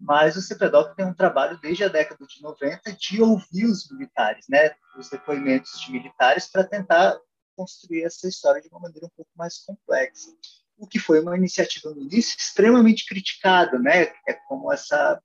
mas 0.00 0.36
o 0.36 0.42
CPDOC 0.42 0.94
tem 0.94 1.06
um 1.06 1.14
trabalho 1.14 1.58
desde 1.60 1.84
a 1.84 1.88
década 1.88 2.24
de 2.26 2.42
90 2.42 2.92
de 2.92 3.20
ouvir 3.20 3.66
os 3.66 3.90
militares, 3.90 4.46
né, 4.48 4.74
os 4.96 5.08
depoimentos 5.10 5.80
de 5.80 5.92
militares, 5.92 6.46
para 6.46 6.64
tentar 6.64 7.18
construir 7.56 8.04
essa 8.04 8.28
história 8.28 8.62
de 8.62 8.68
uma 8.68 8.80
maneira 8.80 9.06
um 9.06 9.10
pouco 9.16 9.30
mais 9.36 9.58
complexa. 9.58 10.30
O 10.76 10.86
que 10.86 11.00
foi 11.00 11.20
uma 11.20 11.36
iniciativa 11.36 11.90
no 11.90 12.00
início 12.00 12.36
extremamente 12.38 13.04
criticada, 13.04 13.80
né? 13.80 14.12
É 14.28 14.34
como 14.46 14.72
essa 14.72 15.20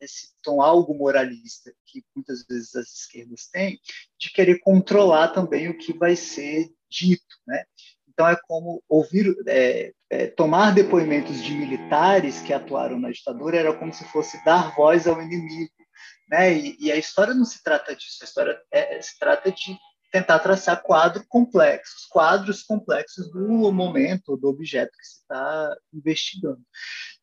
esse 0.00 0.30
tom 0.42 0.62
algo 0.62 0.94
moralista 0.94 1.72
que 1.86 2.04
muitas 2.14 2.44
vezes 2.46 2.74
as 2.74 2.88
esquerdas 2.88 3.48
têm, 3.48 3.78
de 4.18 4.32
querer 4.32 4.60
controlar 4.60 5.28
também 5.28 5.68
o 5.68 5.78
que 5.78 5.92
vai 5.92 6.16
ser 6.16 6.70
dito, 6.90 7.36
né? 7.46 7.64
Então 8.08 8.28
é 8.28 8.36
como 8.46 8.82
ouvir, 8.88 9.34
é, 9.46 9.92
é, 10.10 10.26
tomar 10.26 10.74
depoimentos 10.74 11.42
de 11.42 11.52
militares 11.54 12.40
que 12.40 12.52
atuaram 12.52 12.98
na 12.98 13.10
ditadura 13.10 13.58
era 13.58 13.72
como 13.72 13.92
se 13.92 14.04
fosse 14.04 14.42
dar 14.44 14.74
voz 14.74 15.06
ao 15.06 15.22
inimigo, 15.22 15.72
né? 16.28 16.52
E, 16.52 16.76
e 16.78 16.92
a 16.92 16.96
história 16.96 17.34
não 17.34 17.44
se 17.44 17.62
trata 17.62 17.94
disso, 17.94 18.18
a 18.20 18.24
história 18.24 18.60
é, 18.70 19.00
se 19.00 19.18
trata 19.18 19.50
de 19.50 19.76
tentar 20.10 20.40
traçar 20.40 20.82
quadros 20.82 21.24
complexos, 21.28 22.04
quadros 22.06 22.62
complexos 22.62 23.30
do 23.30 23.72
momento, 23.72 24.36
do 24.36 24.48
objeto 24.48 24.90
que 24.98 25.06
se 25.06 25.20
está 25.20 25.76
investigando. 25.92 26.60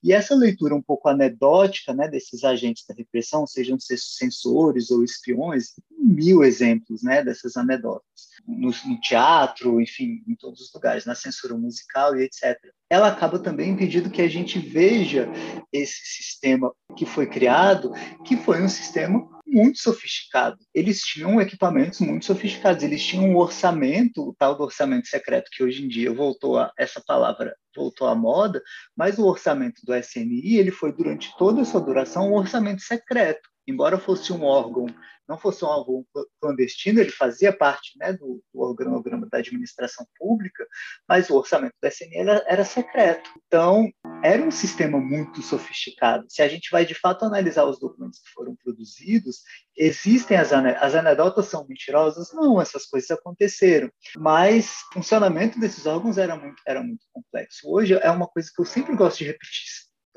E 0.03 0.13
essa 0.13 0.35
leitura 0.35 0.75
um 0.75 0.81
pouco 0.81 1.09
anedótica 1.09 1.93
né, 1.93 2.07
desses 2.07 2.43
agentes 2.43 2.85
da 2.87 2.93
repressão, 2.93 3.47
sejam 3.47 3.77
censores 3.79 4.91
ou 4.91 5.03
espiões, 5.03 5.73
mil 5.97 6.43
exemplos 6.43 7.01
né, 7.01 7.23
dessas 7.23 7.57
anedotas. 7.57 8.27
No, 8.47 8.69
no, 8.85 8.99
teatro, 9.01 9.81
enfim, 9.81 10.23
em 10.27 10.35
todos 10.35 10.61
os 10.61 10.73
lugares, 10.73 11.05
na 11.05 11.15
censura 11.15 11.57
musical 11.57 12.15
e 12.15 12.23
etc. 12.23 12.57
Ela 12.89 13.07
acaba 13.09 13.39
também 13.39 13.71
impedindo 13.71 14.09
que 14.09 14.21
a 14.21 14.29
gente 14.29 14.59
veja 14.59 15.27
esse 15.73 15.99
sistema 16.05 16.71
que 16.95 17.05
foi 17.05 17.27
criado, 17.27 17.91
que 18.23 18.37
foi 18.37 18.61
um 18.61 18.69
sistema 18.69 19.36
muito 19.47 19.79
sofisticado. 19.79 20.57
Eles 20.73 21.01
tinham 21.01 21.41
equipamentos 21.41 21.99
muito 21.99 22.25
sofisticados, 22.25 22.83
eles 22.83 23.03
tinham 23.03 23.25
um 23.25 23.37
orçamento, 23.37 24.21
o 24.21 24.35
tal 24.37 24.55
do 24.55 24.63
orçamento 24.63 25.07
secreto, 25.07 25.49
que 25.51 25.63
hoje 25.63 25.83
em 25.83 25.87
dia 25.87 26.11
voltou 26.11 26.59
a 26.59 26.71
essa 26.77 27.01
palavra, 27.05 27.55
voltou 27.75 28.07
à 28.07 28.15
moda, 28.15 28.61
mas 28.95 29.17
o 29.17 29.25
orçamento 29.25 29.81
do 29.85 29.95
SNI 29.95 30.57
ele 30.57 30.71
foi 30.71 30.91
durante 30.91 31.35
toda 31.37 31.61
a 31.61 31.65
sua 31.65 31.81
duração 31.81 32.29
um 32.29 32.35
orçamento 32.35 32.81
secreto, 32.81 33.49
embora 33.67 33.97
fosse 33.97 34.31
um 34.31 34.43
órgão 34.43 34.87
não 35.27 35.37
fosse 35.37 35.63
um 35.65 35.67
órgão 35.67 36.05
clandestino, 36.39 37.01
ele 37.01 37.11
fazia 37.11 37.51
parte 37.51 37.97
né, 37.97 38.13
do, 38.13 38.41
do, 38.53 38.61
organograma 38.61 39.27
da 39.29 39.39
administração 39.39 40.07
pública, 40.17 40.65
mas 41.07 41.29
o 41.29 41.35
orçamento 41.35 41.73
do 41.81 41.87
SNI 41.87 42.15
era, 42.15 42.45
era, 42.47 42.65
secreto. 42.65 43.29
Então, 43.45 43.91
era 44.23 44.41
um 44.41 44.51
sistema 44.51 44.99
muito 44.99 45.41
sofisticado. 45.41 46.25
Se 46.29 46.41
a 46.41 46.47
gente 46.47 46.69
vai 46.71 46.85
de 46.85 46.95
fato 46.95 47.25
analisar 47.25 47.65
os 47.65 47.79
documentos 47.79 48.19
que 48.19 48.29
foram 48.29 48.55
produzidos, 48.55 49.41
existem 49.75 50.37
as, 50.37 50.53
as 50.53 50.95
anedotas 50.95 51.47
são 51.47 51.67
mentirosas? 51.67 52.31
Não, 52.33 52.61
essas 52.61 52.85
coisas 52.85 53.11
aconteceram. 53.11 53.91
Mas 54.17 54.77
o 54.91 54.93
funcionamento 54.95 55.59
desses 55.59 55.85
órgãos 55.85 56.17
era 56.17 56.35
muito, 56.37 56.61
era 56.65 56.81
muito 56.81 57.05
complexo. 57.11 57.69
Hoje 57.69 57.93
é 57.95 58.09
uma 58.09 58.27
coisa 58.27 58.49
que 58.53 58.61
eu 58.61 58.65
sempre 58.65 58.95
gosto 58.95 59.19
de 59.19 59.25
repetir 59.25 59.65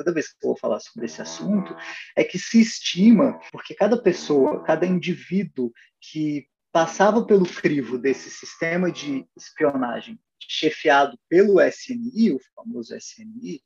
toda 0.00 0.14
vez 0.14 0.28
que 0.28 0.34
eu 0.42 0.48
vou 0.48 0.56
falar 0.56 0.80
sobre 0.80 1.04
esse 1.04 1.20
assunto, 1.20 1.76
é 2.16 2.24
que 2.24 2.38
se 2.38 2.58
estima, 2.58 3.38
porque 3.52 3.74
cada 3.74 4.00
pessoa, 4.00 4.62
cada 4.64 4.86
indivíduo 4.86 5.70
que 6.00 6.46
passava 6.72 7.24
pelo 7.26 7.44
crivo 7.44 7.98
desse 7.98 8.30
sistema 8.30 8.90
de 8.90 9.26
espionagem 9.36 10.18
chefiado 10.48 11.18
pelo 11.28 11.60
SNI, 11.60 12.32
o 12.32 12.40
famoso 12.54 12.96
SNI, 12.96 13.60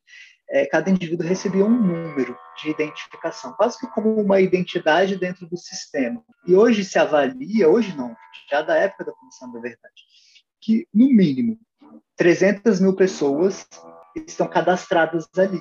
é, 0.51 0.67
cada 0.67 0.91
indivíduo 0.91 1.27
recebia 1.27 1.65
um 1.65 1.71
número 1.71 2.37
de 2.61 2.71
identificação, 2.71 3.53
quase 3.53 3.79
que 3.79 3.87
como 3.87 4.21
uma 4.21 4.41
identidade 4.41 5.17
dentro 5.17 5.47
do 5.47 5.57
sistema. 5.57 6.23
E 6.47 6.55
hoje 6.55 6.85
se 6.85 6.99
avalia, 6.99 7.69
hoje 7.69 7.97
não, 7.97 8.15
já 8.51 8.61
da 8.61 8.77
época 8.77 9.05
da 9.05 9.13
Comissão 9.13 9.53
da 9.53 9.61
Verdade, 9.61 10.03
que 10.61 10.87
no 10.93 11.09
mínimo 11.09 11.59
300 12.17 12.81
mil 12.81 12.95
pessoas 12.95 13.67
estão 14.27 14.49
cadastradas 14.49 15.27
ali. 15.37 15.61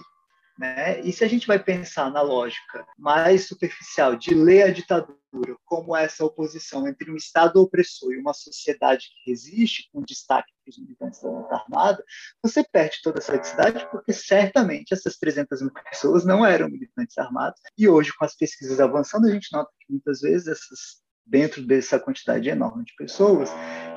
Né? 0.58 1.02
E 1.02 1.12
se 1.12 1.24
a 1.24 1.28
gente 1.28 1.48
vai 1.48 1.58
pensar 1.58 2.12
na 2.12 2.22
lógica 2.22 2.86
mais 2.98 3.48
superficial 3.48 4.16
de 4.16 4.36
ler 4.36 4.64
a 4.64 4.72
ditadura 4.72 5.18
como 5.66 5.96
essa 5.96 6.24
oposição 6.24 6.88
entre 6.88 7.12
um 7.12 7.16
Estado 7.16 7.60
opressor 7.60 8.14
e 8.14 8.20
uma 8.20 8.34
sociedade 8.34 9.08
que 9.08 9.32
resiste, 9.32 9.90
com 9.92 10.04
destaque 10.04 10.54
para 10.64 10.70
os 10.70 10.78
militantes 10.78 11.22
da 11.24 11.30
luta 11.30 11.56
armada, 11.56 12.04
você 12.42 12.64
perde 12.64 13.00
toda 13.02 13.18
essa 13.18 13.32
flexibilidade, 13.32 13.90
porque 13.90 14.14
certamente 14.14 14.94
essas 14.94 15.18
300 15.18 15.62
mil 15.62 15.74
pessoas 15.90 16.24
não 16.24 16.46
eram 16.46 16.70
militantes 16.70 17.18
armados. 17.18 17.60
E 17.76 17.90
hoje, 17.90 18.14
com 18.16 18.24
as 18.24 18.36
pesquisas 18.36 18.80
avançando, 18.80 19.26
a 19.26 19.32
gente 19.32 19.52
nota 19.52 19.72
que 19.80 19.92
muitas 19.92 20.22
vezes 20.22 20.48
essas 20.48 21.02
dentro 21.26 21.66
dessa 21.66 21.98
quantidade 21.98 22.50
enorme 22.50 22.84
de 22.84 22.94
pessoas, 22.98 23.50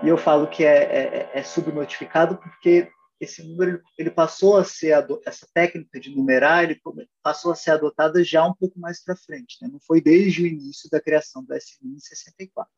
e 0.02 0.08
eu 0.08 0.16
falo 0.16 0.46
que 0.46 0.64
é, 0.64 0.84
é, 0.84 1.30
é 1.34 1.42
subnotificado 1.42 2.36
porque 2.36 2.88
esse 3.20 3.42
número 3.42 3.82
ele 3.98 4.10
passou 4.10 4.56
a 4.56 4.64
ser 4.64 4.94
essa 5.24 5.46
técnica 5.54 5.98
de 5.98 6.14
numerar 6.14 6.64
ele 6.64 6.80
passou 7.22 7.52
a 7.52 7.54
ser 7.54 7.70
adotada 7.70 8.22
já 8.22 8.46
um 8.46 8.54
pouco 8.54 8.78
mais 8.78 9.02
para 9.02 9.16
frente, 9.16 9.56
né? 9.62 9.68
não 9.70 9.80
foi 9.80 10.00
desde 10.00 10.42
o 10.42 10.46
início 10.46 10.88
da 10.90 11.00
criação 11.00 11.44
do 11.44 11.54
SNI 11.54 11.94
em 11.94 11.98
64. 11.98 12.72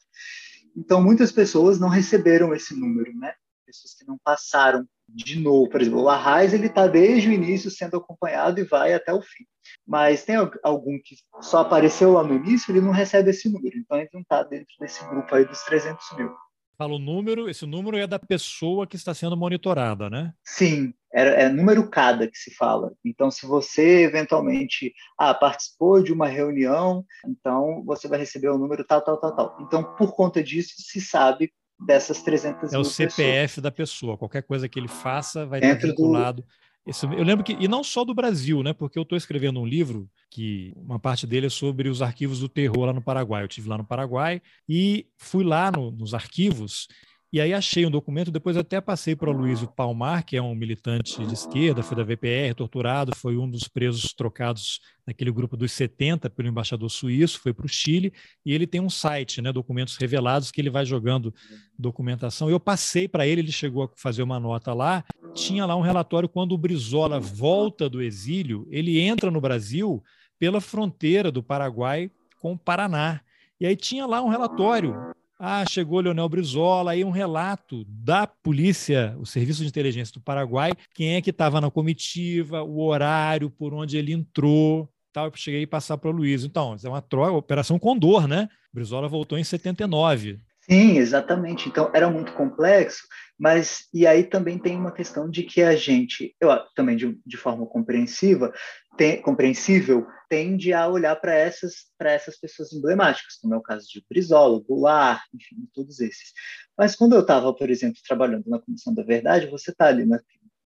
Então 0.76 1.02
muitas 1.02 1.32
pessoas 1.32 1.78
não 1.80 1.88
receberam 1.88 2.54
esse 2.54 2.74
número, 2.74 3.12
né? 3.16 3.34
Pessoas 3.66 3.94
que 3.94 4.06
não 4.06 4.16
passaram 4.24 4.88
de 5.08 5.38
novo, 5.38 5.70
por 5.70 5.80
exemplo, 5.80 6.02
o 6.02 6.08
Arraes 6.08 6.52
ele 6.52 6.66
está 6.66 6.86
desde 6.86 7.28
o 7.28 7.32
início 7.32 7.70
sendo 7.70 7.96
acompanhado 7.96 8.60
e 8.60 8.64
vai 8.64 8.92
até 8.92 9.12
o 9.12 9.22
fim. 9.22 9.44
Mas 9.86 10.24
tem 10.24 10.36
algum 10.62 10.98
que 11.02 11.16
só 11.40 11.60
apareceu 11.60 12.12
lá 12.12 12.22
no 12.22 12.34
início, 12.34 12.70
ele 12.70 12.80
não 12.80 12.92
recebe 12.92 13.30
esse 13.30 13.48
número, 13.48 13.76
então 13.76 13.98
ele 13.98 14.08
não 14.12 14.20
está 14.20 14.42
dentro 14.42 14.74
desse 14.80 15.04
grupo 15.06 15.34
aí 15.34 15.44
dos 15.44 15.62
300 15.62 16.12
mil. 16.16 16.34
Fala 16.78 16.94
o 16.94 16.98
número, 17.00 17.50
esse 17.50 17.66
número 17.66 17.96
é 17.96 18.06
da 18.06 18.20
pessoa 18.20 18.86
que 18.86 18.94
está 18.94 19.12
sendo 19.12 19.36
monitorada, 19.36 20.08
né? 20.08 20.32
Sim, 20.44 20.94
é, 21.12 21.42
é 21.42 21.48
número 21.48 21.90
cada 21.90 22.28
que 22.28 22.38
se 22.38 22.54
fala. 22.54 22.92
Então, 23.04 23.32
se 23.32 23.46
você 23.46 24.04
eventualmente 24.04 24.94
ah, 25.18 25.34
participou 25.34 26.00
de 26.00 26.12
uma 26.12 26.28
reunião, 26.28 27.04
então 27.26 27.82
você 27.84 28.06
vai 28.06 28.20
receber 28.20 28.48
o 28.50 28.56
número 28.56 28.84
tal, 28.84 29.02
tal, 29.02 29.16
tal, 29.16 29.34
tal. 29.34 29.56
Então, 29.60 29.82
por 29.96 30.14
conta 30.14 30.40
disso, 30.40 30.74
se 30.76 31.00
sabe 31.00 31.52
dessas 31.84 32.22
300 32.22 32.72
É 32.72 32.78
o 32.78 32.84
CPF 32.84 33.16
pessoas. 33.16 33.62
da 33.62 33.72
pessoa. 33.72 34.16
Qualquer 34.16 34.42
coisa 34.42 34.68
que 34.68 34.78
ele 34.78 34.86
faça 34.86 35.46
vai 35.46 35.60
Dentro 35.60 35.88
estar 35.88 35.88
vinculado. 35.88 36.42
Do 36.42 36.48
esse, 36.88 37.04
eu 37.04 37.22
lembro 37.22 37.44
que, 37.44 37.52
e 37.52 37.68
não 37.68 37.84
só 37.84 38.02
do 38.02 38.14
Brasil, 38.14 38.62
né? 38.62 38.72
Porque 38.72 38.98
eu 38.98 39.02
estou 39.02 39.18
escrevendo 39.18 39.60
um 39.60 39.66
livro 39.66 40.08
que 40.30 40.72
uma 40.76 40.98
parte 40.98 41.26
dele 41.26 41.46
é 41.46 41.50
sobre 41.50 41.88
os 41.88 42.00
arquivos 42.00 42.40
do 42.40 42.48
terror 42.48 42.86
lá 42.86 42.92
no 42.94 43.02
Paraguai. 43.02 43.42
Eu 43.42 43.48
tive 43.48 43.68
lá 43.68 43.76
no 43.76 43.84
Paraguai 43.84 44.40
e 44.66 45.06
fui 45.18 45.44
lá 45.44 45.70
no, 45.70 45.90
nos 45.90 46.14
arquivos 46.14 46.88
e 47.30 47.42
aí 47.42 47.52
achei 47.52 47.84
um 47.84 47.90
documento, 47.90 48.30
depois 48.30 48.56
até 48.56 48.80
passei 48.80 49.14
para 49.14 49.28
o 49.28 49.32
Luiz 49.32 49.62
Palmar, 49.76 50.24
que 50.24 50.34
é 50.34 50.42
um 50.42 50.54
militante 50.54 51.22
de 51.26 51.34
esquerda, 51.34 51.82
foi 51.82 51.94
da 51.94 52.02
VPR, 52.02 52.54
torturado, 52.56 53.14
foi 53.14 53.36
um 53.36 53.48
dos 53.48 53.68
presos 53.68 54.14
trocados 54.14 54.80
naquele 55.06 55.30
grupo 55.30 55.54
dos 55.54 55.72
70 55.72 56.30
pelo 56.30 56.48
embaixador 56.48 56.88
suíço, 56.90 57.38
foi 57.40 57.52
para 57.52 57.66
o 57.66 57.68
Chile, 57.68 58.14
e 58.46 58.54
ele 58.54 58.66
tem 58.66 58.80
um 58.80 58.88
site, 58.88 59.42
né, 59.42 59.52
documentos 59.52 59.96
revelados, 59.98 60.50
que 60.50 60.58
ele 60.58 60.70
vai 60.70 60.86
jogando 60.86 61.34
documentação. 61.78 62.48
Eu 62.48 62.58
passei 62.58 63.06
para 63.06 63.26
ele, 63.26 63.42
ele 63.42 63.52
chegou 63.52 63.84
a 63.84 63.90
fazer 63.94 64.22
uma 64.22 64.40
nota 64.40 64.72
lá, 64.72 65.04
tinha 65.34 65.66
lá 65.66 65.76
um 65.76 65.82
relatório 65.82 66.30
quando 66.30 66.52
o 66.52 66.58
Brizola 66.58 67.20
volta 67.20 67.90
do 67.90 68.00
exílio, 68.00 68.66
ele 68.70 69.00
entra 69.00 69.30
no 69.30 69.40
Brasil 69.40 70.02
pela 70.38 70.62
fronteira 70.62 71.30
do 71.30 71.42
Paraguai 71.42 72.10
com 72.40 72.52
o 72.52 72.58
Paraná. 72.58 73.20
E 73.60 73.66
aí 73.66 73.76
tinha 73.76 74.06
lá 74.06 74.22
um 74.22 74.28
relatório 74.28 74.94
ah, 75.38 75.64
chegou 75.68 76.00
Leonel 76.00 76.28
Brizola, 76.28 76.92
aí 76.92 77.04
um 77.04 77.10
relato 77.10 77.84
da 77.86 78.26
polícia, 78.26 79.14
o 79.18 79.24
Serviço 79.24 79.62
de 79.62 79.68
Inteligência 79.68 80.12
do 80.12 80.20
Paraguai, 80.20 80.72
quem 80.94 81.14
é 81.14 81.22
que 81.22 81.30
estava 81.30 81.60
na 81.60 81.70
comitiva, 81.70 82.62
o 82.62 82.82
horário, 82.82 83.48
por 83.48 83.72
onde 83.72 83.96
ele 83.96 84.12
entrou, 84.12 84.88
tal. 85.12 85.26
Eu 85.26 85.32
cheguei 85.34 85.64
a 85.64 85.68
passar 85.68 85.96
para 85.96 86.10
o 86.10 86.12
Luiz. 86.12 86.44
Então, 86.44 86.76
é 86.82 86.88
uma 86.88 87.02
troca, 87.02 87.32
Operação 87.32 87.78
Condor, 87.78 88.26
né? 88.26 88.48
Brizola 88.72 89.08
voltou 89.08 89.38
em 89.38 89.44
79. 89.44 90.40
Sim, 90.68 90.98
exatamente. 90.98 91.68
Então, 91.68 91.90
era 91.94 92.10
muito 92.10 92.32
complexo, 92.32 93.02
mas 93.38 93.86
e 93.94 94.06
aí 94.06 94.24
também 94.24 94.58
tem 94.58 94.76
uma 94.76 94.92
questão 94.92 95.30
de 95.30 95.42
que 95.42 95.62
a 95.62 95.74
gente, 95.74 96.34
eu 96.40 96.50
também 96.74 96.96
de, 96.96 97.18
de 97.24 97.36
forma 97.36 97.64
compreensiva, 97.64 98.52
tem, 98.98 99.22
compreensível, 99.22 100.04
tende 100.28 100.72
a 100.72 100.88
olhar 100.88 101.14
para 101.16 101.32
essas 101.32 101.86
essas 102.00 102.36
pessoas 102.36 102.72
emblemáticas, 102.72 103.36
como 103.40 103.54
é 103.54 103.56
o 103.56 103.62
caso 103.62 103.86
de 103.88 104.04
Brizola, 104.10 104.60
Goulart, 104.60 105.22
enfim, 105.32 105.68
todos 105.72 106.00
esses. 106.00 106.32
Mas 106.76 106.96
quando 106.96 107.14
eu 107.14 107.20
estava, 107.20 107.54
por 107.54 107.70
exemplo, 107.70 108.00
trabalhando 108.06 108.44
na 108.48 108.58
Comissão 108.58 108.92
da 108.92 109.04
Verdade, 109.04 109.46
você 109.46 109.70
está 109.70 109.86
ali 109.86 110.04
na, 110.04 110.20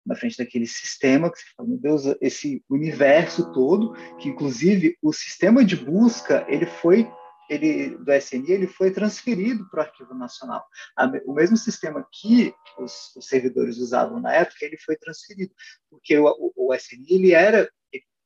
na 0.05 0.17
frente 0.17 0.39
daquele 0.39 0.67
sistema 0.67 1.31
que 1.31 1.39
você 1.39 1.45
fala, 1.55 1.69
meu 1.69 1.79
Deus, 1.79 2.05
esse 2.21 2.65
universo 2.71 3.53
todo, 3.53 3.93
que 4.17 4.31
inclusive 4.31 4.97
o 5.03 5.13
sistema 5.13 5.63
de 5.63 5.77
busca 5.77 6.45
ele 6.49 6.67
foi 6.67 7.07
ele, 7.51 7.99
do 7.99 8.13
SNI 8.15 8.51
ele 8.51 8.67
foi 8.67 8.91
transferido 8.91 9.69
para 9.69 9.81
o 9.81 9.83
Arquivo 9.83 10.15
Nacional. 10.15 10.65
O 11.27 11.35
mesmo 11.35 11.57
sistema 11.57 12.07
que 12.11 12.55
os, 12.79 13.15
os, 13.15 13.27
servidores 13.27 13.77
usavam 13.77 14.21
na 14.21 14.33
época, 14.33 14.65
ele 14.65 14.79
foi 14.79 14.97
transferido, 14.97 15.53
porque 15.91 16.17
o, 16.17 16.25
o, 16.25 16.69
o 16.69 16.75
SNI 16.75 17.07
ele 17.11 17.33
era 17.33 17.69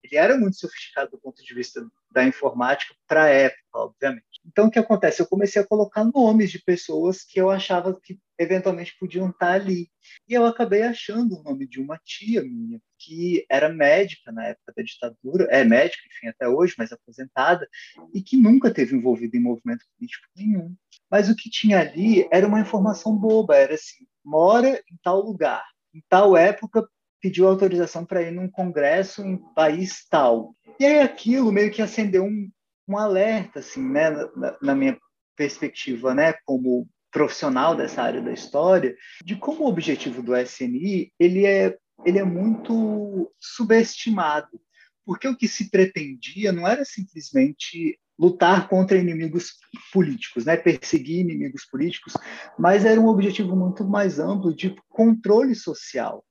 ele 0.06 0.16
era 0.16 0.36
muito 0.36 0.56
sofisticado 0.56 1.10
do 1.10 1.18
ponto 1.18 1.42
de 1.42 1.54
vista 1.54 1.86
da 2.10 2.24
informática 2.24 2.94
para 3.06 3.24
a 3.24 3.28
época, 3.28 3.62
obviamente. 3.74 4.24
Então, 4.44 4.66
o 4.66 4.70
que 4.70 4.78
acontece? 4.78 5.20
Eu 5.20 5.26
comecei 5.26 5.60
a 5.60 5.66
colocar 5.66 6.04
nomes 6.04 6.50
de 6.50 6.62
pessoas 6.62 7.22
que 7.22 7.40
eu 7.40 7.50
achava 7.50 7.98
que 8.00 8.18
eventualmente 8.38 8.96
podiam 8.98 9.30
estar 9.30 9.52
ali. 9.52 9.90
E 10.28 10.34
eu 10.34 10.46
acabei 10.46 10.82
achando 10.82 11.38
o 11.38 11.42
nome 11.42 11.66
de 11.66 11.80
uma 11.80 11.98
tia 12.04 12.42
minha, 12.42 12.80
que 12.98 13.44
era 13.50 13.68
médica 13.68 14.30
na 14.30 14.46
época 14.46 14.72
da 14.76 14.82
ditadura, 14.82 15.44
é 15.50 15.64
médica, 15.64 16.02
enfim, 16.06 16.28
até 16.28 16.48
hoje, 16.48 16.74
mas 16.78 16.92
aposentada, 16.92 17.68
e 18.14 18.22
que 18.22 18.36
nunca 18.36 18.72
teve 18.72 18.96
envolvido 18.96 19.36
em 19.36 19.40
movimento 19.40 19.84
político 19.96 20.26
nenhum. 20.36 20.74
Mas 21.10 21.28
o 21.28 21.36
que 21.36 21.50
tinha 21.50 21.80
ali 21.80 22.28
era 22.30 22.46
uma 22.46 22.60
informação 22.60 23.16
boba, 23.16 23.56
era 23.56 23.74
assim, 23.74 24.06
mora 24.24 24.68
em 24.90 24.96
tal 25.02 25.20
lugar, 25.20 25.64
em 25.94 26.02
tal 26.08 26.36
época 26.36 26.88
pediu 27.26 27.48
autorização 27.48 28.04
para 28.04 28.22
ir 28.22 28.30
num 28.30 28.48
congresso 28.48 29.24
em 29.24 29.36
país 29.52 30.06
tal. 30.08 30.54
E 30.78 30.84
aí 30.84 31.00
aquilo 31.00 31.50
meio 31.50 31.72
que 31.72 31.82
acendeu 31.82 32.24
um, 32.24 32.48
um 32.86 32.96
alerta, 32.96 33.58
assim, 33.58 33.82
né, 33.82 34.10
na, 34.36 34.56
na 34.62 34.74
minha 34.76 34.96
perspectiva, 35.34 36.14
né, 36.14 36.34
como 36.44 36.88
profissional 37.10 37.74
dessa 37.74 38.00
área 38.00 38.22
da 38.22 38.32
história, 38.32 38.94
de 39.24 39.34
como 39.34 39.64
o 39.64 39.68
objetivo 39.68 40.22
do 40.22 40.36
SNI 40.36 41.12
ele 41.18 41.44
é, 41.44 41.76
ele 42.04 42.20
é 42.20 42.24
muito 42.24 43.32
subestimado, 43.40 44.60
porque 45.04 45.26
o 45.26 45.36
que 45.36 45.48
se 45.48 45.68
pretendia 45.68 46.52
não 46.52 46.66
era 46.66 46.84
simplesmente 46.84 47.98
lutar 48.16 48.68
contra 48.68 48.96
inimigos 48.96 49.54
políticos, 49.92 50.44
né, 50.44 50.56
perseguir 50.56 51.20
inimigos 51.20 51.64
políticos, 51.64 52.14
mas 52.56 52.84
era 52.84 53.00
um 53.00 53.08
objetivo 53.08 53.56
muito 53.56 53.84
mais 53.84 54.20
amplo 54.20 54.54
de 54.54 54.76
controle 54.88 55.56
social, 55.56 56.24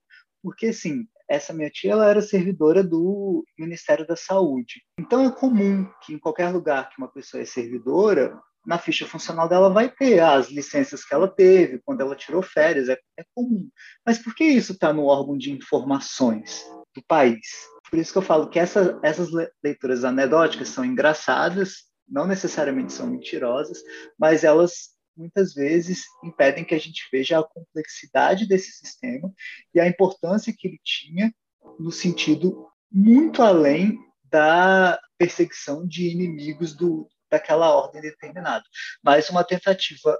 porque 0.45 0.67
assim, 0.67 1.07
essa 1.27 1.51
minha 1.51 1.71
tia 1.71 1.93
ela 1.93 2.07
era 2.07 2.21
servidora 2.21 2.83
do 2.83 3.43
Ministério 3.57 4.05
da 4.05 4.15
Saúde. 4.15 4.83
Então 4.99 5.25
é 5.25 5.31
comum 5.31 5.89
que 6.03 6.13
em 6.13 6.19
qualquer 6.19 6.49
lugar 6.49 6.87
que 6.87 6.99
uma 6.99 7.11
pessoa 7.11 7.41
é 7.41 7.45
servidora, 7.45 8.39
na 8.63 8.77
ficha 8.77 9.07
funcional 9.07 9.49
dela 9.49 9.71
vai 9.71 9.89
ter 9.89 10.19
as 10.19 10.51
licenças 10.51 11.03
que 11.03 11.15
ela 11.15 11.27
teve, 11.27 11.81
quando 11.83 12.01
ela 12.01 12.15
tirou 12.15 12.43
férias, 12.43 12.89
é, 12.89 12.97
é 13.17 13.25
comum. 13.33 13.67
Mas 14.05 14.19
por 14.19 14.35
que 14.35 14.43
isso 14.43 14.73
está 14.73 14.93
no 14.93 15.05
órgão 15.05 15.35
de 15.35 15.51
informações 15.51 16.63
do 16.95 17.03
país? 17.07 17.47
Por 17.89 17.97
isso 17.97 18.11
que 18.11 18.19
eu 18.19 18.23
falo 18.23 18.47
que 18.47 18.59
essa, 18.59 18.99
essas 19.01 19.29
leituras 19.63 20.03
anedóticas 20.03 20.69
são 20.69 20.85
engraçadas, 20.85 21.85
não 22.07 22.27
necessariamente 22.27 22.93
são 22.93 23.07
mentirosas, 23.07 23.79
mas 24.17 24.43
elas 24.43 24.94
muitas 25.15 25.53
vezes 25.53 26.03
impedem 26.23 26.65
que 26.65 26.75
a 26.75 26.79
gente 26.79 27.07
veja 27.11 27.39
a 27.39 27.43
complexidade 27.43 28.47
desse 28.47 28.71
sistema 28.71 29.31
e 29.73 29.79
a 29.79 29.87
importância 29.87 30.53
que 30.55 30.67
ele 30.67 30.79
tinha 30.83 31.33
no 31.79 31.91
sentido 31.91 32.67
muito 32.91 33.41
além 33.41 33.97
da 34.23 34.99
perseguição 35.17 35.87
de 35.87 36.09
inimigos 36.09 36.75
do, 36.75 37.09
daquela 37.29 37.73
ordem 37.75 38.01
determinada, 38.01 38.63
mas 39.03 39.29
uma 39.29 39.43
tentativa 39.43 40.17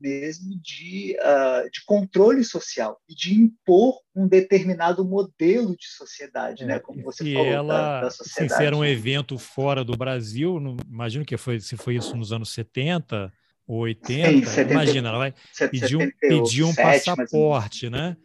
mesmo 0.00 0.58
de, 0.60 1.16
uh, 1.20 1.70
de 1.70 1.84
controle 1.84 2.42
social 2.42 2.98
e 3.08 3.14
de 3.14 3.34
impor 3.34 4.00
um 4.14 4.26
determinado 4.26 5.04
modelo 5.04 5.76
de 5.76 5.86
sociedade, 5.86 6.64
é, 6.64 6.66
né? 6.66 6.78
Como 6.80 7.02
você 7.02 7.24
e 7.24 7.34
falou, 7.34 7.46
ela, 7.46 7.74
da, 7.74 8.00
da 8.02 8.10
sociedade. 8.10 8.54
Se 8.54 8.64
era 8.64 8.76
um 8.76 8.84
evento 8.84 9.38
fora 9.38 9.84
do 9.84 9.96
Brasil, 9.96 10.58
não, 10.58 10.76
imagino 10.88 11.24
que 11.24 11.36
foi, 11.36 11.60
se 11.60 11.76
foi 11.76 11.96
isso 11.96 12.16
nos 12.16 12.32
anos 12.32 12.52
70 12.52 13.26
ou 13.26 13.30
80, 13.78 14.30
Sim, 14.30 14.44
70, 14.46 14.72
imagina, 14.72 15.08
ela 15.08 15.18
vai 15.18 15.34
pedir 15.70 15.96
um, 15.96 16.10
pedir 16.20 16.64
um 16.64 16.74
passaporte, 16.74 17.88
né? 17.88 18.16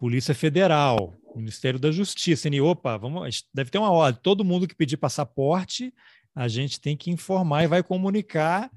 Polícia 0.00 0.34
Federal, 0.34 1.14
Ministério 1.34 1.78
da 1.78 1.90
Justiça, 1.90 2.48
e 2.48 2.60
opa, 2.60 2.96
vamos, 2.96 3.44
deve 3.52 3.70
ter 3.70 3.78
uma 3.78 3.90
ordem, 3.90 4.20
todo 4.22 4.44
mundo 4.44 4.66
que 4.66 4.74
pedir 4.74 4.96
passaporte, 4.96 5.92
a 6.34 6.48
gente 6.48 6.80
tem 6.80 6.96
que 6.96 7.10
informar 7.10 7.64
e 7.64 7.68
vai 7.68 7.82
comunicar 7.82 8.70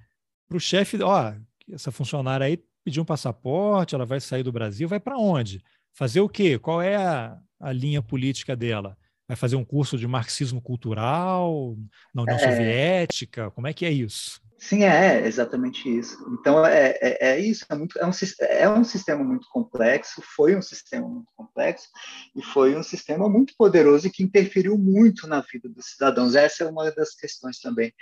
para 0.48 0.58
o 0.58 0.60
chefe, 0.60 1.02
ó, 1.02 1.34
essa 1.72 1.92
funcionária 1.92 2.46
aí 2.46 2.60
pediu 2.84 3.04
um 3.04 3.06
passaporte, 3.06 3.96
ela 3.96 4.06
vai 4.06 4.20
sair 4.22 4.44
do 4.44 4.52
Brasil, 4.52 4.88
vai 4.88 5.00
para 5.00 5.18
onde? 5.18 5.62
Fazer 5.94 6.22
o 6.22 6.30
quê? 6.30 6.58
Qual 6.58 6.82
é 6.82 6.96
a, 6.96 7.38
a, 7.60 7.74
linha 7.74 8.02
política 8.02 8.56
dela? 8.56 8.98
Vai 9.28 9.36
fazer 9.36 9.56
um 9.56 9.66
curso 9.66 9.98
de 9.98 10.08
marxismo 10.08 10.62
cultural 10.62 11.76
na 12.14 12.24
União 12.24 12.38
é... 12.38 12.40
Soviética? 12.40 13.52
Como 13.52 13.68
é 13.68 13.74
que 13.74 13.86
é 13.86 13.92
isso? 13.92 14.42
Sim, 14.60 14.84
é, 14.84 15.22
é 15.22 15.28
exatamente 15.28 15.88
isso. 15.88 16.18
Então, 16.32 16.66
é, 16.66 16.98
é, 17.00 17.30
é, 17.30 17.40
isso, 17.40 17.64
é, 17.70 17.76
muito, 17.76 17.98
é, 18.00 18.06
um, 18.06 18.12
é 18.42 18.70
um 18.70 18.84
sistema 18.84 19.24
muito 19.24 19.48
complexo, 19.50 20.22
foi 20.36 20.56
um 20.56 20.62
sistema 20.62 21.08
muito 21.08 21.32
complexo, 21.36 21.88
e 22.36 22.42
foi 22.42 22.76
um 22.76 22.82
sistema 22.82 23.30
muito 23.30 23.54
poderoso 23.56 24.08
e 24.08 24.10
que 24.10 24.24
interferiu 24.24 24.76
muito 24.76 25.28
na 25.28 25.42
vida 25.42 25.70
dos 25.70 25.86
cidadãos. 25.92 26.34
Essa 26.34 26.64
é 26.64 26.68
uma 26.68 26.90
das 26.92 27.14
questões 27.14 27.60
também 27.60 27.94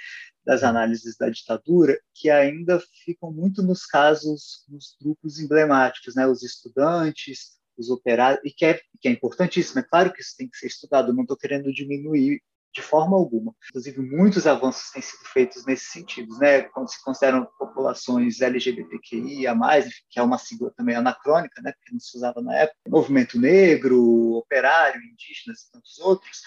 das 0.45 0.63
análises 0.63 1.17
da 1.17 1.29
ditadura, 1.29 1.99
que 2.13 2.29
ainda 2.29 2.81
ficam 3.03 3.31
muito 3.33 3.61
nos 3.61 3.85
casos, 3.85 4.63
nos 4.69 4.95
grupos 5.01 5.39
emblemáticos, 5.39 6.15
né? 6.15 6.25
os 6.25 6.41
estudantes, 6.41 7.55
os 7.77 7.89
operários, 7.89 8.41
e 8.43 8.51
que 8.51 8.65
é, 8.65 8.79
que 9.01 9.07
é 9.07 9.11
importantíssimo, 9.11 9.79
é 9.79 9.83
claro 9.83 10.11
que 10.11 10.21
isso 10.21 10.35
tem 10.37 10.47
que 10.47 10.57
ser 10.57 10.67
estudado, 10.67 11.13
não 11.13 11.23
estou 11.23 11.37
querendo 11.37 11.71
diminuir 11.73 12.41
de 12.75 12.81
forma 12.81 13.15
alguma. 13.15 13.55
Inclusive, 13.69 14.01
muitos 14.01 14.45
avanços 14.45 14.91
têm 14.91 15.01
sido 15.01 15.23
feitos 15.23 15.65
nesse 15.65 15.85
sentido, 15.85 16.37
né? 16.37 16.63
Quando 16.63 16.89
se 16.89 17.01
consideram 17.01 17.47
populações 17.57 18.41
LGBTQIA+, 18.41 19.55
que 20.09 20.19
é 20.19 20.21
uma 20.21 20.37
sigla 20.37 20.73
também 20.75 20.95
anacrônica, 20.95 21.61
né? 21.61 21.71
Porque 21.71 21.93
não 21.93 21.99
se 22.01 22.17
usava 22.17 22.41
na 22.41 22.53
época, 22.53 22.77
movimento 22.89 23.39
negro, 23.39 24.33
operário, 24.33 25.01
indígenas 25.01 25.61
e 25.61 25.71
tantos 25.71 25.97
outros, 25.99 26.41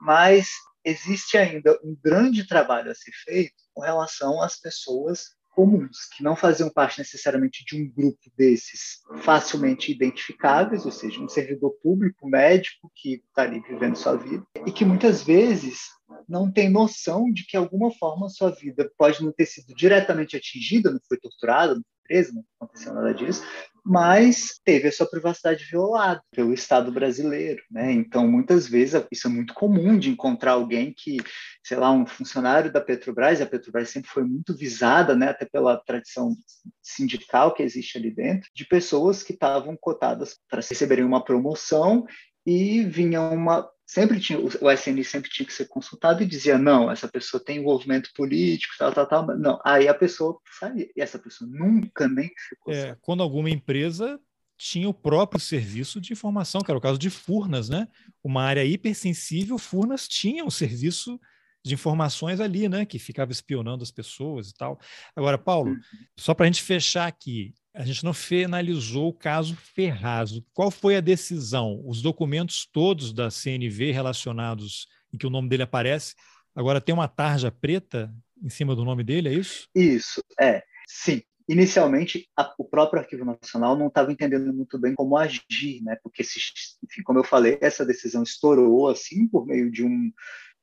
mas 0.00 0.50
existe 0.84 1.36
ainda 1.36 1.76
um 1.82 1.96
grande 2.00 2.46
trabalho 2.46 2.90
a 2.90 2.94
ser 2.94 3.12
feito 3.24 3.54
com 3.74 3.82
relação 3.82 4.40
às 4.40 4.60
pessoas 4.60 5.30
comuns, 5.52 6.08
que 6.16 6.22
não 6.22 6.34
faziam 6.34 6.70
parte 6.70 6.98
necessariamente 6.98 7.64
de 7.64 7.76
um 7.76 7.88
grupo 7.88 8.18
desses 8.36 9.02
facilmente 9.18 9.92
identificáveis, 9.92 10.84
ou 10.84 10.92
seja, 10.92 11.20
um 11.20 11.28
servidor 11.28 11.70
público, 11.82 12.28
médico 12.28 12.90
que 12.94 13.22
está 13.28 13.42
ali 13.42 13.60
vivendo 13.60 13.96
sua 13.96 14.16
vida, 14.16 14.44
e 14.66 14.72
que 14.72 14.84
muitas 14.84 15.22
vezes 15.22 15.90
não 16.28 16.50
tem 16.50 16.70
noção 16.70 17.30
de 17.30 17.44
que, 17.44 17.52
de 17.52 17.56
alguma 17.56 17.90
forma, 17.90 18.28
sua 18.28 18.50
vida 18.50 18.90
pode 18.98 19.22
não 19.22 19.32
ter 19.32 19.46
sido 19.46 19.74
diretamente 19.74 20.36
atingida, 20.36 20.90
não 20.90 21.00
foi 21.06 21.18
torturada, 21.18 21.74
não 21.74 21.82
foi 21.82 22.08
presa, 22.08 22.32
não 22.32 22.44
aconteceu 22.60 22.94
nada 22.94 23.14
disso, 23.14 23.42
mas 23.84 24.60
teve 24.64 24.88
a 24.88 24.92
sua 24.92 25.08
privacidade 25.08 25.64
violada 25.64 26.22
pelo 26.30 26.54
Estado 26.54 26.92
brasileiro, 26.92 27.62
né? 27.70 27.90
Então, 27.92 28.28
muitas 28.28 28.68
vezes, 28.68 29.04
isso 29.10 29.26
é 29.26 29.30
muito 29.30 29.52
comum 29.54 29.98
de 29.98 30.08
encontrar 30.08 30.52
alguém 30.52 30.94
que, 30.96 31.16
sei 31.64 31.76
lá, 31.76 31.90
um 31.90 32.06
funcionário 32.06 32.72
da 32.72 32.80
Petrobras, 32.80 33.40
e 33.40 33.42
a 33.42 33.46
Petrobras 33.46 33.90
sempre 33.90 34.10
foi 34.10 34.24
muito 34.24 34.56
visada, 34.56 35.16
né, 35.16 35.28
até 35.28 35.44
pela 35.44 35.76
tradição 35.76 36.34
sindical 36.80 37.52
que 37.54 37.62
existe 37.62 37.98
ali 37.98 38.10
dentro, 38.10 38.48
de 38.54 38.64
pessoas 38.66 39.22
que 39.22 39.32
estavam 39.32 39.76
cotadas 39.76 40.36
para 40.48 40.60
receberem 40.60 41.04
uma 41.04 41.24
promoção 41.24 42.06
e 42.46 42.84
vinha 42.84 43.20
uma 43.20 43.68
sempre 43.92 44.18
tinha 44.18 44.38
o 44.38 44.70
SNI 44.70 45.04
sempre 45.04 45.30
tinha 45.30 45.46
que 45.46 45.52
ser 45.52 45.66
consultado 45.66 46.22
e 46.22 46.26
dizia 46.26 46.56
não 46.56 46.90
essa 46.90 47.06
pessoa 47.06 47.42
tem 47.44 47.58
envolvimento 47.58 48.10
político 48.14 48.74
tal 48.78 48.90
tal 48.90 49.06
tal 49.06 49.26
não 49.38 49.60
aí 49.62 49.86
a 49.86 49.94
pessoa 49.94 50.38
saía 50.58 50.88
e 50.96 51.00
essa 51.00 51.18
pessoa 51.18 51.48
nunca 51.52 52.08
nem 52.08 52.30
ficou 52.48 52.72
é, 52.72 52.96
quando 53.02 53.22
alguma 53.22 53.50
empresa 53.50 54.18
tinha 54.56 54.88
o 54.88 54.94
próprio 54.94 55.38
serviço 55.38 56.00
de 56.00 56.14
informação 56.14 56.62
que 56.62 56.70
era 56.70 56.78
o 56.78 56.82
caso 56.82 56.98
de 56.98 57.10
Furnas 57.10 57.68
né 57.68 57.86
uma 58.24 58.42
área 58.42 58.64
hipersensível 58.64 59.58
Furnas 59.58 60.08
tinha 60.08 60.42
um 60.42 60.50
serviço 60.50 61.20
de 61.64 61.74
informações 61.74 62.40
ali, 62.40 62.68
né, 62.68 62.84
que 62.84 62.98
ficava 62.98 63.30
espionando 63.30 63.84
as 63.84 63.90
pessoas 63.92 64.50
e 64.50 64.54
tal. 64.54 64.80
Agora, 65.14 65.38
Paulo, 65.38 65.70
uhum. 65.70 65.80
só 66.18 66.34
para 66.34 66.44
a 66.44 66.46
gente 66.48 66.60
fechar 66.60 67.06
aqui, 67.06 67.54
a 67.74 67.84
gente 67.84 68.04
não 68.04 68.12
finalizou 68.12 69.08
o 69.08 69.14
caso 69.14 69.56
Ferraz. 69.56 70.30
Qual 70.52 70.70
foi 70.70 70.96
a 70.96 71.00
decisão? 71.00 71.82
Os 71.86 72.02
documentos 72.02 72.68
todos 72.70 73.12
da 73.12 73.30
CNV 73.30 73.92
relacionados 73.92 74.86
em 75.12 75.18
que 75.18 75.26
o 75.26 75.30
nome 75.30 75.48
dele 75.48 75.62
aparece, 75.62 76.14
agora 76.54 76.80
tem 76.80 76.94
uma 76.94 77.08
tarja 77.08 77.50
preta 77.50 78.12
em 78.42 78.48
cima 78.48 78.74
do 78.74 78.84
nome 78.84 79.04
dele, 79.04 79.28
é 79.28 79.34
isso? 79.34 79.68
Isso, 79.74 80.22
é. 80.40 80.62
Sim. 80.86 81.22
Inicialmente, 81.48 82.28
a, 82.36 82.54
o 82.56 82.64
próprio 82.64 83.00
Arquivo 83.00 83.24
Nacional 83.24 83.76
não 83.76 83.88
estava 83.88 84.12
entendendo 84.12 84.52
muito 84.54 84.78
bem 84.78 84.94
como 84.94 85.16
agir, 85.16 85.82
né? 85.82 85.96
Porque, 86.02 86.22
se, 86.22 86.38
enfim, 86.84 87.02
como 87.02 87.18
eu 87.18 87.24
falei, 87.24 87.58
essa 87.60 87.84
decisão 87.84 88.22
estourou 88.22 88.88
assim 88.88 89.26
por 89.28 89.46
meio 89.46 89.70
de 89.70 89.84
um 89.84 90.10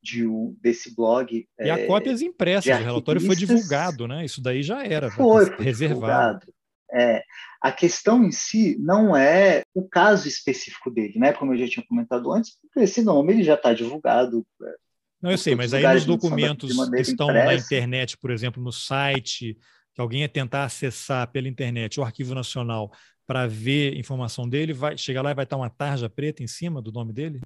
de 0.01 0.25
um, 0.25 0.55
desse 0.61 0.95
blog. 0.95 1.35
E 1.35 1.47
é, 1.59 1.71
há 1.71 1.85
cópias 1.85 2.21
impressas, 2.21 2.79
o 2.79 2.83
relatório 2.83 3.19
foi 3.19 3.35
divulgado, 3.35 4.07
né? 4.07 4.23
Isso 4.23 4.41
daí 4.41 4.63
já 4.63 4.81
era 4.81 5.11
foi, 5.11 5.47
foi 5.47 5.65
reservado. 5.65 6.39
Divulgado. 6.39 6.58
É, 6.93 7.23
a 7.61 7.71
questão 7.71 8.23
em 8.23 8.31
si 8.31 8.77
não 8.79 9.15
é 9.15 9.63
o 9.73 9.87
caso 9.87 10.27
específico 10.27 10.89
dele, 10.89 11.19
né? 11.19 11.33
Como 11.33 11.53
eu 11.53 11.57
já 11.57 11.67
tinha 11.67 11.85
comentado 11.85 12.31
antes, 12.31 12.57
porque 12.61 12.79
esse 12.79 13.03
nome 13.03 13.33
ele 13.33 13.43
já 13.43 13.55
está 13.55 13.73
divulgado. 13.73 14.45
É, 14.63 14.75
não, 15.21 15.31
eu 15.31 15.37
sei, 15.37 15.55
mas 15.55 15.73
aí 15.73 15.83
nos 15.83 16.05
documentos 16.05 16.75
que 16.89 17.01
estão 17.01 17.29
impressa. 17.29 17.47
na 17.47 17.55
internet, 17.55 18.17
por 18.17 18.31
exemplo, 18.31 18.63
no 18.63 18.71
site, 18.71 19.57
que 19.93 20.01
alguém 20.01 20.21
ia 20.21 20.29
tentar 20.29 20.63
acessar 20.63 21.29
pela 21.29 21.47
internet 21.47 21.99
o 21.99 22.03
Arquivo 22.03 22.33
Nacional 22.33 22.91
para 23.27 23.45
ver 23.45 23.95
informação 23.95 24.49
dele, 24.49 24.73
vai 24.73 24.97
chegar 24.97 25.21
lá 25.21 25.29
e 25.29 25.35
vai 25.35 25.43
estar 25.43 25.55
uma 25.55 25.69
tarja 25.69 26.09
preta 26.09 26.41
em 26.41 26.47
cima 26.47 26.81
do 26.81 26.91
nome 26.91 27.13
dele? 27.13 27.41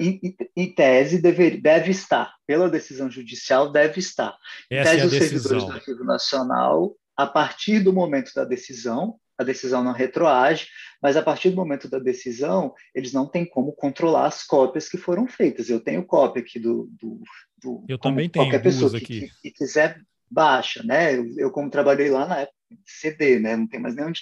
Em, 0.00 0.20
em 0.56 0.74
tese, 0.74 1.22
deve, 1.22 1.60
deve 1.60 1.92
estar. 1.92 2.34
Pela 2.44 2.68
decisão 2.68 3.08
judicial, 3.08 3.70
deve 3.70 4.00
estar. 4.00 4.36
Essa 4.68 4.96
em 4.96 5.00
tese, 5.00 5.02
é 5.02 5.06
a 5.06 5.20
decisão. 5.20 5.28
servidores 5.28 5.64
do 5.64 5.72
Arquivo 5.72 6.04
Nacional 6.04 6.96
a 7.18 7.26
partir 7.26 7.80
do 7.80 7.92
momento 7.92 8.32
da 8.32 8.44
decisão, 8.44 9.18
a 9.36 9.42
decisão 9.42 9.82
não 9.82 9.90
retroage, 9.90 10.68
mas 11.02 11.16
a 11.16 11.22
partir 11.22 11.50
do 11.50 11.56
momento 11.56 11.88
da 11.88 11.98
decisão, 11.98 12.72
eles 12.94 13.12
não 13.12 13.26
têm 13.26 13.44
como 13.44 13.72
controlar 13.72 14.26
as 14.26 14.44
cópias 14.44 14.88
que 14.88 14.96
foram 14.96 15.26
feitas. 15.26 15.68
Eu 15.68 15.80
tenho 15.80 16.06
cópia 16.06 16.40
aqui 16.40 16.60
do. 16.60 16.88
do, 16.92 17.20
do 17.60 17.84
eu 17.88 17.98
também 17.98 18.30
tenho. 18.30 18.46
Qualquer 18.46 18.62
pessoa 18.62 18.90
que, 18.92 19.04
que, 19.04 19.30
que, 19.42 19.50
quiser, 19.50 20.00
baixa, 20.30 20.80
né? 20.84 21.16
Eu, 21.16 21.26
eu, 21.36 21.50
como 21.50 21.68
trabalhei 21.68 22.08
lá 22.08 22.24
na 22.24 22.38
época, 22.38 22.56
CD, 22.86 23.40
né? 23.40 23.56
Não 23.56 23.66
tem 23.66 23.80
mais 23.80 23.96
nenhum 23.96 24.12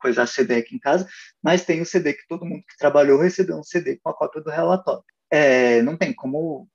coisa 0.00 0.26
CD 0.26 0.56
aqui 0.56 0.74
em 0.74 0.80
casa, 0.80 1.08
mas 1.40 1.64
tem 1.64 1.80
o 1.80 1.86
CD 1.86 2.12
que 2.12 2.26
todo 2.26 2.44
mundo 2.44 2.64
que 2.68 2.76
trabalhou 2.76 3.20
recebeu 3.20 3.56
um 3.56 3.62
CD 3.62 4.00
com 4.02 4.10
a 4.10 4.14
cópia 4.14 4.42
do 4.42 4.50
relatório. 4.50 5.04
É, 5.30 5.80
não 5.82 5.96
tem 5.96 6.12
como 6.12 6.68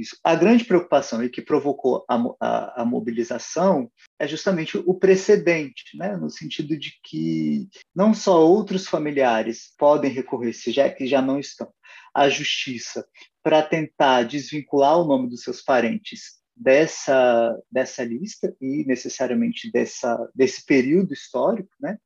isso. 0.00 0.16
A 0.24 0.34
grande 0.34 0.64
preocupação 0.64 1.22
e 1.22 1.28
que 1.28 1.42
provocou 1.42 2.04
a, 2.08 2.16
a, 2.40 2.82
a, 2.82 2.84
mobilização 2.84 3.90
é 4.18 4.26
justamente 4.26 4.78
o 4.78 4.94
precedente, 4.94 5.96
né? 5.96 6.16
no 6.16 6.30
sentido 6.30 6.76
de 6.76 6.92
que 7.04 7.68
não 7.94 8.14
só 8.14 8.40
outros 8.40 8.86
familiares 8.86 9.74
podem 9.78 10.10
recorrer, 10.10 10.54
se 10.54 10.72
já 10.72 10.88
que 10.88 11.06
já 11.06 11.20
não 11.20 11.38
estão, 11.38 11.68
à 12.14 12.28
justiça 12.28 13.06
para 13.42 13.62
tentar 13.62 14.22
desvincular 14.22 14.98
o 14.98 15.06
nome 15.06 15.28
dos 15.28 15.42
seus 15.42 15.62
parentes 15.62 16.40
dessa 16.54 17.58
dessa 17.70 18.04
lista 18.04 18.54
e 18.60 18.84
necessariamente 18.86 19.70
dessa 19.72 20.30
desse 20.34 20.64
período 20.64 21.12
histórico, 21.12 21.70
né? 21.80 21.98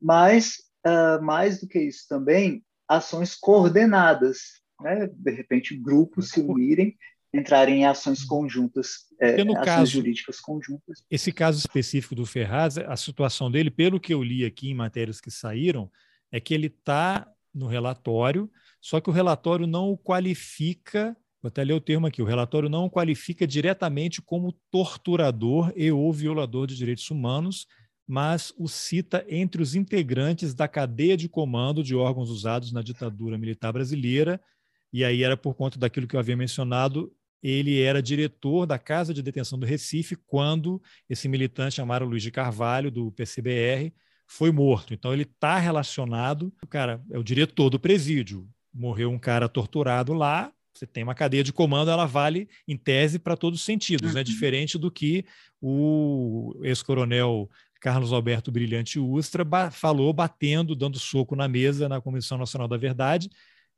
Mas 0.00 0.56
uh, 0.86 1.22
mais 1.22 1.60
do 1.60 1.68
que 1.68 1.78
isso 1.78 2.06
também 2.08 2.62
ações 2.88 3.34
coordenadas 3.34 4.63
né, 4.84 5.08
de 5.12 5.30
repente, 5.32 5.74
grupos 5.74 6.30
se 6.30 6.40
unirem 6.40 6.96
entrarem 7.32 7.80
em 7.80 7.84
ações 7.84 8.22
uhum. 8.22 8.28
conjuntas, 8.28 9.06
é, 9.20 9.42
ações 9.42 9.64
caso, 9.64 9.90
jurídicas 9.90 10.38
conjuntas. 10.38 11.04
Esse 11.10 11.32
caso 11.32 11.58
específico 11.58 12.14
do 12.14 12.24
Ferraz, 12.24 12.78
a 12.78 12.96
situação 12.96 13.50
dele, 13.50 13.70
pelo 13.70 13.98
que 13.98 14.14
eu 14.14 14.22
li 14.22 14.44
aqui 14.44 14.70
em 14.70 14.74
matérias 14.74 15.20
que 15.20 15.32
saíram, 15.32 15.90
é 16.30 16.38
que 16.38 16.54
ele 16.54 16.68
está 16.68 17.28
no 17.52 17.66
relatório, 17.66 18.48
só 18.80 19.00
que 19.00 19.10
o 19.10 19.12
relatório 19.12 19.66
não 19.66 19.90
o 19.90 19.98
qualifica, 19.98 21.16
vou 21.42 21.48
até 21.48 21.64
ler 21.64 21.72
o 21.72 21.80
termo 21.80 22.06
aqui, 22.06 22.22
o 22.22 22.26
relatório 22.26 22.68
não 22.68 22.84
o 22.84 22.90
qualifica 22.90 23.46
diretamente 23.46 24.22
como 24.22 24.52
torturador 24.70 25.72
e 25.74 25.90
ou 25.90 26.12
violador 26.12 26.68
de 26.68 26.76
direitos 26.76 27.10
humanos, 27.10 27.66
mas 28.06 28.52
o 28.58 28.68
cita 28.68 29.24
entre 29.28 29.62
os 29.62 29.74
integrantes 29.74 30.54
da 30.54 30.68
cadeia 30.68 31.16
de 31.16 31.28
comando 31.28 31.82
de 31.82 31.96
órgãos 31.96 32.30
usados 32.30 32.72
na 32.72 32.82
ditadura 32.82 33.38
militar 33.38 33.72
brasileira, 33.72 34.40
e 34.94 35.04
aí 35.04 35.24
era 35.24 35.36
por 35.36 35.56
conta 35.56 35.76
daquilo 35.76 36.06
que 36.06 36.14
eu 36.14 36.20
havia 36.20 36.36
mencionado, 36.36 37.12
ele 37.42 37.82
era 37.82 38.00
diretor 38.00 38.64
da 38.64 38.78
Casa 38.78 39.12
de 39.12 39.24
Detenção 39.24 39.58
do 39.58 39.66
Recife 39.66 40.14
quando 40.14 40.80
esse 41.10 41.26
militante 41.26 41.80
Amaro 41.80 42.06
Luiz 42.06 42.22
de 42.22 42.30
Carvalho, 42.30 42.92
do 42.92 43.10
PCBR, 43.10 43.92
foi 44.24 44.52
morto. 44.52 44.94
Então 44.94 45.12
ele 45.12 45.24
está 45.24 45.58
relacionado, 45.58 46.54
o 46.62 46.66
cara 46.68 47.02
é 47.10 47.18
o 47.18 47.24
diretor 47.24 47.70
do 47.70 47.78
presídio. 47.80 48.48
Morreu 48.72 49.10
um 49.10 49.18
cara 49.18 49.48
torturado 49.48 50.12
lá, 50.12 50.52
você 50.72 50.86
tem 50.86 51.02
uma 51.02 51.14
cadeia 51.14 51.42
de 51.42 51.52
comando, 51.52 51.90
ela 51.90 52.06
vale, 52.06 52.48
em 52.68 52.76
tese, 52.76 53.18
para 53.18 53.36
todos 53.36 53.58
os 53.58 53.66
sentidos, 53.66 54.02
né? 54.02 54.08
uhum. 54.10 54.14
né? 54.18 54.22
diferente 54.22 54.78
do 54.78 54.92
que 54.92 55.24
o 55.60 56.54
ex-coronel 56.62 57.50
Carlos 57.80 58.12
Alberto 58.12 58.52
Brilhante 58.52 59.00
Ustra 59.00 59.44
ba 59.44 59.72
falou 59.72 60.12
batendo, 60.12 60.76
dando 60.76 61.00
soco 61.00 61.34
na 61.34 61.48
mesa 61.48 61.88
na 61.88 62.00
Comissão 62.00 62.38
Nacional 62.38 62.68
da 62.68 62.76
Verdade, 62.76 63.28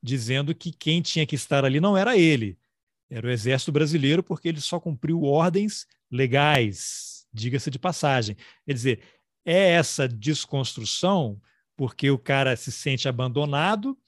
dizendo 0.06 0.54
que 0.54 0.70
quem 0.70 1.02
tinha 1.02 1.26
que 1.26 1.34
estar 1.34 1.64
ali 1.64 1.80
não 1.80 1.96
era 1.96 2.16
ele, 2.16 2.56
era 3.10 3.26
o 3.26 3.30
Exército 3.30 3.72
Brasileiro, 3.72 4.22
porque 4.22 4.48
ele 4.48 4.60
só 4.60 4.78
cumpriu 4.78 5.24
ordens 5.24 5.84
legais, 6.08 7.26
diga-se 7.32 7.70
de 7.70 7.78
passagem. 7.78 8.36
Quer 8.64 8.72
dizer, 8.72 9.02
é 9.44 9.72
essa 9.72 10.08
desconstrução 10.08 11.40
porque 11.76 12.08
o 12.08 12.18
cara 12.18 12.56
se 12.56 12.70
sente 12.70 13.08
abandonado 13.08 13.98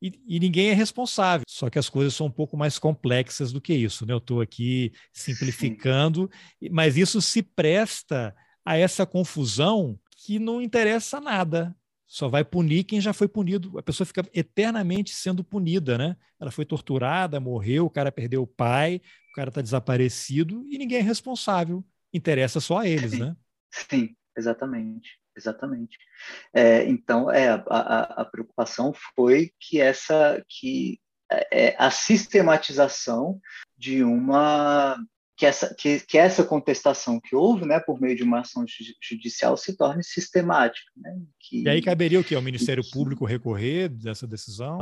e, 0.00 0.12
e, 0.28 0.38
ninguém 0.38 0.68
é 0.68 0.74
responsável. 0.74 1.44
Só 1.48 1.68
que 1.68 1.78
as 1.78 1.88
coisas 1.88 2.14
são 2.14 2.28
um 2.28 2.30
pouco 2.30 2.56
mais 2.56 2.78
complexas 2.78 3.52
do 3.52 3.60
que 3.60 3.74
isso. 3.74 4.06
Né? 4.06 4.12
Eu 4.12 4.18
estou 4.18 4.40
aqui 4.40 4.92
simplificando, 5.12 6.30
Sim. 6.62 6.68
mas 6.70 6.96
isso 6.96 7.20
se 7.20 7.42
presta 7.42 8.34
a 8.64 8.76
essa 8.76 9.04
confusão 9.04 9.98
que 10.16 10.38
não 10.38 10.62
interessa 10.62 11.20
nada. 11.20 11.76
Só 12.08 12.26
vai 12.26 12.42
punir 12.42 12.84
quem 12.84 13.02
já 13.02 13.12
foi 13.12 13.28
punido. 13.28 13.78
A 13.78 13.82
pessoa 13.82 14.06
fica 14.06 14.22
eternamente 14.32 15.14
sendo 15.14 15.44
punida, 15.44 15.98
né? 15.98 16.16
Ela 16.40 16.50
foi 16.50 16.64
torturada, 16.64 17.38
morreu, 17.38 17.84
o 17.84 17.90
cara 17.90 18.10
perdeu 18.10 18.42
o 18.42 18.46
pai, 18.46 19.02
o 19.30 19.34
cara 19.34 19.50
está 19.50 19.60
desaparecido 19.60 20.66
e 20.70 20.78
ninguém 20.78 21.00
é 21.00 21.02
responsável. 21.02 21.84
Interessa 22.10 22.60
só 22.60 22.78
a 22.78 22.88
eles, 22.88 23.12
né? 23.12 23.36
Sim, 23.70 24.16
exatamente. 24.34 25.18
Exatamente. 25.36 25.98
É, 26.52 26.84
então, 26.88 27.30
é, 27.30 27.50
a, 27.50 27.62
a, 27.68 28.22
a, 28.22 28.24
preocupação 28.24 28.92
foi 29.14 29.52
que 29.60 29.80
essa 29.80 30.44
que 30.48 30.98
é, 31.30 31.68
é 31.68 31.76
a 31.78 31.90
sistematização 31.92 33.40
de 33.76 34.02
uma 34.02 34.98
que 35.38 35.46
essa, 35.46 35.72
que, 35.72 36.00
que 36.00 36.18
essa 36.18 36.42
contestação 36.42 37.20
que 37.20 37.36
houve, 37.36 37.64
né, 37.64 37.78
por 37.78 38.00
meio 38.00 38.16
de 38.16 38.24
uma 38.24 38.40
ação 38.40 38.64
judicial, 39.00 39.56
se 39.56 39.76
torne 39.76 40.02
sistemática. 40.02 40.90
Né, 40.96 41.16
que, 41.38 41.62
e 41.62 41.68
aí 41.68 41.80
caberia 41.80 42.18
o 42.18 42.24
que? 42.24 42.34
O 42.34 42.42
Ministério 42.42 42.82
que, 42.82 42.90
Público 42.90 43.24
recorrer 43.24 43.88
dessa 43.88 44.26
decisão? 44.26 44.78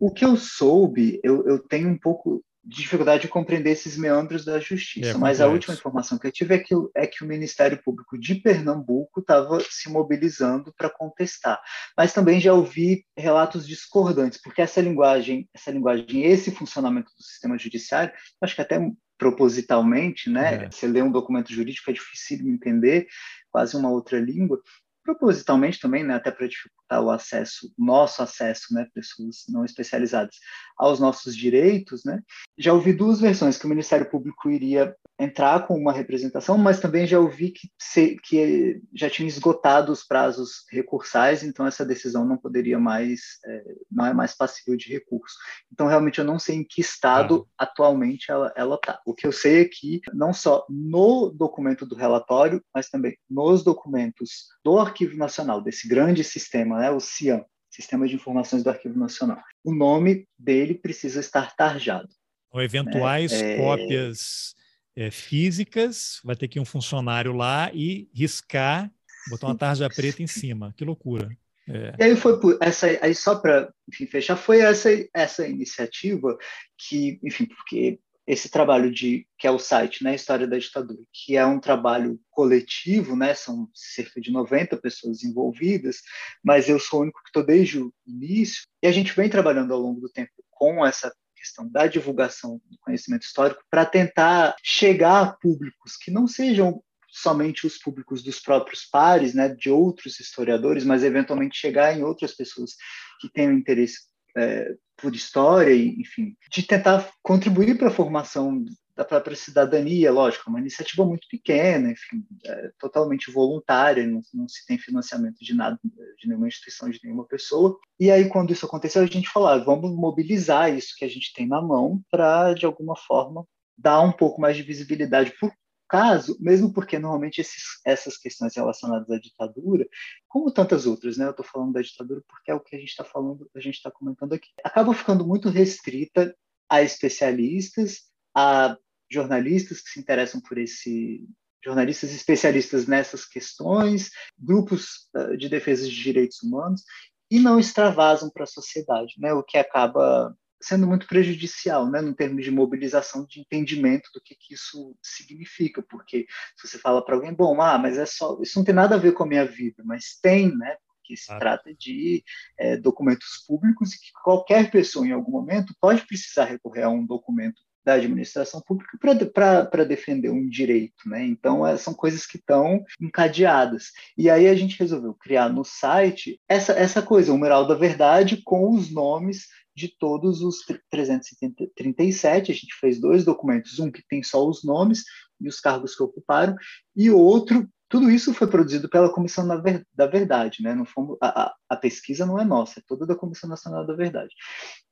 O 0.00 0.10
que 0.10 0.24
eu 0.24 0.36
soube, 0.36 1.20
eu, 1.22 1.46
eu 1.46 1.60
tenho 1.60 1.88
um 1.88 1.96
pouco 1.96 2.44
de 2.64 2.82
dificuldade 2.82 3.22
de 3.22 3.28
compreender 3.28 3.70
esses 3.70 3.96
meandros 3.96 4.44
da 4.44 4.58
justiça, 4.58 5.12
é, 5.12 5.14
mas 5.14 5.40
a 5.40 5.46
última 5.46 5.74
informação 5.74 6.18
que 6.18 6.26
eu 6.26 6.32
tive 6.32 6.56
é 6.56 6.58
que, 6.58 6.74
é 6.94 7.06
que 7.06 7.24
o 7.24 7.26
Ministério 7.26 7.80
Público 7.82 8.18
de 8.18 8.34
Pernambuco 8.34 9.20
estava 9.20 9.60
se 9.70 9.88
mobilizando 9.88 10.74
para 10.76 10.90
contestar. 10.90 11.58
Mas 11.96 12.12
também 12.12 12.40
já 12.40 12.52
ouvi 12.52 13.04
relatos 13.16 13.66
discordantes, 13.66 14.40
porque 14.42 14.60
essa 14.60 14.80
linguagem, 14.80 15.48
essa 15.54 15.70
linguagem, 15.70 16.24
esse 16.24 16.50
funcionamento 16.50 17.10
do 17.16 17.22
sistema 17.22 17.56
judiciário, 17.56 18.12
acho 18.42 18.54
que 18.54 18.60
até 18.60 18.78
propositalmente, 19.20 20.30
né? 20.30 20.64
É. 20.64 20.70
Você 20.70 20.86
lê 20.86 21.02
um 21.02 21.12
documento 21.12 21.52
jurídico 21.52 21.90
é 21.90 21.92
difícil 21.92 22.38
entender, 22.48 23.06
quase 23.50 23.76
uma 23.76 23.90
outra 23.90 24.18
língua, 24.18 24.58
propositalmente 25.04 25.78
também, 25.78 26.02
né, 26.04 26.14
até 26.14 26.30
para 26.30 26.46
dificultar 26.46 27.02
o 27.02 27.10
acesso, 27.10 27.72
nosso 27.76 28.22
acesso, 28.22 28.72
né, 28.72 28.86
pessoas 28.94 29.44
não 29.48 29.64
especializadas, 29.64 30.36
aos 30.76 31.00
nossos 31.00 31.36
direitos, 31.36 32.02
né? 32.04 32.20
Já 32.58 32.72
ouvi 32.72 32.92
duas 32.92 33.20
versões 33.20 33.58
que 33.58 33.66
o 33.66 33.68
Ministério 33.68 34.08
Público 34.08 34.50
iria 34.50 34.94
entrar 35.20 35.66
com 35.66 35.74
uma 35.74 35.92
representação, 35.92 36.56
mas 36.56 36.80
também 36.80 37.06
já 37.06 37.20
ouvi 37.20 37.50
que, 37.50 37.68
se, 37.78 38.16
que 38.24 38.80
já 38.94 39.10
tinha 39.10 39.28
esgotado 39.28 39.92
os 39.92 40.02
prazos 40.02 40.64
recursais, 40.70 41.42
então 41.42 41.66
essa 41.66 41.84
decisão 41.84 42.24
não 42.24 42.38
poderia 42.38 42.78
mais, 42.78 43.20
é, 43.44 43.64
não 43.90 44.06
é 44.06 44.14
mais 44.14 44.34
passível 44.34 44.76
de 44.76 44.90
recurso. 44.90 45.36
Então 45.70 45.86
realmente 45.86 46.18
eu 46.18 46.24
não 46.24 46.38
sei 46.38 46.56
em 46.56 46.64
que 46.64 46.80
estado 46.80 47.46
ah. 47.58 47.64
atualmente 47.64 48.30
ela 48.30 48.74
está. 48.74 48.98
O 49.04 49.14
que 49.14 49.26
eu 49.26 49.32
sei 49.32 49.60
é 49.60 49.64
que 49.66 50.00
não 50.14 50.32
só 50.32 50.64
no 50.70 51.30
documento 51.30 51.84
do 51.84 51.94
relatório, 51.94 52.64
mas 52.74 52.88
também 52.88 53.14
nos 53.28 53.62
documentos 53.62 54.46
do 54.64 54.78
Arquivo 54.78 55.18
Nacional 55.18 55.62
desse 55.62 55.86
grande 55.86 56.24
sistema, 56.24 56.78
né, 56.78 56.90
o 56.90 56.98
CIAM, 56.98 57.44
Sistema 57.70 58.08
de 58.08 58.14
Informações 58.14 58.64
do 58.64 58.70
Arquivo 58.70 58.98
Nacional. 58.98 59.38
O 59.62 59.72
nome 59.72 60.26
dele 60.38 60.74
precisa 60.74 61.20
estar 61.20 61.54
tarjado. 61.54 62.08
Ou 62.50 62.60
eventuais 62.60 63.32
é, 63.32 63.58
cópias 63.58 64.54
é, 64.96 65.10
físicas, 65.10 66.20
vai 66.24 66.36
ter 66.36 66.48
que 66.48 66.58
ir 66.58 66.62
um 66.62 66.64
funcionário 66.64 67.32
lá 67.32 67.70
e 67.72 68.08
riscar, 68.14 68.90
botar 69.28 69.46
uma 69.46 69.56
tarja 69.56 69.88
preta 69.88 70.22
em 70.22 70.26
cima. 70.26 70.74
Que 70.76 70.84
loucura. 70.84 71.28
É. 71.68 71.94
E 71.98 72.04
aí 72.04 72.16
foi 72.16 72.40
por 72.40 72.58
essa, 72.60 72.86
aí 73.00 73.14
só 73.14 73.36
para 73.36 73.72
fechar, 74.10 74.36
foi 74.36 74.60
essa 74.60 74.88
essa 75.14 75.46
iniciativa 75.46 76.36
que, 76.76 77.20
enfim, 77.22 77.46
porque 77.46 78.00
esse 78.26 78.48
trabalho 78.48 78.92
de 78.92 79.26
que 79.38 79.46
é 79.46 79.50
o 79.50 79.58
site, 79.58 80.04
né, 80.04 80.14
História 80.14 80.46
da 80.46 80.58
Ditadura, 80.58 81.00
que 81.12 81.36
é 81.36 81.44
um 81.44 81.58
trabalho 81.58 82.20
coletivo, 82.30 83.16
né, 83.16 83.34
são 83.34 83.68
cerca 83.74 84.20
de 84.20 84.30
90 84.30 84.76
pessoas 84.76 85.24
envolvidas, 85.24 85.96
mas 86.42 86.68
eu 86.68 86.78
sou 86.78 87.00
o 87.00 87.02
único 87.02 87.20
que 87.22 87.28
estou 87.28 87.44
desde 87.44 87.80
o 87.80 87.92
início, 88.06 88.62
e 88.82 88.86
a 88.86 88.92
gente 88.92 89.12
vem 89.14 89.28
trabalhando 89.28 89.74
ao 89.74 89.80
longo 89.80 90.00
do 90.00 90.08
tempo 90.08 90.30
com 90.48 90.86
essa 90.86 91.12
questão 91.40 91.68
da 91.68 91.86
divulgação 91.86 92.60
do 92.70 92.78
conhecimento 92.78 93.22
histórico 93.22 93.62
para 93.70 93.86
tentar 93.86 94.54
chegar 94.62 95.22
a 95.22 95.32
públicos 95.32 95.96
que 95.96 96.10
não 96.10 96.26
sejam 96.26 96.82
somente 97.08 97.66
os 97.66 97.76
públicos 97.76 98.22
dos 98.22 98.38
próprios 98.38 98.84
pares, 98.84 99.34
né, 99.34 99.48
de 99.48 99.70
outros 99.70 100.20
historiadores, 100.20 100.84
mas 100.84 101.02
eventualmente 101.02 101.58
chegar 101.58 101.96
em 101.96 102.04
outras 102.04 102.34
pessoas 102.34 102.72
que 103.20 103.28
tenham 103.28 103.52
interesse 103.52 103.98
é, 104.36 104.74
por 104.96 105.14
história, 105.14 105.74
enfim, 105.74 106.36
de 106.52 106.62
tentar 106.62 107.10
contribuir 107.22 107.76
para 107.76 107.88
a 107.88 107.92
formação 107.92 108.64
da 109.00 109.04
própria 109.04 109.34
cidadania, 109.34 110.12
lógico, 110.12 110.44
é 110.46 110.50
uma 110.50 110.60
iniciativa 110.60 111.06
muito 111.06 111.26
pequena, 111.26 111.90
enfim, 111.90 112.22
é 112.44 112.70
totalmente 112.78 113.30
voluntária, 113.30 114.06
não, 114.06 114.20
não, 114.34 114.46
se 114.46 114.66
tem 114.66 114.78
financiamento 114.78 115.42
de 115.42 115.54
nada, 115.54 115.80
de 116.18 116.28
nenhuma 116.28 116.46
instituição, 116.46 116.90
de 116.90 117.00
nenhuma 117.02 117.24
pessoa. 117.24 117.78
E 117.98 118.10
aí, 118.10 118.28
quando 118.28 118.52
isso 118.52 118.66
aconteceu, 118.66 119.02
a 119.02 119.06
gente 119.06 119.30
falou, 119.30 119.48
ah, 119.48 119.56
vamos 119.56 119.90
mobilizar 119.96 120.70
isso 120.70 120.94
que 120.98 121.06
a 121.06 121.08
gente 121.08 121.32
tem 121.32 121.48
na 121.48 121.62
mão 121.62 122.02
para, 122.10 122.52
de 122.52 122.66
alguma 122.66 122.94
forma, 122.94 123.46
dar 123.74 124.02
um 124.02 124.12
pouco 124.12 124.38
mais 124.38 124.54
de 124.54 124.62
visibilidade 124.62 125.32
por 125.40 125.50
caso, 125.88 126.36
mesmo 126.38 126.70
porque 126.70 126.98
normalmente 126.98 127.40
esses, 127.40 127.80
essas 127.86 128.18
questões 128.18 128.54
relacionadas 128.54 129.10
à 129.10 129.18
ditadura, 129.18 129.88
como 130.28 130.52
tantas 130.52 130.84
outras, 130.84 131.16
né? 131.16 131.24
Eu 131.24 131.30
estou 131.30 131.44
falando 131.44 131.72
da 131.72 131.80
ditadura 131.80 132.22
porque 132.28 132.50
é 132.50 132.54
o 132.54 132.60
que 132.60 132.76
a 132.76 132.78
gente 132.78 132.90
está 132.90 133.02
falando, 133.02 133.50
a 133.56 133.60
gente 133.60 133.76
está 133.76 133.90
comentando 133.90 134.34
aqui, 134.34 134.50
acaba 134.62 134.92
ficando 134.92 135.26
muito 135.26 135.48
restrita 135.48 136.36
a 136.68 136.82
especialistas, 136.82 138.10
a 138.34 138.76
jornalistas 139.10 139.80
que 139.80 139.90
se 139.90 140.00
interessam 140.00 140.40
por 140.40 140.58
esse 140.58 141.26
jornalistas 141.62 142.14
especialistas 142.14 142.86
nessas 142.86 143.26
questões, 143.26 144.10
grupos 144.38 145.10
uh, 145.14 145.36
de 145.36 145.48
defesa 145.48 145.86
de 145.86 145.94
direitos 145.94 146.42
humanos 146.42 146.82
e 147.30 147.38
não 147.38 147.60
extravasam 147.60 148.30
para 148.30 148.44
a 148.44 148.46
sociedade, 148.46 149.14
né? 149.18 149.32
O 149.34 149.42
que 149.42 149.58
acaba 149.58 150.34
sendo 150.62 150.86
muito 150.86 151.06
prejudicial, 151.06 151.90
né, 151.90 152.02
no 152.02 152.14
termos 152.14 152.44
de 152.44 152.50
mobilização 152.50 153.24
de 153.24 153.40
entendimento 153.40 154.10
do 154.12 154.20
que, 154.20 154.34
que 154.34 154.52
isso 154.52 154.94
significa, 155.02 155.82
porque 155.82 156.26
se 156.54 156.68
você 156.68 156.78
fala 156.78 157.02
para 157.02 157.14
alguém, 157.14 157.32
bom, 157.32 157.62
ah, 157.62 157.78
mas 157.78 157.96
é 157.96 158.04
só, 158.04 158.38
isso 158.42 158.58
não 158.58 158.64
tem 158.64 158.74
nada 158.74 158.94
a 158.94 158.98
ver 158.98 159.12
com 159.12 159.22
a 159.22 159.26
minha 159.26 159.46
vida, 159.46 159.82
mas 159.86 160.18
tem, 160.20 160.54
né, 160.54 160.76
porque 160.86 161.16
se 161.16 161.32
ah. 161.32 161.38
trata 161.38 161.74
de 161.74 162.22
é, 162.58 162.76
documentos 162.76 163.42
públicos 163.46 163.94
e 163.94 163.98
que 163.98 164.12
qualquer 164.22 164.70
pessoa 164.70 165.06
em 165.06 165.12
algum 165.12 165.32
momento 165.32 165.74
pode 165.80 166.06
precisar 166.06 166.44
recorrer 166.44 166.82
a 166.82 166.90
um 166.90 167.06
documento 167.06 167.62
da 167.84 167.94
administração 167.94 168.60
pública 168.60 168.98
para 169.32 169.84
defender 169.84 170.30
um 170.30 170.48
direito, 170.48 171.08
né? 171.08 171.24
Então 171.24 171.66
é, 171.66 171.76
são 171.76 171.94
coisas 171.94 172.26
que 172.26 172.36
estão 172.36 172.84
encadeadas. 173.00 173.90
E 174.16 174.28
aí 174.28 174.46
a 174.46 174.54
gente 174.54 174.78
resolveu 174.78 175.14
criar 175.14 175.48
no 175.48 175.64
site 175.64 176.40
essa, 176.48 176.72
essa 176.72 177.02
coisa, 177.02 177.32
o 177.32 177.38
mural 177.38 177.66
da 177.66 177.74
verdade 177.74 178.42
com 178.44 178.70
os 178.70 178.92
nomes 178.92 179.46
de 179.74 179.88
todos 179.88 180.42
os 180.42 180.58
337. 180.90 182.52
A 182.52 182.54
gente 182.54 182.74
fez 182.78 183.00
dois 183.00 183.24
documentos, 183.24 183.78
um 183.78 183.90
que 183.90 184.02
tem 184.08 184.22
só 184.22 184.46
os 184.46 184.62
nomes 184.62 185.04
e 185.40 185.48
os 185.48 185.58
cargos 185.58 185.96
que 185.96 186.02
ocuparam, 186.02 186.54
e 186.94 187.10
outro 187.10 187.66
tudo 187.88 188.08
isso 188.08 188.32
foi 188.32 188.46
produzido 188.46 188.88
pela 188.88 189.12
Comissão 189.12 189.48
da 189.48 190.06
Verdade, 190.06 190.62
né? 190.62 190.80
Fomos, 190.86 191.18
a, 191.20 191.52
a, 191.68 191.76
pesquisa 191.76 192.24
não 192.24 192.38
é 192.38 192.44
nossa, 192.44 192.78
é 192.78 192.82
toda 192.86 193.04
da 193.04 193.16
Comissão 193.16 193.50
Nacional 193.50 193.84
da 193.84 193.96
Verdade. 193.96 194.32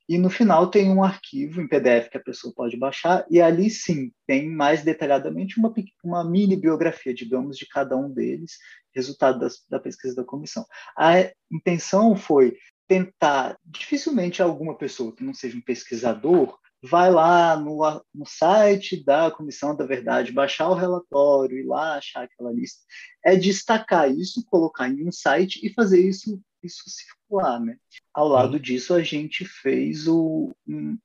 E 0.08 0.16
no 0.16 0.30
final 0.30 0.70
tem 0.70 0.90
um 0.90 1.04
arquivo 1.04 1.60
em 1.60 1.68
PDF 1.68 2.08
que 2.08 2.16
a 2.16 2.22
pessoa 2.22 2.52
pode 2.54 2.76
baixar, 2.76 3.26
e 3.30 3.40
ali 3.40 3.68
sim 3.68 4.10
tem 4.26 4.48
mais 4.48 4.82
detalhadamente 4.82 5.58
uma, 5.58 5.72
uma 6.02 6.24
mini 6.24 6.56
biografia, 6.56 7.12
digamos, 7.12 7.58
de 7.58 7.66
cada 7.66 7.96
um 7.96 8.10
deles, 8.10 8.52
resultado 8.94 9.38
das, 9.38 9.64
da 9.68 9.78
pesquisa 9.78 10.14
da 10.16 10.24
comissão. 10.24 10.64
A 10.96 11.12
intenção 11.52 12.16
foi 12.16 12.56
tentar, 12.86 13.58
dificilmente 13.64 14.40
alguma 14.40 14.76
pessoa 14.76 15.14
que 15.14 15.22
não 15.22 15.34
seja 15.34 15.58
um 15.58 15.62
pesquisador 15.62 16.58
vai 16.82 17.10
lá 17.10 17.56
no, 17.56 17.80
no 18.14 18.26
site 18.26 19.02
da 19.04 19.30
Comissão 19.30 19.74
da 19.74 19.84
Verdade, 19.84 20.32
baixar 20.32 20.68
o 20.68 20.74
relatório, 20.74 21.58
ir 21.58 21.66
lá 21.66 21.96
achar 21.96 22.24
aquela 22.24 22.52
lista, 22.52 22.80
é 23.24 23.36
destacar 23.36 24.10
isso, 24.10 24.44
colocar 24.46 24.88
em 24.88 25.06
um 25.06 25.12
site 25.12 25.64
e 25.66 25.72
fazer 25.72 26.00
isso, 26.00 26.40
isso 26.62 26.84
circular. 26.86 27.60
Né? 27.60 27.76
Ao 28.12 28.28
lado 28.28 28.58
disso, 28.58 28.94
a 28.94 29.02
gente 29.02 29.44
fez 29.44 30.06
o, 30.08 30.54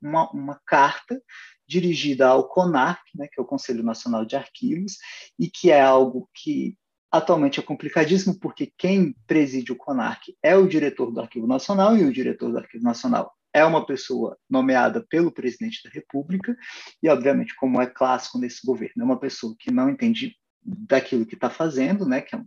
uma, 0.02 0.30
uma 0.32 0.62
carta 0.66 1.22
dirigida 1.68 2.28
ao 2.28 2.48
CONARC, 2.48 3.02
né, 3.16 3.28
que 3.32 3.40
é 3.40 3.44
o 3.44 3.48
Conselho 3.48 3.84
Nacional 3.84 4.26
de 4.26 4.36
Arquivos, 4.36 4.98
e 5.40 5.50
que 5.50 5.72
é 5.72 5.82
algo 5.82 6.30
que 6.34 6.78
atualmente 7.12 7.60
é 7.60 7.64
complicadíssimo, 7.64 8.38
porque 8.40 8.74
quem 8.78 9.16
preside 9.28 9.72
o 9.72 9.76
CONARC 9.76 10.36
é 10.42 10.56
o 10.56 10.68
diretor 10.68 11.12
do 11.12 11.22
Arquivo 11.22 11.48
Nacional, 11.48 11.96
e 11.96 12.04
o 12.04 12.12
diretor 12.12 12.52
do 12.52 12.58
Arquivo 12.58 12.84
Nacional 12.84 13.32
é 13.54 13.64
uma 13.64 13.86
pessoa 13.86 14.36
nomeada 14.50 15.06
pelo 15.08 15.32
presidente 15.32 15.82
da 15.84 15.92
República, 15.92 16.56
e, 17.02 17.08
obviamente, 17.08 17.56
como 17.56 17.80
é 17.80 17.86
clássico 17.86 18.40
nesse 18.40 18.66
governo, 18.66 19.04
é 19.04 19.06
uma 19.06 19.20
pessoa 19.20 19.56
que 19.58 19.72
não 19.72 19.90
entende 19.90 20.36
daquilo 20.66 21.26
que 21.26 21.36
está 21.36 21.50
fazendo, 21.50 22.06
né, 22.06 22.22
que 22.22 22.36
é 22.36 22.42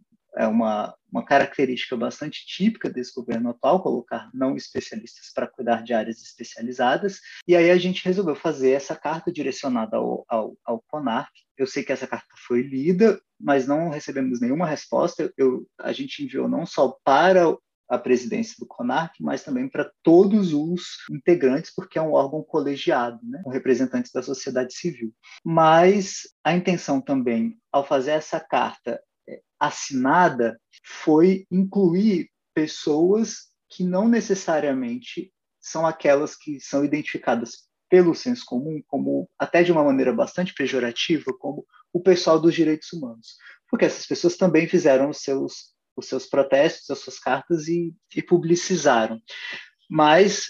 uma, 0.45 0.95
uma 1.11 1.25
característica 1.25 1.97
bastante 1.97 2.45
típica 2.47 2.91
desse 2.91 3.15
governo 3.15 3.51
atual, 3.51 3.83
colocar 3.83 4.29
não 4.35 4.57
especialistas 4.57 5.33
para 5.33 5.47
cuidar 5.47 5.83
de 5.83 5.95
áreas 5.95 6.21
especializadas. 6.21 7.21
E 7.47 7.55
aí 7.57 7.71
a 7.71 7.79
gente 7.79 8.05
resolveu 8.05 8.35
fazer 8.35 8.73
essa 8.73 8.97
carta 8.97 9.33
direcionada 9.33 9.97
ao, 9.97 10.25
ao, 10.29 10.57
ao. 10.65 10.85
Eu 11.57 11.67
sei 11.67 11.83
que 11.83 11.93
essa 11.93 12.07
carta 12.07 12.35
foi 12.47 12.63
lida, 12.63 13.21
mas 13.41 13.67
não 13.67 13.89
recebemos 13.89 14.41
nenhuma 14.41 14.67
resposta. 14.67 15.33
Eu, 15.39 15.67
a 15.79 15.93
gente 15.93 16.23
enviou 16.23 16.49
não 16.49 16.67
só 16.67 16.95
para 17.03 17.57
a 17.89 17.99
presidência 17.99 18.57
do 18.59 18.67
CONARC, 18.67 19.15
mas 19.21 19.45
também 19.45 19.69
para 19.69 19.91
todos 20.03 20.53
os 20.53 20.83
integrantes, 21.11 21.73
porque 21.75 21.99
é 21.99 22.03
um 22.03 22.13
órgão 22.13 22.43
colegiado, 22.43 23.21
né, 23.23 23.41
com 23.45 23.51
representantes 23.51 24.13
da 24.13 24.23
sociedade 24.23 24.75
civil. 24.75 25.13
Mas 25.45 26.23
a 26.43 26.53
intenção 26.53 27.01
também, 27.01 27.57
ao 27.71 27.87
fazer 27.87 28.13
essa 28.13 28.41
carta 28.41 29.01
é, 29.01 29.01
assinada, 29.59 30.61
foi 30.85 31.47
incluir 31.51 32.31
pessoas 32.55 33.49
que 33.69 33.85
não 33.85 34.09
necessariamente 34.09 35.33
são 35.61 35.87
aquelas 35.87 36.37
que 36.37 36.61
são 36.61 36.85
identificadas 36.85 37.67
pelo 37.89 38.15
senso 38.15 38.45
comum 38.45 38.81
como 38.87 39.29
até 39.39 39.63
de 39.63 39.73
uma 39.73 39.85
maneira 39.85 40.13
bastante 40.13 40.55
pejorativa 40.55 41.33
como 41.39 41.67
o 41.93 42.01
pessoal 42.01 42.41
dos 42.41 42.55
direitos 42.55 42.93
humanos, 42.93 43.37
porque 43.71 43.85
essas 43.85 44.07
pessoas 44.07 44.37
também 44.37 44.69
fizeram 44.69 45.11
os 45.11 45.19
seus 45.19 45.75
os 45.97 46.07
seus 46.07 46.27
protestos, 46.27 46.91
as 46.91 46.99
suas 46.99 47.19
cartas 47.19 47.69
e, 47.69 47.95
e 48.15 48.23
publicizaram. 48.23 49.19
Mas 49.89 50.49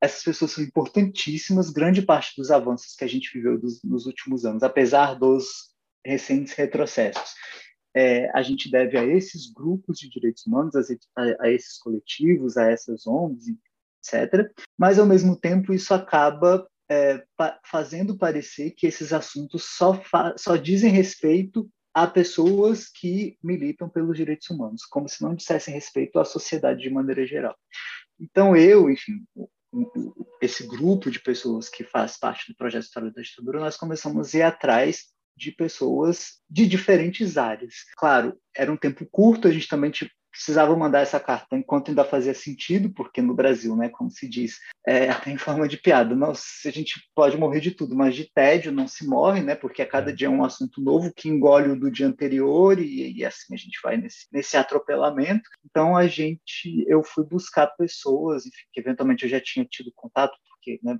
essas 0.00 0.22
pessoas 0.22 0.52
são 0.52 0.64
importantíssimas, 0.64 1.70
grande 1.70 2.00
parte 2.00 2.32
dos 2.36 2.50
avanços 2.50 2.94
que 2.94 3.04
a 3.04 3.08
gente 3.08 3.30
viveu 3.32 3.58
dos, 3.60 3.82
nos 3.82 4.06
últimos 4.06 4.44
anos, 4.46 4.62
apesar 4.62 5.14
dos 5.14 5.74
recentes 6.04 6.54
retrocessos. 6.54 7.34
É, 7.98 8.30
a 8.32 8.42
gente 8.42 8.70
deve 8.70 8.96
a 8.96 9.04
esses 9.04 9.52
grupos 9.52 9.98
de 9.98 10.08
direitos 10.08 10.46
humanos, 10.46 10.76
a, 10.76 10.82
a, 11.40 11.50
esses 11.50 11.78
coletivos, 11.78 12.56
a 12.56 12.70
essas 12.70 13.08
ONGs, 13.08 13.56
etc. 14.04 14.52
Mas, 14.78 15.00
ao 15.00 15.06
mesmo 15.06 15.34
tempo, 15.34 15.74
isso 15.74 15.92
acaba 15.92 16.64
é, 16.88 17.24
pa 17.36 17.58
fazendo 17.64 18.16
parecer 18.16 18.70
que 18.70 18.86
esses 18.86 19.12
assuntos 19.12 19.64
só, 19.64 20.00
só 20.36 20.54
dizem 20.54 20.92
respeito 20.92 21.68
a 21.92 22.06
pessoas 22.06 22.88
que 22.88 23.36
militam 23.42 23.88
pelos 23.88 24.16
direitos 24.16 24.48
humanos, 24.48 24.84
como 24.84 25.08
se 25.08 25.20
não 25.20 25.34
dissessem 25.34 25.74
respeito 25.74 26.20
à 26.20 26.24
sociedade 26.24 26.80
de 26.80 26.90
maneira 26.90 27.26
geral. 27.26 27.56
Então, 28.20 28.56
eu, 28.56 28.88
enfim, 28.88 29.24
esse 30.40 30.64
grupo 30.68 31.10
de 31.10 31.18
pessoas 31.18 31.68
que 31.68 31.82
faz 31.82 32.16
parte 32.16 32.52
do 32.52 32.56
projeto 32.56 32.84
História 32.84 33.10
da 33.10 33.22
Ditadura, 33.22 33.58
nós 33.58 33.76
começamos 33.76 34.32
a 34.32 34.38
ir 34.38 34.42
atrás 34.42 35.06
de 35.38 35.52
pessoas 35.52 36.40
de 36.50 36.66
diferentes 36.66 37.38
áreas. 37.38 37.74
Claro, 37.96 38.36
era 38.54 38.72
um 38.72 38.76
tempo 38.76 39.06
curto, 39.10 39.46
a 39.46 39.52
gente 39.52 39.68
também 39.68 39.90
precisava 40.30 40.76
mandar 40.76 41.00
essa 41.00 41.18
carta 41.18 41.56
enquanto 41.56 41.88
ainda 41.88 42.04
fazia 42.04 42.34
sentido, 42.34 42.90
porque 42.92 43.20
no 43.20 43.34
Brasil, 43.34 43.74
né, 43.74 43.88
como 43.88 44.10
se 44.10 44.28
diz, 44.28 44.58
é, 44.86 45.10
até 45.10 45.30
em 45.30 45.36
forma 45.36 45.66
de 45.66 45.76
piada, 45.76 46.14
nossa, 46.14 46.44
a 46.66 46.70
gente 46.70 47.00
pode 47.14 47.36
morrer 47.36 47.60
de 47.60 47.72
tudo, 47.72 47.96
mas 47.96 48.14
de 48.14 48.30
tédio 48.32 48.70
não 48.70 48.86
se 48.86 49.06
morre, 49.06 49.42
né, 49.42 49.54
porque 49.54 49.82
a 49.82 49.86
cada 49.86 50.12
dia 50.12 50.28
é 50.28 50.30
um 50.30 50.44
assunto 50.44 50.80
novo 50.80 51.12
que 51.12 51.28
engole 51.28 51.70
o 51.70 51.78
do 51.78 51.90
dia 51.90 52.06
anterior 52.06 52.78
e, 52.78 53.18
e 53.18 53.24
assim 53.24 53.54
a 53.54 53.56
gente 53.56 53.78
vai 53.82 53.96
nesse, 53.96 54.26
nesse 54.32 54.56
atropelamento. 54.56 55.48
Então 55.64 55.96
a 55.96 56.06
gente, 56.06 56.84
eu 56.86 57.02
fui 57.02 57.24
buscar 57.24 57.66
pessoas, 57.68 58.46
enfim, 58.46 58.66
que 58.72 58.80
eventualmente 58.80 59.24
eu 59.24 59.30
já 59.30 59.40
tinha 59.40 59.64
tido 59.64 59.90
contato, 59.94 60.36
porque 60.50 60.78
né, 60.82 60.98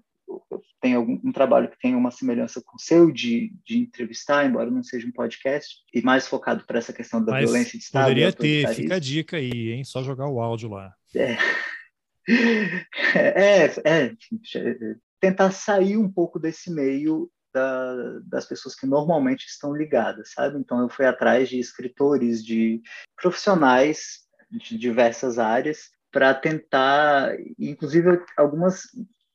tem 0.80 0.94
algum 0.94 1.20
um 1.24 1.32
trabalho 1.32 1.68
que 1.68 1.78
tem 1.78 1.94
uma 1.94 2.10
semelhança 2.10 2.62
com 2.64 2.76
o 2.76 2.80
seu 2.80 3.10
de, 3.10 3.52
de 3.64 3.78
entrevistar, 3.78 4.44
embora 4.44 4.70
não 4.70 4.82
seja 4.82 5.06
um 5.06 5.12
podcast, 5.12 5.76
e 5.92 6.00
mais 6.02 6.26
focado 6.26 6.64
para 6.64 6.78
essa 6.78 6.92
questão 6.92 7.24
da 7.24 7.32
Mas 7.32 7.44
violência 7.44 7.78
de 7.78 7.84
Estado. 7.84 8.05
Poderia 8.05 8.32
ter, 8.32 8.74
fica 8.74 8.94
a 8.94 8.98
dica 8.98 9.36
aí, 9.36 9.72
hein? 9.72 9.84
Só 9.84 10.02
jogar 10.02 10.28
o 10.28 10.40
áudio 10.40 10.70
lá. 10.70 10.94
É, 13.14 13.64
é, 13.64 14.12
é 14.55 14.96
tentar 15.18 15.50
sair 15.50 15.96
um 15.96 16.12
pouco 16.12 16.38
desse 16.38 16.70
meio 16.70 17.30
da, 17.52 18.20
das 18.24 18.44
pessoas 18.44 18.74
que 18.74 18.86
normalmente 18.86 19.46
estão 19.46 19.74
ligadas, 19.74 20.32
sabe? 20.32 20.59
Então 20.59 20.80
eu 20.80 20.90
fui 20.90 21.06
atrás 21.06 21.48
de 21.48 21.59
escritores, 21.59 22.44
de 22.44 22.82
profissionais 23.16 24.26
de 24.50 24.76
diversas 24.76 25.38
áreas 25.38 25.90
para 26.10 26.34
tentar, 26.34 27.34
inclusive 27.59 28.20
algumas 28.36 28.82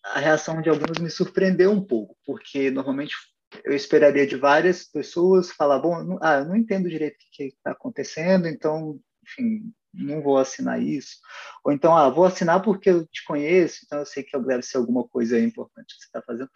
a 0.03 0.19
reação 0.19 0.61
de 0.61 0.69
alguns 0.69 0.99
me 0.99 1.09
surpreendeu 1.09 1.71
um 1.71 1.83
pouco, 1.83 2.15
porque 2.25 2.69
normalmente 2.69 3.15
eu 3.63 3.73
esperaria 3.73 4.25
de 4.25 4.35
várias 4.35 4.83
pessoas 4.83 5.51
falar, 5.51 5.79
bom, 5.79 6.03
não, 6.03 6.19
ah, 6.21 6.39
eu 6.39 6.45
não 6.45 6.55
entendo 6.55 6.89
direito 6.89 7.15
o 7.15 7.31
que 7.31 7.43
está 7.45 7.71
acontecendo, 7.71 8.47
então, 8.47 8.99
enfim, 9.23 9.71
não 9.93 10.21
vou 10.21 10.37
assinar 10.37 10.81
isso. 10.81 11.17
Ou 11.63 11.71
então, 11.71 11.95
ah, 11.95 12.09
vou 12.09 12.25
assinar 12.25 12.61
porque 12.61 12.89
eu 12.89 13.05
te 13.05 13.23
conheço, 13.23 13.81
então 13.85 13.99
eu 13.99 14.05
sei 14.05 14.23
que 14.23 14.37
deve 14.39 14.63
ser 14.63 14.77
alguma 14.77 15.07
coisa 15.07 15.39
importante 15.39 15.95
que 15.95 16.01
você 16.01 16.07
está 16.07 16.21
fazendo. 16.21 16.49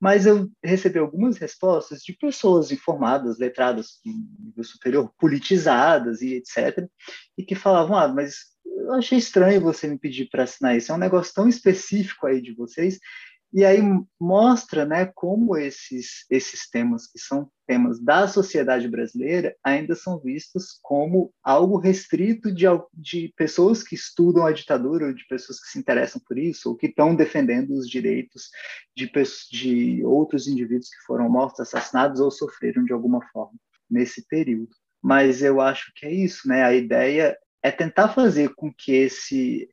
Mas 0.00 0.26
eu 0.26 0.48
recebi 0.62 0.98
algumas 0.98 1.38
respostas 1.38 2.02
de 2.02 2.12
pessoas 2.12 2.70
informadas, 2.70 3.38
letradas, 3.38 4.00
nível 4.04 4.62
superior, 4.62 5.12
politizadas 5.18 6.22
e 6.22 6.34
etc., 6.34 6.88
e 7.36 7.44
que 7.44 7.56
falavam, 7.56 7.96
ah, 7.96 8.06
mas 8.06 8.56
eu 8.76 8.94
achei 8.94 9.18
estranho 9.18 9.60
você 9.60 9.86
me 9.86 9.98
pedir 9.98 10.28
para 10.30 10.44
assinar 10.44 10.76
isso. 10.76 10.90
É 10.90 10.94
um 10.94 10.98
negócio 10.98 11.34
tão 11.34 11.48
específico 11.48 12.26
aí 12.26 12.40
de 12.40 12.54
vocês. 12.54 12.98
E 13.52 13.64
aí 13.64 13.80
mostra, 14.20 14.84
né, 14.84 15.06
como 15.14 15.56
esses 15.56 16.26
esses 16.28 16.68
temas 16.68 17.06
que 17.06 17.18
são 17.18 17.50
temas 17.66 17.98
da 17.98 18.28
sociedade 18.28 18.86
brasileira 18.88 19.56
ainda 19.64 19.94
são 19.94 20.20
vistos 20.20 20.78
como 20.82 21.32
algo 21.42 21.78
restrito 21.78 22.52
de, 22.52 22.66
de 22.92 23.32
pessoas 23.36 23.82
que 23.82 23.94
estudam 23.94 24.44
a 24.44 24.52
ditadura, 24.52 25.06
ou 25.06 25.14
de 25.14 25.26
pessoas 25.26 25.60
que 25.60 25.70
se 25.70 25.78
interessam 25.78 26.20
por 26.26 26.36
isso, 26.36 26.68
ou 26.68 26.76
que 26.76 26.88
estão 26.88 27.16
defendendo 27.16 27.70
os 27.70 27.88
direitos 27.88 28.50
de, 28.94 29.10
de 29.50 30.04
outros 30.04 30.46
indivíduos 30.46 30.90
que 30.90 31.06
foram 31.06 31.28
mortos, 31.30 31.60
assassinados 31.60 32.20
ou 32.20 32.30
sofreram 32.30 32.84
de 32.84 32.92
alguma 32.92 33.26
forma 33.32 33.58
nesse 33.90 34.26
período. 34.28 34.74
Mas 35.02 35.42
eu 35.42 35.60
acho 35.60 35.90
que 35.94 36.04
é 36.04 36.12
isso, 36.12 36.46
né? 36.46 36.64
A 36.64 36.74
ideia 36.74 37.34
é 37.62 37.70
tentar 37.70 38.08
fazer 38.08 38.54
com 38.54 38.72
que 38.72 38.92
esse, 38.92 39.68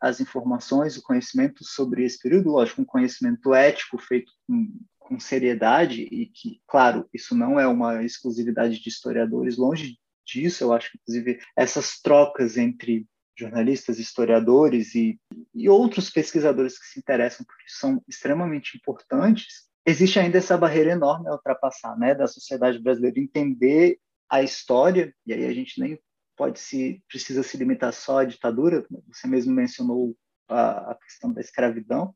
as 0.00 0.20
informações, 0.20 0.96
o 0.96 1.02
conhecimento 1.02 1.64
sobre 1.64 2.04
esse 2.04 2.18
período, 2.18 2.50
lógico, 2.50 2.82
um 2.82 2.84
conhecimento 2.86 3.54
ético 3.54 3.98
feito 3.98 4.32
com, 4.46 4.70
com 4.98 5.18
seriedade 5.18 6.02
e 6.02 6.26
que, 6.26 6.60
claro, 6.66 7.08
isso 7.12 7.34
não 7.34 7.58
é 7.58 7.66
uma 7.66 8.04
exclusividade 8.04 8.78
de 8.80 8.88
historiadores, 8.88 9.56
longe 9.56 9.98
disso, 10.26 10.64
eu 10.64 10.72
acho 10.72 10.90
que, 10.90 10.98
inclusive, 10.98 11.40
essas 11.56 12.00
trocas 12.00 12.56
entre 12.56 13.06
jornalistas, 13.36 13.98
historiadores 13.98 14.94
e, 14.94 15.18
e 15.54 15.68
outros 15.68 16.10
pesquisadores 16.10 16.78
que 16.78 16.86
se 16.86 16.98
interessam 16.98 17.44
porque 17.46 17.64
são 17.68 18.02
extremamente 18.06 18.76
importantes, 18.76 19.66
existe 19.86 20.18
ainda 20.18 20.38
essa 20.38 20.58
barreira 20.58 20.92
enorme 20.92 21.28
a 21.28 21.32
ultrapassar, 21.32 21.98
né, 21.98 22.14
da 22.14 22.26
sociedade 22.26 22.78
brasileira 22.78 23.18
entender 23.18 23.98
a 24.28 24.42
história, 24.42 25.12
e 25.26 25.32
aí 25.32 25.46
a 25.46 25.52
gente 25.52 25.80
nem 25.80 25.98
pode 26.40 26.58
se 26.58 27.02
precisa 27.06 27.42
se 27.42 27.54
limitar 27.58 27.92
só 27.92 28.20
à 28.20 28.24
ditadura. 28.24 28.86
Você 29.08 29.28
mesmo 29.28 29.52
mencionou 29.52 30.16
a, 30.48 30.92
a 30.92 30.94
questão 30.94 31.30
da 31.30 31.42
escravidão, 31.42 32.14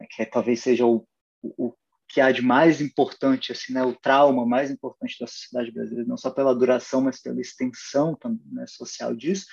né, 0.00 0.08
que 0.10 0.22
é, 0.22 0.24
talvez 0.24 0.58
seja 0.58 0.84
o, 0.84 1.06
o, 1.40 1.72
que 2.08 2.20
há 2.20 2.32
de 2.32 2.42
mais 2.42 2.80
importante, 2.80 3.52
assim, 3.52 3.72
né, 3.72 3.84
o 3.84 3.94
trauma 3.94 4.44
mais 4.44 4.72
importante 4.72 5.16
da 5.20 5.28
sociedade 5.28 5.70
brasileira, 5.70 6.08
não 6.08 6.16
só 6.16 6.32
pela 6.32 6.52
duração, 6.52 7.00
mas 7.00 7.22
pela 7.22 7.40
extensão 7.40 8.16
também 8.16 8.42
né, 8.50 8.64
social 8.66 9.14
disso, 9.14 9.46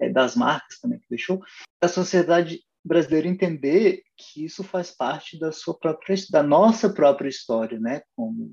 é, 0.00 0.08
das 0.08 0.34
marcas 0.34 0.80
também 0.80 0.98
que 0.98 1.06
deixou, 1.08 1.40
a 1.80 1.86
sociedade 1.86 2.60
brasileira 2.84 3.28
entender 3.28 4.02
que 4.16 4.44
isso 4.44 4.64
faz 4.64 4.90
parte 4.90 5.38
da 5.38 5.52
sua 5.52 5.78
própria, 5.78 6.16
da 6.28 6.42
nossa 6.42 6.92
própria 6.92 7.28
história, 7.28 7.78
né, 7.78 8.02
como 8.16 8.50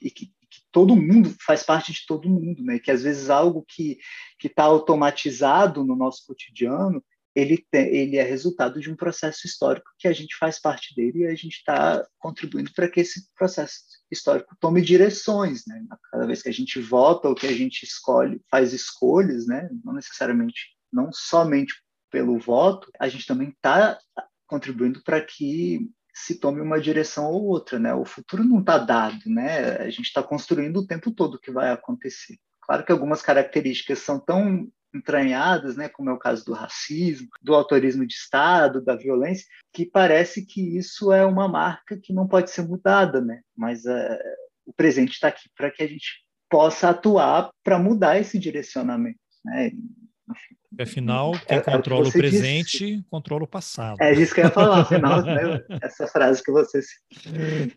e 0.00 0.10
que, 0.10 0.32
que 0.52 0.60
todo 0.70 0.96
mundo 0.96 1.34
faz 1.44 1.62
parte 1.62 1.92
de 1.92 2.06
todo 2.06 2.28
mundo, 2.28 2.62
né, 2.62 2.78
que 2.78 2.90
às 2.90 3.02
vezes 3.02 3.30
algo 3.30 3.64
que 3.66 3.98
que 4.38 4.48
está 4.48 4.64
automatizado 4.64 5.84
no 5.84 5.96
nosso 5.96 6.26
cotidiano 6.26 7.02
ele, 7.34 7.64
tem, 7.70 7.88
ele 7.94 8.16
é 8.16 8.22
resultado 8.22 8.80
de 8.80 8.90
um 8.90 8.96
processo 8.96 9.46
histórico 9.46 9.90
que 9.98 10.06
a 10.06 10.12
gente 10.12 10.36
faz 10.36 10.60
parte 10.60 10.94
dele 10.94 11.20
e 11.20 11.26
a 11.26 11.34
gente 11.34 11.56
está 11.56 12.06
contribuindo 12.18 12.70
para 12.74 12.88
que 12.88 13.00
esse 13.00 13.26
processo 13.34 13.80
histórico 14.10 14.54
tome 14.60 14.82
direções, 14.82 15.62
né? 15.66 15.82
Cada 16.10 16.26
vez 16.26 16.42
que 16.42 16.50
a 16.50 16.52
gente 16.52 16.78
vota 16.80 17.28
ou 17.28 17.34
que 17.34 17.46
a 17.46 17.52
gente 17.52 17.84
escolhe, 17.84 18.40
faz 18.50 18.72
escolhas, 18.72 19.46
né? 19.46 19.68
Não 19.82 19.94
necessariamente, 19.94 20.76
não 20.92 21.10
somente 21.10 21.74
pelo 22.10 22.38
voto, 22.38 22.90
a 23.00 23.08
gente 23.08 23.26
também 23.26 23.48
está 23.48 23.98
contribuindo 24.46 25.02
para 25.02 25.24
que 25.24 25.88
se 26.12 26.38
tome 26.38 26.60
uma 26.60 26.80
direção 26.80 27.26
ou 27.26 27.44
outra, 27.44 27.78
né? 27.78 27.94
O 27.94 28.04
futuro 28.04 28.44
não 28.44 28.60
está 28.60 28.78
dado, 28.78 29.20
né? 29.26 29.76
A 29.78 29.90
gente 29.90 30.06
está 30.06 30.22
construindo 30.22 30.78
o 30.78 30.86
tempo 30.86 31.10
todo 31.10 31.34
o 31.34 31.38
que 31.38 31.50
vai 31.50 31.70
acontecer. 31.70 32.36
Claro 32.60 32.84
que 32.84 32.92
algumas 32.92 33.22
características 33.22 33.98
são 34.00 34.20
tão 34.20 34.68
entranhadas, 34.94 35.76
né, 35.76 35.88
como 35.88 36.10
é 36.10 36.12
o 36.12 36.18
caso 36.18 36.44
do 36.44 36.52
racismo, 36.52 37.28
do 37.40 37.54
autorismo 37.54 38.06
de 38.06 38.12
Estado, 38.12 38.84
da 38.84 38.94
violência, 38.94 39.46
que 39.72 39.86
parece 39.86 40.44
que 40.44 40.76
isso 40.76 41.10
é 41.10 41.24
uma 41.24 41.48
marca 41.48 41.98
que 41.98 42.12
não 42.12 42.28
pode 42.28 42.50
ser 42.50 42.62
mudada, 42.62 43.20
né? 43.20 43.40
Mas 43.56 43.84
uh, 43.84 44.18
o 44.66 44.72
presente 44.72 45.12
está 45.12 45.28
aqui 45.28 45.48
para 45.56 45.70
que 45.70 45.82
a 45.82 45.86
gente 45.86 46.22
possa 46.48 46.90
atuar 46.90 47.50
para 47.64 47.78
mudar 47.78 48.20
esse 48.20 48.38
direcionamento, 48.38 49.18
né? 49.44 49.68
Enfim, 49.68 50.56
Afinal, 50.78 51.32
quem 51.32 51.56
é, 51.56 51.60
é 51.60 51.60
controla 51.60 52.04
é 52.04 52.06
o, 52.06 52.08
o 52.08 52.12
presente, 52.12 52.78
disse. 52.78 53.04
controla 53.10 53.44
o 53.44 53.46
passado. 53.46 54.00
É 54.00 54.12
isso 54.12 54.34
que 54.34 54.40
eu 54.40 54.44
ia 54.44 54.50
falar, 54.50 54.80
afinal, 54.80 55.20
né? 55.24 55.64
essa 55.82 56.06
frase 56.06 56.42
que 56.42 56.50
você 56.50 56.80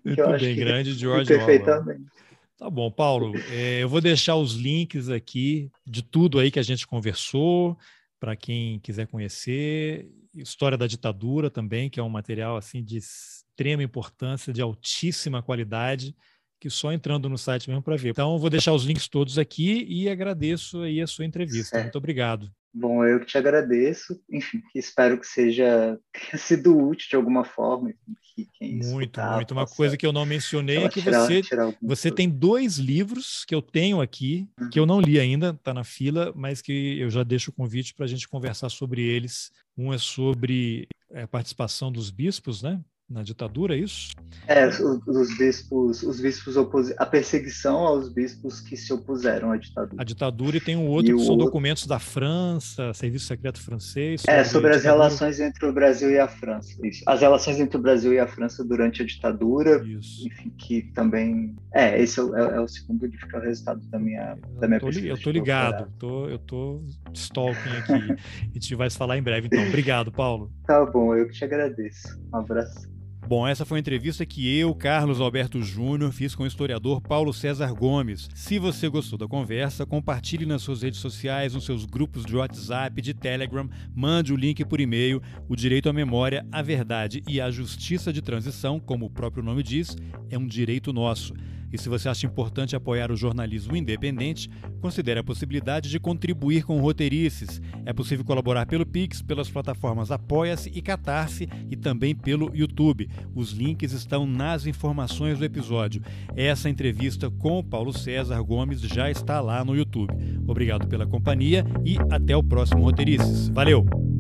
Muito 0.04 0.40
bem, 0.40 0.56
grande 0.56 0.94
George 0.94 1.28
Perfeitamente. 1.28 1.82
Orwell. 1.82 2.16
Tá 2.58 2.70
bom, 2.70 2.90
Paulo. 2.90 3.34
É, 3.52 3.84
eu 3.84 3.90
vou 3.90 4.00
deixar 4.00 4.38
os 4.38 4.54
links 4.54 5.10
aqui 5.10 5.70
de 5.86 6.02
tudo 6.02 6.40
aí 6.40 6.50
que 6.50 6.60
a 6.60 6.64
gente 6.64 6.88
conversou, 6.88 7.78
para 8.20 8.36
quem 8.36 8.80
quiser 8.80 9.08
conhecer. 9.08 10.10
História 10.34 10.78
da 10.78 10.88
ditadura 10.88 11.50
também, 11.50 11.90
que 11.90 12.00
é 12.00 12.04
um 12.04 12.10
material 12.10 12.56
assim 12.56 12.84
de 12.84 12.98
extrema 12.98 13.84
importância, 13.84 14.54
de 14.54 14.62
altíssima 14.62 15.44
qualidade, 15.44 16.16
que 16.60 16.70
só 16.70 16.92
entrando 16.92 17.30
no 17.30 17.38
site 17.38 17.70
mesmo 17.70 17.84
para 17.84 17.96
ver. 17.96 18.10
Então, 18.10 18.34
eu 18.34 18.40
vou 18.40 18.50
deixar 18.50 18.74
os 18.74 18.86
links 18.86 19.08
todos 19.08 19.38
aqui 19.38 19.86
e 19.88 20.10
agradeço 20.10 20.82
aí 20.82 21.02
a 21.02 21.08
sua 21.08 21.26
entrevista. 21.26 21.72
Certo. 21.72 21.84
Muito 21.84 21.98
obrigado. 21.98 22.50
Bom, 22.78 23.06
eu 23.06 23.22
que 23.22 23.26
te 23.26 23.38
agradeço. 23.38 24.22
Enfim, 24.30 24.62
espero 24.76 25.18
que 25.18 25.26
seja 25.26 25.98
tenha 26.12 26.38
sido 26.38 26.78
útil 26.78 27.08
de 27.10 27.16
alguma 27.16 27.46
forma. 27.46 27.94
Que 28.36 28.50
quem 28.60 28.76
muito, 28.76 29.22
muito. 29.22 29.52
Uma 29.54 29.66
coisa 29.66 29.96
que 29.96 30.06
eu 30.06 30.12
não 30.12 30.26
mencionei 30.26 30.84
é 30.84 30.90
que 30.90 31.02
tirar, 31.02 31.26
você, 31.26 31.42
tirar 31.42 31.74
você 31.82 32.12
tem 32.12 32.30
dois 32.30 32.76
livros 32.76 33.46
que 33.46 33.56
eu 33.56 33.62
tenho 33.62 34.02
aqui, 34.02 34.46
uhum. 34.60 34.70
que 34.70 34.78
eu 34.78 34.86
não 34.86 35.00
li 35.00 35.18
ainda, 35.18 35.52
está 35.52 35.74
na 35.74 35.86
fila, 35.86 36.34
mas 36.36 36.62
que 36.62 37.00
eu 37.00 37.10
já 37.10 37.24
deixo 37.24 37.50
o 37.50 37.54
convite 37.54 37.94
para 37.94 38.04
a 38.04 38.10
gente 38.10 38.28
conversar 38.28 38.68
sobre 38.68 39.02
eles. 39.02 39.54
Um 39.78 39.94
é 39.94 39.98
sobre 39.98 40.86
é, 41.12 41.22
a 41.22 41.28
participação 41.28 41.90
dos 41.90 42.12
bispos, 42.12 42.62
né? 42.62 42.82
Na 43.10 43.22
ditadura, 43.22 43.76
é 43.76 43.80
isso? 43.80 44.14
É, 44.48 44.68
os, 44.68 44.82
os 44.82 45.38
bispos, 45.38 46.04
os 46.04 46.20
bispos 46.20 46.58
opos... 46.58 46.92
a 46.98 47.06
perseguição 47.06 47.78
aos 47.78 48.10
bispos 48.10 48.60
que 48.60 48.76
se 48.76 48.92
opuseram 48.92 49.52
à 49.52 49.58
ditadura. 49.58 50.02
A 50.02 50.04
ditadura 50.04 50.58
e 50.58 50.60
tem 50.60 50.76
um 50.76 50.88
outro 50.88 51.12
e 51.12 51.16
que 51.16 51.22
são 51.22 51.34
outro... 51.34 51.46
documentos 51.46 51.86
da 51.86 52.00
França, 52.00 52.94
Serviço 52.94 53.26
Secreto 53.26 53.62
Francês. 53.62 54.22
Sobre 54.22 54.36
é, 54.36 54.44
sobre 54.44 54.76
as 54.76 54.84
relações 54.84 55.40
entre 55.40 55.66
o 55.68 55.74
Brasil 55.74 56.10
e 56.10 56.20
a 56.20 56.28
França. 56.28 56.76
Isso. 56.84 57.04
As 57.08 57.22
relações 57.22 57.60
entre 57.60 57.78
o 57.78 57.80
Brasil 57.80 58.12
e 58.14 58.20
a 58.20 58.28
França 58.28 58.64
durante 58.64 59.04
a 59.04 59.06
ditadura. 59.06 59.84
Isso. 59.86 60.28
Enfim, 60.28 60.50
que 60.58 60.82
também. 60.94 61.56
É, 61.74 62.02
esse 62.02 62.20
é 62.20 62.24
o, 62.24 62.36
é, 62.36 62.58
é 62.58 62.60
o 62.60 62.68
segundo 62.68 63.06
livro 63.06 63.28
que 63.28 63.36
é 63.36 63.40
o 63.40 63.42
resultado 63.42 63.82
da 63.88 64.00
minha, 64.00 64.36
da 64.60 64.68
minha 64.68 64.78
eu 64.78 64.82
tô, 64.82 64.86
pesquisa. 64.88 65.08
Eu 65.08 65.22
tô 65.22 65.32
ligado, 65.32 65.92
tô, 66.00 66.28
eu 66.28 66.40
tô 66.40 66.82
stalking 67.14 67.70
aqui. 67.80 67.94
a 68.50 68.54
gente 68.54 68.76
vai 68.76 68.90
se 68.90 68.98
falar 68.98 69.18
em 69.18 69.24
breve, 69.24 69.48
então. 69.48 69.68
Obrigado, 69.68 70.12
Paulo. 70.12 70.52
Tá 70.66 70.84
bom, 70.86 71.16
eu 71.16 71.28
que 71.28 71.34
te 71.34 71.44
agradeço. 71.44 72.20
Um 72.34 72.38
abraço. 72.38 72.95
Bom, 73.28 73.48
essa 73.48 73.66
foi 73.66 73.80
a 73.80 73.82
entrevista 73.82 74.24
que 74.24 74.56
eu, 74.56 74.76
Carlos 74.76 75.20
Alberto 75.20 75.60
Júnior, 75.60 76.12
fiz 76.12 76.36
com 76.36 76.44
o 76.44 76.48
historiador 76.48 77.02
Paulo 77.02 77.34
César 77.34 77.74
Gomes. 77.74 78.30
Se 78.36 78.60
você 78.60 78.88
gostou 78.88 79.18
da 79.18 79.28
conversa, 79.28 79.84
compartilhe 79.84 80.46
nas 80.46 80.62
suas 80.62 80.84
redes 80.84 81.00
sociais, 81.00 81.56
nos 81.56 81.66
seus 81.66 81.86
grupos 81.86 82.24
de 82.24 82.36
WhatsApp, 82.36 83.02
de 83.02 83.16
Telegram, 83.16 83.68
mande 83.96 84.32
o 84.32 84.36
link 84.36 84.64
por 84.66 84.80
e-mail. 84.80 85.24
O 85.50 85.56
direito 85.56 85.90
à 85.90 85.94
memória, 85.94 86.46
à 86.52 86.62
verdade 86.62 87.24
e 87.28 87.42
à 87.42 87.50
justiça 87.50 88.14
de 88.14 88.22
transição, 88.22 88.80
como 88.80 89.08
o 89.08 89.10
próprio 89.10 89.44
nome 89.44 89.64
diz, 89.64 89.98
é 90.30 90.38
um 90.38 90.46
direito 90.46 90.94
nosso. 90.94 91.34
E 91.76 91.78
se 91.78 91.90
você 91.90 92.08
acha 92.08 92.26
importante 92.26 92.74
apoiar 92.74 93.12
o 93.12 93.18
jornalismo 93.18 93.76
independente, 93.76 94.50
considere 94.80 95.20
a 95.20 95.24
possibilidade 95.24 95.90
de 95.90 96.00
contribuir 96.00 96.64
com 96.64 96.80
roteirices. 96.80 97.62
É 97.86 97.92
possível 97.92 98.24
colaborar 98.24 98.66
pelo 98.66 98.86
Pix, 98.86 99.22
pelas 99.22 99.50
plataformas 99.50 100.10
Apoia-se 100.10 100.72
e 100.74 100.82
Catarse 100.82 101.50
e 101.70 101.76
também 101.76 102.16
pelo 102.16 102.50
YouTube. 102.56 103.10
Os 103.34 103.52
links 103.52 103.92
estão 103.92 104.26
nas 104.26 104.66
informações 104.66 105.38
do 105.38 105.46
episódio. 105.46 106.02
Essa 106.36 106.70
entrevista 106.70 107.30
com 107.30 107.64
Paulo 107.64 107.92
César 107.92 108.42
Gomes 108.42 108.82
já 108.82 109.10
está 109.10 109.42
lá 109.42 109.64
no 109.64 109.76
YouTube. 109.76 110.14
Obrigado 110.48 110.88
pela 110.88 111.06
companhia 111.06 111.66
e 111.84 111.98
até 112.10 112.36
o 112.36 112.44
próximo 112.44 112.84
Roteirices. 112.84 113.50
Valeu! 113.50 114.15